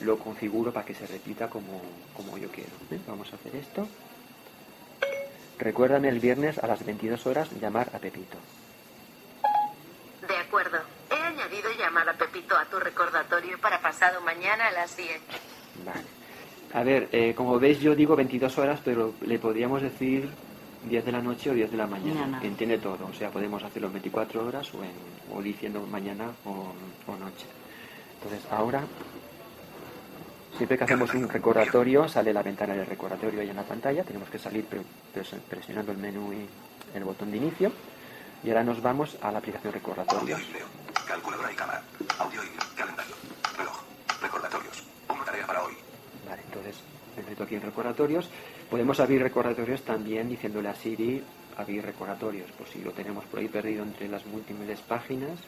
lo 0.00 0.18
configuro 0.18 0.72
para 0.72 0.84
que 0.84 0.94
se 0.94 1.06
repita 1.06 1.48
como, 1.48 1.80
como 2.16 2.36
yo 2.38 2.48
quiero. 2.48 2.72
¿eh? 2.90 2.98
Vamos 3.06 3.32
a 3.32 3.36
hacer 3.36 3.54
esto. 3.56 3.86
Recuérdame 5.58 6.08
el 6.08 6.18
viernes 6.18 6.58
a 6.58 6.66
las 6.66 6.84
22 6.84 7.26
horas 7.26 7.48
llamar 7.60 7.90
a 7.94 7.98
Pepito. 7.98 8.38
De 10.26 10.36
acuerdo. 10.36 10.78
Llamar 11.84 12.08
a 12.08 12.14
Pepito 12.14 12.56
a 12.56 12.64
tu 12.64 12.78
recordatorio 12.80 13.58
para 13.60 13.78
pasado 13.80 14.20
mañana 14.22 14.68
a 14.68 14.70
las 14.70 14.96
10. 14.96 15.20
Vale. 15.84 16.00
A 16.72 16.82
ver, 16.82 17.08
eh, 17.12 17.34
como 17.36 17.58
veis 17.58 17.78
yo 17.78 17.94
digo 17.94 18.16
22 18.16 18.56
horas, 18.58 18.80
pero 18.82 19.12
le 19.20 19.38
podríamos 19.38 19.82
decir 19.82 20.28
10 20.88 21.04
de 21.04 21.12
la 21.12 21.20
noche 21.20 21.50
o 21.50 21.54
10 21.54 21.70
de 21.70 21.76
la 21.76 21.86
mañana. 21.86 22.20
Mañana. 22.22 22.40
Entiende 22.42 22.78
todo. 22.78 23.06
O 23.06 23.12
sea, 23.14 23.28
podemos 23.30 23.62
hacerlo 23.62 23.88
en 23.88 23.94
24 23.94 24.46
horas 24.46 24.72
o, 24.74 24.82
en, 24.82 24.90
o 25.36 25.42
diciendo 25.42 25.86
mañana 25.90 26.30
o, 26.46 26.50
o 27.06 27.16
noche. 27.16 27.46
Entonces, 28.22 28.50
ahora, 28.50 28.82
siempre 30.56 30.78
que 30.78 30.84
hacemos 30.84 31.12
un 31.14 31.28
recordatorio, 31.28 32.08
sale 32.08 32.32
la 32.32 32.42
ventana 32.42 32.74
del 32.74 32.86
recordatorio 32.86 33.40
ahí 33.42 33.50
en 33.50 33.56
la 33.56 33.62
pantalla. 33.62 34.02
Tenemos 34.04 34.30
que 34.30 34.38
salir 34.38 34.64
pre- 34.64 34.80
pres- 35.14 35.38
presionando 35.50 35.92
el 35.92 35.98
menú 35.98 36.32
y 36.32 36.46
el 36.96 37.04
botón 37.04 37.30
de 37.30 37.36
inicio. 37.36 37.70
Y 38.42 38.48
ahora 38.48 38.64
nos 38.64 38.80
vamos 38.82 39.16
a 39.22 39.30
la 39.30 39.38
aplicación 39.38 39.72
recordatorios. 39.72 40.40
Calculadora 41.06 41.52
y 41.52 41.54
cámara. 41.54 41.82
Audio 42.18 42.42
y. 42.42 42.48
Calendario. 42.76 43.14
Reloj. 43.56 43.82
Recordatorios. 44.20 44.84
Una 45.08 45.24
tarea 45.24 45.46
para 45.46 45.62
hoy. 45.62 45.74
Vale, 46.28 46.42
entonces 46.42 46.76
me 47.16 47.22
meto 47.22 47.44
aquí 47.44 47.54
en 47.54 47.62
recordatorios. 47.62 48.30
Podemos 48.70 48.98
abrir 49.00 49.22
recordatorios 49.22 49.82
también 49.82 50.28
diciéndole 50.28 50.68
a 50.68 50.74
Siri 50.74 51.22
abrir 51.56 51.84
recordatorios. 51.84 52.50
Pues 52.56 52.70
si 52.70 52.82
lo 52.82 52.92
tenemos 52.92 53.24
por 53.26 53.40
ahí 53.40 53.48
perdido 53.48 53.82
entre 53.82 54.08
las 54.08 54.24
múltiples 54.26 54.80
páginas, 54.80 55.38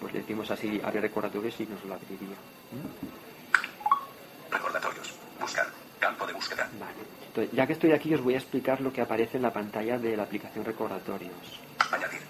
pues 0.00 0.12
le 0.12 0.20
decimos 0.20 0.50
a 0.50 0.56
Siri 0.56 0.80
abre 0.82 1.00
recordatorios 1.00 1.58
y 1.60 1.66
nos 1.66 1.84
lo 1.84 1.94
abriría. 1.94 2.36
¿Mm? 2.72 4.52
Recordatorios. 4.52 5.14
Buscar. 5.40 5.66
Campo 5.98 6.26
de 6.26 6.32
búsqueda. 6.32 6.68
Vale. 6.78 6.94
Entonces, 7.26 7.52
ya 7.52 7.66
que 7.66 7.74
estoy 7.74 7.92
aquí, 7.92 8.14
os 8.14 8.22
voy 8.22 8.34
a 8.34 8.38
explicar 8.38 8.80
lo 8.80 8.92
que 8.92 9.02
aparece 9.02 9.36
en 9.36 9.42
la 9.42 9.52
pantalla 9.52 9.98
de 9.98 10.16
la 10.16 10.22
aplicación 10.22 10.64
recordatorios. 10.64 11.60
Añadir. 11.90 12.29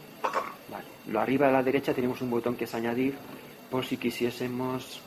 Lo 1.11 1.21
arriba 1.21 1.49
a 1.49 1.51
la 1.51 1.63
derecha 1.63 1.93
tenemos 1.93 2.21
un 2.23 2.31
botón 2.31 2.55
que 2.55 2.65
es 2.65 2.75
añadir 2.75 3.19
por 3.69 3.85
si 3.85 3.97
quisiésemos 3.97 5.01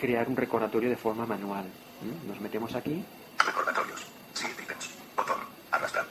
crear 0.00 0.26
un 0.26 0.36
recordatorio 0.36 0.88
de 0.88 0.96
forma 0.96 1.26
manual. 1.26 1.66
¿Mm? 2.00 2.28
Nos 2.28 2.40
metemos 2.40 2.74
aquí 2.74 3.04
Recordatorios. 3.44 4.06
Siete 4.32 4.62
ítems. 4.62 4.90
Botón. 5.14 5.36
Arrastrar. 5.70 6.06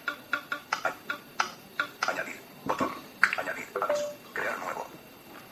Añadir. 2.07 2.35
Botón. 2.63 2.89
Añadir. 3.37 3.65
Aviso. 3.81 4.05
Crear 4.33 4.59
nuevo. 4.59 4.85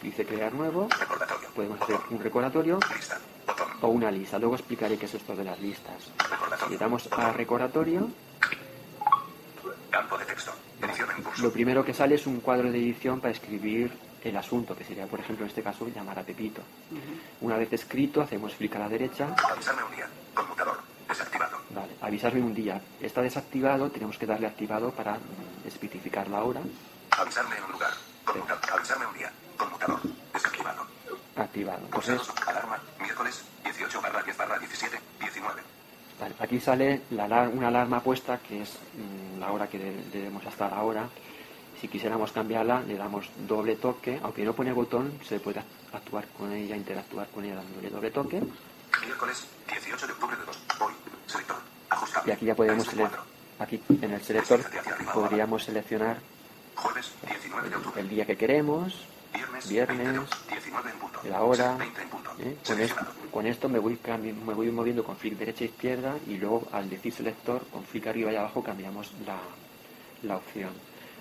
dice 0.04 0.26
crear 0.28 0.54
nuevo. 0.54 0.88
Recordatorio. 1.00 1.50
Podemos 1.56 1.82
hacer 1.82 1.98
un 2.12 2.20
recordatorio 2.20 2.80
Lista. 2.96 3.18
Botón. 3.48 3.68
o 3.82 3.88
una 3.88 4.12
lista. 4.12 4.38
Luego 4.38 4.56
explicaré 4.56 4.98
qué 5.00 5.08
es 5.08 5.16
esto 5.16 5.36
de 5.36 5.44
las 5.44 5.60
listas. 5.60 6.12
Recordatorio. 6.30 6.70
Le 6.70 6.78
damos 6.78 7.10
a 7.12 7.34
recordatorio. 7.34 8.10
Campo 9.92 10.18
de 10.18 10.26
texto. 10.26 10.52
Edición 10.82 11.10
en 11.16 11.24
curso. 11.24 11.44
Lo 11.44 11.52
primero 11.52 11.84
que 11.86 11.94
sale 11.94 12.16
es 12.16 12.26
un 12.26 12.40
cuadro 12.40 12.72
de 12.72 12.78
edición 12.80 13.20
para 13.20 13.32
escribir 13.34 13.92
el 14.24 14.38
asunto, 14.38 14.76
que 14.76 14.84
sería, 14.84 15.06
por 15.08 15.20
ejemplo, 15.20 15.46
en 15.46 15.50
este 15.50 15.62
caso, 15.64 15.88
llamar 15.88 16.18
a 16.20 16.24
Pepito. 16.24 16.62
Una 17.42 17.58
vez 17.58 17.72
escrito, 17.74 18.22
hacemos 18.22 18.54
clic 18.56 18.76
a 18.76 18.80
la 18.80 18.90
derecha 18.90 19.36
Avisarme 19.52 19.84
un 19.84 19.96
día. 19.96 20.08
Conmutador. 20.34 20.80
Desactivado. 21.08 21.58
Vale, 21.72 21.92
avisarme 22.02 22.42
un 22.42 22.54
día. 22.54 22.82
Está 23.02 23.22
desactivado, 23.22 23.90
tenemos 23.92 24.18
que 24.18 24.26
darle 24.26 24.48
activado 24.48 24.92
para 24.92 25.18
especificar 25.66 26.28
la 26.30 26.44
hora. 26.44 26.62
Avisarme 27.12 27.58
en 27.58 27.64
un 27.66 27.72
lugar. 27.74 27.92
Conmuta- 28.26 28.60
Avisarme 28.74 29.06
un 29.08 29.14
día. 29.18 29.32
Conmutador. 29.58 30.00
Desactivado. 30.34 30.86
Activado. 31.36 31.82
Entonces. 31.86 32.22
Alarma. 32.48 32.80
Miércoles. 33.00 33.44
18 33.64 34.02
barra 34.02 34.24
10 34.24 34.38
barra 34.38 34.58
17. 34.60 35.00
19. 35.20 35.62
Vale, 36.22 36.36
aquí 36.40 36.60
sale 36.62 37.02
la 37.12 37.26
una 37.50 37.68
alarma 37.68 38.00
puesta 38.02 38.38
que 38.40 38.62
es 38.62 38.70
mm, 38.96 39.40
la 39.40 39.52
hora 39.52 39.68
que 39.68 39.78
de- 39.80 40.04
debemos 40.14 40.46
estar 40.46 40.74
ahora. 40.74 41.10
Si 41.82 41.88
quisiéramos 41.88 42.32
cambiarla, 42.32 42.82
le 42.84 42.96
damos 42.96 43.28
doble 43.48 43.76
toque. 43.76 44.20
Aunque 44.24 44.46
no 44.46 44.54
pone 44.54 44.72
botón, 44.72 45.20
se 45.28 45.40
puede 45.40 45.64
actuar 45.92 46.26
con 46.38 46.52
ella, 46.54 46.76
interactuar 46.78 47.28
con 47.30 47.44
ella 47.44 47.56
dándole 47.56 47.90
doble 47.90 48.12
toque. 48.12 48.40
Miércoles. 49.04 49.48
18 49.68 50.06
de 50.08 50.14
octubre 50.14 50.36
de 50.38 50.46
2. 50.46 50.58
Hoy. 50.82 50.94
Selector. 51.26 51.58
Ajustable. 51.90 52.32
Y 52.32 52.36
aquí 52.36 52.46
ya 52.46 52.54
podemos 52.56 52.86
Tres 52.86 52.98
de 52.98 53.04
sele- 53.06 53.18
aquí 53.60 53.82
en 54.02 54.12
el 54.12 54.22
selector 54.22 54.62
podríamos 55.14 55.64
seleccionar 55.64 56.18
Jueves. 56.76 57.12
19 57.28 57.70
de 57.70 57.76
octubre. 57.76 58.02
el 58.02 58.10
día 58.10 58.26
que 58.26 58.38
queremos, 58.38 59.06
Viernes. 59.34 59.68
viernes, 59.70 60.30
19 60.50 60.90
en 60.92 60.98
punto. 61.00 61.20
la 61.24 61.42
hora. 61.44 61.76
20 61.78 62.02
en 62.02 62.10
punto. 62.10 62.32
¿eh? 62.32 62.36
Con, 62.36 62.52
es- 62.52 62.68
Seleccionado. 62.68 63.12
con 63.32 63.46
esto 63.48 63.70
me 63.70 63.80
voy, 63.80 64.00
me 64.46 64.54
voy 64.54 64.72
moviendo 64.72 65.04
con 65.04 65.16
flick 65.18 65.38
derecha 65.38 65.64
e 65.64 65.68
izquierda 65.68 66.16
y 66.28 66.38
luego 66.38 66.68
al 66.72 66.90
decir 66.90 67.14
selector, 67.14 67.66
con 67.72 67.84
flick 67.86 68.08
arriba 68.08 68.32
y 68.32 68.36
abajo 68.36 68.64
cambiamos 68.64 69.12
la, 69.26 69.38
la 70.24 70.38
opción. 70.38 70.72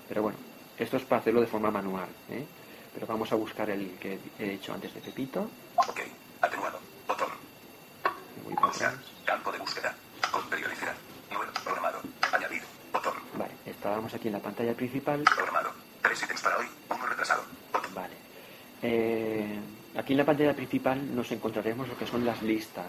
Pero 0.09 0.23
bueno, 0.23 0.39
esto 0.79 0.97
es 0.97 1.05
para 1.05 1.21
hacerlo 1.21 1.41
de 1.41 1.47
forma 1.47 1.71
manual. 1.71 2.09
¿eh? 2.31 2.45
Pero 2.95 3.07
vamos 3.07 3.31
a 3.33 3.37
buscar 3.37 3.71
el 3.71 3.93
que 4.01 4.19
he 4.39 4.53
hecho 4.55 4.73
antes 4.75 4.93
de 4.95 5.01
Pepito. 5.01 5.49
Ok. 5.77 6.01
Atenuado. 6.41 6.79
Botón. 7.07 7.29
Me 8.39 8.43
voy 8.45 8.55
para 8.55 8.69
atrás. 8.69 8.95
Campo 9.25 9.53
de 9.53 9.59
búsqueda. 9.59 9.95
Con 10.33 10.43
periodicidad. 10.49 10.95
Nuevo. 11.31 11.53
Programado. 11.63 12.01
Añadir. 12.33 12.63
Botón. 12.93 13.15
Vale, 13.37 13.53
estábamos 13.67 14.13
aquí 14.15 14.27
en 14.29 14.35
la 14.35 14.41
pantalla 14.41 14.75
principal. 14.75 15.23
Programado. 15.23 15.71
Tres 16.11 16.25
ítems 16.25 16.43
para 16.43 16.59
hoy. 16.59 16.67
Uno 16.89 17.07
retrasado. 17.07 17.45
Vale. 17.95 18.15
Eh, 18.83 19.61
aquí 19.95 20.13
en 20.13 20.19
la 20.19 20.25
pantalla 20.25 20.57
principal 20.57 21.15
nos 21.15 21.31
encontraremos 21.31 21.87
lo 21.87 21.97
que 21.97 22.05
son 22.05 22.25
las 22.25 22.43
listas. 22.43 22.89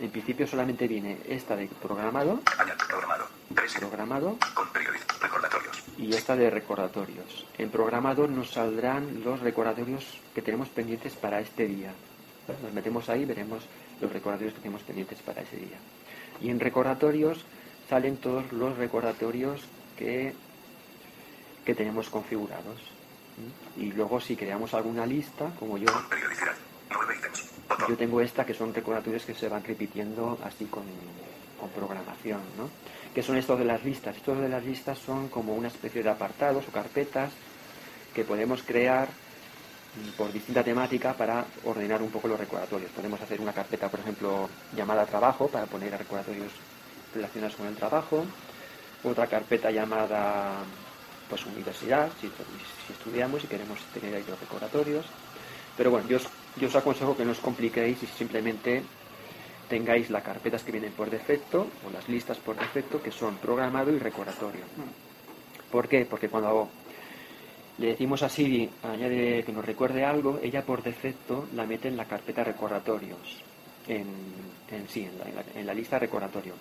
En 0.00 0.08
principio 0.08 0.46
solamente 0.46 0.88
viene 0.88 1.18
esta 1.28 1.56
de 1.56 1.66
programado. 1.66 2.40
Programado. 2.88 3.26
Tres 3.54 3.74
programado 3.74 4.38
Con. 4.54 4.68
Recordatorios. 5.20 5.76
y 5.98 6.14
esta 6.14 6.36
de 6.36 6.48
recordatorios. 6.48 7.44
En 7.58 7.68
programado 7.68 8.26
nos 8.28 8.52
saldrán 8.52 9.22
los 9.22 9.40
recordatorios 9.40 10.18
que 10.34 10.40
tenemos 10.40 10.70
pendientes 10.70 11.12
para 11.16 11.40
este 11.40 11.66
día. 11.66 11.92
Nos 12.62 12.72
metemos 12.72 13.10
ahí 13.10 13.22
y 13.22 13.26
veremos 13.26 13.62
los 14.00 14.10
recordatorios 14.10 14.54
que 14.54 14.60
tenemos 14.60 14.80
pendientes 14.84 15.18
para 15.18 15.42
ese 15.42 15.56
día. 15.56 15.76
Y 16.40 16.48
en 16.48 16.60
recordatorios 16.60 17.44
salen 17.90 18.16
todos 18.16 18.50
los 18.52 18.78
recordatorios 18.78 19.60
que, 19.98 20.32
que 21.64 21.74
tenemos 21.74 22.08
configurados. 22.10 22.80
Y 23.76 23.92
luego 23.92 24.20
si 24.20 24.36
creamos 24.36 24.74
alguna 24.74 25.06
lista, 25.06 25.50
como 25.58 25.76
yo, 25.76 25.88
yo 27.88 27.96
tengo 27.96 28.20
esta 28.20 28.46
que 28.46 28.54
son 28.54 28.72
recordatorios 28.72 29.24
que 29.24 29.34
se 29.34 29.48
van 29.48 29.64
repitiendo 29.64 30.38
así 30.44 30.66
con, 30.66 30.84
con 31.58 31.70
programación, 31.70 32.40
¿no? 32.56 32.70
¿Qué 33.14 33.22
son 33.22 33.36
estos 33.36 33.58
de 33.58 33.64
las 33.64 33.84
listas? 33.84 34.16
Estos 34.16 34.40
de 34.40 34.48
las 34.48 34.64
listas 34.64 34.98
son 34.98 35.28
como 35.28 35.54
una 35.54 35.68
especie 35.68 36.02
de 36.02 36.10
apartados 36.10 36.64
o 36.68 36.72
carpetas 36.72 37.30
que 38.12 38.24
podemos 38.24 38.62
crear 38.62 39.08
mm, 39.08 40.16
por 40.16 40.32
distinta 40.32 40.64
temática 40.64 41.14
para 41.14 41.44
ordenar 41.64 42.02
un 42.02 42.10
poco 42.10 42.28
los 42.28 42.38
recordatorios. 42.38 42.90
Podemos 42.90 43.20
hacer 43.20 43.40
una 43.40 43.52
carpeta, 43.52 43.88
por 43.88 44.00
ejemplo, 44.00 44.48
llamada 44.76 45.06
trabajo 45.06 45.48
para 45.48 45.66
poner 45.66 45.96
recordatorios 45.96 46.52
relacionados 47.14 47.56
con 47.56 47.66
el 47.66 47.76
trabajo, 47.76 48.24
otra 49.04 49.28
carpeta 49.28 49.70
llamada 49.70 50.64
pues 51.28 51.44
universidad, 51.46 52.10
si, 52.20 52.30
estudiamos 52.92 53.44
y 53.44 53.46
queremos 53.46 53.78
tener 53.94 54.14
ahí 54.14 54.24
los 54.28 54.38
recordatorios. 54.40 55.06
Pero 55.76 55.90
bueno, 55.90 56.08
yo 56.08 56.16
os, 56.18 56.28
yo 56.56 56.68
os 56.68 56.76
aconsejo 56.76 57.16
que 57.16 57.24
no 57.24 57.32
os 57.32 57.38
compliquéis 57.40 58.02
y 58.02 58.06
simplemente 58.06 58.82
tengáis 59.68 60.10
las 60.10 60.22
carpetas 60.22 60.62
que 60.62 60.72
vienen 60.72 60.92
por 60.92 61.10
defecto 61.10 61.66
o 61.86 61.90
las 61.90 62.08
listas 62.08 62.38
por 62.38 62.56
defecto 62.56 63.02
que 63.02 63.10
son 63.10 63.36
programado 63.38 63.90
y 63.92 63.98
recordatorio. 63.98 64.62
¿Por 65.70 65.88
qué? 65.88 66.04
Porque 66.04 66.28
cuando 66.28 66.68
le 67.78 67.88
decimos 67.88 68.22
a 68.22 68.28
Siri 68.28 68.70
añade 68.84 69.42
que 69.44 69.52
nos 69.52 69.64
recuerde 69.64 70.04
algo, 70.04 70.38
ella 70.42 70.62
por 70.62 70.82
defecto 70.82 71.48
la 71.54 71.66
mete 71.66 71.88
en 71.88 71.96
la 71.96 72.04
carpeta 72.04 72.44
recordatorios, 72.44 73.42
en, 73.88 74.06
en 74.70 74.88
sí, 74.88 75.02
en 75.10 75.18
la- 75.18 75.60
en 75.60 75.66
la 75.66 75.74
lista 75.74 75.98
recordatorio. 75.98 76.54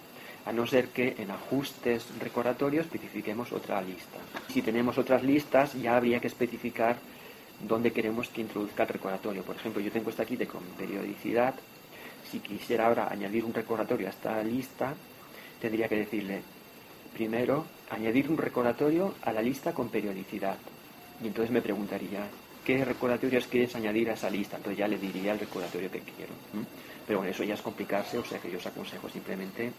A 0.45 0.51
no 0.51 0.67
ser 0.67 0.89
que 0.89 1.15
en 1.17 1.31
ajustes 1.31 2.05
recordatorios 2.19 2.85
especifiquemos 2.85 3.51
otra 3.53 3.81
lista. 3.81 4.19
Si 4.49 4.61
tenemos 4.61 4.97
otras 4.97 5.23
listas, 5.23 5.73
ya 5.73 5.95
habría 5.95 6.19
que 6.19 6.27
especificar 6.27 6.97
dónde 7.61 7.91
queremos 7.91 8.27
que 8.27 8.41
introduzca 8.41 8.83
el 8.83 8.89
recordatorio. 8.89 9.43
Por 9.43 9.55
ejemplo, 9.55 9.81
yo 9.81 9.91
tengo 9.91 10.09
esta 10.09 10.23
aquí 10.23 10.35
de 10.35 10.47
con 10.47 10.63
periodicidad. 10.77 11.55
Si 12.29 12.39
quisiera 12.39 12.87
ahora 12.87 13.07
añadir 13.09 13.45
un 13.45 13.53
recordatorio 13.53 14.07
a 14.07 14.09
esta 14.09 14.43
lista, 14.43 14.93
tendría 15.61 15.87
que 15.87 15.95
decirle 15.95 16.41
primero 17.13 17.65
añadir 17.89 18.29
un 18.29 18.37
recordatorio 18.37 19.13
a 19.21 19.31
la 19.31 19.41
lista 19.41 19.73
con 19.73 19.89
periodicidad. 19.89 20.57
Y 21.23 21.27
entonces 21.27 21.51
me 21.51 21.61
preguntaría, 21.61 22.27
¿qué 22.65 22.83
recordatorios 22.83 23.47
quieres 23.47 23.75
añadir 23.75 24.09
a 24.09 24.13
esa 24.13 24.29
lista? 24.29 24.57
Entonces 24.57 24.79
ya 24.79 24.87
le 24.87 24.97
diría 24.97 25.33
el 25.33 25.39
recordatorio 25.39 25.89
que 25.89 25.99
quiero. 25.99 26.33
Pero 27.07 27.19
bueno, 27.19 27.31
eso 27.31 27.43
ya 27.43 27.53
es 27.53 27.61
complicarse, 27.61 28.17
o 28.17 28.25
sea 28.25 28.39
que 28.39 28.51
yo 28.51 28.57
os 28.57 28.65
aconsejo 28.65 29.07
simplemente 29.09 29.71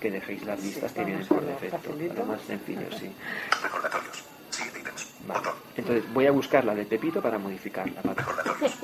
que 0.00 0.10
dejéis 0.10 0.44
las 0.44 0.62
listas 0.62 0.92
que 0.92 1.04
vienen 1.04 1.26
por 1.26 1.40
defecto. 1.44 1.94
Lo 2.16 2.24
más 2.26 2.40
sencillo, 2.42 2.90
sí. 2.98 3.10
Recordatorios. 3.62 4.24
Siete 4.50 4.80
ítems. 4.80 5.14
Vale. 5.26 5.40
Botón. 5.40 5.54
Entonces 5.76 6.12
voy 6.12 6.26
a 6.26 6.30
buscar 6.32 6.64
la 6.64 6.74
de 6.74 6.84
Pepito 6.84 7.22
para 7.22 7.38
modificarla. 7.38 8.00
ítems. 8.02 8.78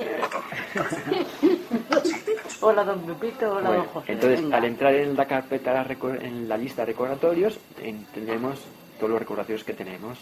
Hola, 2.61 2.83
don 2.83 3.01
Pepito, 3.05 3.51
hola, 3.51 3.67
Bueno, 3.69 3.83
don 3.83 3.93
José. 3.93 4.11
entonces, 4.13 4.41
Venga. 4.41 4.57
al 4.57 4.65
entrar 4.65 4.93
en 4.93 5.15
la 5.15 5.25
carpeta, 5.27 5.85
en 6.21 6.49
la 6.49 6.57
lista 6.57 6.81
de 6.83 6.87
recordatorios, 6.87 7.59
en- 7.81 8.05
tenemos 8.07 8.59
todos 8.97 9.09
los 9.11 9.19
recordatorios 9.19 9.63
que 9.63 9.73
tenemos. 9.73 10.17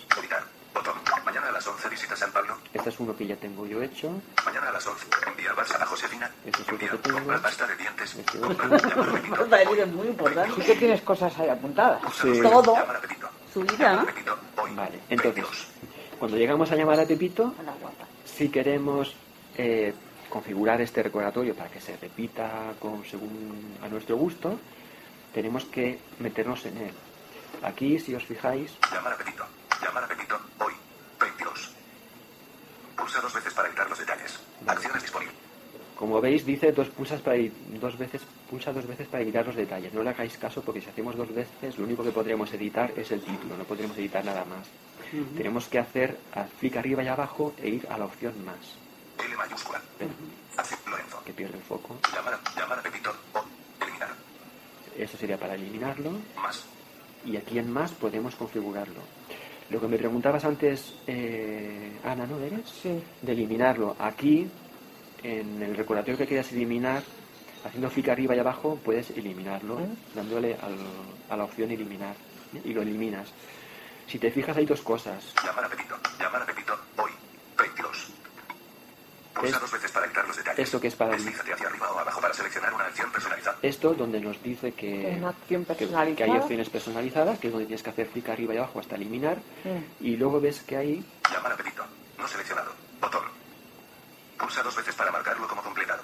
Botón. 0.74 0.94
Mañana 1.26 1.48
a 1.50 1.52
las 1.52 1.68
11 1.68 1.90
visita 1.90 2.16
San 2.16 2.32
Pablo. 2.32 2.58
Este 2.74 2.90
es 2.90 3.00
uno 3.00 3.16
que 3.16 3.26
ya 3.28 3.36
tengo 3.36 3.66
yo 3.66 3.82
hecho. 3.82 4.12
Mañana 4.46 4.70
a 4.70 4.72
las 4.74 4.86
11. 4.86 5.06
Enviar 5.28 5.56
WhatsApp 5.56 5.82
a 5.82 5.86
Josefina. 5.86 6.32
Este 6.46 6.50
es 6.50 6.60
otro 6.62 6.74
Enviar 6.74 6.92
que 6.92 6.98
tengo. 7.00 7.18
comprar 7.20 7.42
pasta 7.42 7.68
de 7.68 7.76
dientes. 7.76 8.16
Este 8.16 8.40
Comprar 8.40 8.74
otro. 8.74 8.90
llamar 8.90 9.54
a 9.54 9.84
es 9.84 9.88
muy 9.88 10.08
importante. 10.08 10.56
Sí 10.56 10.62
que 10.68 10.76
tienes 10.76 11.02
cosas 11.02 11.38
ahí 11.40 11.50
apuntadas. 11.50 12.02
Sí. 12.22 12.42
Todo. 12.42 12.76
Su 13.54 13.62
vida, 13.62 13.94
¿no? 13.94 14.06
Pepito. 14.06 14.38
Hoy. 14.58 14.74
Vale, 14.74 15.00
entonces, 15.10 15.36
22. 15.44 15.68
cuando 16.18 16.38
llegamos 16.38 16.72
a 16.72 16.76
llamar 16.76 17.00
a 17.00 17.06
Pepito, 17.06 17.54
si 18.26 18.50
queremos 18.50 19.16
eh, 19.58 19.94
configurar 20.30 20.82
este 20.82 21.04
recordatorio 21.04 21.54
para 21.56 21.70
que 21.70 21.80
se 21.80 21.96
repita 21.98 22.74
con, 22.80 23.06
según 23.06 23.78
a 23.84 23.88
nuestro 23.90 24.18
gusto, 24.18 24.60
tenemos 25.34 25.66
que 25.66 26.00
meternos 26.20 26.66
en 26.66 26.78
él. 26.78 26.94
Aquí, 27.62 28.00
si 28.00 28.16
os 28.16 28.24
fijáis, 28.26 28.72
Llamar 28.92 29.14
a 29.14 29.18
Pepito. 29.18 29.46
Llamar 29.82 30.04
a 30.04 30.08
Pepito. 30.08 30.40
Hoy. 30.60 30.74
22. 31.20 31.72
Pulsa 32.98 33.22
dos 33.22 33.34
veces 33.34 33.54
para 33.54 33.68
editar 33.68 33.90
los 33.90 34.00
detalles. 34.00 34.40
Acciones 34.68 35.02
disponibles. 35.02 35.38
como 35.98 36.20
veis, 36.20 36.46
dice 36.46 36.72
dos 36.72 36.90
pulsas 36.90 37.22
para 37.22 37.38
dos 37.80 37.98
veces, 37.98 38.22
pulsa 38.50 38.74
dos 38.74 38.86
veces 38.86 39.08
para 39.08 39.24
editar 39.24 39.46
los 39.46 39.56
detalles. 39.56 39.94
No 39.94 40.04
le 40.04 40.10
hagáis 40.10 40.38
caso 40.38 40.62
porque 40.62 40.82
si 40.82 40.90
hacemos 40.90 41.16
dos 41.16 41.34
veces, 41.34 41.78
lo 41.78 41.86
único 41.86 42.04
que 42.04 42.12
podremos 42.12 42.52
editar 42.54 42.92
es 42.96 43.12
el 43.12 43.22
título, 43.22 43.56
no 43.58 43.64
podremos 43.64 43.98
editar 43.98 44.24
nada 44.26 44.44
más. 44.46 44.68
Tenemos 45.38 45.68
que 45.68 45.80
hacer 45.80 46.18
al 46.34 46.48
clic 46.60 46.76
arriba 46.78 47.04
y 47.04 47.08
abajo 47.08 47.54
e 47.58 47.70
ir 47.70 47.88
a 47.90 47.98
la 47.98 48.06
opción 48.06 48.34
más. 48.44 48.58
L 49.24 49.36
mayúscula. 49.38 49.82
Lorenzo. 50.88 51.24
que 51.24 51.34
pierde 51.34 51.58
el 51.58 51.64
foco. 51.64 51.98
Llamar 52.14 52.34
a, 52.34 52.60
llamar 52.60 52.80
a 52.80 52.82
Pepito. 52.82 53.16
O. 53.34 53.44
Eliminar. 53.82 54.10
Eso 54.98 55.18
sería 55.18 55.38
para 55.38 55.56
eliminarlo. 55.56 56.12
Más. 56.36 56.66
y 57.26 57.38
aquí 57.38 57.60
en 57.60 57.72
más 57.72 57.92
podemos 57.92 58.36
configurarlo. 58.36 59.02
Lo 59.74 59.82
que 59.82 59.88
me 59.88 59.98
preguntabas 59.98 60.46
antes, 60.46 60.94
eh, 61.08 61.94
Ana, 62.06 62.28
¿no 62.28 62.38
eres? 62.40 62.62
Sí. 62.70 63.02
De 63.24 63.32
eliminarlo. 63.32 63.96
Aquí, 63.98 64.48
en 65.24 65.62
el 65.64 65.76
recordatorio 65.76 66.16
que 66.18 66.28
quieras 66.28 66.52
eliminar, 66.52 67.02
haciendo 67.66 67.90
clic 67.90 68.08
arriba 68.10 68.36
y 68.36 68.40
abajo, 68.40 68.78
puedes 68.86 69.10
eliminarlo, 69.12 69.80
¿Eh? 69.80 69.88
dándole 70.14 70.54
al- 70.62 70.78
a 71.30 71.36
la 71.38 71.44
opción 71.46 71.72
eliminar. 71.72 72.16
¿eh? 72.56 72.62
Y 72.66 72.74
lo 72.74 72.84
eliminas. 72.84 73.30
Si 74.06 74.20
te 74.20 74.30
fijas, 74.30 74.56
hay 74.56 74.66
dos 74.68 74.82
cosas. 74.82 75.34
Llamar 75.44 75.66
a 75.66 75.70
Pepito. 75.70 75.96
Llamar 76.20 76.42
a 76.44 76.46
Pepito. 76.46 76.74
Hoy. 76.98 77.12
22. 77.58 78.14
Pulsa 79.34 79.56
Es- 79.56 79.62
dos 79.62 79.72
veces 79.72 79.92
para 79.92 80.06
editar 80.06 80.28
los 80.28 80.38
detalles. 80.38 80.60
¿Esto 80.60 80.80
qué 80.80 80.88
es 80.88 80.96
para 80.96 81.12
Deslízate 81.12 81.54
hacia 81.54 81.68
arriba 81.68 81.92
o 81.92 82.00
abajo 82.00 82.22
para 82.22 82.34
seleccionar 82.34 82.74
una 82.74 82.86
acción 82.86 83.12
personalizada. 83.12 83.58
Esto 83.62 83.94
donde 83.94 84.20
nos 84.22 84.42
dice 84.44 84.74
que, 84.74 85.16
Una 85.18 85.30
acción 85.30 85.66
que- 85.66 86.16
que, 86.16 86.24
hay 86.24 86.32
opciones 86.38 86.70
personalizadas, 86.70 87.40
que 87.40 87.48
es 87.48 87.54
donde 87.54 87.66
tienes 87.66 87.84
que 87.84 87.90
hacer 87.90 88.08
clic 88.08 88.30
arriba 88.30 88.54
y 88.54 88.58
abajo 88.58 88.80
hasta 88.80 88.96
eliminar. 88.96 89.38
Mm. 89.64 90.06
Y 90.06 90.18
luego 90.18 90.40
ves 90.40 90.62
que 90.62 90.78
hay 90.78 91.06
Llamar 91.32 91.54
a 91.54 91.58
Pepito. 91.58 91.84
No 92.18 92.28
seleccionado. 92.28 92.72
Botón. 93.02 93.24
Pulsa 94.38 94.62
dos 94.64 94.76
veces 94.76 94.94
para 94.96 95.12
marcarlo 95.12 95.48
como 95.48 95.62
completado. 95.64 96.04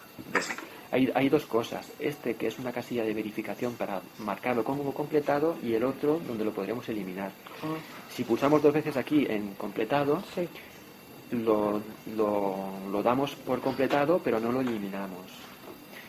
Hay, 0.91 1.11
hay 1.13 1.29
dos 1.29 1.45
cosas. 1.45 1.85
Este 1.99 2.35
que 2.35 2.47
es 2.47 2.57
una 2.57 2.71
casilla 2.73 3.03
de 3.03 3.13
verificación 3.13 3.75
para 3.75 4.01
marcarlo 4.17 4.63
como 4.63 4.91
completado 4.91 5.55
y 5.61 5.75
el 5.75 5.83
otro 5.83 6.19
donde 6.25 6.43
lo 6.43 6.51
podremos 6.51 6.89
eliminar. 6.89 7.31
Si 8.09 8.23
pulsamos 8.23 8.61
dos 8.63 8.73
veces 8.73 8.97
aquí 8.97 9.27
en 9.29 9.53
completado, 9.53 10.23
lo, 11.31 11.81
lo, 12.15 13.03
damos 13.03 13.35
por 13.35 13.61
completado 13.61 14.19
pero 14.23 14.39
no 14.39 14.51
lo 14.51 14.61
eliminamos. 14.61 15.25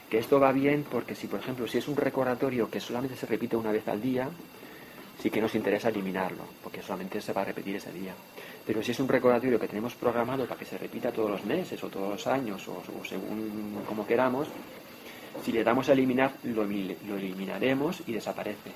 Que 0.08 0.18
esto 0.18 0.40
va 0.40 0.52
bien 0.52 0.84
porque 0.90 1.14
si, 1.14 1.28
por 1.28 1.40
ejemplo, 1.40 1.68
si 1.68 1.78
es 1.78 1.86
un 1.86 1.96
recordatorio 1.96 2.68
que 2.68 2.80
solamente 2.80 3.16
se 3.16 3.26
repite 3.26 3.56
una 3.56 3.70
vez 3.70 3.86
al 3.86 4.00
día, 4.00 4.28
sí 5.22 5.30
que 5.30 5.40
nos 5.40 5.54
interesa 5.54 5.88
eliminarlo, 5.88 6.42
porque 6.62 6.82
solamente 6.82 7.20
se 7.20 7.32
va 7.32 7.42
a 7.42 7.44
repetir 7.44 7.76
ese 7.76 7.92
día. 7.92 8.12
Pero 8.66 8.82
si 8.82 8.90
es 8.90 9.00
un 9.00 9.08
recordatorio 9.08 9.60
que 9.60 9.68
tenemos 9.68 9.94
programado 9.94 10.46
para 10.46 10.58
que 10.58 10.64
se 10.64 10.78
repita 10.78 11.12
todos 11.12 11.30
los 11.30 11.44
meses 11.44 11.82
o 11.84 11.88
todos 11.88 12.10
los 12.10 12.26
años 12.26 12.66
o, 12.68 12.82
según 13.08 13.82
como 13.86 14.06
queramos, 14.06 14.48
si 15.44 15.52
le 15.52 15.62
damos 15.62 15.88
a 15.88 15.92
eliminar, 15.92 16.32
lo, 16.42 16.64
lo 16.64 17.16
eliminaremos 17.16 18.02
y 18.06 18.12
desaparece. 18.12 18.72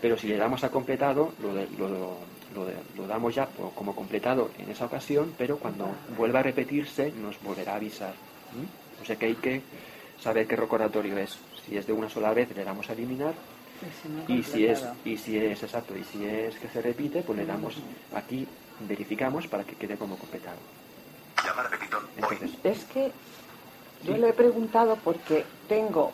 Pero 0.00 0.16
si 0.16 0.28
le 0.28 0.36
damos 0.36 0.62
a 0.64 0.70
completado, 0.70 1.32
lo, 1.42 1.88
lo, 1.88 2.18
lo 2.54 2.64
de- 2.64 2.74
lo 2.96 3.06
damos 3.06 3.34
ya 3.34 3.46
por- 3.46 3.72
como 3.74 3.94
completado 3.94 4.50
en 4.58 4.70
esa 4.70 4.86
ocasión, 4.86 5.34
pero 5.36 5.58
cuando 5.58 5.88
vuelva 6.16 6.40
a 6.40 6.42
repetirse 6.42 7.12
nos 7.12 7.40
volverá 7.42 7.72
a 7.72 7.76
avisar. 7.76 8.14
O 9.02 9.04
sea 9.04 9.16
que 9.16 9.26
hay 9.26 9.34
que 9.34 9.62
saber 10.20 10.46
qué 10.46 10.56
recordatorio 10.56 11.16
es. 11.18 11.38
Si 11.66 11.76
es 11.76 11.86
de 11.86 11.92
una 11.92 12.08
sola 12.08 12.32
vez, 12.32 12.54
le 12.56 12.64
damos 12.64 12.88
a 12.88 12.92
eliminar. 12.94 13.34
Y 14.26 14.42
si 14.42 14.66
es, 14.66 14.84
y 15.04 15.16
si 15.18 15.38
es 15.38 15.62
exacto, 15.62 15.96
y 15.96 16.02
si 16.04 16.24
es 16.24 16.56
que 16.56 16.68
se 16.68 16.82
repite, 16.82 17.22
pues 17.22 17.38
le 17.38 17.46
damos 17.46 17.76
aquí, 18.14 18.46
verificamos 18.80 19.46
para 19.46 19.62
que 19.64 19.76
quede 19.76 19.96
como 19.96 20.16
completado. 20.16 20.56
Llamar 21.44 21.70
Entonces, 22.16 22.50
Es 22.64 22.84
que 22.86 23.12
yo 24.04 24.14
Sí. 24.14 24.20
le 24.20 24.30
he 24.30 24.32
preguntado 24.32 24.96
porque 25.04 25.44
tengo 25.68 26.10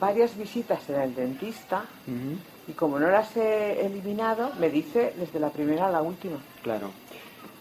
varias 0.00 0.36
visitas 0.36 0.88
en 0.90 1.00
el 1.00 1.14
dentista 1.14 1.86
y 2.68 2.72
como 2.74 2.98
no 2.98 3.08
las 3.10 3.36
he 3.36 3.84
eliminado, 3.86 4.50
me 4.60 4.68
dice 4.68 5.12
desde 5.18 5.40
la 5.40 5.50
primera 5.50 5.86
a 5.86 5.90
la 5.90 6.02
última. 6.02 6.38
claro. 6.62 6.90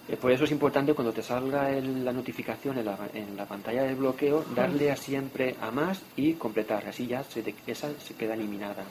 Eh, 0.10 0.16
Por 0.16 0.32
eso 0.32 0.46
es 0.46 0.52
importante 0.52 0.94
cuando 0.94 1.12
te 1.12 1.22
salga 1.22 1.70
el- 1.70 2.06
la 2.06 2.14
notificación 2.14 2.78
en 2.78 2.86
la, 2.86 2.98
en 3.14 3.36
la 3.36 3.46
pantalla 3.46 3.84
del 3.84 3.96
bloqueo, 3.96 4.44
darle 4.56 4.90
a 4.90 4.96
siempre 4.96 5.56
a 5.62 5.70
más 5.70 6.02
y 6.16 6.34
completar. 6.36 6.88
Así 6.88 7.08
ya 7.08 7.24
se 7.24 7.42
te- 7.42 7.56
esa 7.68 7.90
se 8.00 8.14
queda 8.16 8.34
eliminada. 8.34 8.86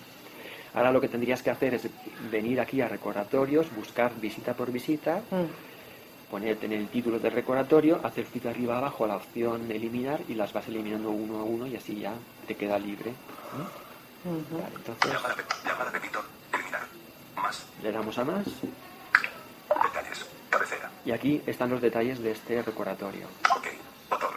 Ahora 0.75 0.93
lo 0.93 1.01
que 1.01 1.09
tendrías 1.09 1.43
que 1.43 1.51
hacer 1.51 1.73
es 1.75 1.89
venir 2.31 2.61
aquí 2.61 2.83
a 2.83 2.89
recordatorios, 2.89 3.75
buscar 3.75 4.13
visita 4.21 4.53
por 4.53 4.71
visita, 4.71 5.23
ponerte 6.31 6.67
en 6.67 6.73
el 6.73 6.89
título 6.89 7.19
del 7.19 7.33
recordatorio, 7.33 7.99
hacer 8.05 8.25
clic 8.25 8.45
arriba 8.45 8.77
abajo 8.77 9.05
a 9.05 9.09
la 9.09 9.17
opción 9.17 9.71
eliminar 9.71 10.21
y 10.29 10.35
las 10.35 10.53
vas 10.53 10.69
eliminando 10.69 11.11
uno 11.11 11.39
a 11.39 11.45
uno 11.45 11.67
y 11.67 11.77
así 11.77 11.99
ya 11.99 12.13
te 12.47 12.55
queda 12.57 12.79
libre. 12.79 13.15
¿Mm? 14.25 14.57
Vale, 14.61 14.75
entonces 14.77 15.13
Llamar 15.13 15.33
a, 15.33 15.35
Pe- 15.35 15.45
llamar 15.69 15.89
a 15.89 15.91
Pepito. 15.93 16.25
Eliminar. 16.53 16.83
Más. 17.37 17.65
le 17.83 17.93
damos 17.93 18.19
a 18.19 18.25
más 18.25 18.45
Detalles. 19.83 20.27
Cabecera. 20.51 20.91
y 21.05 21.13
aquí 21.13 21.43
están 21.47 21.71
los 21.71 21.81
detalles 21.81 22.19
de 22.21 22.31
este 22.33 22.63
recordatorio. 22.63 23.27
Ok. 23.57 23.67
Botón. 24.11 24.35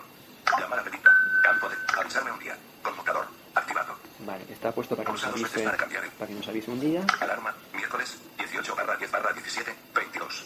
Llamar 0.59 0.79
a 0.79 0.83
Pepito. 0.83 1.09
Campo 1.43 1.69
de. 1.69 1.75
Avisarme 1.99 2.31
un 2.31 2.39
día. 2.39 2.57
Conmutador. 2.83 3.27
Activado. 3.55 3.95
Vale, 4.19 4.45
está 4.49 4.71
puesto 4.71 4.95
para 4.95 5.05
que 5.07 5.11
nos 5.13 5.23
avise, 5.23 5.63
para 5.63 5.77
cambiar 5.77 6.03
el- 6.03 6.11
para 6.11 6.27
que 6.27 6.33
nos 6.33 6.47
avise 6.47 6.71
un 6.71 6.79
día. 6.79 7.05
Alarma. 7.19 7.53
Miércoles. 7.73 8.17
18 8.37 8.75
barra 8.75 8.95
10 8.97 9.11
barra 9.11 9.31
17. 9.33 9.75
22. 9.95 10.45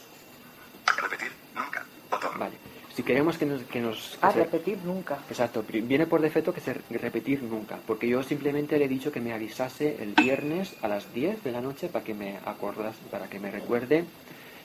Repetir. 0.97 1.31
Nunca. 1.55 1.83
Botón. 2.09 2.37
Vale. 2.39 2.57
Si 2.95 3.01
queremos 3.01 3.37
que 3.39 3.45
nos... 3.47 3.63
Que 3.63 3.79
nos 3.81 4.17
que 4.21 4.25
A 4.27 4.31
se- 4.31 4.39
repetir 4.43 4.77
nunca. 4.83 5.17
Exacto, 5.29 5.63
viene 5.67 6.05
por 6.05 6.21
defecto 6.21 6.53
que 6.53 6.61
se 6.61 6.73
repetir 6.91 7.41
nunca, 7.41 7.79
porque 7.87 8.07
yo 8.07 8.21
simplemente 8.21 8.77
le 8.77 8.85
he 8.85 8.87
dicho 8.87 9.11
que 9.11 9.19
me 9.19 9.33
avisase 9.33 9.97
el 10.01 10.13
viernes 10.13 10.75
a 10.81 10.87
las 10.87 11.11
10 11.13 11.43
de 11.43 11.51
la 11.51 11.61
noche 11.61 11.87
para 11.89 12.05
que 12.05 12.13
me 12.13 12.37
acordas, 12.45 12.95
para 13.09 13.27
que 13.27 13.39
me 13.39 13.49
recuerde 13.49 14.05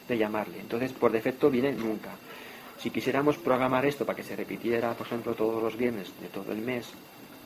de 0.09 0.19
llamarle. 0.19 0.61
Entonces, 0.61 0.93
por 0.93 1.11
defecto 1.13 1.51
viene 1.51 1.73
nunca. 1.73 2.11
Si 2.79 2.91
quisiéramos 2.91 3.39
programar 3.39 3.87
esto 3.87 4.05
para 4.05 4.17
que 4.17 4.23
se 4.23 4.37
repitiera, 4.37 4.93
por 4.93 5.07
ejemplo, 5.07 5.35
todos 5.35 5.63
los 5.63 5.77
viernes 5.77 6.13
de 6.21 6.29
todo 6.29 6.53
el 6.53 6.59
mes, 6.59 6.87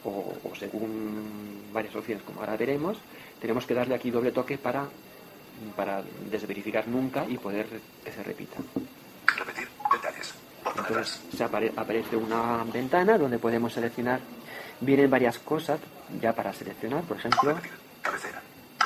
o, 0.05 0.35
o 0.43 0.55
según 0.57 1.63
varias 1.73 1.95
opciones, 1.95 2.25
como 2.25 2.41
ahora 2.41 2.57
veremos, 2.57 2.99
tenemos 3.41 3.67
que 3.67 3.75
darle 3.75 3.95
aquí 3.95 4.11
doble 4.11 4.33
toque 4.33 4.59
para, 4.59 4.89
para 5.77 6.03
desverificar 6.29 6.89
nunca 6.89 7.25
y 7.29 7.39
poder 7.39 7.67
que 8.05 8.11
se 8.13 8.23
repita. 8.25 8.57
Repetir. 9.39 9.69
Detalles. 9.93 10.35
Entonces 10.65 10.91
atrás. 10.91 11.21
se 11.37 11.45
apare- 11.45 11.73
aparece 11.77 12.17
una 12.17 12.65
ventana 12.65 13.19
donde 13.19 13.39
podemos 13.39 13.73
seleccionar, 13.73 14.21
vienen 14.81 15.11
varias 15.11 15.39
cosas 15.39 15.81
ya 16.21 16.33
para 16.35 16.53
seleccionar, 16.53 17.03
por 17.05 17.17
ejemplo, 17.17 17.57
Cabecera. 18.03 18.43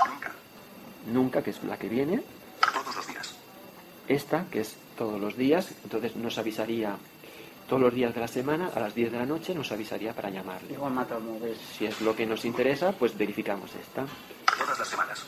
Nunca. 0.09 0.31
nunca, 1.07 1.43
que 1.43 1.51
es 1.51 1.62
la 1.65 1.77
que 1.78 1.89
viene, 1.89 2.23
Todos 2.61 2.97
los 2.97 3.07
días. 3.07 3.35
esta, 4.09 4.44
que 4.51 4.61
es 4.61 4.77
todos 4.97 5.20
los 5.20 5.36
días, 5.36 5.70
entonces 5.85 6.16
nos 6.16 6.39
avisaría 6.39 6.97
todos 7.69 7.82
los 7.82 7.93
días 7.94 8.15
de 8.15 8.20
la 8.20 8.28
semana, 8.28 8.70
a 8.74 8.78
las 8.78 8.94
10 8.94 9.11
de 9.11 9.19
la 9.19 9.27
noche 9.27 9.53
nos 9.53 9.73
avisaría 9.73 10.12
para 10.12 10.31
llamarle. 10.31 10.73
Igual 10.74 10.93
mata 10.93 11.16
el 11.16 11.24
móvil. 11.24 11.57
Si 11.77 11.85
es 11.85 12.01
lo 12.01 12.15
que 12.15 12.24
nos 12.24 12.44
interesa, 12.44 12.93
pues 12.93 13.19
verificamos 13.19 13.73
esta. 13.74 14.05
Todas 14.57 14.78
las 14.78 14.86
semanas. 14.89 15.23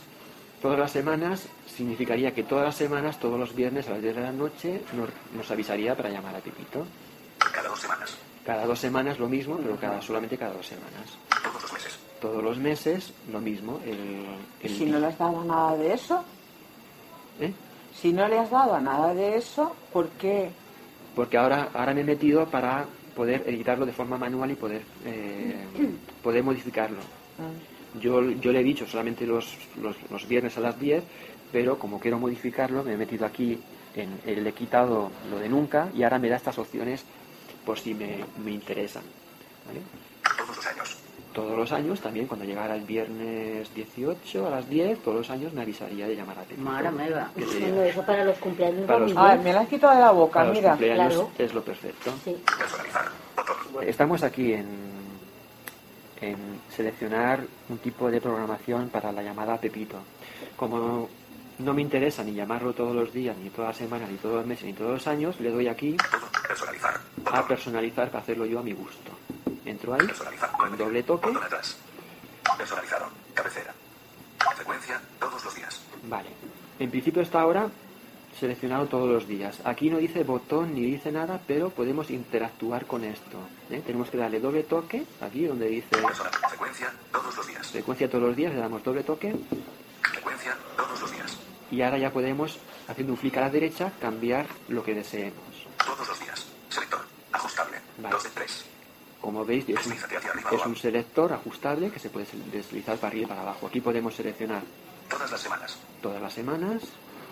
Todas 0.62 0.78
las 0.78 0.92
semanas 0.92 1.42
significaría 1.78 2.34
que 2.34 2.42
todas 2.42 2.64
las 2.66 2.74
semanas, 2.76 3.18
todos 3.18 3.38
los 3.38 3.54
viernes 3.54 3.86
a 3.88 3.92
las 3.92 4.02
10 4.02 4.16
de 4.16 4.20
la 4.22 4.32
noche, 4.32 4.80
nos, 4.94 5.08
nos 5.34 5.50
avisaría 5.50 5.96
para 5.96 6.10
llamar 6.10 6.34
a 6.36 6.40
Pepito. 6.40 6.84
Cada 7.52 7.68
dos 7.68 7.80
semanas. 7.80 8.16
Cada 8.44 8.66
dos 8.66 8.78
semanas 8.78 9.18
lo 9.18 9.28
mismo, 9.28 9.56
pero 9.56 9.76
cada, 9.76 10.02
solamente 10.02 10.36
cada 10.36 10.52
dos 10.54 10.66
semanas. 10.66 11.16
Todos 11.42 11.62
los 11.62 11.72
meses. 11.72 11.98
Todos 12.20 12.42
los 12.42 12.58
meses 12.58 13.12
lo 13.32 13.40
mismo. 13.40 13.80
El, 13.86 14.26
el- 14.62 14.76
Si 14.76 14.84
no 14.86 14.98
le 14.98 15.06
has 15.06 15.18
dado 15.18 15.44
nada 15.44 15.76
de 15.76 15.92
eso, 15.94 16.24
¿eh? 17.40 17.52
si 17.94 18.12
no 18.12 18.26
le 18.28 18.38
has 18.38 18.50
dado 18.50 18.74
a 18.74 18.80
nada 18.80 19.14
de 19.14 19.36
eso, 19.36 19.74
¿por 19.92 20.08
qué? 20.10 20.50
Porque 21.14 21.36
ahora, 21.38 21.68
ahora 21.74 21.94
me 21.94 22.00
he 22.00 22.04
metido 22.04 22.46
para 22.46 22.86
poder 23.14 23.44
editarlo 23.46 23.86
de 23.86 23.92
forma 23.92 24.18
manual 24.18 24.50
y 24.50 24.54
poder, 24.56 24.82
eh, 25.04 25.54
poder 26.22 26.42
modificarlo. 26.42 26.98
Yo, 28.00 28.20
yo 28.30 28.52
le 28.52 28.60
he 28.60 28.64
dicho 28.64 28.86
solamente 28.86 29.26
los, 29.26 29.56
los, 29.80 29.96
los 30.10 30.28
viernes 30.28 30.56
a 30.56 30.60
las 30.60 30.78
10, 30.78 31.02
pero 31.52 31.78
como 31.78 31.98
quiero 32.00 32.18
modificarlo, 32.18 32.82
me 32.84 32.92
he 32.94 32.96
metido 32.96 33.24
aquí, 33.26 33.60
en, 33.94 34.20
eh, 34.26 34.36
le 34.40 34.50
he 34.50 34.52
quitado 34.52 35.10
lo 35.30 35.38
de 35.38 35.48
nunca 35.48 35.88
y 35.94 36.02
ahora 36.02 36.18
me 36.18 36.28
da 36.28 36.36
estas 36.36 36.58
opciones 36.58 37.04
por 37.64 37.78
si 37.78 37.94
me, 37.94 38.24
me 38.44 38.52
interesan. 38.52 39.02
¿vale? 39.66 39.80
Todos 40.36 40.56
los 40.56 40.66
años. 40.66 40.96
Todos 41.32 41.56
los 41.56 41.72
años, 41.72 42.00
también 42.00 42.26
cuando 42.26 42.44
llegara 42.46 42.74
el 42.74 42.82
viernes 42.82 43.72
18 43.74 44.46
a 44.46 44.50
las 44.50 44.68
10, 44.68 44.98
todos 45.02 45.18
los 45.18 45.30
años 45.30 45.52
me 45.52 45.62
avisaría 45.62 46.08
de 46.08 46.16
llamar 46.16 46.38
a 46.38 46.42
Pepito. 46.42 46.62
Mara 46.62 46.90
sería- 46.90 47.30
Bueno, 47.68 47.82
eso 47.82 48.02
para 48.04 48.24
los 48.24 48.38
cumpleaños 48.38 48.86
Para 48.86 48.98
va 48.98 49.04
los- 49.04 49.14
muy 49.14 49.22
A 49.22 49.26
ver, 49.28 49.34
bien. 49.36 49.44
me 49.44 49.52
la 49.52 49.60
has 49.60 49.68
quitado 49.68 49.94
de 49.94 50.00
la 50.00 50.10
boca, 50.10 50.32
para 50.34 50.46
los 50.48 50.56
mira. 50.56 50.70
cumpleaños 50.70 51.14
Claro. 51.14 51.30
es 51.38 51.54
lo 51.54 51.62
perfecto. 51.62 52.12
Sí. 52.24 52.36
Estamos 53.82 54.22
aquí 54.22 54.54
en, 54.54 54.66
en 56.20 56.36
seleccionar 56.74 57.40
un 57.68 57.78
tipo 57.78 58.10
de 58.10 58.20
programación 58.20 58.88
para 58.88 59.12
la 59.12 59.22
llamada 59.22 59.58
Pepito. 59.58 59.96
Como 60.56 61.08
no 61.58 61.74
me 61.74 61.82
interesa 61.82 62.22
ni 62.22 62.34
llamarlo 62.34 62.72
todos 62.72 62.94
los 62.94 63.12
días, 63.12 63.36
ni 63.36 63.50
todas 63.50 63.70
las 63.70 63.76
semanas, 63.76 64.10
ni 64.10 64.16
todos 64.16 64.36
los 64.36 64.46
meses, 64.46 64.64
ni 64.64 64.72
todos 64.72 64.92
los 64.92 65.06
años, 65.06 65.38
le 65.40 65.50
doy 65.50 65.68
aquí. 65.68 65.96
Personalizar. 66.46 67.00
a 67.26 67.46
personalizar 67.46 68.10
para 68.10 68.22
hacerlo 68.22 68.46
yo 68.46 68.60
a 68.60 68.62
mi 68.62 68.72
gusto. 68.72 69.12
Entro 69.64 69.94
ahí, 69.94 70.08
doble 70.78 71.02
toque. 71.02 71.28
Personalizado. 72.56 73.06
Cabecera. 73.34 73.74
Secuencia. 74.56 75.00
Todos 75.18 75.44
los 75.44 75.54
días. 75.54 75.80
vale. 76.04 76.30
En 76.78 76.90
principio 76.90 77.22
está 77.22 77.40
ahora 77.40 77.68
seleccionado 78.38 78.86
todos 78.86 79.10
los 79.10 79.26
días. 79.26 79.58
Aquí 79.64 79.90
no 79.90 79.98
dice 79.98 80.22
botón 80.22 80.74
ni 80.74 80.82
dice 80.82 81.10
nada, 81.10 81.40
pero 81.46 81.70
podemos 81.70 82.10
interactuar 82.10 82.86
con 82.86 83.04
esto. 83.04 83.38
¿eh? 83.70 83.82
Tenemos 83.84 84.10
que 84.10 84.16
darle 84.16 84.40
doble 84.40 84.62
toque, 84.62 85.04
aquí 85.20 85.44
donde 85.46 85.68
dice 85.68 85.88
Persona. 85.98 86.30
Secuencia. 86.48 86.92
Todos 87.12 87.36
los 87.36 87.46
días. 87.46 88.10
todos 88.10 88.22
los 88.22 88.36
días, 88.36 88.54
le 88.54 88.60
damos 88.60 88.82
doble 88.84 89.02
toque 89.02 89.34
Secuencia. 90.14 90.56
Todos 90.76 91.00
los 91.00 91.12
días. 91.12 91.47
Y 91.70 91.82
ahora 91.82 91.98
ya 91.98 92.12
podemos, 92.12 92.58
haciendo 92.86 93.12
un 93.12 93.18
flick 93.18 93.36
a 93.36 93.40
la 93.42 93.50
derecha, 93.50 93.92
cambiar 94.00 94.46
lo 94.68 94.82
que 94.82 94.94
deseemos. 94.94 95.36
Todos 95.84 96.08
los 96.08 96.20
días. 96.20 96.46
Selector. 96.68 97.00
Ajustable. 97.32 97.76
Vale. 97.98 98.14
2 98.14 98.24
de 98.24 98.30
3. 98.30 98.64
Como 99.20 99.44
veis, 99.44 99.64
es 99.68 100.66
un 100.66 100.76
selector 100.76 101.32
ajustable 101.32 101.90
que 101.90 101.98
se 101.98 102.08
puede 102.08 102.26
deslizar 102.52 102.96
para 102.96 103.08
arriba 103.08 103.24
y 103.26 103.28
para 103.28 103.40
abajo. 103.42 103.66
Aquí 103.66 103.80
podemos 103.80 104.14
seleccionar 104.14 104.62
Todas 105.08 105.30
las 105.30 105.40
semanas. 105.40 105.76
todas 106.00 106.22
las 106.22 106.32
semanas, 106.32 106.82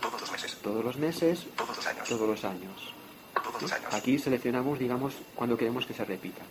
Todos 0.01 0.21
los 0.21 0.33
meses. 0.33 0.57
todos 0.63 0.85
los 0.85 0.97
meses, 0.97 1.47
Todos 1.57 1.77
los 1.77 1.87
años. 1.87 2.09
todos 2.09 2.29
los 2.29 2.45
años. 2.45 2.95
Todos 3.43 3.63
los 3.63 3.73
años. 3.73 3.95
Aquí 3.95 4.19
seleccionamos, 4.19 4.79
digamos, 4.79 5.15
cuando 5.35 5.57
queremos 5.57 5.87
que 5.87 5.95
se 5.95 6.05
repita. 6.05 6.43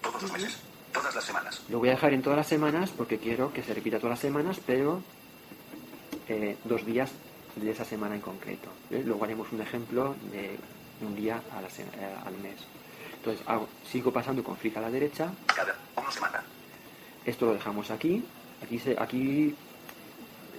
Todos 0.00 0.22
los 0.22 0.32
meses. 0.32 0.56
Todas 0.92 1.14
las 1.14 1.24
semanas. 1.24 1.62
Lo 1.68 1.78
voy 1.80 1.88
a 1.90 1.92
dejar 1.92 2.14
en 2.14 2.22
todas 2.22 2.38
las 2.38 2.46
semanas 2.46 2.90
porque 2.96 3.18
quiero 3.18 3.52
que 3.52 3.62
se 3.62 3.74
repita 3.74 3.98
todas 3.98 4.12
las 4.12 4.20
semanas, 4.20 4.58
pero 4.66 5.02
eh, 6.28 6.56
dos 6.64 6.84
días 6.86 7.10
de 7.66 7.70
esa 7.72 7.84
semana 7.84 8.14
en 8.14 8.20
concreto. 8.20 8.68
¿eh? 8.90 9.02
Luego 9.04 9.24
haremos 9.24 9.50
un 9.52 9.60
ejemplo 9.60 10.14
de 10.32 10.56
un 11.04 11.14
día 11.16 11.40
a 11.52 11.60
la 11.60 11.68
eh, 11.68 12.14
al 12.26 12.36
mes. 12.38 12.56
Entonces 13.16 13.44
hago- 13.46 13.68
sigo 13.90 14.12
pasando 14.12 14.42
con 14.44 14.56
flick 14.56 14.76
a 14.76 14.80
la 14.80 14.90
derecha, 14.90 15.30
Cada. 15.54 15.74
Una 15.96 16.10
semana. 16.10 16.42
Esto 17.24 17.46
lo 17.46 17.54
dejamos 17.54 17.90
aquí. 17.90 18.24
Aquí, 18.62 18.78
se- 18.78 18.96
aquí, 18.98 19.54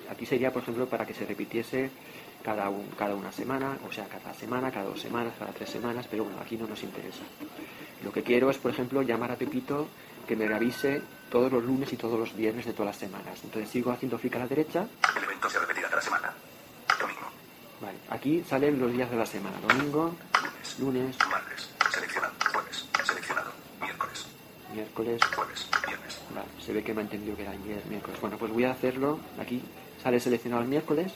aquí 0.10 0.26
sería, 0.26 0.52
por 0.54 0.62
ejemplo, 0.64 0.86
para 0.88 1.06
que 1.06 1.14
se 1.14 1.26
repitiese 1.26 1.90
cada, 2.44 2.70
un- 2.70 2.88
cada 2.98 3.16
una 3.16 3.32
semana, 3.32 3.78
o 3.88 3.92
sea, 3.92 4.06
cada 4.08 4.34
semana, 4.34 4.72
cada 4.72 4.86
dos 4.86 5.02
semanas, 5.02 5.34
cada 5.38 5.52
tres 5.52 5.70
semanas, 5.70 6.08
pero 6.10 6.24
bueno, 6.26 6.40
aquí 6.42 6.58
no 6.58 6.68
nos 6.68 6.82
interesa. 6.84 7.24
Lo 8.04 8.12
que 8.14 8.24
quiero 8.24 8.50
es, 8.50 8.58
por 8.58 8.72
ejemplo, 8.72 9.02
llamar 9.02 9.32
a 9.32 9.36
Pepito 9.36 9.88
que 10.28 10.36
me 10.36 10.54
avise 10.54 11.02
todos 11.30 11.52
los 11.52 11.64
lunes 11.64 11.92
y 11.92 11.98
todos 11.98 12.18
los 12.20 12.36
viernes 12.36 12.66
de 12.66 12.74
todas 12.74 12.88
las 12.94 12.98
semanas. 12.98 13.40
Entonces 13.44 13.70
sigo 13.70 13.92
haciendo 13.92 14.18
clic 14.18 14.36
a 14.36 14.40
la 14.40 14.48
derecha. 14.48 14.88
El 15.18 15.24
evento 15.24 15.50
se 15.50 15.60
repetirá 15.60 15.90
cada 15.90 16.02
semana. 16.02 16.34
Vale, 17.82 17.98
aquí 18.10 18.44
salen 18.48 18.80
los 18.80 18.92
días 18.92 19.10
de 19.10 19.18
la 19.18 19.26
semana. 19.26 19.58
Domingo, 19.68 20.16
lunes, 20.80 21.16
martes, 21.30 21.70
seleccionado, 21.94 22.34
jueves, 22.52 22.86
seleccionado, 23.06 23.52
miércoles, 23.80 24.26
miércoles, 24.74 25.22
jueves, 25.36 25.68
viernes. 25.88 26.20
Vale, 26.36 26.48
se 26.66 26.74
ve 26.74 26.84
que 26.84 26.94
me 26.94 27.02
ha 27.02 27.04
entendido 27.04 27.36
que 27.38 27.44
era 27.44 27.52
ayer, 27.52 27.82
miércoles. 27.88 28.20
Bueno, 28.20 28.38
pues 28.38 28.52
voy 28.52 28.66
a 28.66 28.72
hacerlo. 28.72 29.20
Aquí 29.40 29.62
sale 30.04 30.20
seleccionado 30.20 30.64
el 30.64 30.68
miércoles. 30.70 31.14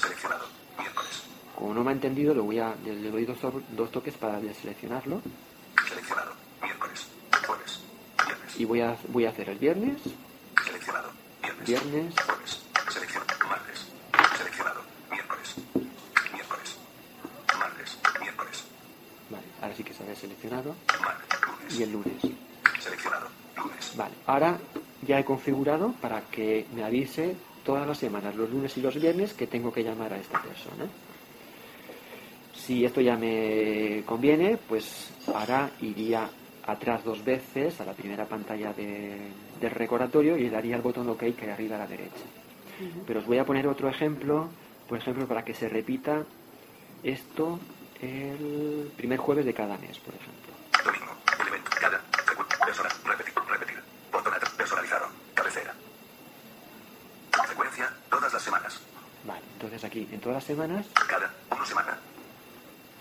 Seleccionado, 0.00 0.46
miércoles, 0.78 1.22
Como 1.56 1.74
no 1.74 1.82
me 1.82 1.90
ha 1.90 1.94
entendido, 1.94 2.32
lo 2.32 2.44
voy 2.44 2.60
a, 2.60 2.74
le 2.84 3.10
doy 3.10 3.24
dos, 3.24 3.38
dos 3.70 3.90
toques 3.90 4.14
para 4.14 4.38
deseleccionarlo. 4.40 5.20
seleccionado, 5.88 6.32
miércoles, 6.62 7.08
jueves, 7.44 7.80
Y 8.56 8.64
voy 8.64 8.82
a, 8.82 8.96
voy 9.08 9.24
a 9.26 9.30
hacer 9.30 9.50
el 9.50 9.58
viernes, 9.58 9.96
seleccionado, 10.64 11.10
viernes, 11.66 12.14
jueves, 12.24 12.60
seleccionado, 12.88 13.48
martes, 13.48 13.86
seleccionado, 14.36 14.80
miércoles, 15.10 15.54
martes, 17.58 17.98
miércoles, 18.20 18.64
vale, 19.30 19.44
ahora 19.62 19.74
sí 19.74 19.82
que 19.84 19.92
sale 19.94 20.14
seleccionado. 20.16 20.74
martes, 21.02 21.78
Y 21.78 21.82
el 21.82 21.92
lunes. 21.92 22.14
seleccionado, 22.80 23.28
lunes, 23.56 23.92
Vale, 23.96 24.14
ahora 24.26 24.58
ya 25.06 25.18
he 25.18 25.24
configurado 25.24 25.92
para 26.00 26.22
que 26.22 26.66
me 26.74 26.84
avise 26.84 27.36
todas 27.64 27.86
las 27.86 27.98
semanas, 27.98 28.34
los 28.34 28.50
lunes 28.50 28.76
y 28.76 28.80
los 28.80 28.94
viernes, 28.94 29.32
que 29.34 29.46
tengo 29.46 29.72
que 29.72 29.82
llamar 29.84 30.12
a 30.12 30.18
esta 30.18 30.40
persona. 30.42 30.86
Si 32.54 32.84
esto 32.84 33.00
ya 33.00 33.16
me 33.16 34.02
conviene, 34.06 34.56
pues 34.56 35.10
ahora 35.34 35.70
iría 35.80 36.28
atrás 36.66 37.02
dos 37.04 37.24
veces 37.24 37.80
a 37.80 37.84
la 37.84 37.92
primera 37.94 38.26
pantalla 38.26 38.72
de- 38.72 39.28
del 39.60 39.70
recordatorio 39.70 40.36
y 40.36 40.42
le 40.42 40.50
daría 40.50 40.76
el 40.76 40.82
botón 40.82 41.08
OK 41.08 41.20
que 41.34 41.44
hay 41.46 41.50
arriba 41.50 41.76
a 41.76 41.80
la 41.80 41.86
derecha. 41.86 42.24
Pero 43.06 43.20
os 43.20 43.26
voy 43.26 43.38
a 43.38 43.44
poner 43.44 43.66
otro 43.66 43.88
ejemplo, 43.88 44.48
por 44.88 44.98
ejemplo, 44.98 45.26
para 45.26 45.44
que 45.44 45.54
se 45.54 45.68
repita 45.68 46.24
esto 47.02 47.58
el 48.00 48.92
primer 48.96 49.18
jueves 49.18 49.44
de 49.44 49.54
cada 49.54 49.76
mes, 49.78 49.98
por 49.98 50.14
ejemplo. 50.14 50.52
domingo, 50.84 51.16
el 51.40 51.48
evento, 51.48 51.70
cada, 51.80 52.00
persona, 52.64 52.88
repetir, 53.04 53.34
repetir, 53.48 53.82
botón 54.12 54.32
personalizado, 54.56 55.08
cabecera. 55.34 55.74
Frecuencia, 57.46 57.92
todas 58.10 58.32
las 58.32 58.42
semanas, 58.42 58.80
Vale, 59.24 59.42
entonces 59.54 59.84
aquí, 59.84 60.08
en 60.12 60.20
todas 60.20 60.36
las 60.36 60.44
semanas, 60.44 60.86
cada, 61.08 61.30
una 61.50 61.66
semana, 61.66 61.98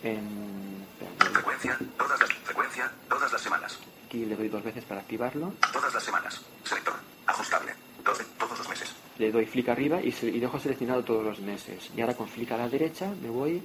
en, 0.04 0.86
frecuencia, 1.32 1.78
todas 1.98 2.20
las, 2.20 2.34
frecuencia, 2.34 2.92
todas 3.08 3.32
las 3.32 3.42
semanas, 3.42 3.78
aquí 4.08 4.26
le 4.26 4.36
doy 4.36 4.50
dos 4.50 4.64
veces 4.64 4.84
para 4.84 5.02
activarlo, 5.02 5.54
todas 5.72 5.94
las 5.94 6.04
semanas, 6.04 6.42
selector, 6.64 6.96
ajustable, 7.28 7.74
12, 8.04 8.24
todos 8.40 8.58
los 8.58 8.68
meses, 8.70 8.94
le 9.20 9.32
doy 9.32 9.46
flick 9.46 9.70
arriba 9.70 10.02
y, 10.02 10.12
se- 10.12 10.28
y 10.28 10.40
dejo 10.40 10.60
seleccionado 10.60 11.04
todos 11.04 11.24
los 11.24 11.40
meses. 11.40 11.90
Y 11.96 12.02
ahora 12.02 12.16
con 12.16 12.28
flick 12.28 12.52
a 12.52 12.58
la 12.58 12.68
derecha 12.70 13.08
me 13.22 13.30
voy. 13.30 13.64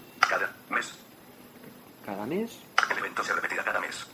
Cada 2.05 2.27
mes, 2.27 2.59
el 2.91 2.99
evento 2.99 3.23
se 3.25 3.33
repetirá 3.33 3.63
cada 3.65 3.81
mes, 3.81 4.07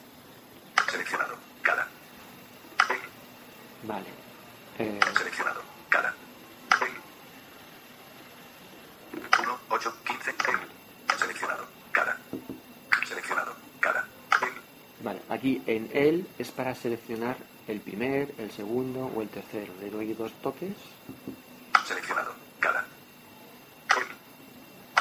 seleccionado, 0.90 1.35
cada, 1.62 1.89
vale, 3.85 4.07
eh, 4.78 5.01
seleccionado, 5.16 5.61
cada, 5.89 6.15
1, 9.40 9.59
8, 9.70 9.95
15, 10.07 10.35
seleccionado, 11.19 11.65
cada, 11.93 12.19
seleccionado, 13.07 13.55
cada, 13.81 14.05
vale, 15.03 15.23
él 15.93 16.27
es 16.39 16.51
para 16.51 16.74
seleccionar 16.74 17.36
el 17.66 17.81
primer, 17.81 18.35
el 18.39 18.51
segundo 18.51 19.10
o 19.15 19.23
el 19.23 19.28
tercero. 19.28 19.73
Le 19.81 19.90
doy 19.90 20.15
dos 20.15 20.32
toques, 20.43 20.73
seleccionado, 21.86 22.32
cada, 22.60 22.85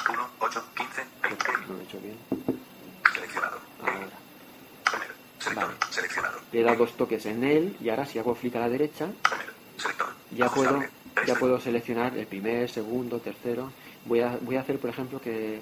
1, 0.10 0.30
8, 0.40 0.64
15, 0.76 1.04
no 1.68 1.74
lo 1.74 1.80
he 1.80 1.84
hecho 1.84 2.00
bien, 2.00 2.18
seleccionado, 3.14 3.58
ahora. 3.82 4.10
selector, 5.40 5.76
seleccionado, 5.90 6.40
Le 6.52 6.60
he 6.60 6.64
dado 6.64 6.78
dos 6.78 6.98
toques 6.98 7.26
en 7.26 7.44
él 7.44 7.78
y 7.82 7.90
ahora 7.90 8.06
si 8.06 8.20
hago 8.20 8.36
flick 8.36 8.56
a 8.56 8.60
la 8.60 8.70
derecha, 8.70 9.10
ya 10.32 10.50
puedo, 10.50 10.84
ya 11.26 11.36
puedo 11.36 11.60
seleccionar 11.60 12.18
el 12.18 12.28
primer, 12.28 12.70
segundo, 12.70 13.20
tercero. 13.20 13.72
Voy 14.06 14.22
a, 14.22 14.38
voy 14.42 14.56
a 14.56 14.62
hacer, 14.62 14.80
por 14.80 14.90
ejemplo, 14.90 15.20
que 15.20 15.62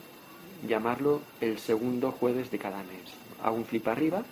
llamarlo 0.68 1.22
el 1.42 1.60
segundo 1.60 2.12
jueves 2.12 2.52
de 2.52 2.58
cada 2.58 2.80
mes. 2.80 3.14
Hago 3.44 3.56
un 3.56 3.66
flip 3.66 3.88
arriba. 3.88 4.24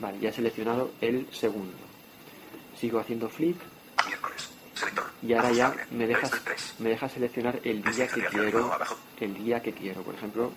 Vale, 0.00 0.18
ya 0.18 0.30
he 0.30 0.32
seleccionado 0.32 0.92
el 1.00 1.26
segundo. 1.32 1.76
Sigo 2.78 2.98
haciendo 2.98 3.28
flip. 3.28 3.60
selector, 4.74 5.04
Y 5.22 5.34
ahora 5.34 5.52
ya 5.52 5.74
me 5.90 6.06
deja, 6.06 6.28
me 6.78 6.88
deja 6.90 7.08
seleccionar 7.08 7.60
el 7.64 7.82
día 7.82 8.08
que 8.08 8.24
quiero. 8.24 8.70
El 9.20 9.34
día 9.34 9.60
que 9.60 9.72
quiero. 9.72 10.02
Por 10.02 10.14
ejemplo, 10.14 10.52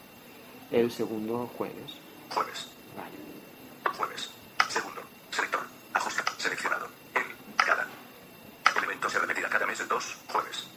el 0.72 0.90
segundo 0.92 1.52
jueves. 1.58 1.94
Jueves, 2.34 2.68
Vale. 2.98 3.96
jueves, 3.98 4.30
segundo, 4.70 5.02
selector, 5.30 5.62
ajusta, 5.94 6.24
seleccionado, 6.38 6.88
el, 7.14 7.56
cada. 7.58 7.88
El 8.78 8.84
evento 8.86 9.10
se 9.10 9.20
repetirá 9.20 9.50
cada 9.50 9.68
mes 9.68 9.80
el 9.82 9.88
2, 9.88 10.18
jueves, 10.32 10.68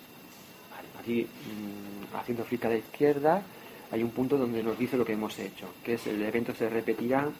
Aquí, 1.00 1.22
mm, 1.24 2.16
haciendo 2.16 2.44
flick 2.44 2.64
a 2.64 2.68
la 2.68 2.76
izquierda, 2.76 3.42
hay 3.90 4.02
un 4.02 4.10
punto 4.10 4.36
donde 4.36 4.62
nos 4.62 4.76
dice 4.78 4.96
lo 4.98 5.04
que 5.04 5.12
hemos 5.14 5.38
hecho, 5.38 5.66
que 5.84 5.94
es 5.94 6.06
el 6.08 6.20
evento 6.22 6.54
se 6.54 6.68
repetirá 6.68 7.30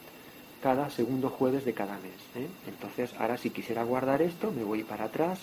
cada 0.67 0.91
segundo 0.91 1.29
jueves 1.31 1.65
de 1.65 1.73
cada 1.75 1.95
mes. 1.99 2.19
¿eh? 2.35 2.49
Entonces, 2.67 3.15
ahora 3.21 3.37
si 3.39 3.51
quisiera 3.51 3.85
guardar 3.85 4.21
esto, 4.21 4.51
me 4.51 4.65
voy 4.65 4.83
para 4.83 5.05
atrás. 5.05 5.39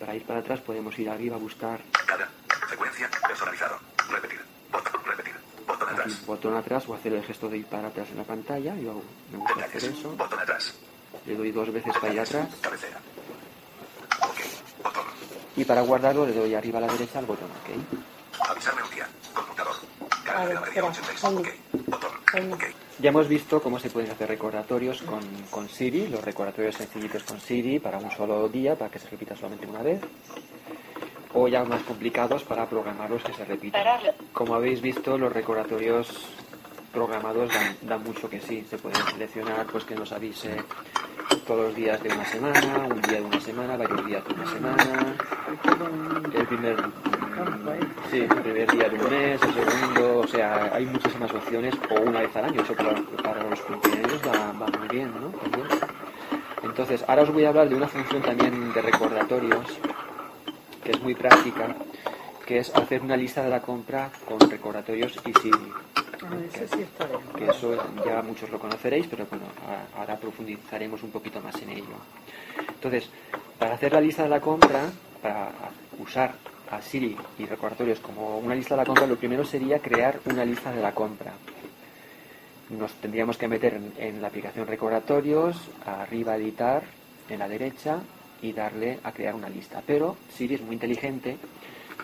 Para 0.00 0.16
ir 0.16 0.24
para 0.24 0.40
atrás 0.40 0.58
podemos 0.58 0.98
ir 0.98 1.08
arriba 1.08 1.36
a 1.36 1.38
buscar 1.38 1.80
cada. 2.04 2.28
Frecuencia, 2.66 3.08
personalizado, 3.28 3.78
repetir, 4.10 4.40
botón, 4.72 5.00
repetir, 5.04 5.34
botón 5.68 5.88
aquí, 5.90 6.00
atrás, 6.00 6.26
botón 6.26 6.56
atrás 6.56 6.88
o 6.88 6.94
hacer 6.94 7.12
el 7.12 7.22
gesto 7.22 7.48
de 7.48 7.58
ir 7.58 7.66
para 7.66 7.86
atrás 7.88 8.08
en 8.10 8.16
la 8.16 8.24
pantalla. 8.24 8.74
Yo 8.74 8.90
hago- 8.90 9.04
me 9.30 9.38
gusta 9.38 9.64
hacer 9.66 9.84
eso. 9.84 10.16
botón 10.16 10.40
atrás, 10.40 10.74
Le 11.26 11.36
doy 11.36 11.52
dos 11.52 11.72
veces 11.72 11.92
para 12.00 12.12
ir 12.12 12.18
atrás. 12.20 12.48
cabecera, 12.60 12.98
botón, 14.82 15.04
Y 15.54 15.64
para 15.64 15.82
guardarlo 15.82 16.26
le 16.26 16.32
doy 16.32 16.54
arriba 16.56 16.78
a 16.78 16.82
la 16.82 16.92
derecha 16.92 17.20
al 17.20 17.26
botón 17.26 17.48
OK. 17.52 18.48
avisarme 18.50 18.82
un 18.82 18.90
día, 18.90 19.08
computador, 19.32 19.76
cara 20.24 20.44
de 20.46 20.54
la 20.54 20.60
media 20.62 20.84
86, 20.84 21.24
ok, 21.24 21.48
botón, 21.86 22.52
ok. 22.52 22.64
Ya 23.00 23.08
hemos 23.08 23.28
visto 23.28 23.62
cómo 23.62 23.78
se 23.78 23.88
pueden 23.88 24.10
hacer 24.10 24.28
recordatorios 24.28 25.00
con, 25.02 25.20
con 25.50 25.68
Siri, 25.70 26.08
los 26.08 26.22
recordatorios 26.22 26.74
sencillitos 26.74 27.22
con 27.22 27.40
Siri 27.40 27.78
para 27.78 27.96
un 27.96 28.10
solo 28.10 28.46
día, 28.48 28.74
para 28.76 28.90
que 28.90 28.98
se 28.98 29.08
repita 29.08 29.34
solamente 29.34 29.66
una 29.66 29.82
vez, 29.82 30.02
o 31.32 31.48
ya 31.48 31.64
más 31.64 31.82
complicados 31.82 32.44
para 32.44 32.66
programarlos 32.66 33.22
que 33.22 33.32
se 33.32 33.44
repitan. 33.46 33.82
Como 34.34 34.54
habéis 34.54 34.82
visto, 34.82 35.16
los 35.16 35.32
recordatorios 35.32 36.26
programados 36.92 37.48
dan, 37.48 37.76
dan 37.82 38.02
mucho 38.02 38.28
que 38.28 38.40
sí, 38.40 38.66
se 38.68 38.76
pueden 38.76 39.02
seleccionar 39.06 39.66
pues 39.66 39.84
que 39.84 39.94
nos 39.94 40.12
avise 40.12 40.56
todos 41.46 41.68
los 41.68 41.74
días 41.74 42.02
de 42.02 42.10
una 42.10 42.24
semana, 42.26 42.86
un 42.86 43.00
día 43.00 43.20
de 43.20 43.24
una 43.24 43.40
semana, 43.40 43.76
varios 43.78 44.06
días 44.06 44.24
de 44.26 44.34
una 44.34 44.46
semana, 44.46 45.16
el 46.34 46.46
primer, 46.46 46.76
sí, 48.10 48.20
el 48.20 48.28
primer 48.28 48.70
día 48.70 48.88
de 48.88 48.98
un 48.98 49.10
mes, 49.10 49.40
el 49.42 49.54
segundo, 49.54 50.18
o 50.20 50.26
sea, 50.26 50.70
hay 50.72 50.86
muchísimas 50.86 51.32
opciones, 51.32 51.74
o 51.90 52.00
una 52.00 52.20
vez 52.20 52.36
al 52.36 52.44
año, 52.44 52.62
eso 52.62 52.74
para, 52.74 52.94
para 53.22 53.42
los 53.44 53.60
cumpleaños 53.60 54.20
va, 54.26 54.52
va 54.52 54.78
muy 54.78 54.88
bien, 54.88 55.12
¿no? 55.20 55.28
También. 55.38 55.66
Entonces, 56.62 57.04
ahora 57.06 57.22
os 57.22 57.32
voy 57.32 57.44
a 57.44 57.48
hablar 57.48 57.68
de 57.68 57.74
una 57.74 57.88
función 57.88 58.22
también 58.22 58.72
de 58.72 58.82
recordatorios, 58.82 59.66
que 60.84 60.92
es 60.92 61.02
muy 61.02 61.14
práctica, 61.14 61.74
que 62.46 62.58
es 62.58 62.74
hacer 62.74 63.02
una 63.02 63.16
lista 63.16 63.42
de 63.42 63.50
la 63.50 63.62
compra 63.62 64.10
con 64.26 64.38
recordatorios 64.50 65.16
y. 65.24 65.30
Ese 66.52 66.68
sí 66.68 66.82
está 66.82 67.06
bien. 67.06 67.20
Que 67.36 67.46
eso 67.46 67.74
ya 68.04 68.20
muchos 68.22 68.50
lo 68.50 68.58
conoceréis, 68.58 69.06
pero 69.06 69.26
bueno, 69.30 69.46
ahora 69.96 70.16
profundizaremos 70.16 71.02
un 71.02 71.10
poquito 71.10 71.40
más 71.40 71.54
en 71.62 71.70
ello. 71.70 71.96
Entonces, 72.68 73.08
para 73.58 73.74
hacer 73.74 73.92
la 73.92 74.00
lista 74.00 74.24
de 74.24 74.28
la 74.28 74.40
compra, 74.40 74.90
para 75.22 75.50
usar 75.98 76.34
a 76.70 76.80
Siri 76.80 77.16
y 77.38 77.46
recordatorios 77.46 77.98
como 78.00 78.38
una 78.38 78.54
lista 78.54 78.74
de 78.74 78.82
la 78.82 78.86
compra, 78.86 79.06
lo 79.06 79.16
primero 79.16 79.44
sería 79.44 79.80
crear 79.80 80.20
una 80.26 80.44
lista 80.44 80.72
de 80.72 80.80
la 80.80 80.92
compra. 80.92 81.32
Nos 82.70 82.92
tendríamos 82.94 83.36
que 83.36 83.48
meter 83.48 83.80
en, 83.98 84.22
la 84.22 84.28
aplicación 84.28 84.66
recordatorios, 84.66 85.56
arriba 85.84 86.36
editar, 86.36 86.84
en 87.28 87.40
la 87.40 87.48
derecha, 87.48 87.98
y 88.42 88.52
darle 88.52 89.00
a 89.02 89.12
crear 89.12 89.34
una 89.34 89.48
lista. 89.48 89.82
Pero 89.84 90.16
Siri 90.32 90.54
es 90.54 90.62
muy 90.62 90.74
inteligente 90.74 91.36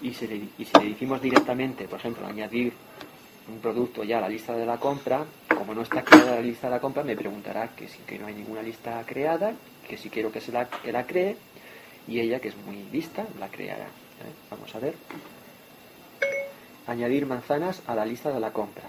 y, 0.02 0.12
si 0.12 0.26
le, 0.26 0.36
y 0.58 0.64
si 0.64 0.78
le 0.80 0.90
decimos 0.90 1.22
directamente, 1.22 1.86
por 1.86 2.00
ejemplo, 2.00 2.26
añadir 2.26 2.72
un 3.48 3.60
producto 3.60 4.02
ya 4.02 4.18
a 4.18 4.22
la 4.22 4.28
lista 4.28 4.54
de 4.54 4.66
la 4.66 4.78
compra, 4.78 5.24
como 5.56 5.72
no 5.72 5.82
está 5.82 6.02
creada 6.02 6.34
la 6.34 6.40
lista 6.40 6.66
de 6.66 6.74
la 6.74 6.80
compra, 6.80 7.04
me 7.04 7.16
preguntará 7.16 7.68
que 7.68 7.86
si 7.86 7.98
que 8.00 8.18
no 8.18 8.26
hay 8.26 8.34
ninguna 8.34 8.62
lista 8.62 9.02
creada, 9.06 9.54
que 9.88 9.96
si 9.96 10.10
quiero 10.10 10.32
que 10.32 10.40
se 10.40 10.50
la, 10.50 10.68
la 10.84 11.06
cree, 11.06 11.36
y 12.08 12.20
ella, 12.20 12.40
que 12.40 12.48
es 12.48 12.56
muy 12.56 12.82
lista, 12.92 13.24
la 13.38 13.48
creará. 13.48 13.86
¿Eh? 14.20 14.32
Vamos 14.50 14.74
a 14.74 14.78
ver. 14.78 14.94
Añadir 16.86 17.26
manzanas 17.26 17.82
a 17.86 17.94
la 17.94 18.04
lista 18.04 18.30
de 18.30 18.40
la 18.40 18.52
compra. 18.52 18.84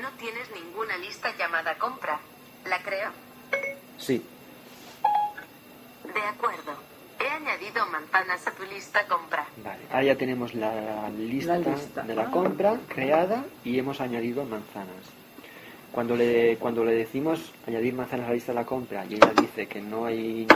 No 0.00 0.08
tienes 0.18 0.48
ninguna 0.54 0.96
lista 0.98 1.28
llamada 1.38 1.76
compra. 1.78 2.20
¿La 2.66 2.78
creo? 2.82 3.10
Sí, 3.98 4.22
De 6.14 6.20
acuerdo. 6.22 6.72
He 7.20 7.26
añadido 7.28 7.86
manzanas 7.86 8.46
a 8.46 8.50
tu 8.50 8.64
lista 8.64 9.06
compra. 9.06 9.46
vale. 9.64 9.80
Ahora 9.90 10.02
ya 10.02 10.16
tenemos 10.16 10.54
la 10.54 11.08
lista, 11.10 11.58
La 11.58 11.70
lista. 11.76 12.02
de 12.02 12.14
la 12.14 12.22
Ah. 12.24 12.30
compra 12.30 12.78
creada 12.88 13.44
y 13.64 13.78
hemos 13.78 14.00
añadido 14.00 14.44
manzanas. 14.44 15.04
Cuando 15.92 16.16
le, 16.16 16.56
cuando 16.58 16.84
le 16.84 16.92
decimos 16.94 17.52
añadir 17.66 17.94
manzanas 17.94 18.26
a 18.26 18.28
la 18.30 18.34
lista 18.34 18.52
de 18.52 18.56
la 18.56 18.66
compra 18.66 19.04
y 19.08 19.14
ella 19.14 19.32
dice 19.40 19.66
que 19.68 19.80
no 19.80 20.04
hay 20.06 20.46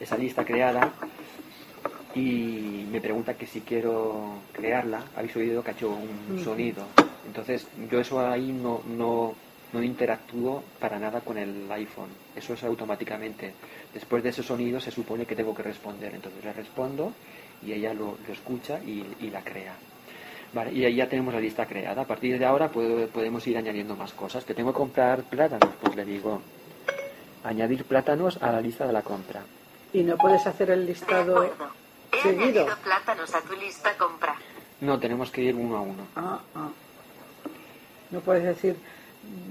esa 0.00 0.16
lista 0.16 0.44
creada 0.44 0.92
y 2.16 2.86
me 2.90 3.00
pregunta 3.00 3.34
que 3.34 3.46
si 3.46 3.60
quiero 3.60 4.38
crearla, 4.52 5.02
habéis 5.16 5.36
oído 5.36 5.62
que 5.62 5.70
ha 5.70 5.74
hecho 5.74 5.90
un 5.90 6.42
sonido. 6.42 6.82
Entonces 7.26 7.66
yo 7.90 8.00
eso 8.00 8.20
ahí 8.26 8.52
no, 8.52 8.80
no, 8.86 9.34
no 9.72 9.82
interactúo 9.82 10.62
para 10.80 10.98
nada 10.98 11.20
con 11.20 11.36
el 11.36 11.70
iPhone. 11.72 12.08
Eso 12.34 12.54
es 12.54 12.64
automáticamente. 12.64 13.52
Después 13.92 14.22
de 14.22 14.30
ese 14.30 14.42
sonido 14.42 14.80
se 14.80 14.90
supone 14.90 15.26
que 15.26 15.36
tengo 15.36 15.54
que 15.54 15.62
responder. 15.62 16.14
Entonces 16.14 16.42
le 16.42 16.52
respondo 16.52 17.12
y 17.64 17.72
ella 17.72 17.92
lo, 17.92 18.16
lo 18.26 18.32
escucha 18.32 18.78
y, 18.84 19.04
y 19.20 19.30
la 19.30 19.42
crea. 19.42 19.74
Vale, 20.54 20.72
y 20.72 20.84
ahí 20.84 20.94
ya 20.94 21.08
tenemos 21.08 21.34
la 21.34 21.40
lista 21.40 21.66
creada. 21.66 22.02
A 22.02 22.06
partir 22.06 22.38
de 22.38 22.44
ahora 22.46 22.68
puedo- 22.68 23.08
podemos 23.08 23.46
ir 23.46 23.58
añadiendo 23.58 23.94
más 23.96 24.12
cosas. 24.12 24.44
Que 24.44 24.54
tengo 24.54 24.72
que 24.72 24.76
comprar 24.78 25.22
plátanos, 25.24 25.68
pues 25.82 25.94
le 25.96 26.04
digo 26.04 26.40
añadir 27.44 27.84
plátanos 27.84 28.38
a 28.42 28.52
la 28.52 28.60
lista 28.60 28.86
de 28.86 28.92
la 28.92 29.02
compra. 29.02 29.42
Y 29.92 30.02
no 30.02 30.16
puedes 30.16 30.46
hacer 30.46 30.70
el 30.70 30.86
listado. 30.86 31.50
He 32.18 32.22
seguido. 32.22 32.44
añadido 32.62 32.76
plátanos 32.84 33.34
a 33.34 33.40
tu 33.42 33.54
lista 33.54 33.96
compra. 33.96 34.34
No, 34.80 34.98
tenemos 34.98 35.30
que 35.30 35.42
ir 35.42 35.54
uno 35.54 35.76
a 35.76 35.80
uno. 35.80 36.06
Ah, 36.16 36.40
ah. 36.54 36.68
No 38.10 38.20
puedes 38.20 38.44
decir 38.44 38.76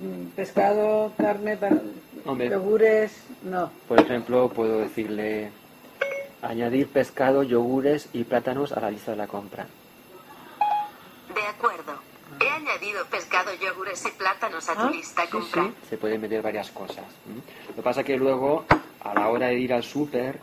mm, 0.02 0.28
pescado, 0.36 1.12
carne, 1.18 1.58
Hombre. 2.26 2.50
yogures, 2.50 3.12
no. 3.44 3.72
Por 3.88 4.00
ejemplo, 4.00 4.50
puedo 4.50 4.80
decirle 4.80 5.52
añadir 6.42 6.88
pescado, 6.88 7.44
yogures 7.44 8.08
y 8.14 8.24
plátanos 8.24 8.72
a 8.72 8.80
la 8.82 8.92
lista 8.92 9.12
de 9.12 9.18
la 9.18 9.28
compra. 9.28 9.66
De 11.34 11.42
acuerdo. 11.42 11.94
He 12.40 12.50
añadido 12.50 13.06
pescado, 13.06 13.52
yogures 13.56 14.04
y 14.06 14.12
plátanos 14.12 14.68
a 14.70 14.74
tu 14.74 14.80
Ah, 14.82 14.90
lista 14.92 15.24
sí, 15.24 15.30
compra. 15.32 15.64
sí, 15.64 15.74
se 15.90 15.98
pueden 15.98 16.20
meter 16.22 16.42
varias 16.42 16.72
cosas. 16.72 17.06
Lo 17.70 17.76
que 17.76 17.82
pasa 17.82 18.04
que 18.04 18.18
luego, 18.18 18.66
a 19.02 19.14
la 19.14 19.30
hora 19.30 19.48
de 19.48 19.60
ir 19.60 19.74
al 19.74 19.84
súper, 19.84 20.40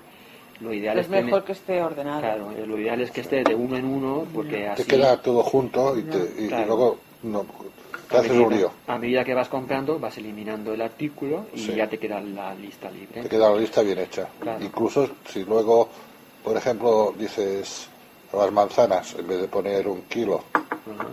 lo 0.63 0.73
ideal 0.73 0.99
es, 0.99 1.07
Es 1.07 1.11
mejor 1.11 1.29
tener- 1.31 1.45
que 1.45 1.53
esté 1.53 1.83
ordenado. 1.83 2.21
Claro, 2.21 2.53
eh, 2.53 2.67
lo 2.67 2.79
ideal 2.79 3.01
es 3.01 3.11
que 3.11 3.21
esté 3.23 3.45
de 3.45 3.55
uno 3.55 3.77
en 3.77 3.85
uno, 3.85 4.27
porque 4.33 4.59
Te 4.59 4.69
así... 4.69 4.85
queda 4.85 5.21
todo 5.21 5.43
junto 5.43 5.97
y, 5.99 6.03
te, 6.03 6.19
y- 6.39 6.45
y 6.45 6.49
Claro. 6.49 6.67
luego 6.67 6.99
no, 7.25 7.47
te 8.09 8.17
a 8.17 8.21
haces 8.21 8.33
un 8.33 8.55
lío. 8.57 8.71
a 8.87 8.99
medida 8.99 9.25
que 9.25 9.35
vas 9.35 9.49
comprando, 9.49 9.99
vas 9.99 10.17
eliminando 10.19 10.73
el 10.75 10.83
artículo 10.83 11.47
y 11.55 11.59
Sí. 11.59 11.75
ya 11.75 11.89
te 11.89 11.99
queda 11.99 12.21
la 12.21 12.55
lista 12.55 12.91
libre. 12.91 13.23
Te 13.23 13.29
queda 13.29 13.51
la 13.51 13.57
lista 13.59 13.83
bien 13.83 13.99
hecha. 13.99 14.29
Claro. 14.41 14.65
Incluso 14.65 15.09
si 15.29 15.45
luego, 15.45 15.89
por 16.45 16.57
ejemplo, 16.57 17.13
dices 17.19 17.89
las 18.33 18.51
manzanas, 18.53 19.15
en 19.19 19.27
vez 19.29 19.41
de 19.43 19.49
poner 19.49 19.87
un 19.89 20.03
kilo, 20.03 20.43
Ajá. 20.55 21.07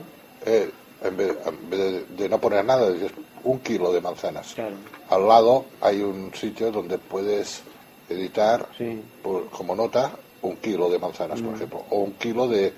eh, 0.45 0.69
en 1.03 1.17
vez, 1.17 1.37
en 1.45 1.69
vez 1.69 1.79
de, 1.79 2.05
de 2.23 2.29
no 2.29 2.39
poner 2.39 2.63
nada, 2.65 2.89
dices 2.91 3.11
un 3.43 3.59
kilo 3.59 3.91
de 3.93 4.01
manzanas. 4.01 4.53
Claro. 4.53 4.75
Al 5.09 5.27
lado 5.27 5.65
hay 5.81 6.01
un 6.01 6.33
sitio 6.33 6.71
donde 6.71 6.97
puedes 6.97 7.61
editar 8.09 8.67
Sí. 8.77 9.01
por- 9.23 9.49
como 9.49 9.75
nota 9.75 10.11
un 10.41 10.57
kilo 10.57 10.89
de 10.89 10.99
manzanas, 10.99 11.41
por 11.41 11.51
Mm. 11.51 11.55
ejemplo, 11.55 11.85
o 11.89 11.97
un 11.99 12.13
kilo 12.13 12.47
de, 12.47 12.73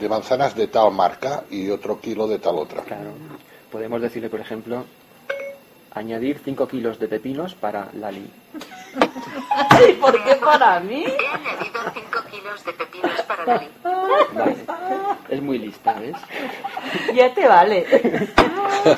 de 0.00 0.08
manzanas 0.08 0.54
de 0.56 0.66
tal 0.68 0.90
marca 0.92 1.44
y 1.50 1.68
otro 1.70 2.00
kilo 2.00 2.26
de 2.26 2.38
tal 2.38 2.56
otra. 2.56 2.82
Claro. 2.82 3.12
Podemos 3.70 4.00
decirle, 4.00 4.28
por 4.30 4.40
ejemplo, 4.40 4.84
añadir 5.92 6.40
5 6.44 6.66
kilos 6.66 6.98
de 6.98 7.08
pepinos 7.08 7.54
para 7.54 7.90
Lali. 7.94 8.28
¿Y 9.88 9.92
por 9.94 10.22
qué 10.24 10.36
para 10.36 10.80
mí? 10.80 11.04
He 11.04 11.26
añadido 11.28 11.80
5 11.92 12.24
kilos 12.30 12.64
de 12.64 12.72
pepinos 12.72 13.22
para 13.22 13.44
Lali. 13.44 13.68
Vale. 14.34 14.56
Es 15.28 15.42
muy 15.42 15.58
lista, 15.58 15.94
¿ves? 15.94 16.14
Ya 17.14 17.32
te 17.34 17.46
vale. 17.48 17.86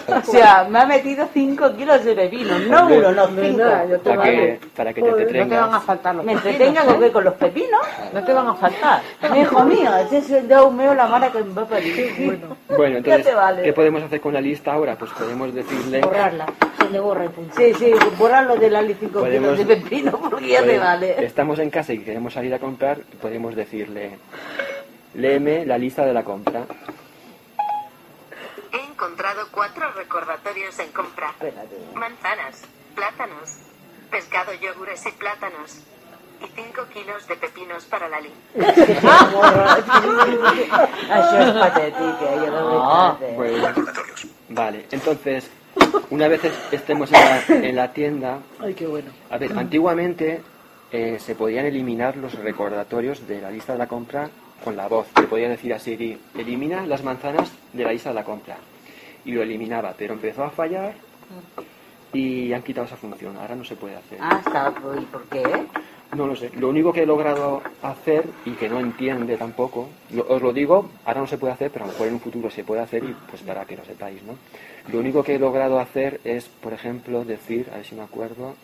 O 0.09 0.31
sea, 0.31 0.67
me 0.69 0.81
ha 0.81 0.87
metido 0.87 1.29
5 1.33 1.75
kilos 1.77 2.05
de 2.05 2.15
pepino. 2.15 2.59
No 2.59 2.87
uno, 2.87 3.13
no 3.13 3.27
5. 3.29 3.59
yo 3.89 4.01
te 4.01 4.11
Para 4.11 4.23
que, 4.23 4.37
vale. 4.37 4.61
para 4.77 4.93
que 4.93 5.03
te 5.03 5.11
Joder, 5.11 5.27
No 5.27 5.33
te 5.33 5.39
van 5.39 5.51
a 5.51 5.53
entretengas. 5.53 5.85
faltar 5.85 6.15
los 6.15 6.25
¿Me 6.25 6.33
pepinos, 6.35 6.55
entretengan 6.55 6.89
¿eh? 6.95 6.99
qué 7.07 7.13
con 7.13 7.25
los 7.25 7.35
pepinos? 7.35 7.81
No 8.13 8.25
te 8.25 8.33
van 8.33 8.49
a 8.49 8.55
faltar. 8.55 9.03
Hijo 9.37 9.65
mío, 9.65 9.97
ese 9.97 10.19
es 10.19 10.31
el 10.31 10.49
de 10.49 10.61
humeo 10.61 10.95
la 10.95 11.07
mara 11.07 11.31
que 11.33 11.43
me 11.43 11.55
va 11.55 11.63
a 11.63 11.67
parir. 11.67 12.15
Bueno, 12.27 12.57
Bueno, 12.77 12.97
entonces, 12.99 13.25
te 13.27 13.35
vale. 13.35 13.63
¿qué 13.63 13.73
podemos 13.73 14.03
hacer 14.03 14.21
con 14.21 14.35
la 14.35 14.41
lista 14.41 14.73
ahora? 14.73 14.97
Pues 14.97 15.11
podemos 15.13 15.55
decirle... 15.55 16.01
Borrarla, 16.01 16.47
se 16.79 16.91
le 16.91 17.01
borra 17.01 17.25
y 17.25 17.29
punto. 17.29 17.55
Sí, 17.57 17.73
sí, 17.75 17.93
borrarlo 18.19 18.57
de 18.57 18.71
la 18.71 18.83
5 18.83 19.21
Podemos- 19.21 19.46
kilos 19.55 19.59
de 19.69 19.77
pepino 19.77 20.19
porque 20.19 20.49
ya 20.49 20.61
te 20.61 20.67
Podemos- 20.67 20.85
vale. 20.85 21.25
Estamos 21.25 21.59
en 21.59 21.71
casa 21.71 21.93
y 21.93 21.99
queremos 22.01 22.33
salir 22.35 22.53
a 22.55 22.59
comprar, 22.59 22.99
podemos 23.21 23.55
decirle, 23.55 24.19
léeme 25.15 25.65
la 25.67 25.79
lista 25.79 26.05
de 26.05 26.13
la 26.13 26.23
compra. 26.25 26.65
He 28.73 28.85
encontrado 28.93 29.47
cuatro 29.53 29.91
recordatorios 29.93 30.79
en 30.79 30.91
compra. 30.93 31.31
Espérate. 31.31 31.77
Manzanas, 31.95 32.63
plátanos, 32.95 33.59
pescado, 34.11 34.53
yogures 34.55 35.05
y 35.07 35.13
plátanos. 35.13 35.79
Y 36.39 36.49
5 36.55 36.83
kilos 36.93 37.27
de 37.29 37.37
pepinos 37.37 37.85
para 37.87 38.11
Lali. 38.11 38.29
Eh? 38.29 38.31
Jo 38.55 39.41
de 41.41 41.57
veritat, 41.91 43.23
eh? 43.23 43.33
Bueno, 43.37 43.67
Recordatorios. 43.69 44.27
vale, 44.51 44.87
entonces, 44.91 45.51
una 46.11 46.29
vez 46.29 46.45
es- 46.45 46.73
estemos 46.73 47.13
en 47.13 47.21
la, 47.21 47.69
en 47.69 47.77
la 47.77 47.93
tienda, 47.93 48.39
ay, 48.61 48.75
qué 48.75 48.87
bueno. 48.87 49.11
a 49.31 49.39
ver, 49.39 49.53
antiguamente 49.59 50.41
eh, 50.93 51.19
se 51.19 51.35
podían 51.35 51.67
eliminar 51.67 52.17
los 52.17 52.35
recordatorios 52.35 53.27
de 53.27 53.41
la 53.41 53.51
lista 53.51 53.73
de 53.73 53.79
la 53.79 53.87
compra 53.89 54.31
con 54.65 54.77
la 54.77 54.87
voz. 54.89 55.07
Le 55.21 55.27
podía 55.27 55.49
decir 55.49 55.75
a 55.75 55.79
Siri, 55.79 56.17
elimina 56.37 56.87
las 56.87 57.03
manzanas 57.03 57.51
de 57.73 57.85
la 57.85 57.93
lista 57.93 58.11
de 58.11 58.15
la 58.15 58.25
compra. 58.25 58.57
Y 59.25 59.33
lo 59.33 59.43
eliminaba, 59.43 59.95
pero 59.99 60.15
empezó 60.15 60.45
a 60.45 60.51
fallar 60.51 60.95
y 62.13 62.53
han 62.53 62.63
quitado 62.63 62.87
esa 62.87 62.97
función. 62.97 63.37
Ahora 63.37 63.55
no 63.57 63.65
se 63.65 63.77
puede 63.77 63.97
hacer. 63.97 64.19
Ah, 64.21 64.41
però 64.73 64.95
i 64.97 65.05
per 65.11 65.23
què? 65.29 65.67
No 66.17 66.27
lo 66.29 66.37
sé. 66.37 66.51
Lo 66.57 66.69
único 66.71 66.93
que 66.93 67.03
he 67.03 67.07
logrado 67.07 67.61
hacer 67.83 68.25
y 68.47 68.53
que 68.53 68.69
no 68.69 68.79
entiende 68.79 69.37
tampoco, 69.37 69.89
lo- 70.13 70.25
os 70.29 70.41
lo 70.41 70.53
digo, 70.53 70.89
ahora 71.05 71.21
no 71.21 71.27
se 71.27 71.37
puede 71.37 71.53
hacer, 71.53 71.71
pero 71.73 71.85
a 71.85 71.89
lo 71.89 71.93
mejor 71.93 72.07
en 72.07 72.15
un 72.15 72.21
futuro 72.21 72.49
se 72.49 72.63
puede 72.65 72.81
hacer 72.81 73.03
y 73.05 73.15
pues 73.29 73.43
para 73.43 73.65
que 73.67 73.77
lo 73.77 73.85
sepáis, 73.85 74.23
¿no? 74.23 74.35
Lo 74.89 74.99
único 75.01 75.23
que 75.25 75.35
he 75.35 75.39
logrado 75.39 75.79
hacer 75.81 76.21
es, 76.25 76.45
por 76.47 76.73
ejemplo, 76.73 77.25
decir, 77.25 77.69
a 77.73 77.77
ver 77.77 77.87
si 77.87 77.95
me 77.97 78.03
acuerdo, 78.03 78.55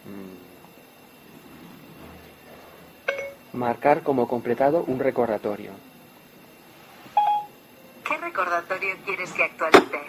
mm, 3.52 3.56
marcar 3.58 4.02
como 4.02 4.28
completado 4.28 4.84
un 4.86 4.98
recordatorio. 5.00 5.72
¿Qué 8.06 8.16
recordatorio 8.18 8.94
quieres 9.04 9.32
que 9.32 9.42
actualice? 9.44 10.00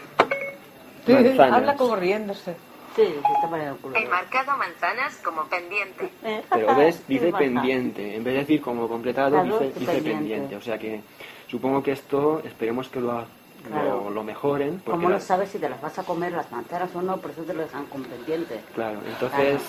Manzanas. 1.07 1.53
Habla 1.57 1.76
como 1.76 1.95
riéndose. 1.95 2.56
Sí, 2.95 3.02
se 3.02 3.18
està 3.34 3.49
poniendo 3.49 3.76
culo. 3.81 3.98
He 3.98 4.06
marcado 4.07 4.56
manzanas 4.56 5.15
como 5.23 5.44
pendiente. 5.45 6.11
Pero 6.49 6.76
ves, 6.76 7.02
dice 7.07 7.34
pendiente. 7.34 8.15
En 8.15 8.23
vez 8.23 8.35
de 8.35 8.40
decir 8.41 8.61
como 8.61 8.88
completado, 8.88 9.41
Claro, 9.41 9.60
dice, 9.60 9.80
dice 9.80 9.91
pendiente. 9.94 10.11
pendiente. 10.14 10.56
O 10.56 10.61
sea 10.61 10.77
que 10.77 11.02
supongo 11.48 11.81
que 11.81 11.91
esto, 11.94 12.41
esperemos 12.45 12.90
que 12.90 12.99
lo, 13.02 13.26
Claro. 13.68 14.03
lo, 14.06 14.10
lo 14.11 14.23
mejoren. 14.23 14.80
¿Cómo 14.85 15.10
no 15.10 15.19
sabes 15.19 15.49
si 15.49 15.57
te 15.60 15.69
las 15.69 15.80
vas 15.81 15.98
a 15.99 16.03
comer 16.03 16.31
las 16.34 16.52
manzanas 16.52 16.94
o 16.95 17.02
no? 17.02 17.18
Por 17.18 17.31
eso 17.31 17.44
te 17.44 17.53
lo 17.53 17.61
dejan 17.61 17.85
con 17.85 18.03
pendiente. 18.03 18.61
Claro, 18.76 18.99
entonces 19.07 19.61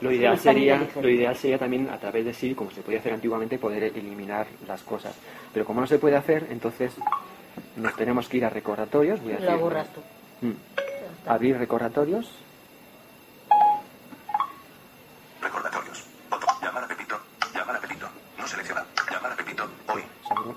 lo 0.00 0.10
ideal 0.10 0.38
sería 0.38 0.88
lo 1.00 1.08
ideal 1.08 1.36
sería 1.36 1.58
también 1.58 1.88
a 1.90 1.98
través 1.98 2.24
de 2.24 2.32
Siri, 2.34 2.54
como 2.54 2.70
se 2.70 2.80
podía 2.82 2.98
hacer 3.00 3.12
antiguamente, 3.12 3.58
poder 3.58 3.84
eliminar 3.84 4.46
las 4.66 4.82
cosas. 4.82 5.14
Pero 5.52 5.64
como 5.64 5.80
no 5.80 5.86
se 5.86 5.98
puede 5.98 6.16
hacer, 6.16 6.46
entonces 6.50 6.92
nos 7.76 7.94
tenemos 7.96 8.28
que 8.28 8.38
ir 8.38 8.44
a 8.44 8.50
recordatorios. 8.50 9.20
Voy 9.22 9.34
a 9.34 9.38
Lo 9.40 9.58
borras 9.58 9.88
tú. 9.92 10.00
mm, 10.46 10.52
abrir 11.28 11.56
recordatorios. 11.58 12.30
Recordatorios. 15.40 16.04
Botón. 16.30 16.48
Llamar 16.62 16.84
a 16.84 16.88
Pepito. 16.88 17.16
Llamar 17.54 17.76
a 17.76 17.80
Pepito. 17.80 18.08
No 18.38 18.46
selecciona. 18.46 18.84
Llamar 19.10 19.32
a 19.32 19.36
Pepito. 19.36 19.68
Hoy. 19.92 20.02
seguro. 20.26 20.54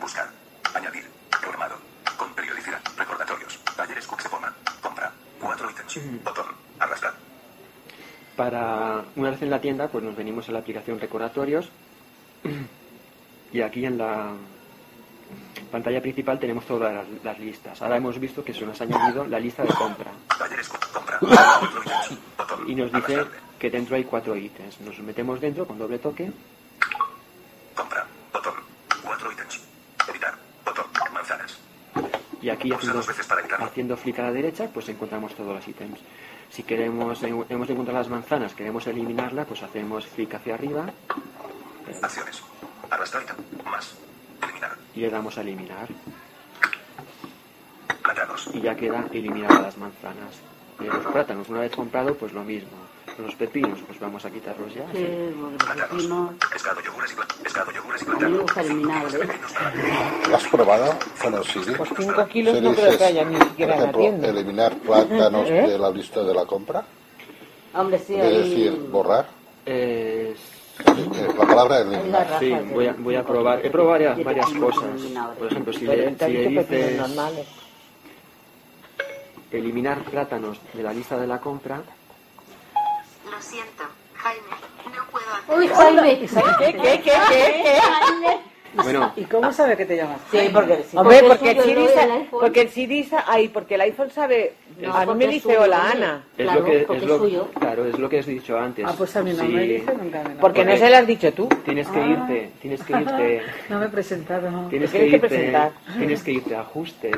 Buscar. 0.00 0.28
Añadir. 0.74 1.04
Formado. 1.42 1.74
Con 2.16 2.32
periodicidad. 2.34 2.80
Recordatorios. 2.96 3.58
Talleres 3.76 4.06
Cook 4.06 4.22
de 4.22 4.28
forma. 4.28 4.54
Compra. 4.80 5.12
Botón. 6.24 6.46
Arrastrar. 6.78 7.14
Para 8.36 9.04
una 9.16 9.30
vez 9.30 9.42
en 9.42 9.50
la 9.50 9.60
tienda, 9.60 9.88
pues 9.88 10.02
nos 10.02 10.16
venimos 10.16 10.48
a 10.48 10.52
la 10.52 10.60
aplicación 10.60 10.98
recordatorios 10.98 11.68
y 13.52 13.60
aquí 13.60 13.84
en 13.84 13.98
la 13.98 14.32
pantalla 15.70 16.00
principal 16.00 16.38
tenemos 16.38 16.64
todas 16.66 16.92
las, 16.94 17.06
las 17.22 17.38
listas. 17.38 17.80
Ahora 17.82 17.96
hemos 17.96 18.18
visto 18.18 18.44
que 18.44 18.54
se 18.54 18.64
nos 18.64 18.80
ha 18.80 18.84
añadido 18.84 19.26
la 19.26 19.38
lista 19.38 19.62
de 19.62 19.68
compra. 19.74 20.10
Talleres. 20.38 20.70
Botón. 22.36 22.70
Y 22.70 22.74
nos 22.74 22.92
dice 22.92 23.24
que 23.58 23.70
dentro 23.70 23.96
hay 23.96 24.04
cuatro 24.04 24.36
ítems. 24.36 24.80
Nos 24.80 24.98
metemos 25.00 25.40
dentro 25.40 25.66
con 25.66 25.78
doble 25.78 25.98
toque 25.98 26.30
Compra. 27.74 28.06
Botón. 28.32 28.54
Cuatro 29.02 29.32
ítems. 29.32 29.60
Editar. 30.08 30.34
Botón. 30.64 30.86
Manzanas. 31.12 31.58
Y 32.42 32.50
aquí 32.50 32.72
haciendo, 32.72 32.98
veces 32.98 33.26
para 33.26 33.42
haciendo 33.64 33.96
flick 33.96 34.18
a 34.18 34.22
la 34.22 34.32
derecha 34.32 34.68
pues 34.72 34.88
encontramos 34.88 35.34
todos 35.34 35.54
los 35.54 35.68
ítems. 35.68 36.00
Si 36.50 36.64
queremos, 36.64 37.22
hemos 37.22 37.70
encontrado 37.70 37.98
las 37.98 38.08
manzanas, 38.08 38.54
queremos 38.54 38.86
eliminarla, 38.86 39.44
pues 39.46 39.62
hacemos 39.62 40.06
flick 40.06 40.34
hacia 40.34 40.54
arriba 40.54 40.86
Acciones. 42.00 42.42
Arrastrar. 42.90 43.24
Más. 43.64 43.94
Eliminar. 44.42 44.76
y 44.94 45.00
le 45.00 45.10
damos 45.10 45.38
a 45.38 45.40
eliminar. 45.42 45.88
Plátanos. 48.02 48.50
y 48.52 48.60
ya 48.60 48.74
queda 48.74 49.06
eliminadas 49.12 49.62
las 49.62 49.78
manzanas. 49.78 50.40
Eh, 50.80 50.84
los 50.84 51.06
plátanos, 51.06 51.48
una 51.48 51.60
vez 51.60 51.74
comprado, 51.74 52.14
pues 52.14 52.32
lo 52.32 52.42
mismo. 52.42 52.70
Los 53.18 53.34
pepinos, 53.34 53.78
pues 53.86 54.00
vamos 54.00 54.24
a 54.24 54.30
quitarlos 54.30 54.72
ya. 54.74 54.86
Sí, 54.92 55.04
pepinos, 55.04 56.34
Pescado, 56.50 56.80
yogures 56.80 57.12
y 57.12 57.42
pescado, 57.42 57.70
yogures 57.72 58.02
y 58.02 58.04
a 58.04 58.08
mí 58.08 58.14
me 58.14 58.18
plátanos. 58.18 58.40
gusta 58.42 58.60
eliminar, 58.62 59.06
¿eh? 59.14 60.28
¿Lo 60.30 60.36
has 60.36 60.44
probado 60.48 60.94
con 61.20 61.34
el 61.34 61.44
Siri? 61.44 61.74
Pues 61.76 61.90
5 61.96 62.26
kilos 62.28 62.54
Si 62.56 62.60
no 62.62 62.74
creo 62.74 62.98
que 62.98 63.04
haya 63.04 63.24
ni 63.24 63.36
siquiera 63.40 63.74
por 63.76 63.84
en 63.84 63.84
la 63.84 63.90
ejemplo, 63.90 64.00
tienda. 64.00 64.28
eliminar 64.28 64.76
plátanos 64.78 65.46
¿Eh? 65.50 65.66
de 65.68 65.78
la 65.78 65.90
lista 65.90 66.22
de 66.22 66.34
la 66.34 66.46
compra, 66.46 66.84
Hombre, 67.74 67.98
sí, 67.98 68.14
ahí... 68.20 68.36
decir 68.36 68.72
borrar, 68.90 69.26
Eh, 69.66 70.34
eh, 70.34 71.28
la 71.38 71.46
palabra 71.46 71.78
eliminar. 71.80 72.36
sí, 72.38 72.50
voy 72.72 72.86
a, 72.86 72.94
voy 72.98 73.14
a 73.16 73.24
probar. 73.24 73.64
He 73.64 73.70
probado 73.70 73.90
varias, 73.92 74.24
varias 74.24 74.50
cosas. 74.52 74.84
Por 75.38 75.46
ejemplo, 75.50 75.72
si 75.72 75.86
le, 75.86 76.16
si 76.18 76.28
le 76.32 76.48
dices 76.48 76.96
normales. 76.98 77.46
eliminar 79.50 80.02
plátanos 80.04 80.58
de 80.72 80.82
la 80.82 80.92
lista 80.92 81.16
de 81.18 81.26
la 81.26 81.38
compra, 81.40 81.82
siento, 83.42 83.84
Jaime, 84.14 84.96
no 84.96 85.04
puedo 85.10 85.26
hacer 85.34 85.58
¡Uy, 85.58 85.68
Jaime! 85.68 86.18
¿Qué, 86.20 86.26
qué, 86.26 86.72
qué, 86.72 87.00
qué, 87.02 87.02
qué? 87.02 87.80
Jaime. 87.80 88.38
bueno, 88.74 89.12
¿Y 89.16 89.24
cómo 89.24 89.52
sabe 89.52 89.76
que 89.76 89.84
te 89.84 89.96
llamas? 89.96 90.18
Sí, 90.30 90.48
porque 90.52 90.84
sí. 90.90 90.96
Hombre, 90.96 91.22
Porque 91.28 91.50
el 91.50 91.56
suyo, 91.60 91.64
Siri, 91.68 91.82
¿no? 91.84 91.88
sa- 91.90 92.04
El 92.04 92.10
iPhone. 92.12 92.40
porque 92.40 92.60
el 92.62 92.68
Siri 92.70 93.04
sa- 93.04 93.24
ay, 93.26 93.48
porque 93.48 93.74
el 93.74 93.80
iPhone 93.82 94.10
sabe, 94.10 94.54
No, 94.80 94.94
a 94.96 95.04
mí 95.06 95.14
me 95.14 95.26
dice 95.26 95.42
suyo, 95.48 95.60
hola. 95.62 95.90
Ana, 95.90 96.24
es 96.38 96.44
Claro, 96.44 96.60
lo 96.60 96.64
que 96.66 96.80
es 96.80 96.88
lo, 96.88 97.14
es 97.14 97.20
suyo. 97.20 97.48
claro, 97.58 97.84
es 97.84 97.98
lo 97.98 98.08
que 98.08 98.18
has 98.20 98.26
dicho 98.26 98.58
antes. 98.58 98.84
Ah, 98.88 98.94
pues 98.96 99.14
a 99.16 99.22
mí 99.22 99.32
no 99.34 99.42
Sí, 99.44 99.48
me 99.52 99.62
dice 99.62 99.94
nunca. 99.94 100.22
no. 100.24 100.40
porque 100.40 100.64
no 100.64 100.76
se 100.76 100.88
lo 100.90 100.96
has 100.96 101.06
dicho 101.06 101.32
tú. 101.34 101.48
Tienes 101.64 101.86
que 101.88 102.00
Ah. 102.00 102.06
irte, 102.06 102.50
tienes 102.62 102.82
que 102.82 102.92
irte, 102.94 103.42
No 103.68 103.78
me 103.78 103.86
he 103.86 103.88
presentado. 103.90 104.48
tienes 104.70 104.90
que 104.90 104.98
tienes 104.98 105.10
que 105.10 105.16
irte, 105.16 105.28
presentar. 105.28 105.72
tienes 105.98 106.22
que 106.22 106.32
irte 106.32 106.54
a 106.56 106.60
ajustes 106.60 107.16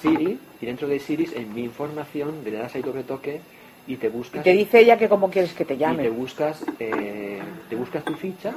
Siri 0.00 0.38
y 0.60 0.66
dentro 0.66 0.86
de 0.88 0.98
Siri 1.00 1.28
en 1.34 1.52
mi 1.54 1.64
información 1.64 2.42
le 2.44 2.50
das 2.52 2.74
ahí 2.74 2.82
doble 2.82 3.02
toque 3.02 3.40
y 3.86 3.96
te 3.96 4.08
Y 4.08 4.10
buscas 4.10 4.42
te 4.42 4.52
dice 4.52 4.80
ella 4.80 4.98
que 4.98 5.08
cómo 5.08 5.30
quieres 5.30 5.52
que 5.52 5.64
te 5.64 5.74
y 5.74 5.76
te 5.76 5.80
llame. 5.80 6.08
buscas 6.10 6.64
eh, 6.80 7.40
te 7.68 7.76
buscas 7.76 8.04
tu 8.04 8.14
ficha 8.14 8.54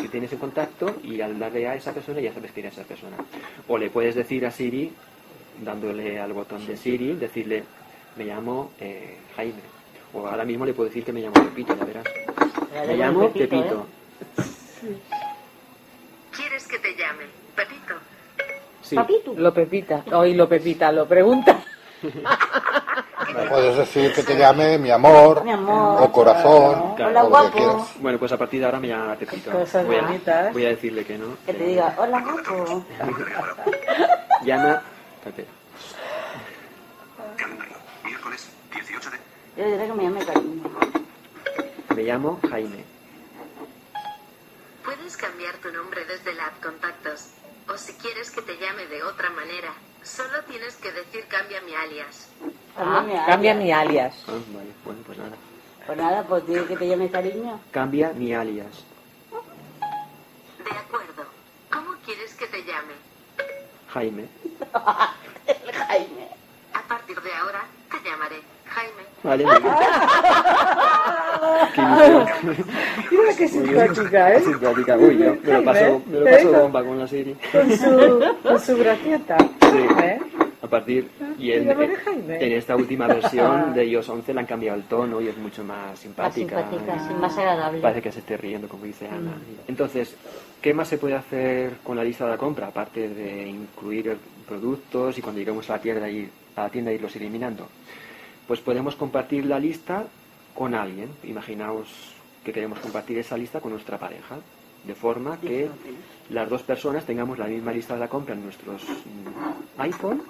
que 0.00 0.08
tienes 0.08 0.32
en 0.32 0.38
contacto 0.38 0.96
y 1.02 1.20
al 1.20 1.38
darle 1.38 1.66
a 1.68 1.74
esa 1.74 1.92
persona 1.92 2.20
ya 2.20 2.32
sabes 2.34 2.52
quién 2.52 2.66
es 2.66 2.74
esa 2.74 2.84
persona 2.84 3.16
o 3.66 3.78
le 3.78 3.90
puedes 3.90 4.14
decir 4.14 4.44
a 4.46 4.50
Siri 4.50 4.92
dándole 5.62 6.20
al 6.20 6.32
botón 6.32 6.66
de 6.66 6.76
Siri 6.76 7.14
decirle 7.14 7.64
me 8.16 8.24
llamo 8.24 8.72
eh, 8.80 9.16
Jaime 9.36 9.60
o 10.12 10.26
ahora 10.26 10.44
mismo 10.44 10.66
le 10.66 10.74
puedo 10.74 10.88
decir 10.88 11.04
que 11.04 11.12
me 11.12 11.20
llamo 11.20 11.34
Pepito 11.34 11.76
ya 11.76 11.84
verás 11.84 12.04
Ya 12.74 12.84
me 12.84 12.96
llamo 12.96 13.30
Pepito, 13.30 13.48
Pepito 13.48 13.86
¿Quieres 16.36 16.66
que 16.68 16.78
te 16.78 16.94
llame? 16.94 17.24
Pepito. 17.56 17.94
sí 18.82 18.94
Papito. 18.94 19.34
Lo 19.36 19.52
Pepita, 19.52 20.04
hoy 20.12 20.34
lo 20.34 20.48
Pepita, 20.48 20.92
lo 20.92 21.06
pregunta. 21.08 21.60
Me 23.34 23.46
puedes 23.48 23.76
decir 23.76 24.12
que 24.14 24.22
te 24.22 24.36
llame 24.36 24.78
mi 24.78 24.90
amor, 24.90 25.44
Mi 25.44 25.50
amor. 25.52 26.02
o 26.02 26.12
corazón, 26.12 26.94
Claro. 26.96 27.10
Hola, 27.10 27.20
o 27.24 27.24
lo 27.24 27.28
que 27.28 27.28
guapo. 27.30 27.56
quieras. 27.58 27.92
bueno 28.00 28.18
pues 28.18 28.32
a 28.32 28.36
partir 28.38 28.60
de 28.60 28.66
ahora 28.66 28.80
me 28.80 28.88
llama 28.88 29.14
Pepito 29.16 29.50
Cosas 29.50 29.86
voy 29.86 29.96
a, 29.96 30.50
voy 30.52 30.64
a 30.66 30.68
decirle 30.70 31.04
que 31.04 31.18
no 31.18 31.36
Que 31.46 31.54
te 31.54 31.64
diga, 31.64 31.94
hola, 31.98 32.20
guapo. 32.20 32.84
llama 34.44 34.82
Pepe. 35.24 35.46
Miércoles 38.04 38.48
18 38.74 39.10
de... 39.10 39.18
Yo 39.56 39.64
diré 39.72 39.86
que 39.86 39.92
me 39.92 40.02
llame 40.04 40.24
cariño. 40.24 40.62
me 41.94 42.02
llamo 42.02 42.40
Jaime 42.48 42.84
Puedes 44.84 45.16
cambiar 45.16 45.54
tu 45.56 45.70
nombre 45.72 46.04
desde 46.06 46.32
la 46.34 46.46
app 46.46 46.62
Contactos. 46.62 47.28
O 47.68 47.76
si 47.76 47.92
quieres 47.94 48.30
que 48.30 48.40
te 48.40 48.56
llame 48.56 48.86
de 48.86 49.02
otra 49.02 49.28
manera, 49.30 49.74
solo 50.02 50.42
tienes 50.48 50.76
que 50.76 50.90
decir 50.92 51.26
cambia 51.28 51.60
mi 51.62 51.74
alias. 51.74 52.28
Cambia 52.76 53.02
mi 53.02 53.14
Ah, 53.16 53.26
Cambia 53.26 53.54
mi 53.54 53.72
alias. 53.72 54.14
Ah, 54.28 54.32
vale 54.54 54.70
bueno 54.84 55.00
pues 55.06 55.18
nada 55.18 55.36
Pues 55.86 55.98
nada, 55.98 56.22
pues 56.24 56.46
dile 56.46 56.66
que 56.66 56.76
te 56.76 56.88
llame 56.88 57.10
cariño. 57.10 57.60
cambia 57.70 58.12
mi 58.12 58.32
alias 58.34 58.84
De 60.64 60.70
acuerdo. 60.78 61.24
¿Cómo 61.72 61.96
quieres 62.04 62.34
que 62.34 62.46
te 62.46 62.62
llame? 62.64 62.94
Jaime 63.92 64.28
El 65.46 65.72
Jaime. 65.72 66.28
A 66.74 66.82
partir 66.82 67.20
de 67.20 67.32
ahora, 67.34 67.64
te 67.90 68.08
llamaré 68.08 68.40
Jaime. 68.78 69.02
Vale. 69.24 69.44
Mira 73.10 73.34
qué 73.36 73.48
simpática, 73.48 74.34
¿eh? 74.34 74.40
Simpática. 74.40 74.96
Uy, 74.96 75.18
yo 75.18 75.36
me 75.42 75.52
lo 75.52 75.64
paso, 75.64 76.02
me 76.06 76.20
lo 76.20 76.26
¿Eh? 76.26 76.32
paso 76.36 76.52
bomba 76.52 76.84
con 76.84 76.98
la 76.98 77.08
serie. 77.08 77.36
Con 77.52 77.70
su, 77.76 78.20
con 78.42 78.60
su 78.60 78.76
gracieta. 78.76 79.36
Sí. 79.38 79.86
¿Eh? 80.02 80.18
A 80.60 80.66
partir 80.66 81.08
y 81.38 81.52
en, 81.52 81.68
Jaime. 82.04 82.44
en 82.44 82.52
esta 82.52 82.74
última 82.76 83.06
versión 83.06 83.72
de 83.74 83.86
iOS 83.90 84.08
11 84.08 84.34
le 84.34 84.40
han 84.40 84.46
cambiado 84.46 84.76
el 84.76 84.84
tono 84.84 85.20
y 85.20 85.28
es 85.28 85.36
mucho 85.38 85.62
más 85.64 85.90
Más 85.90 85.98
simpática. 86.00 86.68
simpática, 86.68 86.98
sí, 87.06 87.14
más 87.14 87.38
agradable. 87.38 87.80
Parece 87.80 88.02
que 88.02 88.12
se 88.12 88.18
esté 88.20 88.36
riendo, 88.36 88.68
como 88.68 88.84
dice 88.84 89.06
Ana. 89.08 89.34
Entonces, 89.68 90.16
¿qué 90.60 90.74
más 90.74 90.88
se 90.88 90.98
puede 90.98 91.14
hacer 91.14 91.74
con 91.84 91.96
la 91.96 92.02
lista 92.04 92.24
de 92.24 92.30
la 92.32 92.36
compra? 92.36 92.66
Aparte 92.68 93.08
de 93.08 93.48
incluir 93.48 94.16
productos 94.48 95.16
y 95.16 95.22
cuando 95.22 95.38
lleguemos 95.38 95.68
a 95.70 95.74
la 95.74 95.78
tienda, 95.80 96.08
ir, 96.08 96.28
a 96.56 96.62
la 96.64 96.68
tienda 96.70 96.92
irlos 96.92 97.14
eliminando. 97.16 97.68
Pues 98.48 98.60
podemos 98.60 98.96
compartir 98.96 99.44
la 99.44 99.60
lista 99.60 100.06
con 100.54 100.74
alguien. 100.74 101.10
Imaginaos 101.22 101.86
que 102.42 102.50
queremos 102.50 102.78
compartir 102.78 103.18
esa 103.18 103.36
lista 103.36 103.60
con 103.60 103.72
nuestra 103.72 103.98
pareja. 103.98 104.38
De 104.84 104.94
forma 104.94 105.38
que 105.38 105.68
las 106.30 106.48
dos 106.48 106.62
personas 106.62 107.04
tengamos 107.04 107.38
la 107.38 107.46
misma 107.46 107.72
lista 107.72 107.92
de 107.92 108.00
la 108.00 108.08
compra 108.08 108.34
en 108.34 108.42
nuestros 108.42 108.82
mm, 108.84 109.80
iPhone 109.82 110.22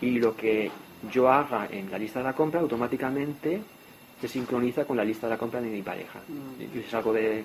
y 0.00 0.18
lo 0.18 0.34
que 0.34 0.70
yo 1.12 1.28
haga 1.28 1.68
en 1.70 1.90
la 1.90 1.98
lista 1.98 2.20
de 2.20 2.24
la 2.24 2.32
compra 2.32 2.60
automáticamente 2.60 3.60
se 4.20 4.28
sincroniza 4.28 4.86
con 4.86 4.96
la 4.96 5.04
lista 5.04 5.26
de 5.26 5.34
la 5.34 5.38
compra 5.38 5.60
de 5.60 5.68
mi 5.68 5.82
pareja. 5.82 6.20
Salgo 6.90 7.12
de 7.12 7.44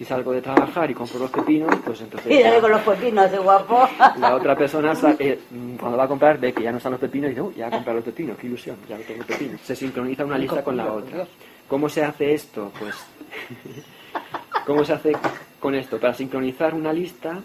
si 0.00 0.06
salgo 0.06 0.32
de 0.32 0.40
trabajar 0.40 0.90
y 0.90 0.94
compro 0.94 1.18
los 1.18 1.30
pepinos, 1.30 1.76
pues 1.84 2.00
entonces 2.00 2.32
Y 2.32 2.42
dale 2.42 2.58
con 2.58 2.70
los 2.70 2.80
pepinos, 2.80 3.30
de 3.30 3.36
guapo. 3.36 3.86
la 4.18 4.34
otra 4.34 4.56
persona 4.56 4.94
eh, 5.18 5.38
cuando 5.78 5.98
va 5.98 6.04
a 6.04 6.08
comprar 6.08 6.38
ve 6.40 6.54
que 6.54 6.62
ya 6.62 6.70
no 6.72 6.78
están 6.78 6.92
los 6.92 7.00
pepinos 7.02 7.26
y 7.26 7.34
dice, 7.34 7.42
"Uy, 7.42 7.54
ya 7.54 7.68
he 7.68 7.70
comprado 7.70 7.96
los 7.96 8.04
pepinos, 8.06 8.38
qué 8.38 8.46
ilusión, 8.46 8.76
ya 8.88 8.96
no 8.96 9.04
tengo 9.04 9.24
pepinos. 9.26 9.60
Se 9.60 9.76
sincroniza 9.76 10.24
una 10.24 10.38
lista 10.38 10.64
con 10.64 10.78
la 10.78 10.90
otra. 10.90 11.26
¿Cómo 11.68 11.90
se 11.90 12.02
hace 12.02 12.32
esto? 12.32 12.72
Pues 12.78 12.94
¿Cómo 14.66 14.86
se 14.86 14.94
hace 14.94 15.12
con 15.60 15.74
esto? 15.74 15.98
Para 15.98 16.14
sincronizar 16.14 16.72
una 16.74 16.94
lista, 16.94 17.38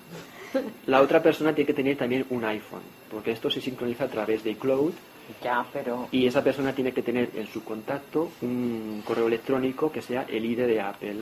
la 0.85 1.01
otra 1.01 1.21
persona 1.21 1.53
tiene 1.53 1.67
que 1.67 1.73
tener 1.73 1.97
también 1.97 2.25
un 2.29 2.45
iPhone, 2.45 2.83
porque 3.11 3.31
esto 3.31 3.49
se 3.49 3.59
sincroniza 3.59 4.05
a 4.05 4.07
través 4.07 4.45
de 4.45 4.51
iCloud 4.51 4.93
Ya, 5.43 5.65
pero... 5.73 6.07
y 6.11 6.27
esa 6.27 6.43
persona 6.43 6.73
tiene 6.73 6.93
que 6.93 7.01
tener 7.01 7.29
en 7.35 7.47
su 7.47 7.63
contacto 7.63 8.29
un 8.41 9.03
correo 9.05 9.27
electrónico 9.27 9.91
que 9.91 10.01
sea 10.01 10.25
el 10.27 10.45
ID 10.45 10.59
de 10.65 10.81
Apple, 10.81 11.15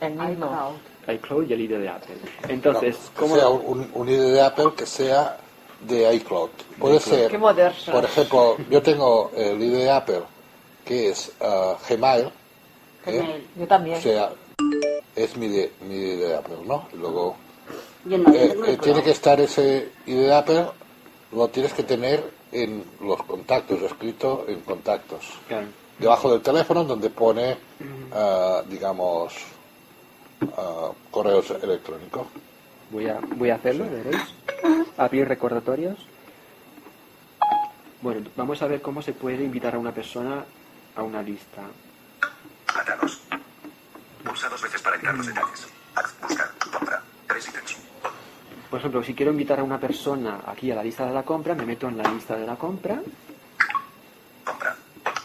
El 0.00 0.14
mismo. 0.14 0.74
iCloud 1.06 1.48
y 1.48 1.52
el 1.52 1.60
ID 1.62 1.78
de 1.78 1.88
Apple. 1.88 2.16
Entonces, 2.48 2.96
que 3.14 3.20
¿cómo 3.20 3.36
sea 3.36 3.48
un, 3.48 3.90
un 3.94 4.08
ID 4.08 4.32
de 4.32 4.40
Apple 4.42 4.70
que 4.76 4.86
sea 4.86 5.38
de 5.80 6.14
iCloud. 6.14 6.50
Puede 6.78 6.96
iCloud. 6.96 7.16
ser, 7.16 7.30
Qué 7.30 7.38
moderno. 7.38 7.92
por 7.92 8.04
ejemplo, 8.04 8.56
yo 8.70 8.82
tengo 8.82 9.30
el 9.36 9.62
ID 9.62 9.72
de 9.74 9.90
Apple 9.90 10.20
que 10.84 11.10
es 11.10 11.32
ah, 11.40 11.76
Gmail, 11.88 12.26
¿eh? 12.26 12.30
Gmail. 13.06 13.46
Yo 13.58 13.66
también. 13.66 13.98
o 13.98 14.00
sea, 14.00 14.30
es 15.14 15.36
mi 15.36 15.46
ID, 15.46 15.68
mi 15.82 15.94
ID 15.94 16.18
de 16.20 16.34
Apple, 16.36 16.56
¿no? 16.66 16.88
Y 16.92 16.96
luego 16.96 17.36
Yo 18.06 18.18
no, 18.18 18.32
yo 18.32 18.38
eh, 18.40 18.48
tengo 18.48 18.64
eh, 18.64 18.78
tiene 18.82 19.02
que 19.02 19.10
estar 19.10 19.38
ese 19.40 19.90
ID 20.06 20.16
de 20.16 20.34
Apple, 20.34 20.66
lo 21.32 21.48
tienes 21.48 21.74
que 21.74 21.82
tener 21.82 22.37
en 22.52 22.84
los 23.00 23.22
contactos, 23.24 23.82
escrito 23.82 24.44
en 24.48 24.60
contactos. 24.60 25.38
Claro. 25.46 25.66
Debajo 25.98 26.30
del 26.32 26.40
teléfono 26.40 26.84
donde 26.84 27.10
pone, 27.10 27.56
ah, 28.12 28.62
digamos, 28.68 29.34
ah, 30.56 30.90
correos 31.10 31.50
electrónicos. 31.50 32.26
Voy 32.90 33.08
a, 33.08 33.18
voy 33.36 33.50
a 33.50 33.56
hacerlo, 33.56 33.84
veréis. 33.90 34.22
Abrir 34.96 35.28
recordatorios. 35.28 35.98
Bueno, 38.00 38.28
vamos 38.36 38.62
a 38.62 38.66
ver 38.66 38.80
cómo 38.80 39.02
se 39.02 39.12
puede 39.12 39.44
invitar 39.44 39.74
a 39.74 39.78
una 39.78 39.92
persona 39.92 40.44
a 40.94 41.02
una 41.02 41.22
lista. 41.22 41.62
Plátanos. 42.72 43.20
Pulsa 44.24 44.48
dos 44.48 44.62
veces 44.62 44.80
para 44.82 44.96
editar 44.96 45.14
los 45.14 45.26
detalles. 45.26 45.68
Buscar. 46.22 46.47
Por 48.70 48.78
ejemplo, 48.78 49.02
si 49.02 49.14
quiero 49.14 49.32
invitar 49.32 49.60
a 49.60 49.62
una 49.62 49.78
persona 49.80 50.40
aquí 50.46 50.70
a 50.70 50.74
la 50.74 50.82
lista 50.82 51.06
de 51.06 51.12
la 51.14 51.22
compra, 51.22 51.54
me 51.54 51.64
meto 51.64 51.88
en 51.88 51.96
la 51.96 52.10
lista 52.10 52.36
de 52.36 52.46
la 52.46 52.56
compra, 52.56 53.00
Compra. 54.44 54.76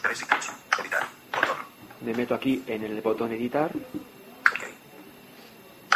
Tres. 0.02 0.26
Editar. 0.80 1.04
Botón. 1.32 1.58
me 2.02 2.14
meto 2.14 2.36
aquí 2.36 2.64
en 2.68 2.84
el 2.84 3.00
botón 3.02 3.32
editar 3.32 3.72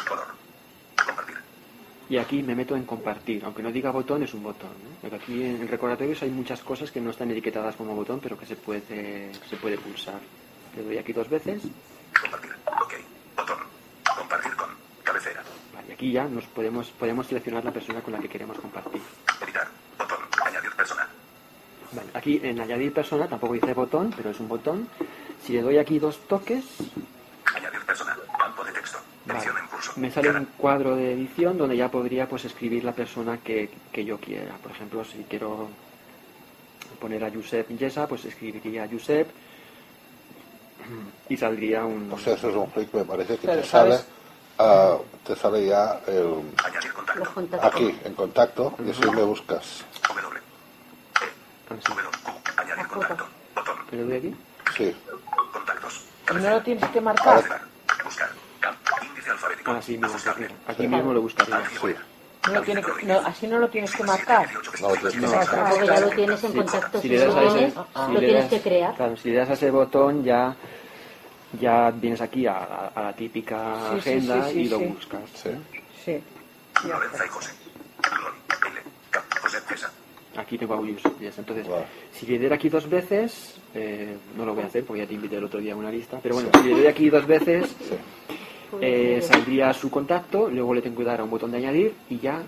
Color. 0.07 0.28
Compartir. 1.06 1.36
y 2.10 2.18
aquí 2.18 2.41
me 2.44 2.56
meto 2.56 2.76
en 2.76 2.86
compartir. 2.86 3.44
Aunque 3.44 3.61
no 3.61 3.72
diga 3.72 3.91
botón, 3.91 4.24
es 4.24 4.34
un 4.34 4.44
botón. 4.44 4.72
Porque 5.02 5.15
aquí 5.18 5.44
en 5.44 5.68
recordatorios 5.68 6.22
hay 6.24 6.30
muchas 6.30 6.61
cosas 6.61 6.90
que 6.91 7.02
no 7.02 7.10
están 7.11 7.32
etiquetadas 7.32 7.76
como 7.76 7.95
botón, 7.95 8.19
pero 8.22 8.38
que 8.38 8.45
se 8.45 8.56
puede, 8.56 9.34
se 9.34 9.57
puede 9.57 9.78
pulsar. 9.78 10.19
Le 10.76 10.84
doy 10.84 10.98
aquí 10.98 11.11
dos 11.11 11.30
veces. 11.30 11.64
Compartir. 12.22 12.52
Ok. 12.82 12.94
Botón. 13.36 13.57
Compartir 14.18 14.56
con. 14.56 14.69
Cabecera. 15.03 15.44
Vale, 15.74 15.86
aquí 15.98 16.11
ya 16.11 16.26
nos 16.26 16.45
podemos, 16.45 16.88
podemos 16.91 17.26
seleccionar 17.26 17.65
la 17.65 17.72
persona 17.72 18.02
con 18.02 18.14
la 18.14 18.19
que 18.19 18.30
queremos 18.30 18.56
compartir. 18.60 19.02
Editar. 19.41 19.68
Botón. 19.98 20.19
Añadir 20.45 20.72
persona. 20.74 21.07
Vale, 21.91 22.10
aquí 22.14 22.40
en 22.44 22.61
añadir 22.61 22.94
persona 22.94 23.28
tampoco 23.28 23.53
dice 23.56 23.74
botón, 23.74 24.14
pero 24.15 24.30
es 24.30 24.40
un 24.40 24.48
botón. 24.48 24.88
Si 25.44 25.53
le 25.53 25.64
doy 25.64 25.80
aquí 25.80 25.98
dos 25.98 26.19
toques, 26.28 26.64
Añadir 27.56 27.82
persona. 27.82 28.15
Campo 28.38 28.64
de 28.64 28.72
texto. 28.74 28.99
vale, 29.26 29.40
Edición 29.40 29.57
en 29.57 29.68
curso. 29.68 29.91
me 29.95 30.11
sale 30.11 30.30
un 30.30 30.45
cuadro 30.57 30.95
de 30.95 31.14
edición 31.14 31.57
donde 31.57 31.76
ya 31.76 31.90
podría 31.90 32.30
pues 32.30 32.45
escribir 32.45 32.84
la 32.84 32.91
persona 32.91 33.40
que, 33.40 33.72
que 33.91 34.06
yo 34.06 34.19
quiera. 34.19 34.53
Por 34.61 34.72
ejemplo, 34.74 35.03
si 35.03 35.24
quiero 35.28 35.68
poner 36.99 37.24
a 37.24 37.32
Josep 37.32 37.69
Yesa, 37.76 38.07
pues 38.07 38.24
escribiría 38.26 38.88
Josep 38.91 39.28
y 41.30 41.38
saldría 41.38 41.86
un... 41.86 42.11
O 42.11 42.19
sea, 42.19 42.36
eso 42.36 42.49
es 42.49 42.56
un 42.56 42.69
flick, 42.72 42.94
me 42.94 43.03
parece 43.03 43.38
que 43.38 43.48
Pero, 43.48 43.61
te 43.61 43.68
sale, 43.68 43.98
ah, 44.59 44.97
te 45.25 45.35
sale 45.35 45.65
ya 45.65 45.99
el, 46.07 46.41
aquí, 47.61 47.99
en 48.03 48.13
contacto, 48.13 48.73
y 48.85 48.91
así 48.91 49.01
me 49.11 49.23
buscas. 49.23 49.85
Añadir 52.57 52.88
contacto. 52.88 53.25
Botón. 53.55 53.75
¿Le 53.91 54.03
doy 54.03 54.17
aquí? 54.17 54.35
Sí. 54.77 54.95
Contactos. 55.51 56.05
¿Y 56.31 56.34
no 56.35 56.49
lo 56.49 56.61
tienes 56.61 56.89
que 56.89 57.01
marcar? 57.01 57.43
Buscar. 58.03 58.29
Camp. 58.59 58.77
Índice 59.03 59.29
alfabético. 59.31 59.71
Ah, 59.71 59.81
sí, 59.81 59.99
aquí, 60.29 60.45
aquí 60.67 60.88
mismo 60.88 61.13
lo 61.13 61.21
buscaría. 61.21 61.59
No 62.47 62.53
lo 62.53 62.61
tiene 62.61 62.81
que- 62.81 63.03
no, 63.05 63.19
así 63.19 63.45
no 63.47 63.59
lo 63.59 63.67
tienes 63.67 63.93
que 63.93 64.03
marcar. 64.03 64.47
No, 64.53 64.61
te- 64.93 65.17
No. 65.17 65.31
Porque 65.69 65.85
ya 65.88 65.99
lo 65.99 66.09
tienes 66.11 66.43
en 66.45 66.53
contacto. 66.53 67.01
si 67.01 67.09
Si 67.09 67.09
le 67.09 67.19
das 67.25 67.34
lo 67.34 67.39
a 67.39 67.43
ese, 67.43 67.53
tienes, 67.57 67.73
si 67.73 67.99
lo 67.99 68.07
le 68.13 68.19
tienes 68.27 68.43
das- 68.43 68.49
que 68.49 68.61
crear. 68.69 68.95
Claro, 68.95 69.17
si 69.17 69.29
le 69.31 69.35
das 69.38 69.49
a 69.49 69.53
ese 69.53 69.71
botón 69.71 70.23
ya 70.23 70.55
ya 71.59 71.91
vienes 71.91 72.21
aquí 72.21 72.45
a, 72.45 72.57
a- 72.57 72.88
a 72.95 73.01
la 73.03 73.13
típica 73.15 73.91
Sí, 73.93 73.97
agenda 73.99 74.47
sí, 74.47 74.53
sí, 74.53 74.59
y 74.61 74.69
lo 74.69 74.79
buscas. 74.79 75.21
Sí. 76.05 76.19
Aquí 80.35 80.57
tengo 80.57 80.75
a 80.75 80.81
yes. 80.85 81.38
Entonces, 81.39 81.65
si 82.13 82.25
le 82.27 82.38
doy 82.38 82.53
aquí 82.53 82.69
dos 82.69 82.88
veces, 82.88 83.55
eh, 83.73 84.15
no 84.38 84.45
lo 84.45 84.53
voy 84.53 84.63
a 84.63 84.67
hacer 84.67 84.85
porque 84.85 85.01
ya 85.01 85.07
te 85.07 85.15
invité 85.15 85.38
el 85.38 85.43
otro 85.45 85.59
día 85.59 85.73
a 85.73 85.75
una 85.75 85.89
lista, 85.91 86.19
pero 86.21 86.35
bueno, 86.35 86.49
si 86.53 86.63
le 86.67 86.75
doy 86.75 86.85
aquí 86.88 87.09
dos 87.09 87.25
veces, 87.25 87.75
eh, 88.81 89.19
saldría 89.23 89.73
su 89.73 89.89
contacto, 89.89 90.47
luego 90.49 90.75
le 90.75 90.81
tengo 90.84 90.97
que 90.99 91.05
dar 91.05 91.21
a 91.21 91.23
un 91.23 91.31
botón 91.31 91.49
de 91.51 91.57
añadir 91.57 91.95
y 92.09 92.19
ya, 92.19 92.43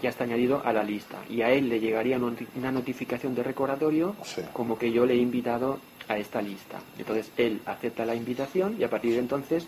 ya 0.00 0.10
está 0.10 0.22
añadido 0.24 0.62
a 0.64 0.72
la 0.72 0.84
lista. 0.84 1.18
Y 1.28 1.42
a 1.42 1.50
él 1.50 1.68
le 1.68 1.80
llegaría 1.80 2.18
una 2.18 2.70
notificación 2.70 3.34
de 3.34 3.42
recordatorio 3.42 4.14
como 4.52 4.78
que 4.78 4.92
yo 4.92 5.04
le 5.04 5.14
he 5.14 5.18
invitado 5.18 5.80
a 6.08 6.16
esta 6.18 6.40
lista. 6.42 6.78
Entonces 6.98 7.30
él 7.36 7.60
acepta 7.66 8.04
la 8.04 8.14
invitación 8.14 8.76
y 8.78 8.84
a 8.84 8.90
partir 8.90 9.12
de 9.14 9.18
entonces 9.20 9.66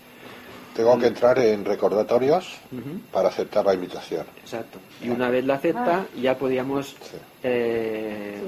Tengo 0.75 0.99
que 0.99 1.07
entrar 1.07 1.39
en 1.39 1.65
recordatorios 1.65 2.59
para 3.11 3.31
aceptar 3.31 3.65
la 3.65 3.73
invitación. 3.73 4.27
Exacto. 4.43 4.79
Y 5.03 5.09
una 5.09 5.31
vez 5.31 5.43
la 5.47 5.55
acepta, 5.55 6.01
Ah. 6.01 6.07
ya 6.21 6.37
podríamos 6.37 6.95
eh, 7.43 8.43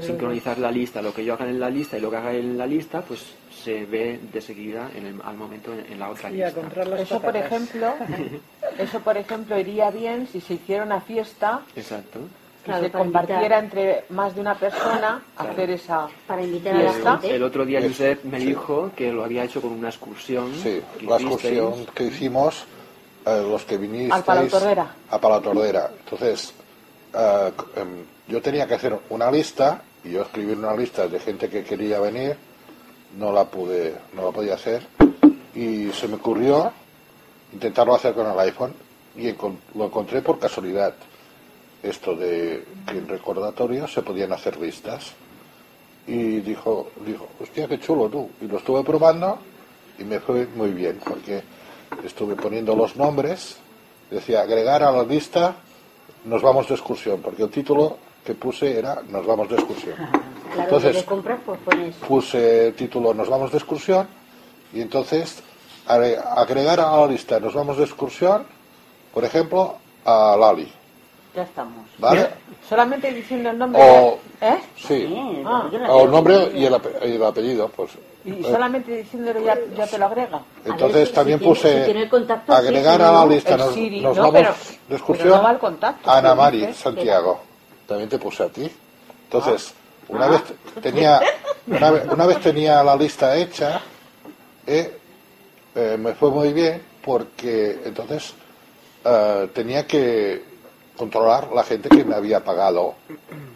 Sincronizar 0.00 0.58
la 0.58 0.70
lista. 0.70 1.02
Lo 1.02 1.12
que 1.12 1.24
yo 1.26 1.34
haga 1.34 1.44
en 1.48 1.60
la 1.60 1.68
lista 1.68 1.98
y 1.98 2.00
lo 2.00 2.10
que 2.10 2.16
haga 2.16 2.32
en 2.32 2.56
la 2.56 2.66
lista, 2.66 3.02
pues 3.02 3.20
se 3.62 3.84
ve 3.84 4.18
de 4.32 4.40
seguida 4.40 4.90
en 4.96 5.06
el, 5.06 5.20
al 5.22 5.36
momento 5.36 5.72
en, 5.74 5.92
en 5.92 5.98
la 5.98 6.08
otra 6.08 6.30
lista. 6.30 6.52
Eso 6.96 7.20
por 7.20 7.36
ejemplo, 7.36 7.94
eso 8.78 9.00
por 9.00 9.16
ejemplo 9.18 9.58
iría 9.58 9.90
bien 9.90 10.26
si 10.26 10.40
se 10.40 10.54
hiciera 10.54 10.84
una 10.84 11.00
fiesta 11.02 11.62
Exacto. 11.76 12.20
Claro, 12.64 12.84
se 12.84 12.90
compartiera 12.90 13.60
invitar. 13.60 13.64
entre 13.64 14.04
más 14.10 14.34
de 14.34 14.40
una 14.40 14.54
persona 14.54 15.22
Claro. 15.36 15.52
hacer 15.52 15.70
esa 15.70 16.08
Para 16.26 16.42
invitar 16.42 16.74
a 16.74 16.82
la 16.82 16.92
fiesta. 16.92 17.12
gente. 17.18 17.36
El 17.36 17.42
otro 17.42 17.64
día 17.64 17.80
Josep 17.82 18.24
me 18.24 18.38
dijo 18.38 18.90
que 18.94 19.12
lo 19.12 19.24
había 19.24 19.44
hecho 19.44 19.60
con 19.62 19.72
una 19.72 19.88
excursión. 19.88 20.52
Sí, 20.54 20.82
que 20.98 21.06
la 21.06 21.16
hicisteis. 21.16 21.54
excursión 21.58 21.86
que 21.94 22.04
hicimos, 22.04 22.64
eh, 23.26 23.42
los 23.48 23.64
que 23.64 23.78
vinisteis 23.78 24.12
a 25.10 25.18
Palau 25.20 25.40
Tordera. 25.40 25.90
Entonces, 26.04 26.52
eh, 27.14 27.52
em, 27.76 28.04
yo 28.26 28.42
tenía 28.42 28.66
que 28.66 28.74
hacer 28.74 28.98
una 29.08 29.30
lista 29.30 29.82
y 30.04 30.10
yo 30.12 30.22
escribí 30.22 30.52
una 30.52 30.74
lista 30.76 31.08
de 31.08 31.18
gente 31.20 31.48
que 31.48 31.64
quería 31.64 32.00
venir, 32.00 32.36
no 33.16 33.32
la 33.32 33.44
pude, 33.44 33.94
no 34.14 34.26
la 34.26 34.30
podía 34.30 34.54
hacer 34.54 34.86
y 35.54 35.90
se 35.92 36.06
me 36.08 36.16
ocurrió 36.16 36.70
intentarlo 37.52 37.94
hacer 37.94 38.12
con 38.14 38.30
el 38.30 38.38
iPhone 38.40 38.74
y 39.16 39.32
lo 39.74 39.84
encontré 39.86 40.20
por 40.22 40.38
casualidad. 40.38 40.94
Esto 41.82 42.14
de 42.16 42.64
que 42.86 42.98
en 42.98 43.08
recordatorios 43.08 43.92
se 43.92 44.02
podían 44.02 44.32
hacer 44.32 44.58
listas 44.58 45.12
y 46.06 46.40
dijo, 46.40 46.90
dijo, 47.06 47.28
hostia, 47.40 47.68
qué 47.68 47.78
chulo 47.78 48.08
tú. 48.08 48.30
Y 48.40 48.46
lo 48.46 48.58
estuve 48.58 48.82
probando 48.82 49.38
y 49.98 50.04
me 50.04 50.18
fue 50.20 50.46
muy 50.56 50.70
bien, 50.70 50.98
porque 51.04 51.42
estuve 52.04 52.34
poniendo 52.34 52.74
los 52.74 52.96
nombres, 52.96 53.58
decía, 54.10 54.40
agregar 54.42 54.82
a 54.82 54.90
la 54.90 55.02
lista, 55.04 55.56
nos 56.24 56.42
vamos 56.42 56.68
de 56.68 56.74
excursión, 56.74 57.20
porque 57.22 57.42
el 57.44 57.50
título 57.50 57.98
que 58.24 58.34
puse 58.34 58.78
era, 58.78 59.02
nos 59.08 59.24
vamos 59.26 59.48
de 59.48 59.56
excursión. 59.56 59.94
Claro, 59.96 60.62
Entonces, 60.76 61.02
compras, 61.04 61.40
pues 61.44 61.60
pones. 61.60 61.94
puse 61.96 62.68
el 62.68 62.74
título, 62.74 63.12
nos 63.14 63.28
vamos 63.28 63.50
de 63.52 63.58
excursión, 63.58 64.06
y 64.72 64.80
entonces 64.80 65.42
agre- 65.86 66.18
agregar 66.36 66.80
a 66.80 66.96
la 66.96 67.06
lista, 67.06 67.38
nos 67.40 67.54
vamos 67.54 67.76
de 67.78 67.84
excursión, 67.84 68.44
por 69.12 69.24
ejemplo, 69.24 69.76
a 70.04 70.36
Lali, 70.38 70.72
Ya 71.38 71.44
estamos. 71.44 71.86
¿vale? 71.98 72.30
Solamente 72.68 73.12
diciendo 73.12 73.50
el 73.50 73.58
nombre. 73.58 73.80
O- 73.80 74.18
¿Eh? 74.40 74.58
Sí. 74.76 75.06
Ah. 75.46 75.70
O 75.88 76.04
el 76.04 76.10
nombre 76.10 76.50
y 76.52 76.64
el, 76.64 76.74
ape- 76.74 76.98
y 77.08 77.12
el 77.12 77.22
apellido, 77.24 77.68
pues. 77.68 77.92
Y 78.24 78.30
eh, 78.32 78.38
solamente 78.42 78.90
diciéndolo 78.96 79.40
ya, 79.40 79.56
ya 79.76 79.86
te 79.86 79.98
lo 79.98 80.06
agrega. 80.06 80.40
Entonces 80.64 81.12
también 81.12 81.38
puse 81.38 82.08
contacto, 82.10 82.52
agregar 82.52 82.96
sí, 82.96 83.02
a 83.06 83.12
la 83.12 83.26
lista, 83.26 83.56
nos, 83.56 83.72
Siri, 83.72 84.00
nos 84.00 84.16
no, 84.16 84.22
vamos 84.32 84.34
pero- 84.40 84.50
de 84.50 84.56
pero 84.88 84.96
excursión. 84.96 85.28
no 85.28 85.42
va 85.44 85.52
el 85.52 85.58
contacto, 85.58 86.10
Ana 86.10 86.30
¿qué 86.30 86.34
Mari, 86.36 86.58
dices? 86.58 86.76
Santiago. 86.76 87.40
También 87.86 88.08
te 88.08 88.18
puse 88.18 88.42
a 88.42 88.48
ti. 88.48 88.68
Entonces, 89.24 89.74
una 90.08 90.24
Ah. 90.24 90.28
vez 90.30 90.42
tenía 90.82 91.20
una, 91.68 91.90
vez- 91.92 92.04
una 92.12 92.26
vez 92.26 92.40
tenía 92.40 92.82
la 92.82 92.96
lista 92.96 93.36
hecha, 93.36 93.80
eh, 94.66 94.98
eh, 95.76 95.96
me 96.00 96.14
fue 96.14 96.30
muy 96.32 96.52
bien 96.52 96.82
porque 97.04 97.78
entonces 97.84 98.34
eh, 99.04 99.48
tenía 99.54 99.86
que 99.86 100.47
controlar 100.98 101.50
la 101.52 101.62
gente 101.62 101.88
que 101.88 102.04
me 102.04 102.14
había 102.14 102.44
pagado 102.44 102.94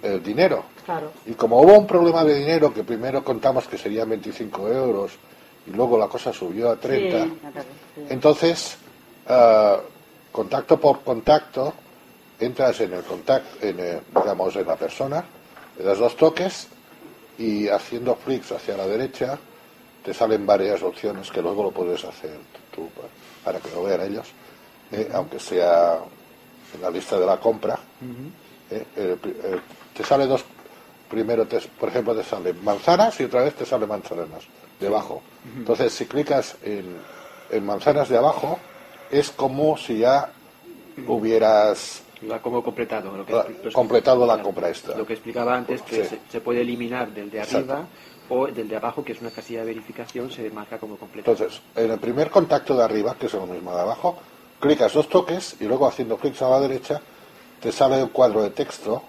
el 0.02 0.22
dinero. 0.22 0.64
Claro. 0.86 1.10
Y 1.26 1.32
como 1.34 1.60
hubo 1.60 1.78
un 1.78 1.86
problema 1.86 2.24
de 2.24 2.34
dinero 2.38 2.72
que 2.72 2.82
primero 2.84 3.22
contamos 3.22 3.66
que 3.68 3.76
serían 3.76 4.08
25 4.08 4.68
euros 4.68 5.12
y 5.66 5.70
luego 5.70 5.98
la 5.98 6.08
cosa 6.08 6.32
subió 6.32 6.70
a 6.70 6.76
30, 6.76 7.24
Sí, 7.24 7.32
sí. 7.94 8.02
entonces 8.08 8.76
eh, 9.28 9.76
contacto 10.32 10.80
por 10.80 11.02
contacto 11.02 11.74
entras 12.40 12.80
en 12.80 12.94
el 12.94 13.02
contacto, 13.02 13.64
en, 13.64 13.78
eh, 13.78 14.00
digamos, 14.16 14.56
en 14.56 14.66
la 14.66 14.76
persona, 14.76 15.24
le 15.78 15.84
das 15.84 15.98
dos 15.98 16.16
toques 16.16 16.68
y 17.38 17.68
haciendo 17.68 18.16
flicks 18.16 18.52
hacia 18.52 18.76
la 18.76 18.86
derecha 18.86 19.38
te 20.04 20.12
salen 20.12 20.44
varias 20.44 20.82
opciones 20.82 21.30
que 21.30 21.40
luego 21.40 21.62
lo 21.62 21.70
puedes 21.70 22.04
hacer 22.04 22.36
tú 22.74 22.88
pa- 22.88 23.02
para 23.44 23.60
que 23.60 23.70
lo 23.70 23.84
vean 23.84 24.00
ellos, 24.00 24.26
eh, 24.90 25.08
aunque 25.14 25.38
sea 25.38 25.98
en 26.74 26.80
la 26.82 26.90
lista 26.90 27.18
de 27.18 27.26
la 27.26 27.38
compra. 27.38 27.78
Eh, 28.70 28.84
el- 28.96 29.18
te 29.94 30.02
sale 30.04 30.26
dos, 30.26 30.44
primero, 31.10 31.46
te- 31.46 31.60
por 31.78 31.88
ejemplo, 31.90 32.14
te 32.14 32.24
sale 32.24 32.52
manzanas 32.54 33.20
y 33.20 33.24
otra 33.24 33.42
vez 33.42 33.54
te 33.54 33.66
sale 33.66 33.86
manzanas 33.86 34.28
debajo. 34.80 35.16
Ujú. 35.50 35.58
Entonces, 35.58 35.92
si 35.92 36.06
clicas 36.06 36.56
en, 36.62 36.96
en 37.50 37.66
manzanas 37.66 38.08
de 38.08 38.16
abajo, 38.16 38.58
es 39.10 39.30
como 39.30 39.76
si 39.76 39.98
ya 39.98 40.30
hubieras 41.06 42.02
La 42.22 42.40
como 42.40 42.62
completado. 42.62 43.16
Lo 43.16 43.26
que, 43.26 43.32
la- 43.32 43.46
lo- 43.62 43.72
completado 43.72 44.24
la 44.26 44.40
compra 44.42 44.68
esta. 44.68 44.96
Lo 44.96 45.06
que 45.06 45.14
explicaba 45.14 45.56
antes, 45.56 45.82
que 45.82 46.04
Sí. 46.04 46.10
se, 46.10 46.20
se 46.30 46.40
puede 46.40 46.60
eliminar 46.62 47.12
del 47.12 47.30
de 47.30 47.38
Exacto. 47.40 47.72
arriba 47.72 47.86
o 48.28 48.46
del 48.46 48.68
de 48.68 48.76
abajo, 48.76 49.04
que 49.04 49.12
es 49.12 49.20
una 49.20 49.30
casilla 49.30 49.60
de 49.60 49.66
verificación, 49.66 50.30
se 50.30 50.48
marca 50.50 50.78
como 50.78 50.96
completado. 50.96 51.32
Entonces, 51.36 51.60
en 51.74 51.90
el 51.90 51.98
primer 51.98 52.30
contacto 52.30 52.76
de 52.76 52.84
arriba, 52.84 53.16
que 53.18 53.26
es 53.26 53.32
lo 53.34 53.44
mismo 53.46 53.74
de 53.74 53.80
abajo, 53.80 54.18
clicas 54.62 54.92
dos 54.92 55.08
toques 55.08 55.56
y 55.58 55.64
luego 55.64 55.88
haciendo 55.88 56.16
clics 56.16 56.40
a 56.40 56.48
la 56.48 56.60
derecha 56.60 57.00
te 57.60 57.72
sale 57.72 58.00
un 58.00 58.10
cuadro 58.10 58.44
de 58.44 58.50
texto 58.50 59.02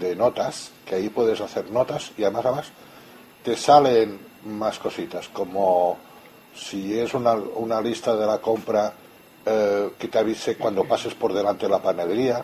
de 0.00 0.16
notas, 0.16 0.72
que 0.86 0.94
ahí 0.94 1.10
puedes 1.10 1.42
hacer 1.42 1.70
notas 1.70 2.10
y 2.16 2.22
además, 2.22 2.46
además 2.46 2.66
te 3.44 3.54
salen 3.54 4.18
más 4.46 4.78
cositas, 4.78 5.28
como 5.28 5.98
si 6.54 6.98
es 6.98 7.12
una, 7.12 7.34
una 7.34 7.82
lista 7.82 8.16
de 8.16 8.26
la 8.26 8.38
compra 8.38 8.94
eh, 9.44 9.90
que 9.98 10.08
te 10.08 10.18
avise 10.18 10.56
cuando 10.56 10.84
pases 10.84 11.12
por 11.12 11.34
delante 11.34 11.66
de 11.66 11.72
la 11.72 11.82
panadería, 11.82 12.42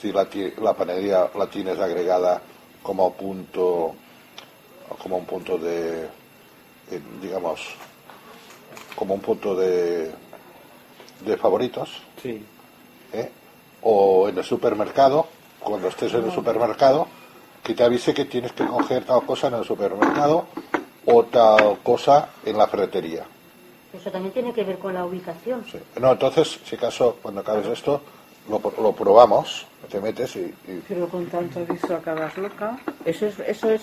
si 0.00 0.12
la, 0.12 0.28
la 0.60 0.74
panadería 0.74 1.28
la 1.36 1.48
tienes 1.48 1.78
agregada 1.80 2.40
como 2.84 3.12
punto, 3.14 3.96
como 4.96 5.16
un 5.16 5.26
punto 5.26 5.58
de, 5.58 6.08
digamos, 7.20 7.74
como 8.94 9.14
un 9.14 9.20
punto 9.20 9.56
de, 9.56 10.21
de 11.24 11.36
favoritos. 11.36 12.02
Sí. 12.22 12.44
¿eh? 13.12 13.30
O 13.82 14.28
en 14.28 14.38
el 14.38 14.44
supermercado, 14.44 15.26
cuando 15.60 15.88
estés 15.88 16.12
en 16.14 16.24
el 16.24 16.32
supermercado, 16.32 17.06
que 17.62 17.74
te 17.74 17.84
avise 17.84 18.12
que 18.14 18.24
tienes 18.24 18.52
que 18.52 18.66
coger 18.66 19.04
tal 19.04 19.22
cosa 19.24 19.48
en 19.48 19.54
el 19.54 19.64
supermercado 19.64 20.46
o 21.06 21.24
tal 21.24 21.78
cosa 21.82 22.28
en 22.44 22.58
la 22.58 22.66
ferretería. 22.66 23.24
Eso 23.92 24.10
también 24.10 24.32
tiene 24.32 24.52
que 24.52 24.64
ver 24.64 24.78
con 24.78 24.94
la 24.94 25.04
ubicación. 25.04 25.64
No, 26.00 26.12
entonces, 26.12 26.58
si 26.64 26.76
acaso, 26.76 27.18
cuando 27.22 27.42
acabes 27.42 27.66
esto, 27.66 28.00
lo, 28.48 28.60
lo 28.82 28.92
probamos, 28.92 29.66
te 29.90 30.00
metes 30.00 30.34
y... 30.36 30.40
y- 30.40 30.82
Pero 30.88 31.08
con 31.08 31.26
tanto 31.26 31.60
aviso 31.60 31.94
acabas 31.94 32.36
loca. 32.38 32.78
Eso 33.04 33.26
es, 33.26 33.38
eso 33.40 33.70
es, 33.70 33.82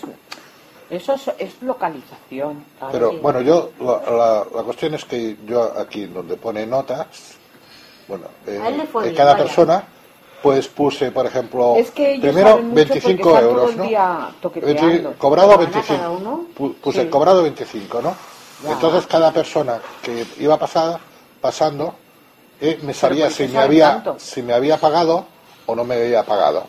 eso 0.90 1.14
es, 1.14 1.28
es 1.38 1.61
localización. 1.61 2.64
claro. 2.78 2.91
Pero 2.91 3.11
bueno, 3.22 3.41
yo, 3.41 3.72
la, 3.80 4.11
la- 4.11 4.45
la 4.56 4.64
cuestión 4.64 4.94
es 4.95 5.06
que 5.06 5.38
yo 5.45 5.74
aquí 5.78 6.06
donde 6.06 6.36
pone 6.38 6.66
notas, 6.66 7.07
bueno, 8.07 8.26
eh, 8.48 8.60
cada 9.16 9.34
vaya. 9.34 9.38
persona, 9.44 9.84
pues 10.41 10.68
puse, 10.68 11.11
por 11.11 11.26
ejemplo, 11.26 11.76
Es 11.76 11.91
que 11.91 12.14
ellos 12.14 12.24
primero 12.28 12.49
saben 12.49 12.70
mucho 12.70 12.76
25 12.76 13.02
porque 13.02 13.36
están 13.36 13.41
todo 13.44 13.49
euros, 13.61 13.76
¿no? 13.76 13.84
día 13.84 14.30
toqueteando. 14.41 14.86
20 14.88 15.14
cobrado 15.18 15.48
¿Van 15.49 15.57
a 15.57 15.61
25. 15.61 15.95
cada 15.98 16.10
uno? 16.11 16.45
Pu- 16.57 16.76
Puse 16.76 17.03
Sí. 17.03 17.10
cobrado 17.10 17.44
25, 17.44 18.02
¿no? 18.02 18.16
Ya. 18.64 18.72
Entonces 18.72 19.06
cada 19.07 19.32
persona 19.32 19.80
que 20.02 20.26
iba 20.40 20.57
pasada, 20.57 20.99
pasando, 21.40 21.94
eh, 22.61 22.80
me 22.82 22.94
sabía 22.94 23.26
¿por 23.28 23.38
qué 23.38 23.48
si 23.48 23.53
me, 23.53 23.60
había, 23.60 23.90
tanto? 23.91 24.16
si 24.20 24.41
me 24.41 24.53
había 24.53 24.78
pagado 24.78 25.26
o 25.66 25.76
no 25.76 25.84
me 25.84 25.95
había 25.95 26.24
pagado. 26.24 26.64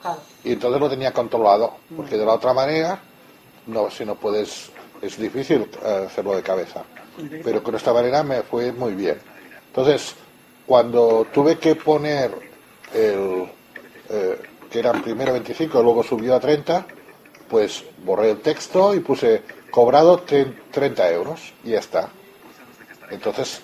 Claro. 0.00 0.20
Y 0.44 0.52
entonces 0.52 0.80
lo 0.80 0.88
tenía 0.88 1.12
controlado, 1.12 1.74
porque 1.96 2.16
de 2.16 2.24
la 2.24 2.34
otra 2.34 2.52
manera, 2.54 3.00
no, 3.68 3.90
si 3.90 4.04
no 4.04 4.14
puedes, 4.16 4.70
es 5.00 5.16
difícil 5.18 5.66
eh, 5.84 6.04
hacerlo 6.06 6.34
de 6.36 6.42
cabeza. 6.42 6.82
Pero 7.44 7.62
con 7.62 7.74
esta 7.74 7.92
manera 7.92 8.22
me 8.22 8.42
fue 8.42 8.72
muy 8.72 8.94
bien. 8.94 9.18
Entonces, 9.68 10.14
cuando 10.66 11.26
tuve 11.32 11.58
que 11.58 11.74
poner 11.74 12.30
el, 12.94 13.44
eh, 14.10 14.38
que 14.70 14.78
eran 14.78 15.02
primero 15.02 15.32
25 15.32 15.80
y 15.80 15.82
luego 15.82 16.02
subió 16.02 16.34
a 16.34 16.40
30, 16.40 16.86
pues 17.48 17.84
borré 18.04 18.30
el 18.30 18.38
texto 18.40 18.94
y 18.94 19.00
puse 19.00 19.42
cobrado 19.70 20.24
tre- 20.26 20.52
30 20.70 21.10
euros 21.10 21.52
y 21.64 21.70
ya 21.70 21.78
está. 21.80 22.08
Entonces, 23.10 23.60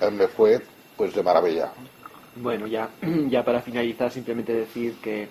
eh, 0.00 0.10
me 0.10 0.28
fue 0.28 0.60
pues 0.96 1.14
de 1.14 1.22
maravilla. 1.22 1.72
Bueno, 2.36 2.66
ya, 2.66 2.88
ya 3.28 3.44
para 3.44 3.60
finalizar, 3.62 4.10
simplemente 4.12 4.52
decir 4.52 4.96
que 5.02 5.28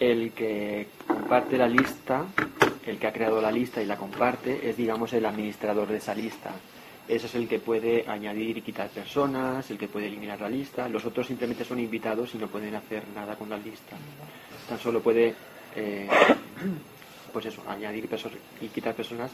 el 0.00 0.32
que 0.32 0.88
comparte 1.06 1.56
la 1.56 1.66
lista, 1.68 2.24
el 2.86 2.98
que 2.98 3.06
ha 3.06 3.12
creado 3.12 3.40
la 3.40 3.50
lista 3.50 3.82
y 3.82 3.86
la 3.86 3.96
comparte, 3.96 4.68
es, 4.68 4.76
digamos, 4.76 5.12
el 5.12 5.24
administrador 5.26 5.88
de 5.88 5.96
esa 5.98 6.14
lista. 6.14 6.50
Ese 7.06 7.26
es 7.26 7.34
el 7.34 7.46
que 7.48 7.58
puede 7.58 8.04
añadir 8.08 8.56
y 8.58 8.62
quitar 8.62 8.88
personas, 8.88 9.70
el 9.70 9.76
que 9.78 9.88
puede 9.88 10.06
eliminar 10.06 10.40
la 10.40 10.48
lista. 10.48 10.88
Los 10.88 11.04
otros 11.04 11.26
simplemente 11.26 11.64
son 11.64 11.78
invitados 11.78 12.34
y 12.34 12.38
no 12.38 12.46
pueden 12.48 12.74
hacer 12.74 13.02
nada 13.14 13.36
con 13.36 13.50
la 13.50 13.58
lista. 13.58 13.96
Tan 14.68 14.78
solo 14.78 15.00
puede, 15.02 15.34
eh, 15.76 16.08
pues 17.32 17.46
eso, 17.46 17.62
añadir 17.68 18.08
personas 18.08 18.38
y 18.60 18.68
quitar 18.68 18.94
personas 18.94 19.30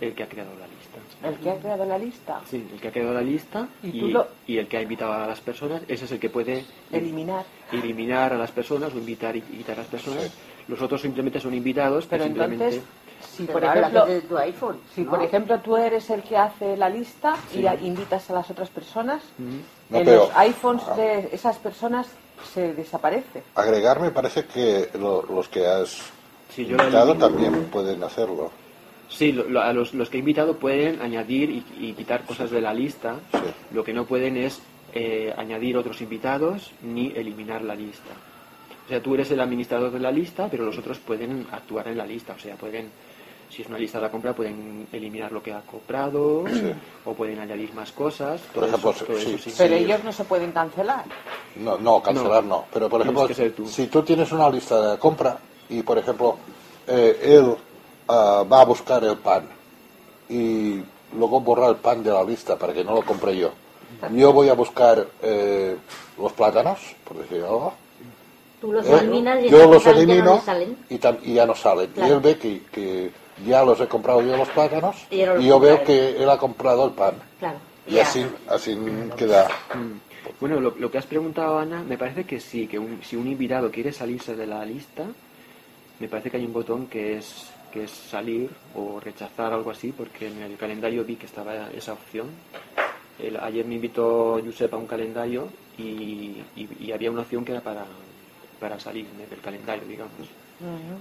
el 0.00 0.12
que 0.14 0.22
ha 0.22 0.28
creado 0.28 0.50
la 0.58 0.66
lista. 0.66 1.26
El 1.28 1.36
que 1.42 1.50
ha 1.50 1.58
creado 1.58 1.84
la 1.86 1.98
lista. 1.98 2.40
Sí, 2.48 2.64
el 2.72 2.78
que 2.80 2.88
ha 2.88 2.92
creado 2.92 3.14
la 3.14 3.22
lista 3.22 3.68
¿Y 3.82 3.88
y, 3.88 4.00
tú 4.00 4.08
lo- 4.08 4.28
y 4.46 4.58
el 4.58 4.68
que 4.68 4.76
ha 4.76 4.82
invitado 4.82 5.12
a 5.12 5.26
las 5.26 5.40
personas, 5.40 5.82
ese 5.88 6.04
es 6.04 6.12
el 6.12 6.20
que 6.20 6.28
puede 6.30 6.64
Eliminar. 6.92 7.44
eliminar 7.72 8.34
a 8.34 8.38
las 8.38 8.52
personas 8.52 8.92
o 8.94 8.98
invitar 8.98 9.34
y 9.34 9.40
quitar 9.40 9.76
a 9.76 9.78
las 9.80 9.88
personas. 9.88 10.30
Los 10.68 10.80
otros 10.82 11.00
simplemente 11.00 11.40
son 11.40 11.54
invitados, 11.54 12.06
Pero 12.06 12.22
que 12.24 12.28
simplemente... 12.28 12.64
entonces, 12.66 12.88
si 13.36 13.44
por 13.44 13.64
ejemplo, 13.64 14.06
de 14.06 14.20
tu 14.22 14.36
iPhone, 14.36 14.78
si 14.94 15.02
¿no? 15.02 15.10
por 15.10 15.22
ejemplo 15.22 15.58
tú 15.60 15.76
eres 15.76 16.08
el 16.10 16.22
que 16.22 16.36
hace 16.36 16.76
la 16.76 16.88
lista 16.88 17.36
Sí. 17.50 17.60
y 17.60 17.66
a- 17.66 17.74
invitas 17.74 18.28
a 18.30 18.34
las 18.34 18.50
otras 18.50 18.68
personas, 18.68 19.22
No, 19.38 19.98
en 19.98 20.04
pero- 20.04 20.26
los 20.26 20.36
iPhones 20.36 20.82
de 20.96 21.30
esas 21.32 21.56
personas 21.58 22.06
se 22.52 22.74
desaparece. 22.74 23.42
Agregar 23.54 24.00
me 24.00 24.10
parece 24.10 24.44
que 24.44 24.90
lo- 24.98 25.22
los 25.22 25.48
que 25.48 25.66
has 25.66 26.02
Sí, 26.54 26.64
yo 26.66 26.76
la 26.76 26.84
invitado 26.84 27.14
también 27.16 27.64
pueden 27.66 28.02
hacerlo. 28.04 28.50
Sí, 29.08 29.32
lo- 29.32 29.44
lo- 29.48 29.62
a 29.62 29.72
los, 29.72 29.94
los 29.94 30.10
que 30.10 30.18
he 30.18 30.20
invitado 30.20 30.56
pueden 30.58 31.00
añadir 31.00 31.50
y, 31.50 31.64
y 31.80 31.92
quitar 31.94 32.24
cosas 32.24 32.50
de 32.50 32.60
la 32.60 32.74
lista. 32.74 33.14
Lo 33.72 33.82
que 33.82 33.92
no 33.94 34.04
pueden 34.04 34.36
es 34.36 34.60
eh, 34.94 35.34
añadir 35.36 35.76
otros 35.76 36.00
invitados 36.00 36.72
ni 36.82 37.08
eliminar 37.14 37.62
la 37.62 37.74
lista. 37.74 38.10
O 38.88 38.90
sea, 38.90 39.02
tú 39.02 39.12
eres 39.12 39.30
el 39.30 39.38
administrador 39.38 39.92
de 39.92 40.00
la 40.00 40.10
lista, 40.10 40.48
pero 40.50 40.64
los 40.64 40.78
otros 40.78 40.98
pueden 40.98 41.46
actuar 41.52 41.88
en 41.88 41.98
la 41.98 42.06
lista. 42.06 42.32
O 42.32 42.38
sea, 42.38 42.56
pueden, 42.56 42.88
si 43.50 43.60
es 43.60 43.68
una 43.68 43.76
lista 43.76 43.98
de 43.98 44.04
la 44.04 44.10
compra, 44.10 44.32
pueden 44.32 44.88
eliminar 44.90 45.30
lo 45.30 45.42
que 45.42 45.52
ha 45.52 45.60
comprado 45.60 46.44
o 47.04 47.12
pueden 47.12 47.38
añadir 47.38 47.74
más 47.74 47.92
cosas. 47.92 48.40
Todo 48.54 48.62
Por 48.62 48.68
ejemplo, 48.70 48.90
eso, 48.92 49.04
todo 49.04 49.18
sí, 49.18 49.34
eso. 49.34 49.50
Pero 49.58 49.74
ellos 49.74 50.02
no 50.04 50.10
se 50.10 50.24
pueden 50.24 50.52
cancelar. 50.52 51.04
No, 51.56 51.76
no, 51.76 52.02
cancelar 52.02 52.44
no. 52.44 52.64
Pero, 52.72 52.88
por 52.88 53.02
ejemplo, 53.02 53.28
tú. 53.54 53.66
si 53.66 53.88
tú 53.88 54.02
tienes 54.02 54.32
una 54.32 54.48
lista 54.48 54.92
de 54.92 54.98
compra 54.98 55.36
y, 55.68 55.82
por 55.82 55.98
ejemplo, 55.98 56.38
eh, 56.86 57.20
él 57.22 57.54
ah, 58.08 58.42
va 58.50 58.62
a 58.62 58.64
buscar 58.64 59.04
el 59.04 59.18
pan 59.18 59.46
y 60.30 60.80
luego 61.12 61.42
borra 61.42 61.68
el 61.68 61.76
pan 61.76 62.02
de 62.02 62.10
la 62.10 62.24
lista 62.24 62.56
para 62.56 62.72
que 62.72 62.84
no 62.84 62.94
lo 62.94 63.02
compre 63.02 63.36
yo. 63.36 63.50
Yo 64.12 64.32
voy 64.32 64.48
a 64.48 64.54
buscar 64.54 65.06
eh, 65.20 65.76
los 66.16 66.32
plátanos, 66.32 66.78
por 67.04 67.18
decir 67.18 67.42
algo. 67.42 67.74
Tú 68.60 68.72
los 68.72 68.86
¿eh? 68.86 68.98
eliminas 69.00 69.44
y 69.44 69.48
yo 69.50 69.58
los 69.58 69.66
cosas 69.68 69.84
ya 69.84 69.92
no 69.92 70.12
elimino 70.12 70.42
y, 70.90 70.98
tam- 70.98 71.18
y 71.22 71.34
ya 71.34 71.46
no 71.46 71.54
salen. 71.54 71.86
Claro. 71.90 72.08
Y 72.08 72.12
él 72.14 72.20
ve 72.20 72.36
que, 72.38 72.62
que 72.72 73.10
ya 73.46 73.64
los 73.64 73.80
he 73.80 73.86
comprado 73.86 74.20
yo 74.22 74.36
los 74.36 74.48
plátanos 74.48 74.96
Y 75.10 75.20
él 75.20 75.28
los 75.34 75.44
y 75.44 75.46
yo 75.48 75.60
veo 75.60 75.84
que 75.84 76.16
él 76.22 76.28
ha 76.28 76.38
comprado 76.38 76.84
el 76.86 76.92
pan. 76.92 77.14
Claro. 77.38 77.58
Y 77.86 77.92
Ya. 77.94 78.02
así, 78.02 78.26
así 78.48 78.76
queda. 79.16 79.48
Bueno, 80.40 80.60
lo, 80.60 80.74
lo 80.76 80.90
que 80.90 80.98
has 80.98 81.06
preguntado, 81.06 81.58
Ana, 81.58 81.82
me 81.82 81.96
parece 81.96 82.24
que 82.24 82.40
sí, 82.40 82.66
que 82.66 82.78
un- 82.78 83.00
si 83.02 83.16
un 83.16 83.26
invitado 83.28 83.70
quiere 83.70 83.92
salirse 83.92 84.34
de 84.36 84.46
la 84.46 84.64
lista, 84.64 85.04
me 86.00 86.08
parece 86.08 86.30
que 86.30 86.36
hay 86.36 86.44
un 86.44 86.52
botón 86.52 86.86
que 86.86 87.16
es 87.18 87.46
que 87.72 87.84
es 87.84 87.90
salir 87.90 88.48
o 88.74 88.98
rechazar 88.98 89.52
algo 89.52 89.70
así, 89.70 89.92
porque 89.92 90.26
en 90.28 90.40
el 90.40 90.56
calendario 90.56 91.04
vi 91.04 91.16
que 91.16 91.26
estaba 91.26 91.68
esa 91.76 91.92
opción. 91.92 92.26
El- 93.18 93.36
ayer 93.38 93.64
me 93.66 93.74
invitó 93.74 94.40
Josep 94.44 94.72
a 94.72 94.76
un 94.78 94.86
calendario 94.86 95.48
y, 95.76 95.82
y- 96.56 96.68
y 96.80 96.92
había 96.92 97.10
una 97.10 97.22
opción 97.22 97.44
que 97.44 97.52
era 97.52 97.60
para, 97.60 97.84
para 98.60 98.78
salir 98.80 99.06
del 99.06 99.40
calendario, 99.40 99.86
digamos. 99.86 100.12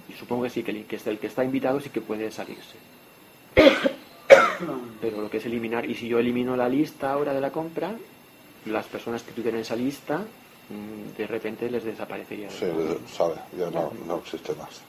Y 0.10 0.14
supongo 0.14 0.44
que 0.44 0.50
sí, 0.50 0.64
que 0.64 0.72
el 0.72 0.86
que 0.86 0.96
está, 0.98 1.10
el 1.10 1.20
que 1.20 1.28
está 1.28 1.44
invitado 1.44 1.80
sí 1.80 1.90
que 1.90 2.02
puede 2.02 2.32
salirse. 2.32 2.78
Pero 5.02 5.22
lo 5.22 5.30
que 5.30 5.38
es 5.38 5.46
eliminar, 5.46 5.86
y 5.90 5.96
si 5.96 6.08
yo 6.08 6.20
elimino 6.20 6.56
la 6.56 6.68
lista 6.70 7.12
ahora 7.12 7.34
de 7.34 7.42
la 7.42 7.52
compra, 7.52 7.94
las 8.66 8.86
personas 8.86 9.22
que 9.24 9.32
tuvieran 9.32 9.62
esa 9.62 9.76
lista, 9.76 10.20
mm, 10.70 11.18
de 11.18 11.28
repente 11.28 11.70
les 11.70 11.84
desaparecería. 11.84 12.50
Sí, 12.50 12.66
sabe, 13.16 13.36
ya 13.58 13.70
no, 13.70 13.92
no 14.06 14.18
existe 14.18 14.54
más. 14.56 14.82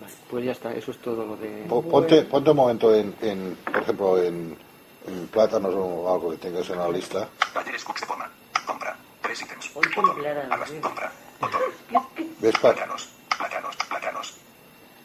Vale, 0.00 0.12
pues 0.30 0.44
ya 0.44 0.52
está, 0.52 0.72
eso 0.74 0.90
es 0.92 0.98
todo 0.98 1.26
lo 1.26 1.36
de... 1.36 1.64
Po- 1.68 1.82
Ponte, 1.82 2.22
ponte 2.22 2.50
un 2.50 2.56
momento 2.56 2.94
en, 2.94 3.14
en, 3.20 3.56
por 3.64 3.82
ejemplo, 3.82 4.22
en, 4.22 4.56
en 5.06 5.26
plátanos 5.28 5.74
o 5.74 6.12
algo 6.12 6.30
que 6.30 6.36
tengas 6.36 6.68
en 6.70 6.78
la 6.78 6.88
lista. 6.88 7.28
Compra. 8.66 8.96
Tres 9.28 9.42
ítems. 9.42 9.70
Hoy 9.74 9.82
clara, 10.16 10.48
Arras. 10.50 10.70
Compra. 10.80 11.12
Botón. 11.38 11.60
¿Ves? 12.40 12.52
Pa- 12.54 12.72
Plátanos. 12.72 13.08
Plátanos. 13.36 13.76
Plátanos. 13.76 14.34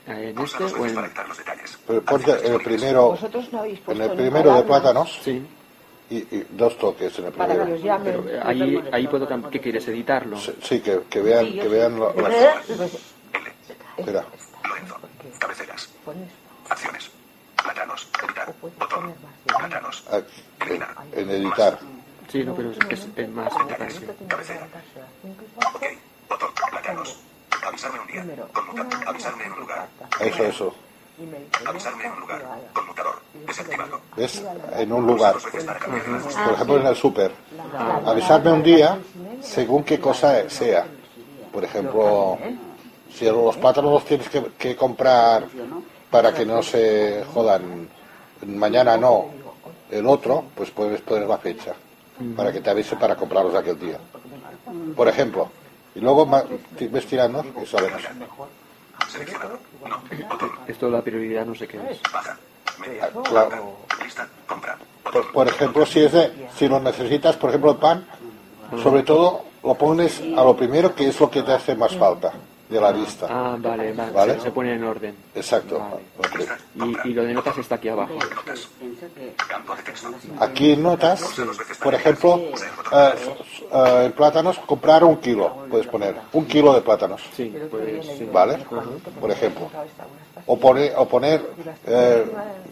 ¿En 0.07 0.35
Pulsa 0.35 0.65
este 0.65 0.79
o 0.79 0.85
en...? 0.85 0.95
para 0.95 1.07
dictar 1.07 1.27
los 1.27 1.37
detalles. 1.37 1.77
Pero 1.85 2.01
ponte 2.03 2.31
en 2.47 2.53
el 2.53 2.61
primero, 2.61 3.03
Vosotros 3.09 3.51
no 3.51 3.59
habéis 3.59 3.79
en 3.85 4.01
el 4.01 4.11
primero 4.15 4.53
de 4.55 4.63
plátanos 4.63 5.19
Sí, 5.23 5.45
y, 6.09 6.15
y 6.19 6.47
dos 6.51 6.77
toques 6.77 7.19
en 7.19 7.25
el 7.25 7.31
Para 7.33 7.53
que 7.53 7.59
primero. 7.59 7.75
los 7.75 7.83
llamen. 7.85 8.21
pero 8.23 8.47
ahí, 8.47 8.83
ahí 8.93 9.07
puedo... 9.07 9.49
¿Qué 9.49 9.59
quieres? 9.59 9.85
¿Editarlo? 9.89 10.37
Sí, 10.39 10.55
sí, 10.61 10.79
que, 10.79 11.01
que 11.09 11.21
vean, 11.21 11.45
que 11.51 11.67
vean 11.67 11.99
lo- 11.99 12.13
las... 12.13 12.33
Espera, 13.97 14.25
Lorenzo. 14.69 14.95
Cabeceras. 15.37 15.89
Acciones. 16.69 17.11
Plátanos. 17.61 18.07
Editar. 18.25 18.53
Botón. 18.61 19.05
más. 19.07 19.57
Plátanos. 19.59 20.03
en, 21.11 21.19
en 21.19 21.29
editar. 21.29 21.77
Sí, 22.33 22.43
no, 22.43 22.55
pero 22.55 22.71
es 22.71 22.79
que 22.79 22.95
es, 22.95 23.07
es 23.15 23.29
más. 23.29 23.53
Cabecera. 24.27 24.67
Ok. 25.75 25.83
Botón. 26.27 26.49
Plátanos. 26.71 27.19
Avisarme 27.63 27.99
un 27.99 28.07
día. 28.07 28.47
Conmutador. 28.51 29.07
Avisarme 29.07 29.45
en 29.45 29.51
un 29.51 29.59
lugar. 29.59 29.87
Eso, 30.19 30.43
eso. 30.43 30.75
Avisarme 31.63 32.05
en 32.05 32.11
un 32.11 32.19
lugar. 32.21 32.43
Conmutador. 32.73 33.21
Desactivado. 33.45 34.01
¿Ves? 34.17 34.43
En 34.71 34.91
un 34.91 35.05
lugar. 35.05 35.35
Por 35.35 36.53
ejemplo, 36.53 36.79
en 36.79 36.87
el 36.87 36.95
súper. 36.95 37.31
Avisarme 38.03 38.51
un 38.51 38.63
día 38.63 38.97
según 39.39 39.83
qué 39.83 39.99
cosa 39.99 40.49
sea. 40.49 40.87
Por 41.51 41.63
ejemplo, 41.63 42.39
si 43.13 43.25
los 43.25 43.57
plátanos 43.57 43.91
los 43.91 44.05
tienes 44.05 44.27
que, 44.27 44.43
que 44.57 44.75
comprar 44.75 45.45
para 46.09 46.33
que 46.33 46.47
no 46.47 46.63
se 46.63 47.23
jodan 47.31 47.87
mañana 48.47 48.97
no 48.97 49.27
el 49.91 50.07
otro, 50.07 50.45
pues 50.55 50.71
puedes 50.71 50.99
poner 51.01 51.27
la 51.27 51.37
fecha. 51.37 51.75
Para 52.35 52.51
que 52.51 52.61
te 52.61 52.69
avise 52.69 52.95
para 52.95 53.15
comprarlos 53.15 53.55
aquel 53.55 53.79
día. 53.79 53.99
Por 54.95 55.07
ejemplo, 55.07 55.49
y 55.95 55.99
luego 55.99 56.27
ves 56.79 57.05
tirando 57.05 57.43
y 57.61 57.65
sabemos. 57.65 58.01
Seleccionado. 59.09 59.59
No. 59.87 60.01
Esto 60.67 60.85
de 60.87 60.91
la 60.91 61.01
prioridad 61.01 61.45
no 61.45 61.55
sé 61.55 61.67
qué 61.67 61.77
es. 61.89 62.01
Baja. 62.11 62.37
Media. 62.79 63.09
Ah, 63.13 63.21
claro. 63.23 63.77
Lista. 64.03 64.27
Compra. 64.47 64.77
Por, 65.11 65.31
por 65.31 65.47
ejemplo, 65.47 65.85
si 65.85 65.99
es 65.99 66.11
de, 66.11 66.47
si 66.55 66.67
lo 66.67 66.79
necesitas, 66.79 67.35
por 67.35 67.49
ejemplo, 67.49 67.71
el 67.71 67.77
pan, 67.77 68.05
sobre 68.81 69.03
todo 69.03 69.45
lo 69.63 69.75
pones 69.75 70.19
a 70.19 70.43
lo 70.43 70.55
primero 70.55 70.95
que 70.95 71.07
es 71.07 71.19
lo 71.19 71.29
que 71.29 71.43
te 71.43 71.51
hace 71.51 71.75
más 71.75 71.95
falta 71.95 72.33
de 72.73 72.81
la 72.81 72.91
lista. 72.91 73.27
Ah, 73.29 73.55
vale, 73.59 73.93
vale. 73.93 74.11
¿Vale? 74.11 74.39
Se, 74.41 74.51
pone 74.51 74.73
en 74.73 74.83
orden. 74.83 75.15
Exacto. 75.35 75.79
Y, 76.75 77.09
y 77.09 77.13
lo 77.13 77.23
de 77.23 77.33
notas 77.33 77.57
está 77.59 77.75
aquí 77.75 77.87
abajo. 77.87 78.17
Aquí 80.39 80.71
en 80.71 80.81
notas, 80.81 81.23
por 81.81 81.93
ejemplo, 81.93 82.37
eh, 82.91 83.13
eh, 83.71 84.01
el 84.05 84.13
plátanos, 84.13 84.57
comprar 84.59 85.03
un 85.03 85.17
kilo, 85.17 85.65
puedes 85.69 85.87
poner 85.87 86.15
un 86.33 86.45
kilo 86.45 86.73
de 86.73 86.81
plátanos. 86.81 87.21
Sí, 87.35 87.53
pues 87.69 88.05
sí. 88.17 88.27
¿Vale? 88.31 88.57
Por 89.19 89.29
ejemplo. 89.29 89.69
O 90.47 90.59
poner, 90.59 90.93
o 90.97 91.07
poner 91.07 91.41
eh, 91.85 92.25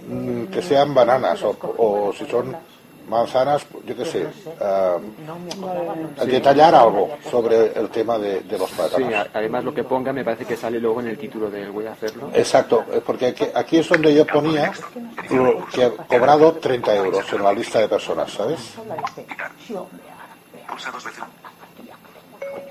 mm, 0.08 0.46
que 0.46 0.62
sean 0.62 0.94
bananas, 0.94 1.42
o, 1.44 1.56
o 1.78 2.12
si 2.12 2.26
son 2.26 2.56
manzanas, 3.12 3.68
yo 3.86 3.96
qué 3.96 4.06
sé, 4.06 4.22
eh, 4.60 4.98
detallar 6.26 6.74
algo 6.74 7.10
sobre 7.30 7.78
el 7.78 7.90
tema 7.90 8.18
de, 8.18 8.40
de 8.42 8.58
los 8.58 8.70
Sí, 8.70 8.76
plátanos. 8.78 9.14
a- 9.14 9.28
además 9.38 9.64
lo 9.66 9.74
que 9.74 9.84
ponga 9.84 10.14
me 10.14 10.24
parece 10.24 10.46
que 10.46 10.56
sale 10.56 10.80
luego 10.80 11.02
en 11.02 11.08
el 11.10 11.18
título 11.18 11.50
del 11.52 11.72
voy 11.72 11.86
a 11.88 11.92
hacerlo. 11.92 12.32
Exacto, 12.34 12.86
porque 13.06 13.28
aquí, 13.28 13.46
aquí 13.54 13.78
es 13.78 13.90
donde 13.90 14.14
yo 14.16 14.26
ponía 14.26 14.72
que 15.74 15.86
he 15.86 15.92
cobrado 16.08 16.54
30 16.54 16.96
euros 16.96 17.32
en 17.34 17.44
la 17.44 17.54
lista 17.54 17.80
de 17.80 17.90
personas, 17.90 18.32
¿sabes? 18.32 18.76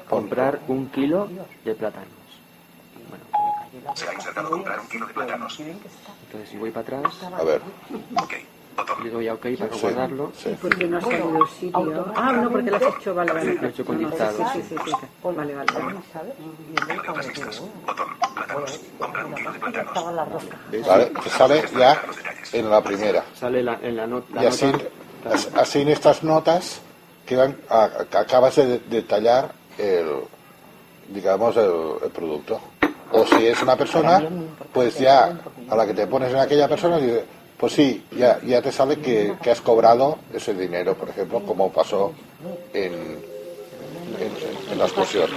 Comprar 0.08 0.60
un 0.66 0.88
kilo 0.88 1.28
de 1.64 1.74
plátanos. 1.74 2.08
Se 3.94 4.08
ha 4.08 4.14
insertado 4.14 4.50
comprar 4.50 4.80
un 4.80 4.88
kilo 4.88 5.06
de 5.06 5.14
plátanos. 5.14 5.60
Entonces 5.60 6.48
si 6.50 6.56
voy 6.58 6.70
para 6.70 6.98
atrás, 6.98 7.22
A 7.38 7.44
ver. 7.44 7.60
Ok. 8.16 8.34
Le 9.02 9.10
doy 9.10 9.28
a 9.28 9.34
OK 9.34 9.46
para 9.58 9.72
Sí, 9.74 9.80
guardarlo. 9.80 10.32
sí. 10.36 10.56
Porque 10.60 10.86
no 10.86 10.98
ha 10.98 11.00
salido 11.00 11.36
el 11.42 11.48
sitio. 11.48 12.12
Ah, 12.16 12.32
no, 12.32 12.50
porque 12.50 12.70
lo 12.70 12.76
has 12.76 12.82
hecho, 12.82 13.14
vale, 13.14 13.32
vale. 13.32 13.54
Lo 13.54 13.66
he 13.66 13.70
hecho 13.70 13.84
con 13.84 14.00
No. 14.02 14.10
Sí, 14.10 14.16
sí, 14.54 14.62
sí. 14.68 14.76
sí. 14.86 14.92
Vale, 15.22 15.54
vale. 15.54 15.66
¿Vale? 20.86 21.06
Te 21.22 21.30
sale 21.30 21.64
ya 21.78 22.02
en 22.52 22.70
la 22.70 22.82
primera. 22.82 23.24
Sale 23.38 23.62
la- 23.62 23.78
en 23.82 23.96
la, 23.96 24.06
not- 24.06 24.28
la 24.30 24.42
Y 24.44 24.46
así, 24.46 24.66
nota. 24.66 24.84
as- 25.32 25.48
así 25.54 25.80
en 25.82 25.88
estas 25.88 26.22
notas 26.22 26.80
quedan, 27.26 27.56
a- 27.68 27.84
a- 28.12 28.18
acabas 28.20 28.56
de 28.56 28.78
detallar 28.80 29.52
el, 29.78 30.06
digamos, 31.08 31.56
el, 31.56 31.70
el 32.04 32.10
producto. 32.10 32.60
O 33.12 33.26
si 33.26 33.46
es 33.46 33.60
una 33.62 33.76
persona, 33.76 34.22
pues 34.72 34.98
ya 34.98 35.36
a 35.68 35.76
la 35.76 35.86
que 35.86 35.94
te 35.94 36.06
pones 36.06 36.30
en 36.32 36.38
aquella 36.38 36.68
persona, 36.68 36.96
dice, 36.98 37.24
pues 37.60 37.74
sí, 37.74 38.02
ya, 38.16 38.40
ya 38.42 38.62
te 38.62 38.72
sale 38.72 38.96
que, 38.96 39.34
que 39.42 39.50
has 39.50 39.60
cobrado 39.60 40.18
ese 40.32 40.54
dinero, 40.54 40.94
por 40.94 41.10
ejemplo, 41.10 41.42
como 41.44 41.70
pasó 41.70 42.12
en, 42.72 42.92
en, 42.94 44.72
en 44.72 44.78
la 44.78 44.84
explosión. 44.84 45.28